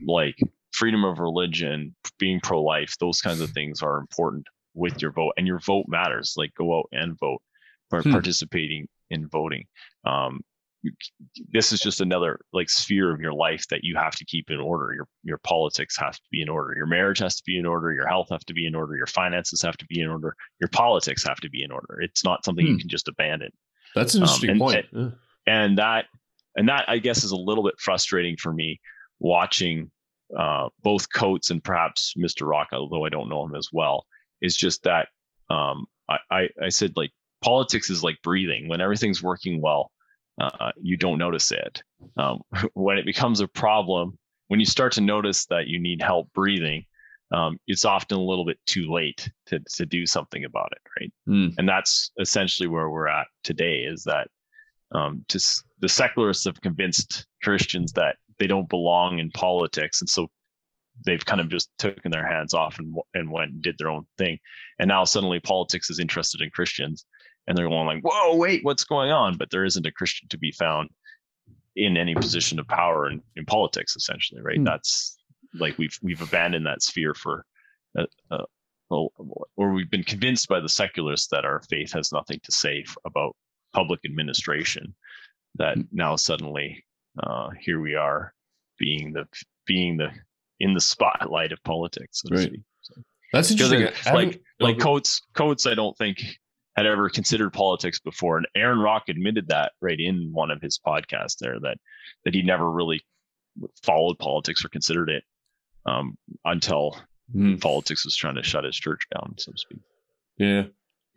like 0.06 0.38
freedom 0.72 1.04
of 1.04 1.20
religion 1.20 1.96
being 2.20 2.40
pro-life 2.40 2.96
those 3.00 3.22
kinds 3.22 3.42
of 3.42 3.50
things 3.52 3.82
are 3.82 3.98
important 3.98 4.46
with 4.76 5.02
your 5.02 5.12
vote 5.12 5.34
and 5.38 5.48
your 5.48 5.60
vote 5.60 5.86
matters 5.88 6.36
like 6.38 6.54
go 6.56 6.78
out 6.78 6.88
and 6.92 7.18
vote 7.20 7.42
Hmm. 7.90 8.12
participating 8.12 8.88
in 9.10 9.28
voting 9.30 9.64
um 10.06 10.42
this 11.52 11.72
is 11.72 11.80
just 11.80 12.02
another 12.02 12.40
like 12.54 12.70
sphere 12.70 13.14
of 13.14 13.20
your 13.20 13.34
life 13.34 13.68
that 13.70 13.84
you 13.84 13.96
have 13.96 14.16
to 14.16 14.26
keep 14.26 14.50
in 14.50 14.60
order. 14.60 14.94
Your 14.94 15.08
your 15.24 15.38
politics 15.40 15.98
has 15.98 16.18
to 16.18 16.26
be 16.32 16.42
in 16.42 16.50
order. 16.50 16.74
Your 16.76 16.86
marriage 16.86 17.20
has 17.20 17.36
to 17.36 17.44
be 17.46 17.58
in 17.58 17.66
order. 17.66 17.92
Your 17.92 18.08
health 18.08 18.28
have 18.32 18.46
to 18.46 18.54
be 18.54 18.66
in 18.66 18.76
order. 18.76 18.96
Your 18.96 19.08
finances 19.08 19.62
have 19.62 19.78
to 19.78 19.86
be 19.88 20.02
in 20.02 20.10
order. 20.10 20.36
Your 20.60 20.70
politics 20.70 21.24
have 21.28 21.38
to 21.38 21.50
be 21.50 21.64
in 21.64 21.72
order. 21.72 22.00
It's 22.02 22.24
not 22.24 22.46
something 22.46 22.66
hmm. 22.66 22.74
you 22.74 22.78
can 22.78 22.90
just 22.90 23.08
abandon. 23.08 23.52
That's 23.96 24.16
an 24.16 24.22
interesting 24.22 24.50
um, 24.50 24.54
and, 24.54 24.62
point. 24.62 24.86
And, 24.92 25.14
and, 25.48 25.78
that 25.80 26.06
and 26.56 26.70
that 26.70 26.86
I 26.88 27.00
guess 27.00 27.24
is 27.24 27.32
a 27.32 27.38
little 27.38 27.64
bit 27.64 27.80
frustrating 27.80 28.38
for 28.38 28.54
me 28.54 28.80
watching 29.20 29.92
uh, 30.38 30.70
both 30.84 31.12
Coates 31.12 31.50
and 31.52 31.64
perhaps 31.64 32.14
Mr. 32.18 32.48
Rock, 32.48 32.70
although 32.74 33.06
I 33.06 33.10
don't 33.10 33.30
know 33.30 33.44
him 33.46 33.56
as 33.56 33.70
well. 33.72 34.06
Is 34.42 34.56
just 34.56 34.84
that 34.84 35.08
um, 35.50 35.88
I, 36.08 36.18
I 36.30 36.50
I 36.66 36.70
said 36.70 36.94
like 36.96 37.12
politics 37.42 37.90
is 37.90 38.04
like 38.04 38.18
breathing. 38.24 38.68
When 38.68 38.82
everything's 38.82 39.24
working 39.24 39.62
well, 39.62 39.92
uh, 40.40 40.72
you 40.82 40.98
don't 40.98 41.18
notice 41.18 41.52
it. 41.52 41.84
Um, 42.18 42.42
when 42.74 42.98
it 42.98 43.06
becomes 43.06 43.40
a 43.42 43.48
problem, 43.48 44.18
when 44.48 44.60
you 44.60 44.66
start 44.66 44.94
to 44.94 45.02
notice 45.02 45.46
that 45.48 45.68
you 45.68 45.80
need 45.80 46.02
help 46.02 46.32
breathing, 46.34 46.86
um, 47.32 47.60
it's 47.68 47.86
often 47.86 48.18
a 48.18 48.24
little 48.24 48.46
bit 48.46 48.58
too 48.66 48.92
late 48.92 49.30
to, 49.48 49.60
to 49.76 49.86
do 49.86 50.06
something 50.06 50.46
about 50.46 50.72
it, 50.72 50.82
right? 51.00 51.14
Mm. 51.28 51.56
And 51.58 51.68
that's 51.68 52.12
essentially 52.20 52.68
where 52.68 52.90
we're 52.90 53.10
at 53.10 53.28
today. 53.44 53.80
Is 53.80 54.04
that 54.04 54.30
um, 54.94 55.26
just 55.28 55.66
the 55.80 55.90
secularists 55.90 56.46
have 56.46 56.62
convinced 56.62 57.26
Christians 57.44 57.92
that 57.94 58.16
they 58.40 58.48
don't 58.48 58.70
belong 58.70 59.20
in 59.20 59.30
politics, 59.32 60.00
and 60.02 60.10
so 60.10 60.28
they've 61.06 61.26
kind 61.26 61.42
of 61.42 61.50
just 61.50 61.70
taken 61.78 62.12
their 62.12 62.26
hands 62.26 62.54
off 62.54 62.80
and 62.80 62.96
and 63.14 63.30
went 63.30 63.52
and 63.52 63.62
did 63.62 63.76
their 63.78 63.90
own 63.90 64.06
thing. 64.18 64.40
And 64.80 64.88
now 64.88 65.04
suddenly 65.04 65.42
politics 65.42 65.90
is 65.90 66.00
interested 66.00 66.40
in 66.40 66.50
Christians, 66.52 67.06
and 67.48 67.58
they're 67.58 67.70
going 67.70 67.88
like, 67.88 68.04
"Whoa, 68.04 68.36
wait, 68.36 68.64
what's 68.64 68.84
going 68.84 69.12
on?" 69.12 69.38
But 69.38 69.50
there 69.50 69.66
isn't 69.66 69.86
a 69.86 69.92
Christian 69.92 70.28
to 70.30 70.38
be 70.38 70.52
found 70.52 70.90
in 71.76 71.96
any 71.96 72.16
position 72.16 72.60
of 72.60 72.68
power 72.68 73.10
in, 73.10 73.22
in 73.36 73.46
politics, 73.46 73.96
essentially, 73.96 74.42
right? 74.42 74.60
Mm. 74.60 74.66
That's 74.66 75.18
like 75.54 75.78
we've 75.78 75.98
we've 76.02 76.22
abandoned 76.22 76.66
that 76.66 76.82
sphere 76.82 77.14
for, 77.14 77.46
uh, 77.98 78.06
uh, 78.32 78.44
or 78.90 79.72
we've 79.72 79.90
been 79.90 80.04
convinced 80.04 80.50
by 80.50 80.60
the 80.60 80.70
secularists 80.70 81.28
that 81.28 81.46
our 81.46 81.62
faith 81.70 81.94
has 81.94 82.12
nothing 82.12 82.40
to 82.44 82.52
say 82.52 82.84
about 83.06 83.36
public 83.74 84.02
administration. 84.06 84.94
That 85.56 85.78
mm. 85.78 85.88
now 85.92 86.16
suddenly, 86.16 86.84
uh, 87.22 87.50
here 87.60 87.80
we 87.80 87.96
are, 87.96 88.34
being 88.78 89.14
the 89.14 89.26
being 89.66 89.98
the 89.98 90.10
in 90.60 90.74
the 90.74 90.82
spotlight 90.82 91.52
of 91.52 91.64
politics. 91.64 92.22
So 92.24 92.36
right. 92.36 92.52
So, 92.82 92.94
That's 93.32 93.52
interesting. 93.52 94.14
Like 94.14 94.42
like 94.60 94.80
Coates 94.80 95.22
Coates, 95.34 95.68
I 95.68 95.76
don't 95.76 95.98
think 95.98 96.24
had 96.78 96.86
ever 96.86 97.10
considered 97.10 97.52
politics 97.52 98.00
before. 98.00 98.38
And 98.38 98.48
Aaron 98.56 98.80
Rock 98.80 99.10
admitted 99.10 99.48
that 99.48 99.72
right 99.82 100.00
in 100.00 100.30
one 100.32 100.52
of 100.52 100.62
his 100.62 100.80
podcasts 100.86 101.38
there 101.40 101.60
that 101.60 101.78
that 102.24 102.36
he 102.36 102.44
never 102.44 102.70
really 102.70 103.02
followed 103.84 104.20
politics 104.20 104.64
or 104.64 104.70
considered 104.70 105.10
it 105.10 105.24
um, 105.88 106.16
until 106.46 106.96
mm. 107.36 107.60
politics 107.60 108.06
was 108.06 108.16
trying 108.16 108.36
to 108.36 108.44
shut 108.44 108.64
his 108.64 108.78
church 108.78 109.02
down, 109.16 109.34
so 109.40 109.52
to 109.52 109.58
speak. 109.58 109.80
Yeah. 110.38 110.64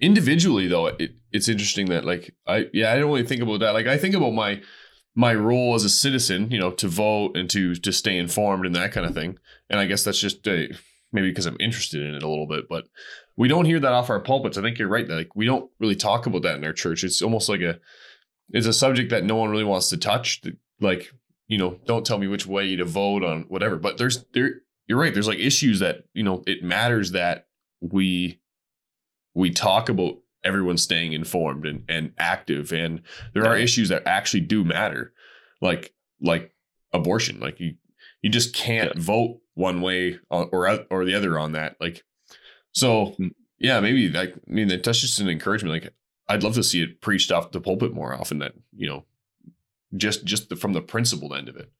Individually 0.01 0.66
though, 0.66 0.87
it, 0.87 1.12
it's 1.31 1.49
interesting 1.49 1.87
that 1.91 2.07
like 2.07 2.35
I 2.47 2.69
yeah, 2.73 2.91
I 2.93 2.99
don't 2.99 3.11
really 3.11 3.27
think 3.27 3.43
about 3.43 3.61
that. 3.61 3.74
Like 3.74 3.87
I 3.87 3.99
think 3.99 4.15
about 4.15 4.32
my 4.32 4.62
my 5.15 5.35
role 5.35 5.74
as 5.74 5.85
a 5.85 5.91
citizen, 5.91 6.51
you 6.51 6.59
know, 6.59 6.70
to 6.70 6.89
vote 6.89 7.37
and 7.37 7.51
to 7.51 7.74
to 7.74 7.93
stay 7.93 8.16
informed 8.16 8.65
and 8.65 8.74
that 8.74 8.93
kind 8.93 9.05
of 9.05 9.15
thing. 9.15 9.39
And 9.69 9.78
I 9.78 9.85
guess 9.85 10.05
that's 10.05 10.20
just 10.20 10.47
a 10.47 10.70
maybe 11.12 11.28
because 11.28 11.45
I'm 11.45 11.57
interested 11.61 12.03
in 12.03 12.15
it 12.15 12.23
a 12.23 12.28
little 12.28 12.47
bit, 12.47 12.66
but 12.69 12.85
we 13.40 13.48
don't 13.48 13.64
hear 13.64 13.80
that 13.80 13.92
off 13.92 14.10
our 14.10 14.20
pulpits. 14.20 14.58
I 14.58 14.60
think 14.60 14.78
you're 14.78 14.86
right. 14.86 15.08
That 15.08 15.14
like 15.14 15.34
we 15.34 15.46
don't 15.46 15.70
really 15.80 15.96
talk 15.96 16.26
about 16.26 16.42
that 16.42 16.56
in 16.56 16.64
our 16.64 16.74
church. 16.74 17.02
It's 17.02 17.22
almost 17.22 17.48
like 17.48 17.62
a 17.62 17.80
it's 18.50 18.66
a 18.66 18.72
subject 18.74 19.08
that 19.12 19.24
no 19.24 19.36
one 19.36 19.48
really 19.48 19.64
wants 19.64 19.88
to 19.88 19.96
touch. 19.96 20.42
Like 20.78 21.10
you 21.48 21.56
know, 21.56 21.78
don't 21.86 22.04
tell 22.04 22.18
me 22.18 22.26
which 22.26 22.46
way 22.46 22.76
to 22.76 22.84
vote 22.84 23.24
on 23.24 23.46
whatever. 23.48 23.76
But 23.76 23.96
there's 23.96 24.26
there 24.34 24.60
you're 24.86 24.98
right. 24.98 25.14
There's 25.14 25.26
like 25.26 25.38
issues 25.38 25.78
that 25.78 26.04
you 26.12 26.22
know 26.22 26.44
it 26.46 26.62
matters 26.62 27.12
that 27.12 27.46
we 27.80 28.38
we 29.32 29.50
talk 29.50 29.88
about 29.88 30.18
everyone 30.44 30.76
staying 30.76 31.14
informed 31.14 31.64
and 31.64 31.84
and 31.88 32.12
active, 32.18 32.74
and 32.74 33.00
there 33.32 33.46
are 33.46 33.56
issues 33.56 33.88
that 33.88 34.06
actually 34.06 34.40
do 34.40 34.64
matter, 34.64 35.14
like 35.62 35.94
like 36.20 36.52
abortion. 36.92 37.40
Like 37.40 37.58
you 37.58 37.76
you 38.20 38.28
just 38.28 38.54
can't 38.54 38.96
yeah. 38.96 39.00
vote 39.02 39.40
one 39.54 39.80
way 39.80 40.18
or 40.28 40.84
or 40.90 41.06
the 41.06 41.14
other 41.14 41.38
on 41.38 41.52
that. 41.52 41.76
Like, 41.80 42.04
so 42.72 43.16
yeah, 43.59 43.80
maybe 43.80 44.09
like 44.09 44.34
I 44.34 44.52
mean 44.52 44.68
that's 44.68 45.01
just 45.01 45.20
an 45.20 45.28
encouragement. 45.28 45.84
Like, 45.84 45.94
I'd 46.28 46.42
love 46.42 46.55
to 46.55 46.62
see 46.62 46.82
it 46.82 47.01
preached 47.01 47.30
off 47.30 47.52
the 47.52 47.60
pulpit 47.60 47.92
more 47.92 48.14
often. 48.14 48.38
That 48.38 48.52
you 48.74 48.88
know, 48.88 49.05
just 49.97 50.24
just 50.24 50.48
the, 50.48 50.56
from 50.56 50.72
the 50.72 50.80
principled 50.80 51.34
end 51.34 51.48
of 51.48 51.56
it, 51.56 51.70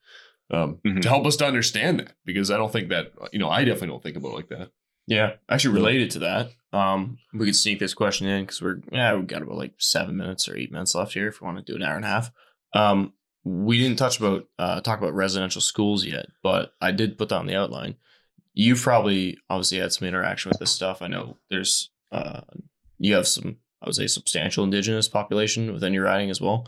um, 0.51 0.79
mm-hmm. 0.85 1.01
to 1.01 1.09
help 1.09 1.27
us 1.27 1.37
to 1.37 1.47
understand 1.47 2.01
that 2.01 2.13
because 2.25 2.51
I 2.51 2.57
don't 2.57 2.73
think 2.73 2.91
that 2.91 3.13
you 3.33 3.39
know 3.39 3.49
I 3.49 3.65
definitely 3.65 3.89
don't 3.89 4.03
think 4.03 4.17
about 4.17 4.33
it 4.33 4.37
like 4.37 4.49
that. 4.49 4.71
Yeah, 5.07 5.33
actually 5.49 5.75
related 5.75 6.11
to 6.13 6.19
that, 6.21 6.51
um, 6.73 7.19
we 7.33 7.47
could 7.47 7.57
sneak 7.57 7.79
this 7.79 7.95
question 7.95 8.27
in 8.27 8.45
because 8.45 8.61
we're 8.61 8.81
yeah 8.93 9.15
we've 9.15 9.27
got 9.27 9.43
about 9.43 9.57
like 9.57 9.75
seven 9.79 10.17
minutes 10.17 10.49
or 10.49 10.57
eight 10.57 10.71
minutes 10.71 10.95
left 10.95 11.15
here 11.15 11.29
if 11.29 11.41
we 11.41 11.47
want 11.47 11.65
to 11.65 11.73
do 11.73 11.77
an 11.77 11.83
hour 11.83 11.97
and 11.97 12.05
a 12.05 12.09
half. 12.09 12.31
Um, 12.75 13.15
we 13.43 13.79
didn't 13.79 13.99
touch 13.99 14.19
about 14.21 14.47
uh, 14.59 14.81
talk 14.83 14.99
about 14.99 15.15
residential 15.15 15.63
schools 15.63 16.05
yet, 16.05 16.27
but 16.43 16.75
I 16.81 16.93
did 16.93 17.17
put 17.17 17.31
that 17.31 17.39
on 17.39 17.47
the 17.47 17.57
outline. 17.57 17.97
You've 18.61 18.81
probably 18.81 19.39
obviously 19.49 19.79
had 19.79 19.93
some 19.93 20.09
interaction 20.09 20.51
with 20.51 20.59
this 20.59 20.71
stuff. 20.71 21.03
I 21.03 21.09
know 21.09 21.37
there's 21.49 21.91
uh, 22.13 22.43
you 22.99 23.15
have 23.15 23.27
some 23.27 23.57
I 23.83 23.87
would 23.87 23.95
say 23.95 24.07
substantial 24.07 24.65
indigenous 24.65 25.09
population 25.09 25.73
within 25.73 25.95
your 25.95 26.05
riding 26.05 26.31
as 26.31 26.41
well, 26.41 26.67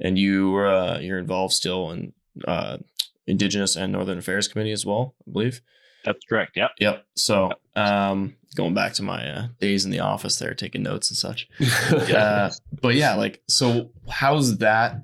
and 0.00 0.18
you 0.18 0.56
uh, 0.56 0.98
you're 1.00 1.18
involved 1.18 1.52
still 1.52 1.90
in 1.90 2.12
uh, 2.46 2.78
indigenous 3.26 3.76
and 3.76 3.92
northern 3.92 4.18
affairs 4.18 4.48
committee 4.48 4.72
as 4.72 4.86
well, 4.86 5.14
I 5.28 5.32
believe. 5.32 5.60
That's 6.04 6.24
correct. 6.28 6.56
Yep. 6.56 6.70
Yep. 6.78 7.04
So 7.16 7.50
um, 7.74 8.36
going 8.54 8.74
back 8.74 8.92
to 8.94 9.02
my 9.02 9.28
uh, 9.28 9.46
days 9.60 9.84
in 9.84 9.90
the 9.90 10.00
office 10.00 10.38
there, 10.38 10.54
taking 10.54 10.84
notes 10.84 11.10
and 11.10 11.16
such. 11.16 11.48
uh, 12.14 12.50
but 12.80 12.94
yeah, 12.94 13.14
like 13.16 13.42
so, 13.48 13.90
how's 14.08 14.58
that? 14.58 15.02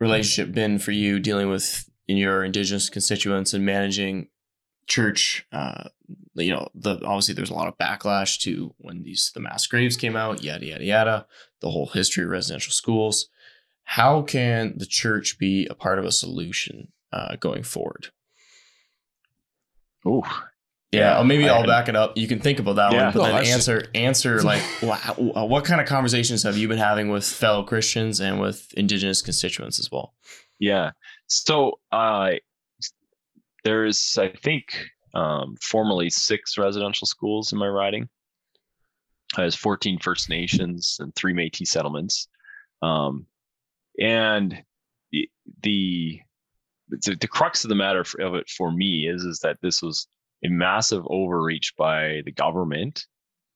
relationship 0.00 0.54
been 0.54 0.78
for 0.78 0.92
you 0.92 1.18
dealing 1.18 1.48
with 1.48 1.88
in 2.08 2.16
your 2.16 2.44
indigenous 2.44 2.88
constituents 2.88 3.54
and 3.54 3.64
managing 3.64 4.28
church 4.86 5.46
uh, 5.52 5.84
you 6.34 6.52
know 6.52 6.68
the 6.74 6.92
obviously 7.04 7.34
there's 7.34 7.50
a 7.50 7.54
lot 7.54 7.68
of 7.68 7.76
backlash 7.78 8.38
to 8.40 8.74
when 8.78 9.02
these 9.02 9.32
the 9.34 9.40
mass 9.40 9.66
graves 9.66 9.96
came 9.96 10.16
out 10.16 10.42
yada 10.42 10.64
yada 10.64 10.84
yada 10.84 11.26
the 11.60 11.70
whole 11.70 11.86
history 11.86 12.24
of 12.24 12.30
residential 12.30 12.72
schools. 12.72 13.28
How 13.84 14.22
can 14.22 14.74
the 14.76 14.86
church 14.86 15.38
be 15.38 15.66
a 15.70 15.74
part 15.74 15.98
of 15.98 16.04
a 16.04 16.12
solution 16.12 16.88
uh, 17.12 17.36
going 17.36 17.62
forward? 17.62 18.08
Oh 20.04 20.22
yeah, 20.92 21.20
or 21.20 21.24
maybe 21.24 21.48
I, 21.48 21.58
will 21.58 21.66
back 21.66 21.88
it 21.88 21.96
up. 21.96 22.16
You 22.16 22.28
can 22.28 22.40
think 22.40 22.58
about 22.58 22.76
that 22.76 22.92
yeah, 22.92 23.04
one, 23.04 23.12
but 23.14 23.22
then 23.24 23.46
answer 23.46 23.80
just... 23.80 23.96
answer 23.96 24.42
like 24.42 24.62
what 24.80 25.64
kind 25.64 25.80
of 25.80 25.86
conversations 25.86 26.42
have 26.44 26.56
you 26.56 26.68
been 26.68 26.78
having 26.78 27.10
with 27.10 27.24
fellow 27.24 27.64
Christians 27.64 28.20
and 28.20 28.40
with 28.40 28.72
Indigenous 28.74 29.22
constituents 29.22 29.78
as 29.78 29.90
well? 29.90 30.14
Yeah, 30.58 30.92
so 31.26 31.80
uh, 31.92 32.32
there's 33.66 34.16
I 34.16 34.28
think 34.28 34.86
um, 35.12 35.56
formerly 35.60 36.08
six 36.08 36.56
residential 36.56 37.06
schools 37.06 37.52
in 37.52 37.58
my 37.58 37.66
riding. 37.66 38.08
There's 39.36 39.56
14 39.56 39.98
First 39.98 40.28
Nations 40.30 40.98
and 41.00 41.12
three 41.16 41.34
Métis 41.34 41.66
settlements, 41.66 42.28
um, 42.80 43.26
and 44.00 44.62
the, 45.10 45.28
the 45.62 46.20
the 46.88 47.28
crux 47.28 47.64
of 47.64 47.68
the 47.68 47.74
matter 47.74 48.04
of 48.20 48.36
it 48.36 48.48
for 48.48 48.70
me 48.70 49.08
is 49.08 49.24
is 49.24 49.40
that 49.40 49.58
this 49.60 49.82
was 49.82 50.06
a 50.44 50.48
massive 50.48 51.04
overreach 51.10 51.74
by 51.76 52.22
the 52.24 52.32
government. 52.32 53.06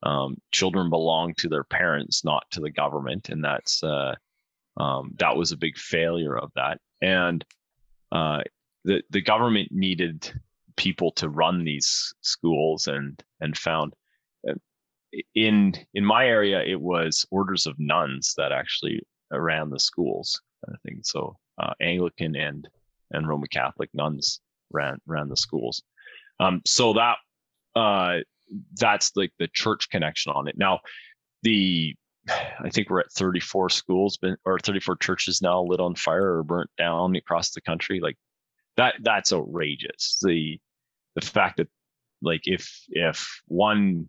Um, 0.02 0.38
children 0.50 0.90
belong 0.90 1.34
to 1.34 1.48
their 1.48 1.62
parents, 1.62 2.24
not 2.24 2.50
to 2.50 2.60
the 2.60 2.70
government, 2.70 3.28
and 3.28 3.44
that's 3.44 3.84
uh, 3.84 4.16
um, 4.76 5.14
that 5.20 5.36
was 5.36 5.52
a 5.52 5.56
big 5.56 5.76
failure 5.76 6.36
of 6.36 6.50
that. 6.56 6.80
And 7.00 7.44
uh, 8.10 8.40
the 8.84 9.02
the 9.10 9.20
government 9.20 9.68
needed 9.70 10.32
people 10.76 11.12
to 11.12 11.28
run 11.28 11.64
these 11.64 12.14
schools, 12.20 12.86
and 12.86 13.22
and 13.40 13.56
found 13.56 13.94
uh, 14.48 14.54
in 15.34 15.74
in 15.94 16.04
my 16.04 16.26
area 16.26 16.62
it 16.62 16.80
was 16.80 17.26
orders 17.30 17.66
of 17.66 17.78
nuns 17.78 18.34
that 18.36 18.52
actually 18.52 19.00
ran 19.30 19.70
the 19.70 19.80
schools. 19.80 20.40
I 20.68 20.74
think 20.84 21.00
so. 21.06 21.36
Uh, 21.58 21.72
Anglican 21.80 22.36
and 22.36 22.68
and 23.10 23.28
Roman 23.28 23.48
Catholic 23.48 23.90
nuns 23.92 24.40
ran 24.72 24.98
ran 25.06 25.28
the 25.28 25.36
schools. 25.36 25.82
Um, 26.38 26.62
so 26.66 26.94
that 26.94 27.16
uh, 27.76 28.18
that's 28.78 29.12
like 29.16 29.32
the 29.38 29.48
church 29.48 29.90
connection 29.90 30.32
on 30.32 30.48
it. 30.48 30.56
Now, 30.56 30.80
the 31.42 31.94
I 32.28 32.70
think 32.70 32.90
we're 32.90 33.00
at 33.00 33.12
34 33.12 33.70
schools 33.70 34.16
been, 34.16 34.36
or 34.44 34.58
34 34.58 34.96
churches 34.96 35.40
now 35.42 35.62
lit 35.62 35.80
on 35.80 35.94
fire 35.94 36.36
or 36.36 36.42
burnt 36.42 36.70
down 36.76 37.16
across 37.16 37.50
the 37.50 37.60
country. 37.60 38.00
Like 38.00 38.16
that 38.80 38.96
that's 39.02 39.32
outrageous. 39.34 40.18
The 40.22 40.60
the 41.16 41.22
fact 41.26 41.58
that 41.58 41.68
like 42.22 42.42
if 42.46 42.84
if 42.90 43.42
one 43.48 44.08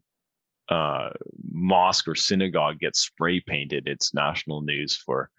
uh, 0.70 1.12
mosque 1.52 2.08
or 2.10 2.16
synagogue 2.16 2.80
gets 2.80 3.02
spray 3.02 3.42
painted, 3.42 3.88
it's 3.88 4.14
national 4.16 4.62
news 4.64 4.98
for 4.98 5.30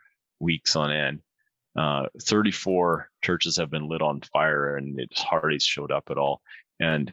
weeks 0.40 0.76
on 0.76 0.92
end. 0.92 1.20
uh, 1.76 2.06
34 2.22 3.10
churches 3.22 3.56
have 3.56 3.70
been 3.70 3.88
lit 3.88 4.02
on 4.02 4.20
fire 4.32 4.76
and 4.76 5.00
it 5.00 5.10
hardly 5.16 5.58
showed 5.58 5.92
up 5.92 6.04
at 6.10 6.18
all. 6.18 6.42
And 6.80 7.12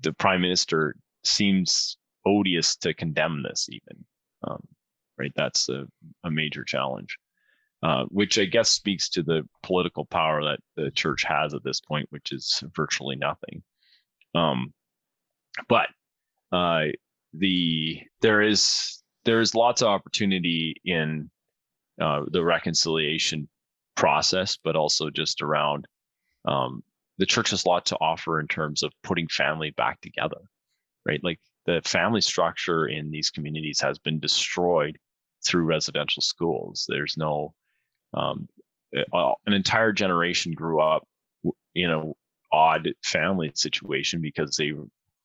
the 0.00 0.12
prime 0.12 0.42
minister 0.42 0.96
seems 1.24 1.98
odious 2.26 2.76
to 2.78 2.94
condemn 2.94 3.42
this 3.44 3.68
even. 3.70 4.04
Um, 4.46 4.66
right. 5.18 5.32
That's 5.36 5.68
a, 5.68 5.86
a 6.24 6.30
major 6.30 6.64
challenge, 6.64 7.18
uh, 7.82 8.04
which 8.08 8.38
I 8.38 8.44
guess 8.44 8.70
speaks 8.70 9.08
to 9.10 9.22
the 9.22 9.48
political 9.62 10.04
power 10.04 10.42
that 10.44 10.60
the 10.76 10.90
church 10.90 11.24
has 11.24 11.54
at 11.54 11.64
this 11.64 11.80
point, 11.80 12.06
which 12.10 12.32
is 12.32 12.62
virtually 12.74 13.16
nothing. 13.16 13.62
Um, 14.34 14.72
but 15.68 15.88
uh, 16.52 16.86
the 17.34 18.00
there 18.20 18.42
is 18.42 19.02
there 19.24 19.40
is 19.40 19.54
lots 19.54 19.82
of 19.82 19.88
opportunity 19.88 20.74
in 20.84 21.30
uh, 22.00 22.22
the 22.30 22.44
reconciliation 22.44 23.48
process, 23.96 24.58
but 24.62 24.76
also 24.76 25.10
just 25.10 25.42
around 25.42 25.86
um, 26.44 26.82
the 27.18 27.26
church 27.26 27.50
has 27.50 27.64
a 27.64 27.68
lot 27.68 27.86
to 27.86 27.96
offer 28.00 28.40
in 28.40 28.48
terms 28.48 28.82
of 28.82 28.92
putting 29.02 29.28
family 29.28 29.70
back 29.76 30.00
together, 30.00 30.40
right? 31.06 31.20
Like 31.22 31.38
the 31.66 31.80
family 31.84 32.20
structure 32.20 32.86
in 32.86 33.10
these 33.10 33.30
communities 33.30 33.80
has 33.80 33.98
been 33.98 34.18
destroyed 34.18 34.98
through 35.46 35.64
residential 35.64 36.22
schools. 36.22 36.86
There's 36.88 37.16
no, 37.16 37.54
um, 38.14 38.48
an 38.92 39.52
entire 39.52 39.92
generation 39.92 40.52
grew 40.52 40.80
up 40.80 41.06
in 41.74 41.90
a 41.90 42.12
odd 42.52 42.88
family 43.02 43.50
situation 43.54 44.20
because 44.20 44.56
they 44.56 44.72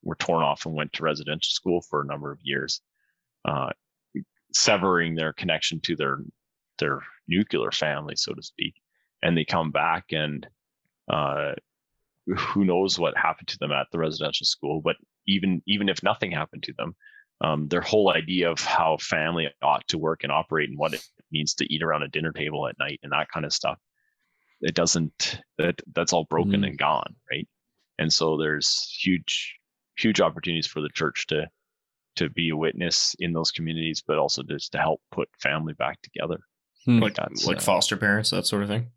were 0.03 0.15
torn 0.15 0.43
off 0.43 0.65
and 0.65 0.76
went 0.76 0.93
to 0.93 1.03
residential 1.03 1.49
school 1.49 1.81
for 1.81 2.01
a 2.01 2.05
number 2.05 2.31
of 2.31 2.39
years, 2.41 2.81
uh, 3.45 3.69
severing 4.53 5.15
their 5.15 5.34
connection 5.34 5.80
to 5.81 5.95
their 5.95 6.19
their 6.80 6.99
nuclear 7.27 7.72
family, 7.72 8.15
so 8.15 8.34
to 8.34 8.41
speak. 8.41 8.76
And 9.22 9.35
they 9.35 9.43
come 9.43 9.72
back 9.72 10.05
and 10.11 10.47
uh, 11.11 11.53
who 12.27 12.65
knows 12.65 12.99
what 12.99 13.18
happened 13.18 13.47
to 13.49 13.57
them 13.57 13.72
at 13.72 13.88
the 13.91 13.99
residential 13.99 14.45
school, 14.45 14.81
but 14.81 14.95
even 15.27 15.61
even 15.68 15.89
if 15.89 16.03
nothing 16.03 16.31
happened 16.31 16.64
to 16.64 16.73
them, 16.73 16.95
um, 17.41 17.68
their 17.68 17.81
whole 17.81 18.14
idea 18.14 18.49
of 18.49 18.59
how 18.61 18.97
family 18.99 19.49
ought 19.61 19.88
to 19.89 19.97
work 19.97 20.23
and 20.23 20.31
operate 20.31 20.69
and 20.69 20.77
what 20.77 20.93
it 20.93 21.03
means 21.32 21.54
to 21.56 21.74
eat 21.74 21.84
around 21.84 22.04
a 22.04 22.08
dinner 22.08 22.32
table 22.32 22.68
at 22.68 22.80
night 22.80 22.99
and 23.04 23.12
that 23.12 23.30
kind 23.34 23.45
of 23.45 23.54
stuff, 23.54 23.78
it 24.62 24.76
doesn't 24.76 25.41
that 25.58 25.82
that's 25.94 26.14
all 26.14 26.26
broken 26.26 26.62
mm. 26.62 26.68
and 26.68 26.78
gone, 26.78 27.16
right? 27.32 27.48
And 27.99 28.12
so 28.12 28.38
there's 28.38 28.90
huge 29.02 29.56
huge 29.98 30.22
opportunities 30.22 30.68
for 30.68 30.82
the 30.82 30.90
church 30.90 31.28
to 31.28 31.48
to 32.16 32.30
be 32.30 32.49
a 32.49 32.58
witness 32.58 33.16
in 33.20 33.34
those 33.34 33.52
communities, 33.52 34.04
but 34.06 34.18
also 34.18 34.41
just 34.44 34.72
to 34.72 34.80
help 34.80 35.02
put 35.12 35.30
family 35.40 35.74
back 35.74 36.02
together. 36.02 36.40
Hmm. 36.86 36.99
Like 36.99 37.18
like 37.45 37.58
uh, 37.58 37.62
foster 37.62 37.98
parents, 37.98 38.30
that 38.32 38.48
sort 38.48 38.64
of 38.64 38.70
thing 38.70 38.91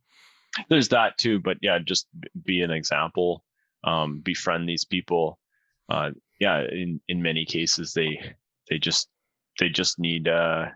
there's 0.68 0.88
that 0.88 1.16
too 1.18 1.38
but 1.38 1.56
yeah 1.60 1.78
just 1.78 2.06
be 2.44 2.62
an 2.62 2.70
example 2.70 3.44
um, 3.84 4.20
befriend 4.20 4.68
these 4.68 4.84
people 4.84 5.38
uh, 5.88 6.10
yeah 6.38 6.62
in 6.70 7.00
in 7.08 7.22
many 7.22 7.44
cases 7.44 7.92
they 7.92 8.18
they 8.68 8.78
just 8.78 9.08
they 9.58 9.68
just 9.68 9.98
need 9.98 10.28
uh 10.28 10.66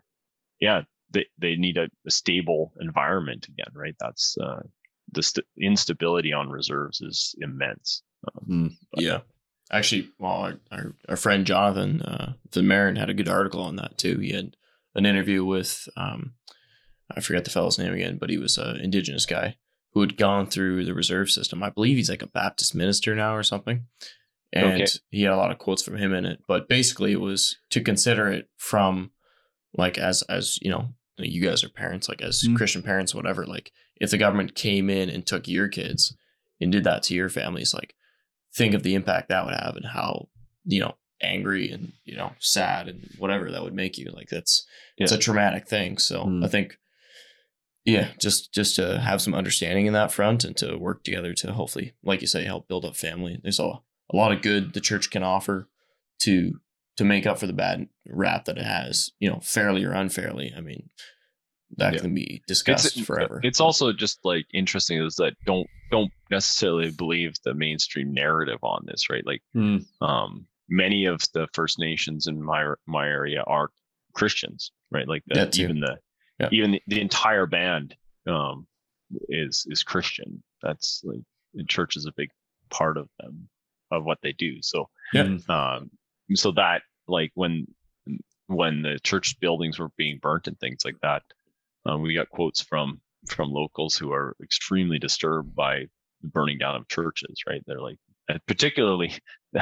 yeah 0.60 0.82
they 1.10 1.26
they 1.38 1.56
need 1.56 1.76
a, 1.76 1.88
a 2.06 2.10
stable 2.10 2.72
environment 2.80 3.46
again 3.48 3.72
right 3.74 3.96
that's 4.00 4.36
uh 4.42 4.62
the 5.12 5.22
st- 5.22 5.46
instability 5.60 6.32
on 6.32 6.48
reserves 6.48 7.00
is 7.00 7.34
immense 7.40 8.02
um, 8.28 8.46
mm, 8.48 8.70
yeah 8.96 9.20
actually 9.72 10.08
well 10.18 10.32
our, 10.32 10.60
our, 10.70 10.94
our 11.08 11.16
friend 11.16 11.46
jonathan 11.46 12.02
uh 12.02 12.32
Van 12.52 12.66
Maren 12.66 12.96
had 12.96 13.10
a 13.10 13.14
good 13.14 13.28
article 13.28 13.62
on 13.62 13.76
that 13.76 13.98
too 13.98 14.18
he 14.18 14.32
had 14.32 14.56
an 14.94 15.06
interview 15.06 15.44
with 15.44 15.88
um 15.96 16.34
i 17.14 17.20
forget 17.20 17.44
the 17.44 17.50
fellow's 17.50 17.78
name 17.78 17.92
again 17.92 18.18
but 18.18 18.30
he 18.30 18.38
was 18.38 18.58
an 18.58 18.76
indigenous 18.76 19.26
guy 19.26 19.56
who 19.94 20.00
had 20.00 20.16
gone 20.16 20.46
through 20.46 20.84
the 20.84 20.92
reserve 20.92 21.30
system. 21.30 21.62
I 21.62 21.70
believe 21.70 21.96
he's 21.96 22.10
like 22.10 22.22
a 22.22 22.26
Baptist 22.26 22.74
minister 22.74 23.14
now 23.14 23.34
or 23.34 23.44
something. 23.44 23.86
And 24.52 24.82
okay. 24.82 24.86
he 25.10 25.22
had 25.22 25.32
a 25.32 25.36
lot 25.36 25.52
of 25.52 25.58
quotes 25.58 25.82
from 25.82 25.96
him 25.96 26.12
in 26.12 26.26
it. 26.26 26.40
But 26.46 26.68
basically 26.68 27.12
it 27.12 27.20
was 27.20 27.56
to 27.70 27.80
consider 27.80 28.28
it 28.28 28.48
from 28.56 29.12
like 29.74 29.98
as 29.98 30.22
as, 30.22 30.58
you 30.62 30.70
know, 30.70 30.88
you 31.18 31.40
guys 31.40 31.62
are 31.64 31.68
parents, 31.68 32.08
like 32.08 32.22
as 32.22 32.42
mm. 32.42 32.56
Christian 32.56 32.82
parents, 32.82 33.14
whatever, 33.14 33.46
like 33.46 33.72
if 33.96 34.10
the 34.10 34.18
government 34.18 34.54
came 34.54 34.90
in 34.90 35.08
and 35.08 35.26
took 35.26 35.46
your 35.46 35.68
kids 35.68 36.16
and 36.60 36.72
did 36.72 36.84
that 36.84 37.02
to 37.04 37.14
your 37.14 37.28
families, 37.28 37.74
like 37.74 37.94
think 38.54 38.74
of 38.74 38.82
the 38.82 38.94
impact 38.94 39.28
that 39.28 39.44
would 39.44 39.54
have 39.54 39.76
and 39.76 39.86
how, 39.86 40.28
you 40.64 40.80
know, 40.80 40.94
angry 41.20 41.70
and, 41.70 41.92
you 42.04 42.16
know, 42.16 42.32
sad 42.38 42.88
and 42.88 43.10
whatever 43.18 43.50
that 43.50 43.62
would 43.62 43.74
make 43.74 43.98
you. 43.98 44.10
Like 44.12 44.28
that's 44.28 44.66
yeah. 44.96 45.04
it's 45.04 45.12
a 45.12 45.18
traumatic 45.18 45.68
thing. 45.68 45.98
So 45.98 46.24
mm. 46.24 46.44
I 46.44 46.48
think 46.48 46.78
yeah 47.84 48.08
just 48.18 48.52
just 48.52 48.76
to 48.76 48.98
have 48.98 49.20
some 49.20 49.34
understanding 49.34 49.86
in 49.86 49.92
that 49.92 50.12
front 50.12 50.44
and 50.44 50.56
to 50.56 50.76
work 50.76 51.04
together 51.04 51.34
to 51.34 51.52
hopefully 51.52 51.92
like 52.02 52.20
you 52.20 52.26
say 52.26 52.44
help 52.44 52.66
build 52.66 52.84
up 52.84 52.96
family 52.96 53.38
there's 53.42 53.60
a, 53.60 53.62
a 53.64 53.82
lot 54.16 54.32
of 54.32 54.42
good 54.42 54.72
the 54.72 54.80
church 54.80 55.10
can 55.10 55.22
offer 55.22 55.68
to 56.18 56.60
to 56.96 57.04
make 57.04 57.26
up 57.26 57.38
for 57.38 57.46
the 57.46 57.52
bad 57.52 57.88
rap 58.08 58.44
that 58.44 58.58
it 58.58 58.64
has 58.64 59.10
you 59.18 59.28
know 59.28 59.40
fairly 59.40 59.84
or 59.84 59.92
unfairly 59.92 60.52
i 60.56 60.60
mean 60.60 60.88
that 61.76 61.94
yeah. 61.94 62.00
can 62.00 62.14
be 62.14 62.42
discussed 62.46 62.96
it's, 62.96 63.06
forever 63.06 63.40
it's 63.42 63.60
also 63.60 63.92
just 63.92 64.18
like 64.24 64.46
interesting 64.52 65.02
is 65.02 65.16
that 65.16 65.34
don't 65.44 65.66
don't 65.90 66.12
necessarily 66.30 66.90
believe 66.90 67.34
the 67.44 67.54
mainstream 67.54 68.12
narrative 68.12 68.58
on 68.62 68.84
this 68.86 69.10
right 69.10 69.26
like 69.26 69.42
mm. 69.56 69.84
um 70.00 70.46
many 70.68 71.04
of 71.04 71.20
the 71.34 71.48
first 71.52 71.78
nations 71.78 72.26
in 72.26 72.42
my 72.42 72.72
my 72.86 73.06
area 73.06 73.42
are 73.46 73.70
christians 74.12 74.70
right 74.92 75.08
like 75.08 75.22
the, 75.26 75.50
even 75.56 75.80
the 75.80 75.98
yeah. 76.38 76.48
even 76.52 76.72
the, 76.72 76.82
the, 76.86 77.00
entire 77.00 77.46
band 77.46 77.96
um, 78.26 78.66
is 79.28 79.66
is 79.68 79.82
Christian. 79.82 80.42
That's 80.62 81.02
like 81.04 81.20
the 81.54 81.64
church 81.64 81.96
is 81.96 82.06
a 82.06 82.12
big 82.16 82.30
part 82.70 82.96
of 82.96 83.08
them 83.18 83.48
of 83.90 84.04
what 84.04 84.18
they 84.22 84.32
do. 84.32 84.60
So 84.62 84.88
yeah. 85.12 85.36
um, 85.48 85.90
so 86.34 86.52
that 86.52 86.82
like 87.08 87.30
when 87.34 87.66
when 88.46 88.82
the 88.82 88.98
church 89.02 89.38
buildings 89.40 89.78
were 89.78 89.90
being 89.96 90.18
burnt 90.20 90.46
and 90.46 90.58
things 90.58 90.82
like 90.84 90.96
that, 91.02 91.22
um, 91.86 92.02
we 92.02 92.14
got 92.14 92.30
quotes 92.30 92.62
from 92.62 93.00
from 93.28 93.50
locals 93.50 93.96
who 93.96 94.12
are 94.12 94.36
extremely 94.42 94.98
disturbed 94.98 95.54
by 95.54 95.84
the 96.22 96.28
burning 96.28 96.58
down 96.58 96.76
of 96.76 96.88
churches. 96.88 97.42
Right? 97.46 97.62
They're 97.66 97.80
like, 97.80 97.98
particularly. 98.46 99.12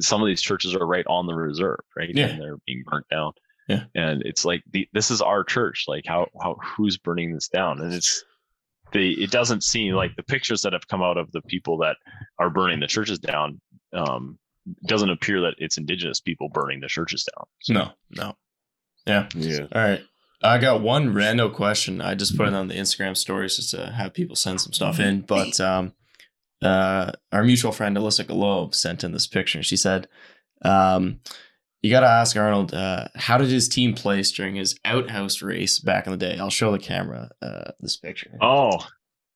some 0.00 0.22
of 0.22 0.26
these 0.26 0.40
churches 0.40 0.74
are 0.74 0.86
right 0.86 1.04
on 1.06 1.26
the 1.26 1.34
reserve, 1.34 1.80
right? 1.96 2.10
Yeah. 2.14 2.28
And 2.28 2.40
they're 2.40 2.56
being 2.66 2.82
burnt 2.86 3.06
down. 3.10 3.32
Yeah. 3.68 3.84
And 3.94 4.22
it's 4.24 4.44
like 4.44 4.62
the, 4.72 4.88
this 4.92 5.10
is 5.10 5.20
our 5.20 5.44
church. 5.44 5.84
Like 5.88 6.04
how 6.06 6.28
how 6.40 6.56
who's 6.76 6.96
burning 6.96 7.34
this 7.34 7.48
down? 7.48 7.80
And 7.80 7.92
it's 7.92 8.24
the 8.92 9.22
it 9.22 9.30
doesn't 9.30 9.64
seem 9.64 9.94
like 9.94 10.14
the 10.16 10.22
pictures 10.22 10.62
that 10.62 10.72
have 10.72 10.86
come 10.88 11.02
out 11.02 11.16
of 11.16 11.30
the 11.32 11.42
people 11.42 11.78
that 11.78 11.96
are 12.38 12.50
burning 12.50 12.80
the 12.80 12.86
churches 12.86 13.18
down 13.18 13.60
um 13.92 14.38
doesn't 14.86 15.10
appear 15.10 15.40
that 15.42 15.54
it's 15.58 15.78
indigenous 15.78 16.20
people 16.20 16.48
burning 16.48 16.80
the 16.80 16.88
churches 16.88 17.26
down. 17.36 17.46
So. 17.60 17.72
No, 17.72 17.90
no. 18.10 18.36
Yeah. 19.06 19.28
Yeah. 19.34 19.66
All 19.72 19.82
right. 19.82 20.02
I 20.42 20.58
got 20.58 20.82
one 20.82 21.14
random 21.14 21.52
question. 21.52 22.00
I 22.00 22.14
just 22.14 22.36
put 22.36 22.48
it 22.48 22.54
on 22.54 22.68
the 22.68 22.74
Instagram 22.74 23.16
stories 23.16 23.56
just 23.56 23.70
to 23.70 23.90
have 23.90 24.12
people 24.12 24.36
send 24.36 24.60
some 24.60 24.72
stuff 24.72 25.00
in. 25.00 25.22
But 25.22 25.58
um, 25.60 25.94
uh, 26.62 27.12
our 27.32 27.42
mutual 27.42 27.72
friend 27.72 27.96
Alyssa 27.96 28.24
Galobe 28.24 28.74
sent 28.74 29.02
in 29.02 29.12
this 29.12 29.26
picture. 29.26 29.62
She 29.62 29.76
said, 29.76 30.08
um, 30.62 31.20
you 31.82 31.90
got 31.90 32.00
to 32.00 32.08
ask 32.08 32.36
Arnold, 32.36 32.74
uh, 32.74 33.08
how 33.14 33.38
did 33.38 33.48
his 33.48 33.68
team 33.68 33.94
place 33.94 34.32
during 34.32 34.56
his 34.56 34.78
outhouse 34.84 35.40
race 35.40 35.78
back 35.78 36.06
in 36.06 36.12
the 36.12 36.18
day? 36.18 36.38
I'll 36.38 36.50
show 36.50 36.72
the 36.72 36.78
camera 36.78 37.30
uh, 37.40 37.70
this 37.80 37.96
picture. 37.96 38.36
Oh, 38.40 38.72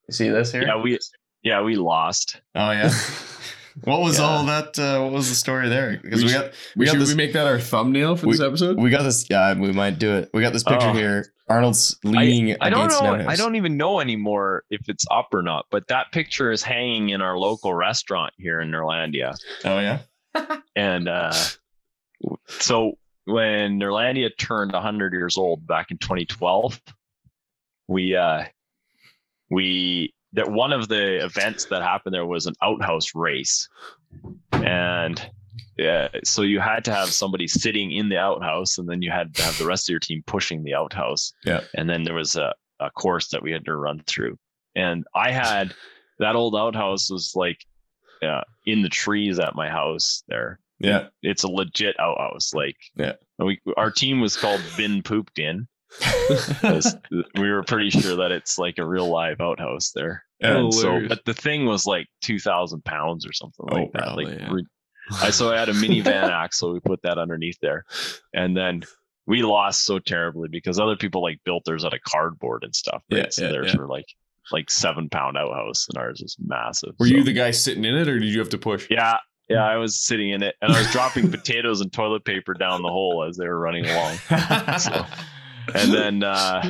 you 0.09 0.12
see 0.12 0.28
this 0.28 0.52
here? 0.52 0.65
Yeah, 0.66 0.81
we 0.81 0.98
yeah 1.43 1.62
we 1.62 1.77
lost. 1.77 2.40
Oh 2.55 2.73
yeah. 2.73 2.90
what 3.85 4.01
was 4.01 4.19
yeah. 4.19 4.25
all 4.25 4.45
that? 4.45 4.79
Uh, 4.79 5.03
what 5.03 5.13
was 5.13 5.29
the 5.29 5.35
story 5.35 5.69
there? 5.69 5.99
Because 6.03 6.21
we, 6.21 6.27
we, 6.27 6.33
got 6.33 6.53
we 6.77 6.87
got 6.87 6.99
this, 6.99 7.09
we 7.11 7.15
make 7.15 7.33
that 7.33 7.47
our 7.47 7.59
thumbnail 7.61 8.17
for 8.17 8.27
we, 8.27 8.33
this 8.33 8.41
episode. 8.41 8.79
We 8.79 8.91
got 8.91 9.03
this. 9.03 9.29
Yeah, 9.29 9.55
we 9.55 9.73
might 9.73 9.99
do 9.99 10.15
it. 10.17 10.31
We 10.33 10.43
got 10.43 10.53
this 10.53 10.63
picture 10.63 10.89
oh. 10.89 10.93
here. 10.93 11.33
Arnold's 11.49 11.99
leaning. 12.05 12.57
I, 12.61 12.67
I 12.67 12.71
don't 12.71 12.89
know. 12.89 13.29
I 13.29 13.37
don't 13.37 13.57
even 13.57 13.77
know 13.77 14.01
anymore 14.01 14.65
if 14.71 14.89
it's 14.89 15.05
up 15.11 15.29
or 15.33 15.43
not. 15.43 15.67
But 15.71 15.89
that 15.89 16.13
picture 16.13 16.53
is 16.53 16.63
hanging 16.63 17.11
in 17.11 17.21
our 17.23 17.37
local 17.37 17.75
restaurant 17.75 18.33
here 18.37 18.61
in 18.61 18.71
Neerlandia. 18.71 19.37
Oh 19.65 19.79
yeah. 19.79 20.01
and 20.77 21.09
uh, 21.09 21.35
so 22.47 22.99
when 23.25 23.79
Neerlandia 23.81 24.31
turned 24.37 24.73
100 24.73 25.13
years 25.13 25.37
old 25.37 25.67
back 25.67 25.91
in 25.91 25.99
2012, 25.99 26.81
we 27.89 28.15
uh, 28.15 28.45
we 29.51 30.15
that 30.32 30.51
one 30.51 30.73
of 30.73 30.89
the 30.89 31.24
events 31.24 31.66
that 31.66 31.82
happened 31.82 32.15
there 32.15 32.27
was 32.27 32.47
an 32.47 32.55
outhouse 32.62 33.15
race, 33.15 33.69
and 34.52 35.31
yeah, 35.77 36.09
so 36.24 36.43
you 36.43 36.61
had 36.61 36.85
to 36.85 36.93
have 36.93 37.09
somebody 37.09 37.48
sitting 37.48 37.93
in 37.93 38.09
the 38.09 38.19
outhouse, 38.19 38.78
and 38.78 38.89
then 38.89 39.02
you 39.02 39.11
had 39.11 39.35
to 39.36 39.43
have 39.43 39.59
the 39.59 39.66
rest 39.66 39.89
of 39.89 39.93
your 39.93 40.01
team 40.01 40.23
pushing 40.27 40.62
the 40.62 40.74
outhouse. 40.74 41.32
Yeah, 41.44 41.62
and 41.74 41.89
then 41.89 42.02
there 42.05 42.15
was 42.15 42.36
a, 42.36 42.55
a 42.78 42.90
course 42.90 43.28
that 43.28 43.43
we 43.43 43.52
had 43.52 43.65
to 43.65 43.77
run 43.77 44.02
through, 44.07 44.36
and 44.74 45.05
I 45.15 45.31
had 45.32 45.74
that 46.19 46.36
old 46.36 46.55
outhouse 46.55 47.11
was 47.11 47.32
like 47.35 47.65
uh, 48.23 48.43
in 48.66 48.82
the 48.82 48.89
trees 48.89 49.39
at 49.39 49.55
my 49.55 49.69
house 49.69 50.23
there. 50.28 50.61
Yeah, 50.78 51.09
it's 51.23 51.43
a 51.43 51.51
legit 51.51 51.98
outhouse. 51.98 52.55
Like, 52.55 52.77
yeah, 52.97 53.12
we 53.39 53.61
our 53.77 53.90
team 53.90 54.20
was 54.20 54.36
called 54.36 54.61
Vin 54.61 55.02
Pooped 55.02 55.39
In, 55.39 55.66
we 57.37 57.51
were 57.51 57.62
pretty 57.62 57.91
sure 57.91 58.17
that 58.17 58.33
it's 58.33 58.59
like 58.59 58.79
a 58.79 58.87
real 58.87 59.09
live 59.09 59.41
outhouse 59.41 59.91
there. 59.95 60.25
And 60.41 60.73
so, 60.73 61.07
but 61.09 61.25
the 61.25 61.35
thing 61.35 61.67
was 61.67 61.87
like 61.87 62.07
two 62.23 62.39
thousand 62.39 62.85
pounds 62.85 63.27
or 63.27 63.33
something 63.33 63.67
Oh, 63.71 63.75
like 63.75 63.93
that. 63.93 64.03
probably, 64.03 64.25
like, 64.27 64.39
yeah. 64.39 64.49
re- 64.53 64.67
I 65.23 65.31
so 65.31 65.53
I 65.53 65.59
had 65.59 65.69
a 65.69 65.73
minivan 65.75 66.07
axle. 66.31 66.73
We 66.73 66.81
put 66.81 67.03
that 67.03 67.19
underneath 67.19 67.59
there, 67.61 67.85
and 68.33 68.57
then 68.57 68.83
we 69.27 69.43
lost 69.43 69.85
so 69.85 69.99
terribly 69.99 70.49
because 70.51 70.81
other 70.81 70.97
people 70.97 71.23
like 71.23 71.41
built 71.45 71.65
theirs 71.67 71.85
out 71.85 71.93
of 71.95 72.01
cardboard 72.07 72.65
and 72.65 72.75
stuff. 72.75 73.03
Right? 73.11 73.25
Yeah, 73.25 73.27
so 73.31 73.45
yeah, 73.45 73.51
theirs 73.53 73.73
yeah. 73.75 73.81
were 73.81 73.87
like 73.89 74.07
like 74.53 74.71
seven 74.71 75.09
pound 75.11 75.37
outhouse, 75.37 75.87
and 75.91 75.99
ours 75.99 76.23
is 76.23 76.37
massive. 76.45 76.95
Were 76.99 77.07
so- 77.07 77.15
you 77.17 77.25
the 77.25 77.33
guy 77.35 77.51
sitting 77.51 77.85
in 77.85 77.95
it, 77.97 78.09
or 78.09 78.19
did 78.19 78.29
you 78.31 78.39
have 78.39 78.49
to 78.51 78.59
push? 78.59 78.87
Yeah, 78.89 79.19
yeah. 79.51 79.57
Hmm. 79.59 79.73
I 79.73 79.77
was 79.77 80.01
sitting 80.01 80.31
in 80.31 80.43
it, 80.43 80.55
and 80.62 80.73
I 80.73 80.79
was 80.79 80.91
dropping 80.91 81.31
potatoes 81.33 81.83
and 81.83 81.93
toilet 81.93 82.25
paper 82.25 82.55
down 82.55 82.81
the 82.83 82.89
hole 82.89 83.25
as 83.29 83.37
they 83.37 83.47
were 83.47 83.61
running 83.61 83.85
along. 83.87 84.17
So- 84.79 85.05
and 85.75 85.93
then 85.93 86.23
uh 86.23 86.63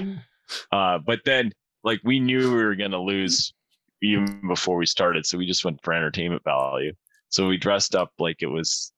uh 0.72 0.98
but 0.98 1.20
then 1.24 1.52
like 1.84 2.00
we 2.04 2.20
knew 2.20 2.54
we 2.54 2.62
were 2.62 2.74
gonna 2.74 3.00
lose 3.00 3.54
even 4.02 4.42
before 4.48 4.76
we 4.76 4.86
started 4.86 5.26
so 5.26 5.38
we 5.38 5.46
just 5.46 5.64
went 5.64 5.82
for 5.82 5.92
entertainment 5.92 6.42
value 6.44 6.92
so 7.28 7.46
we 7.46 7.56
dressed 7.56 7.94
up 7.94 8.12
like 8.18 8.42
it 8.42 8.46
was 8.46 8.92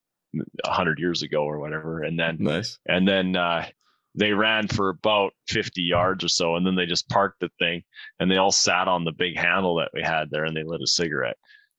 a 0.65 0.73
hundred 0.73 0.99
years 0.99 1.23
ago 1.23 1.45
or 1.45 1.59
whatever 1.59 2.03
and 2.03 2.19
then 2.19 2.37
nice. 2.41 2.79
and 2.87 3.07
then 3.07 3.37
uh 3.37 3.66
they 4.15 4.33
ran 4.33 4.69
for 4.69 4.91
about 4.91 5.33
50 5.49 5.83
yards 5.83 6.23
or 6.23 6.29
so 6.29 6.57
and 6.57 6.66
then 6.66 6.74
they 6.74 6.87
just 6.87 7.09
parked 7.09 7.41
the 7.41 7.51
thing 7.59 7.83
and 8.20 8.31
they 8.31 8.37
all 8.37 8.53
sat 8.53 8.89
on 8.89 9.05
the 9.05 9.12
big 9.12 9.37
handle 9.37 9.77
that 9.77 9.91
we 9.95 10.03
had 10.03 10.31
there 10.31 10.45
and 10.45 10.57
they 10.57 10.65
lit 10.65 10.83
a 10.83 10.87
cigarette 10.87 11.37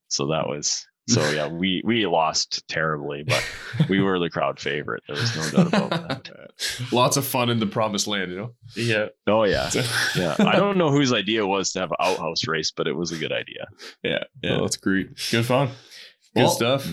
so 0.08 0.26
that 0.28 0.46
was 0.46 0.86
so 1.08 1.28
yeah 1.34 1.46
we 1.48 1.82
we 1.84 2.06
lost 2.06 2.66
terribly 2.68 3.22
but 3.24 3.44
we 3.88 4.00
were 4.00 4.18
the 4.18 4.30
crowd 4.30 4.58
favorite 4.58 5.02
there 5.08 5.16
was 5.16 5.36
no 5.54 5.64
doubt 5.64 5.86
about 5.86 5.88
that 6.24 6.30
Lots 6.92 7.16
of 7.16 7.26
fun 7.26 7.50
in 7.50 7.58
the 7.58 7.66
promised 7.66 8.06
land, 8.06 8.30
you 8.30 8.36
know. 8.38 8.54
yeah. 8.76 9.06
oh 9.26 9.44
yeah 9.44 9.70
yeah 10.16 10.36
i 10.40 10.56
don't 10.56 10.76
know 10.78 10.90
whose 10.90 11.12
idea 11.12 11.42
it 11.42 11.46
was 11.46 11.72
to 11.72 11.80
have 11.80 11.90
an 11.90 11.96
outhouse 12.00 12.46
race 12.46 12.70
but 12.70 12.86
it 12.86 12.94
was 12.96 13.10
a 13.12 13.16
good 13.16 13.32
idea 13.32 13.66
yeah, 14.02 14.24
yeah. 14.42 14.52
Oh, 14.56 14.60
that's 14.62 14.76
great. 14.76 15.08
Good 15.30 15.44
fun. 15.46 15.68
Good 16.34 16.42
Well, 16.42 16.48
stuff. 16.50 16.86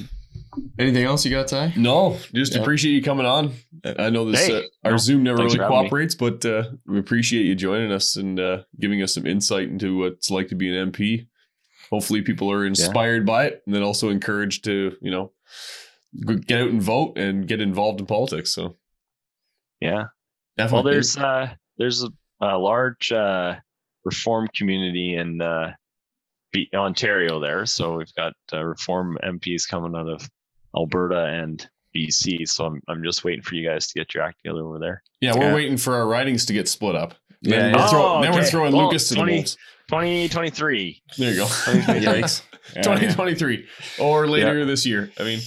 Anything 0.79 1.03
else 1.05 1.25
you 1.25 1.31
got, 1.31 1.47
Ty? 1.47 1.73
No, 1.77 2.17
just 2.33 2.55
Yeah. 2.55 2.61
appreciate 2.61 2.93
you 2.93 3.01
coming 3.01 3.25
on. 3.25 3.53
I 3.85 4.09
know 4.09 4.29
this 4.29 4.45
Hey, 4.47 4.57
uh, 4.57 4.61
our 4.85 4.91
no, 4.91 4.97
Zoom 4.97 5.23
never 5.23 5.43
really 5.43 5.57
for 5.57 5.63
me. 5.63 5.67
cooperates, 5.67 6.15
but 6.15 6.45
uh, 6.45 6.63
we 6.87 6.99
appreciate 6.99 7.45
you 7.45 7.55
joining 7.55 7.91
us 7.91 8.15
and 8.15 8.39
uh, 8.39 8.63
giving 8.79 9.01
us 9.01 9.13
some 9.13 9.25
insight 9.25 9.69
into 9.69 9.97
what 9.99 10.13
it's 10.13 10.29
like 10.31 10.47
to 10.49 10.55
be 10.55 10.75
an 10.75 10.91
MP. 10.91 11.27
Hopefully, 11.91 12.21
people 12.21 12.51
are 12.51 12.65
inspired 12.65 13.25
by 13.25 13.45
it, 13.47 13.61
and 13.65 13.75
then 13.75 13.83
also 13.83 14.09
encouraged 14.09 14.63
to 14.65 14.95
you 15.01 15.11
know 15.11 15.31
get 16.45 16.61
out 16.61 16.69
and 16.69 16.81
vote 16.81 17.17
and 17.17 17.47
get 17.47 17.61
involved 17.61 17.99
in 17.99 18.05
politics. 18.05 18.51
So 18.51 18.75
yeah 19.79 20.05
Definitely. 20.57 20.75
well 20.75 20.93
there's 20.93 21.17
uh 21.17 21.49
there's 21.77 22.03
a, 22.03 22.09
a 22.41 22.57
large 22.57 23.11
uh 23.11 23.55
reform 24.05 24.47
community 24.55 25.15
in 25.15 25.41
uh 25.41 25.71
ontario 26.75 27.39
there 27.39 27.65
so 27.65 27.97
we've 27.97 28.13
got 28.15 28.33
uh, 28.53 28.63
reform 28.63 29.17
mps 29.23 29.67
coming 29.67 29.95
out 29.95 30.07
of 30.07 30.29
alberta 30.75 31.25
and 31.25 31.67
bc 31.95 32.47
so 32.47 32.65
i'm, 32.65 32.81
I'm 32.87 33.03
just 33.03 33.23
waiting 33.23 33.41
for 33.41 33.55
you 33.55 33.67
guys 33.67 33.87
to 33.87 33.99
get 33.99 34.13
your 34.13 34.23
act 34.23 34.37
together 34.43 34.63
over 34.65 34.77
there 34.79 35.01
yeah, 35.21 35.33
we're 35.35 35.49
Yeah. 35.49 35.55
waiting 35.55 35.77
for 35.77 35.95
our 35.95 36.07
ridings 36.07 36.45
to 36.47 36.53
get 36.53 36.67
split 36.67 36.95
up. 36.95 37.13
Yeah, 37.43 37.59
then 37.59 37.73
yeah. 37.75 37.81
we're, 37.81 37.89
throw- 37.89 38.05
Oh, 38.17 38.21
then 38.23 38.33
we're 38.33 38.43
throwing 38.43 38.73
Well, 38.75 38.85
Lucas 38.87 39.07
to 39.09 39.15
20 39.15 39.31
the 39.31 39.37
wolves. 39.37 39.57
2023 39.91 41.03
There 41.17 41.31
you 41.31 41.35
go. 41.35 41.45
Yikes. 41.45 42.43
Yeah, 42.75 42.81
2023 42.83 43.67
or 43.99 44.25
later 44.25 44.63
this 44.65 44.85
year. 44.85 45.11
I 45.19 45.23
mean, 45.23 45.41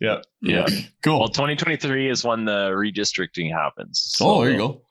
yeah. 0.00 0.20
yeah 0.40 0.66
Cool. 1.02 1.18
well 1.18 1.28
2023 1.28 2.08
is 2.08 2.24
when 2.24 2.44
the 2.44 2.70
redistricting 2.70 3.52
happens 3.52 4.14
oh, 4.20 4.42
there 4.42 4.52
you 4.52 4.58
go. 4.58 4.82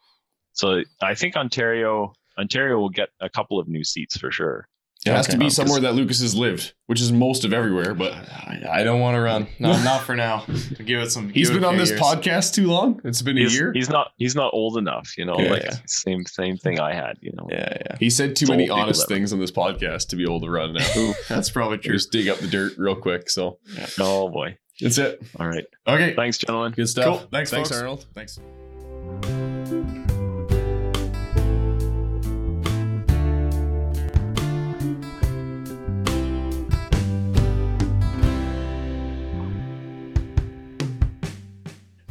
so 0.53 0.81
i 1.01 1.15
think 1.15 1.35
ontario 1.35 2.13
ontario 2.37 2.77
will 2.77 2.89
get 2.89 3.09
a 3.21 3.29
couple 3.29 3.59
of 3.59 3.67
new 3.67 3.83
seats 3.83 4.17
for 4.17 4.31
sure 4.31 4.67
It 5.07 5.15
has 5.15 5.27
to 5.27 5.37
be 5.37 5.45
Um, 5.45 5.49
somewhere 5.51 5.79
that 5.81 5.93
Lucas 5.95 6.21
has 6.21 6.35
lived, 6.35 6.73
which 6.87 7.01
is 7.01 7.11
most 7.11 7.43
of 7.45 7.53
everywhere. 7.53 7.93
But 7.93 8.13
I, 8.13 8.61
I 8.71 8.83
don't 8.83 8.99
want 8.99 9.15
to 9.15 9.21
run. 9.21 9.47
No, 9.59 9.71
not 9.83 10.03
for 10.03 10.15
now. 10.15 10.45
Give 10.85 10.99
it 11.01 11.11
some. 11.11 11.29
he's 11.29 11.47
give 11.49 11.57
it 11.57 11.59
been 11.61 11.69
on 11.69 11.77
this 11.77 11.89
years. 11.89 12.01
podcast 12.01 12.53
too 12.53 12.67
long. 12.67 12.99
It's 13.03 13.21
been 13.21 13.37
a 13.37 13.41
year. 13.41 13.71
he's 13.73 13.89
not 13.89 14.11
he's 14.17 14.35
not 14.35 14.53
old 14.53 14.77
enough 14.77 15.17
you 15.17 15.25
know 15.25 15.37
Yeah, 15.39 15.49
like 15.51 15.63
yeah. 15.63 15.75
same 15.85 16.25
same 16.25 16.57
thing 16.57 16.79
i 16.79 16.93
had 16.93 17.17
you 17.21 17.31
know 17.37 17.47
Yeah, 17.51 17.77
yeah. 17.85 17.95
He 17.99 18.09
said 18.09 18.35
too 18.35 18.43
It's 18.43 18.49
many 18.49 18.69
honest 18.69 19.07
things 19.07 19.33
on 19.33 19.39
this 19.39 19.51
podcast 19.51 20.09
to 20.09 20.15
be 20.15 20.23
able 20.23 20.41
to 20.41 20.49
run 20.49 20.73
now. 20.73 21.13
That's 21.29 21.49
probably 21.49 21.77
true. 21.77 21.93
Just 21.93 22.11
dig 22.11 22.27
up 22.27 22.37
the 22.39 22.47
dirt 22.47 22.73
real 22.77 22.95
quick. 22.95 23.29
So 23.29 23.59
oh 23.99 24.29
boy 24.29 24.57
that's 24.79 24.99
it. 24.99 25.21
all 25.39 25.47
right 25.47 25.65
Okay. 25.87 26.13
thanks 26.15 26.37
gentlemen 26.37 26.71
Good 26.73 26.87
stuff. 26.89 27.05
Cool. 27.05 27.17
Thanks, 27.31 27.49
Thanks, 27.51 27.69
folks. 27.69 27.79
Arnold. 27.79 28.05
Thanks. 28.13 28.39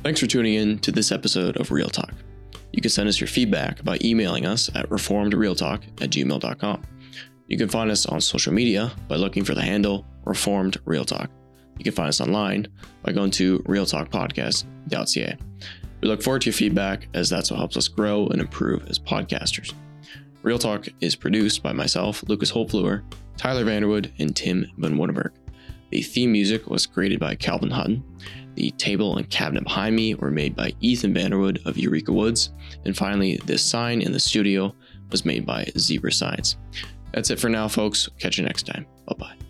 Thanks 0.07 0.21
for 0.21 0.29
tuning 0.29 0.55
in 0.55 0.79
to 0.79 0.93
this 0.93 1.11
episode 1.11 1.57
of 1.57 1.73
Real 1.73 1.89
Talk. 1.89 2.13
You 2.73 2.81
can 2.81 2.93
send 2.93 3.09
us 3.09 3.19
your 3.19 3.27
feedback 3.27 3.83
by 3.83 3.99
emailing 4.05 4.47
us 4.47 4.71
at 4.77 4.89
reformedrealtalk 4.89 5.83
at 6.01 6.11
gmail.com. 6.11 6.83
You 7.49 7.59
can 7.59 7.69
find 7.69 7.91
us 7.91 8.07
on 8.07 8.21
social 8.21 8.53
media 8.53 8.93
by 9.09 9.17
looking 9.17 9.43
for 9.43 9.57
the 9.57 9.63
handle 9.63 10.07
Reformed 10.25 10.77
Real 10.85 11.05
Talk. 11.05 11.29
You 11.77 11.83
can 11.83 11.93
find 11.93 12.09
us 12.09 12.21
online 12.21 12.69
by 13.03 13.11
going 13.11 13.33
to 13.33 13.59
realtalkpodcast.ca. 13.65 15.37
We 16.01 16.09
look 16.09 16.23
forward 16.23 16.43
to 16.43 16.51
your 16.51 16.55
feedback 16.55 17.09
as 17.13 17.29
that's 17.29 17.51
what 17.51 17.59
helps 17.59 17.77
us 17.77 17.89
grow 17.89 18.29
and 18.29 18.41
improve 18.41 18.89
as 18.89 19.01
podcasters. 19.01 19.75
Real 20.45 20.61
Talk 20.61 20.87
is 21.01 21.17
produced 21.17 21.65
by 21.65 21.73
myself, 21.73 22.23
Lucas 22.29 22.53
Holtvluwer, 22.53 23.03
Tyler 23.37 23.65
Vanderwood, 23.65 24.13
and 24.21 24.37
Tim 24.37 24.71
Van 24.79 24.95
Woudenberg. 24.95 25.33
The 25.91 26.03
theme 26.03 26.33
music 26.33 26.69
was 26.69 26.87
created 26.87 27.21
by 27.21 27.35
Calvin 27.35 27.71
Hutton. 27.71 28.03
The 28.55 28.71
table 28.73 29.17
and 29.17 29.29
cabinet 29.29 29.65
behind 29.65 29.95
me 29.95 30.15
were 30.15 30.31
made 30.31 30.57
by 30.57 30.73
Ethan 30.81 31.15
Vanderwood 31.15 31.65
of 31.67 31.77
Eureka 31.77 32.13
Woods. 32.13 32.51
And 32.85 32.97
finally, 32.97 33.37
this 33.45 33.63
sign 33.63 34.01
in 34.01 34.13
the 34.13 34.21
studio 34.21 34.75
was 35.11 35.25
made 35.25 35.45
by 35.47 35.71
Zebra 35.79 36.13
Signs. 36.13 36.57
That's 37.13 37.31
it 37.31 37.39
for 37.39 37.49
now, 37.49 37.69
folks. 37.69 38.09
Catch 38.19 38.39
you 38.39 38.45
next 38.45 38.67
time. 38.67 38.87
Bye 39.07 39.17
bye. 39.19 39.46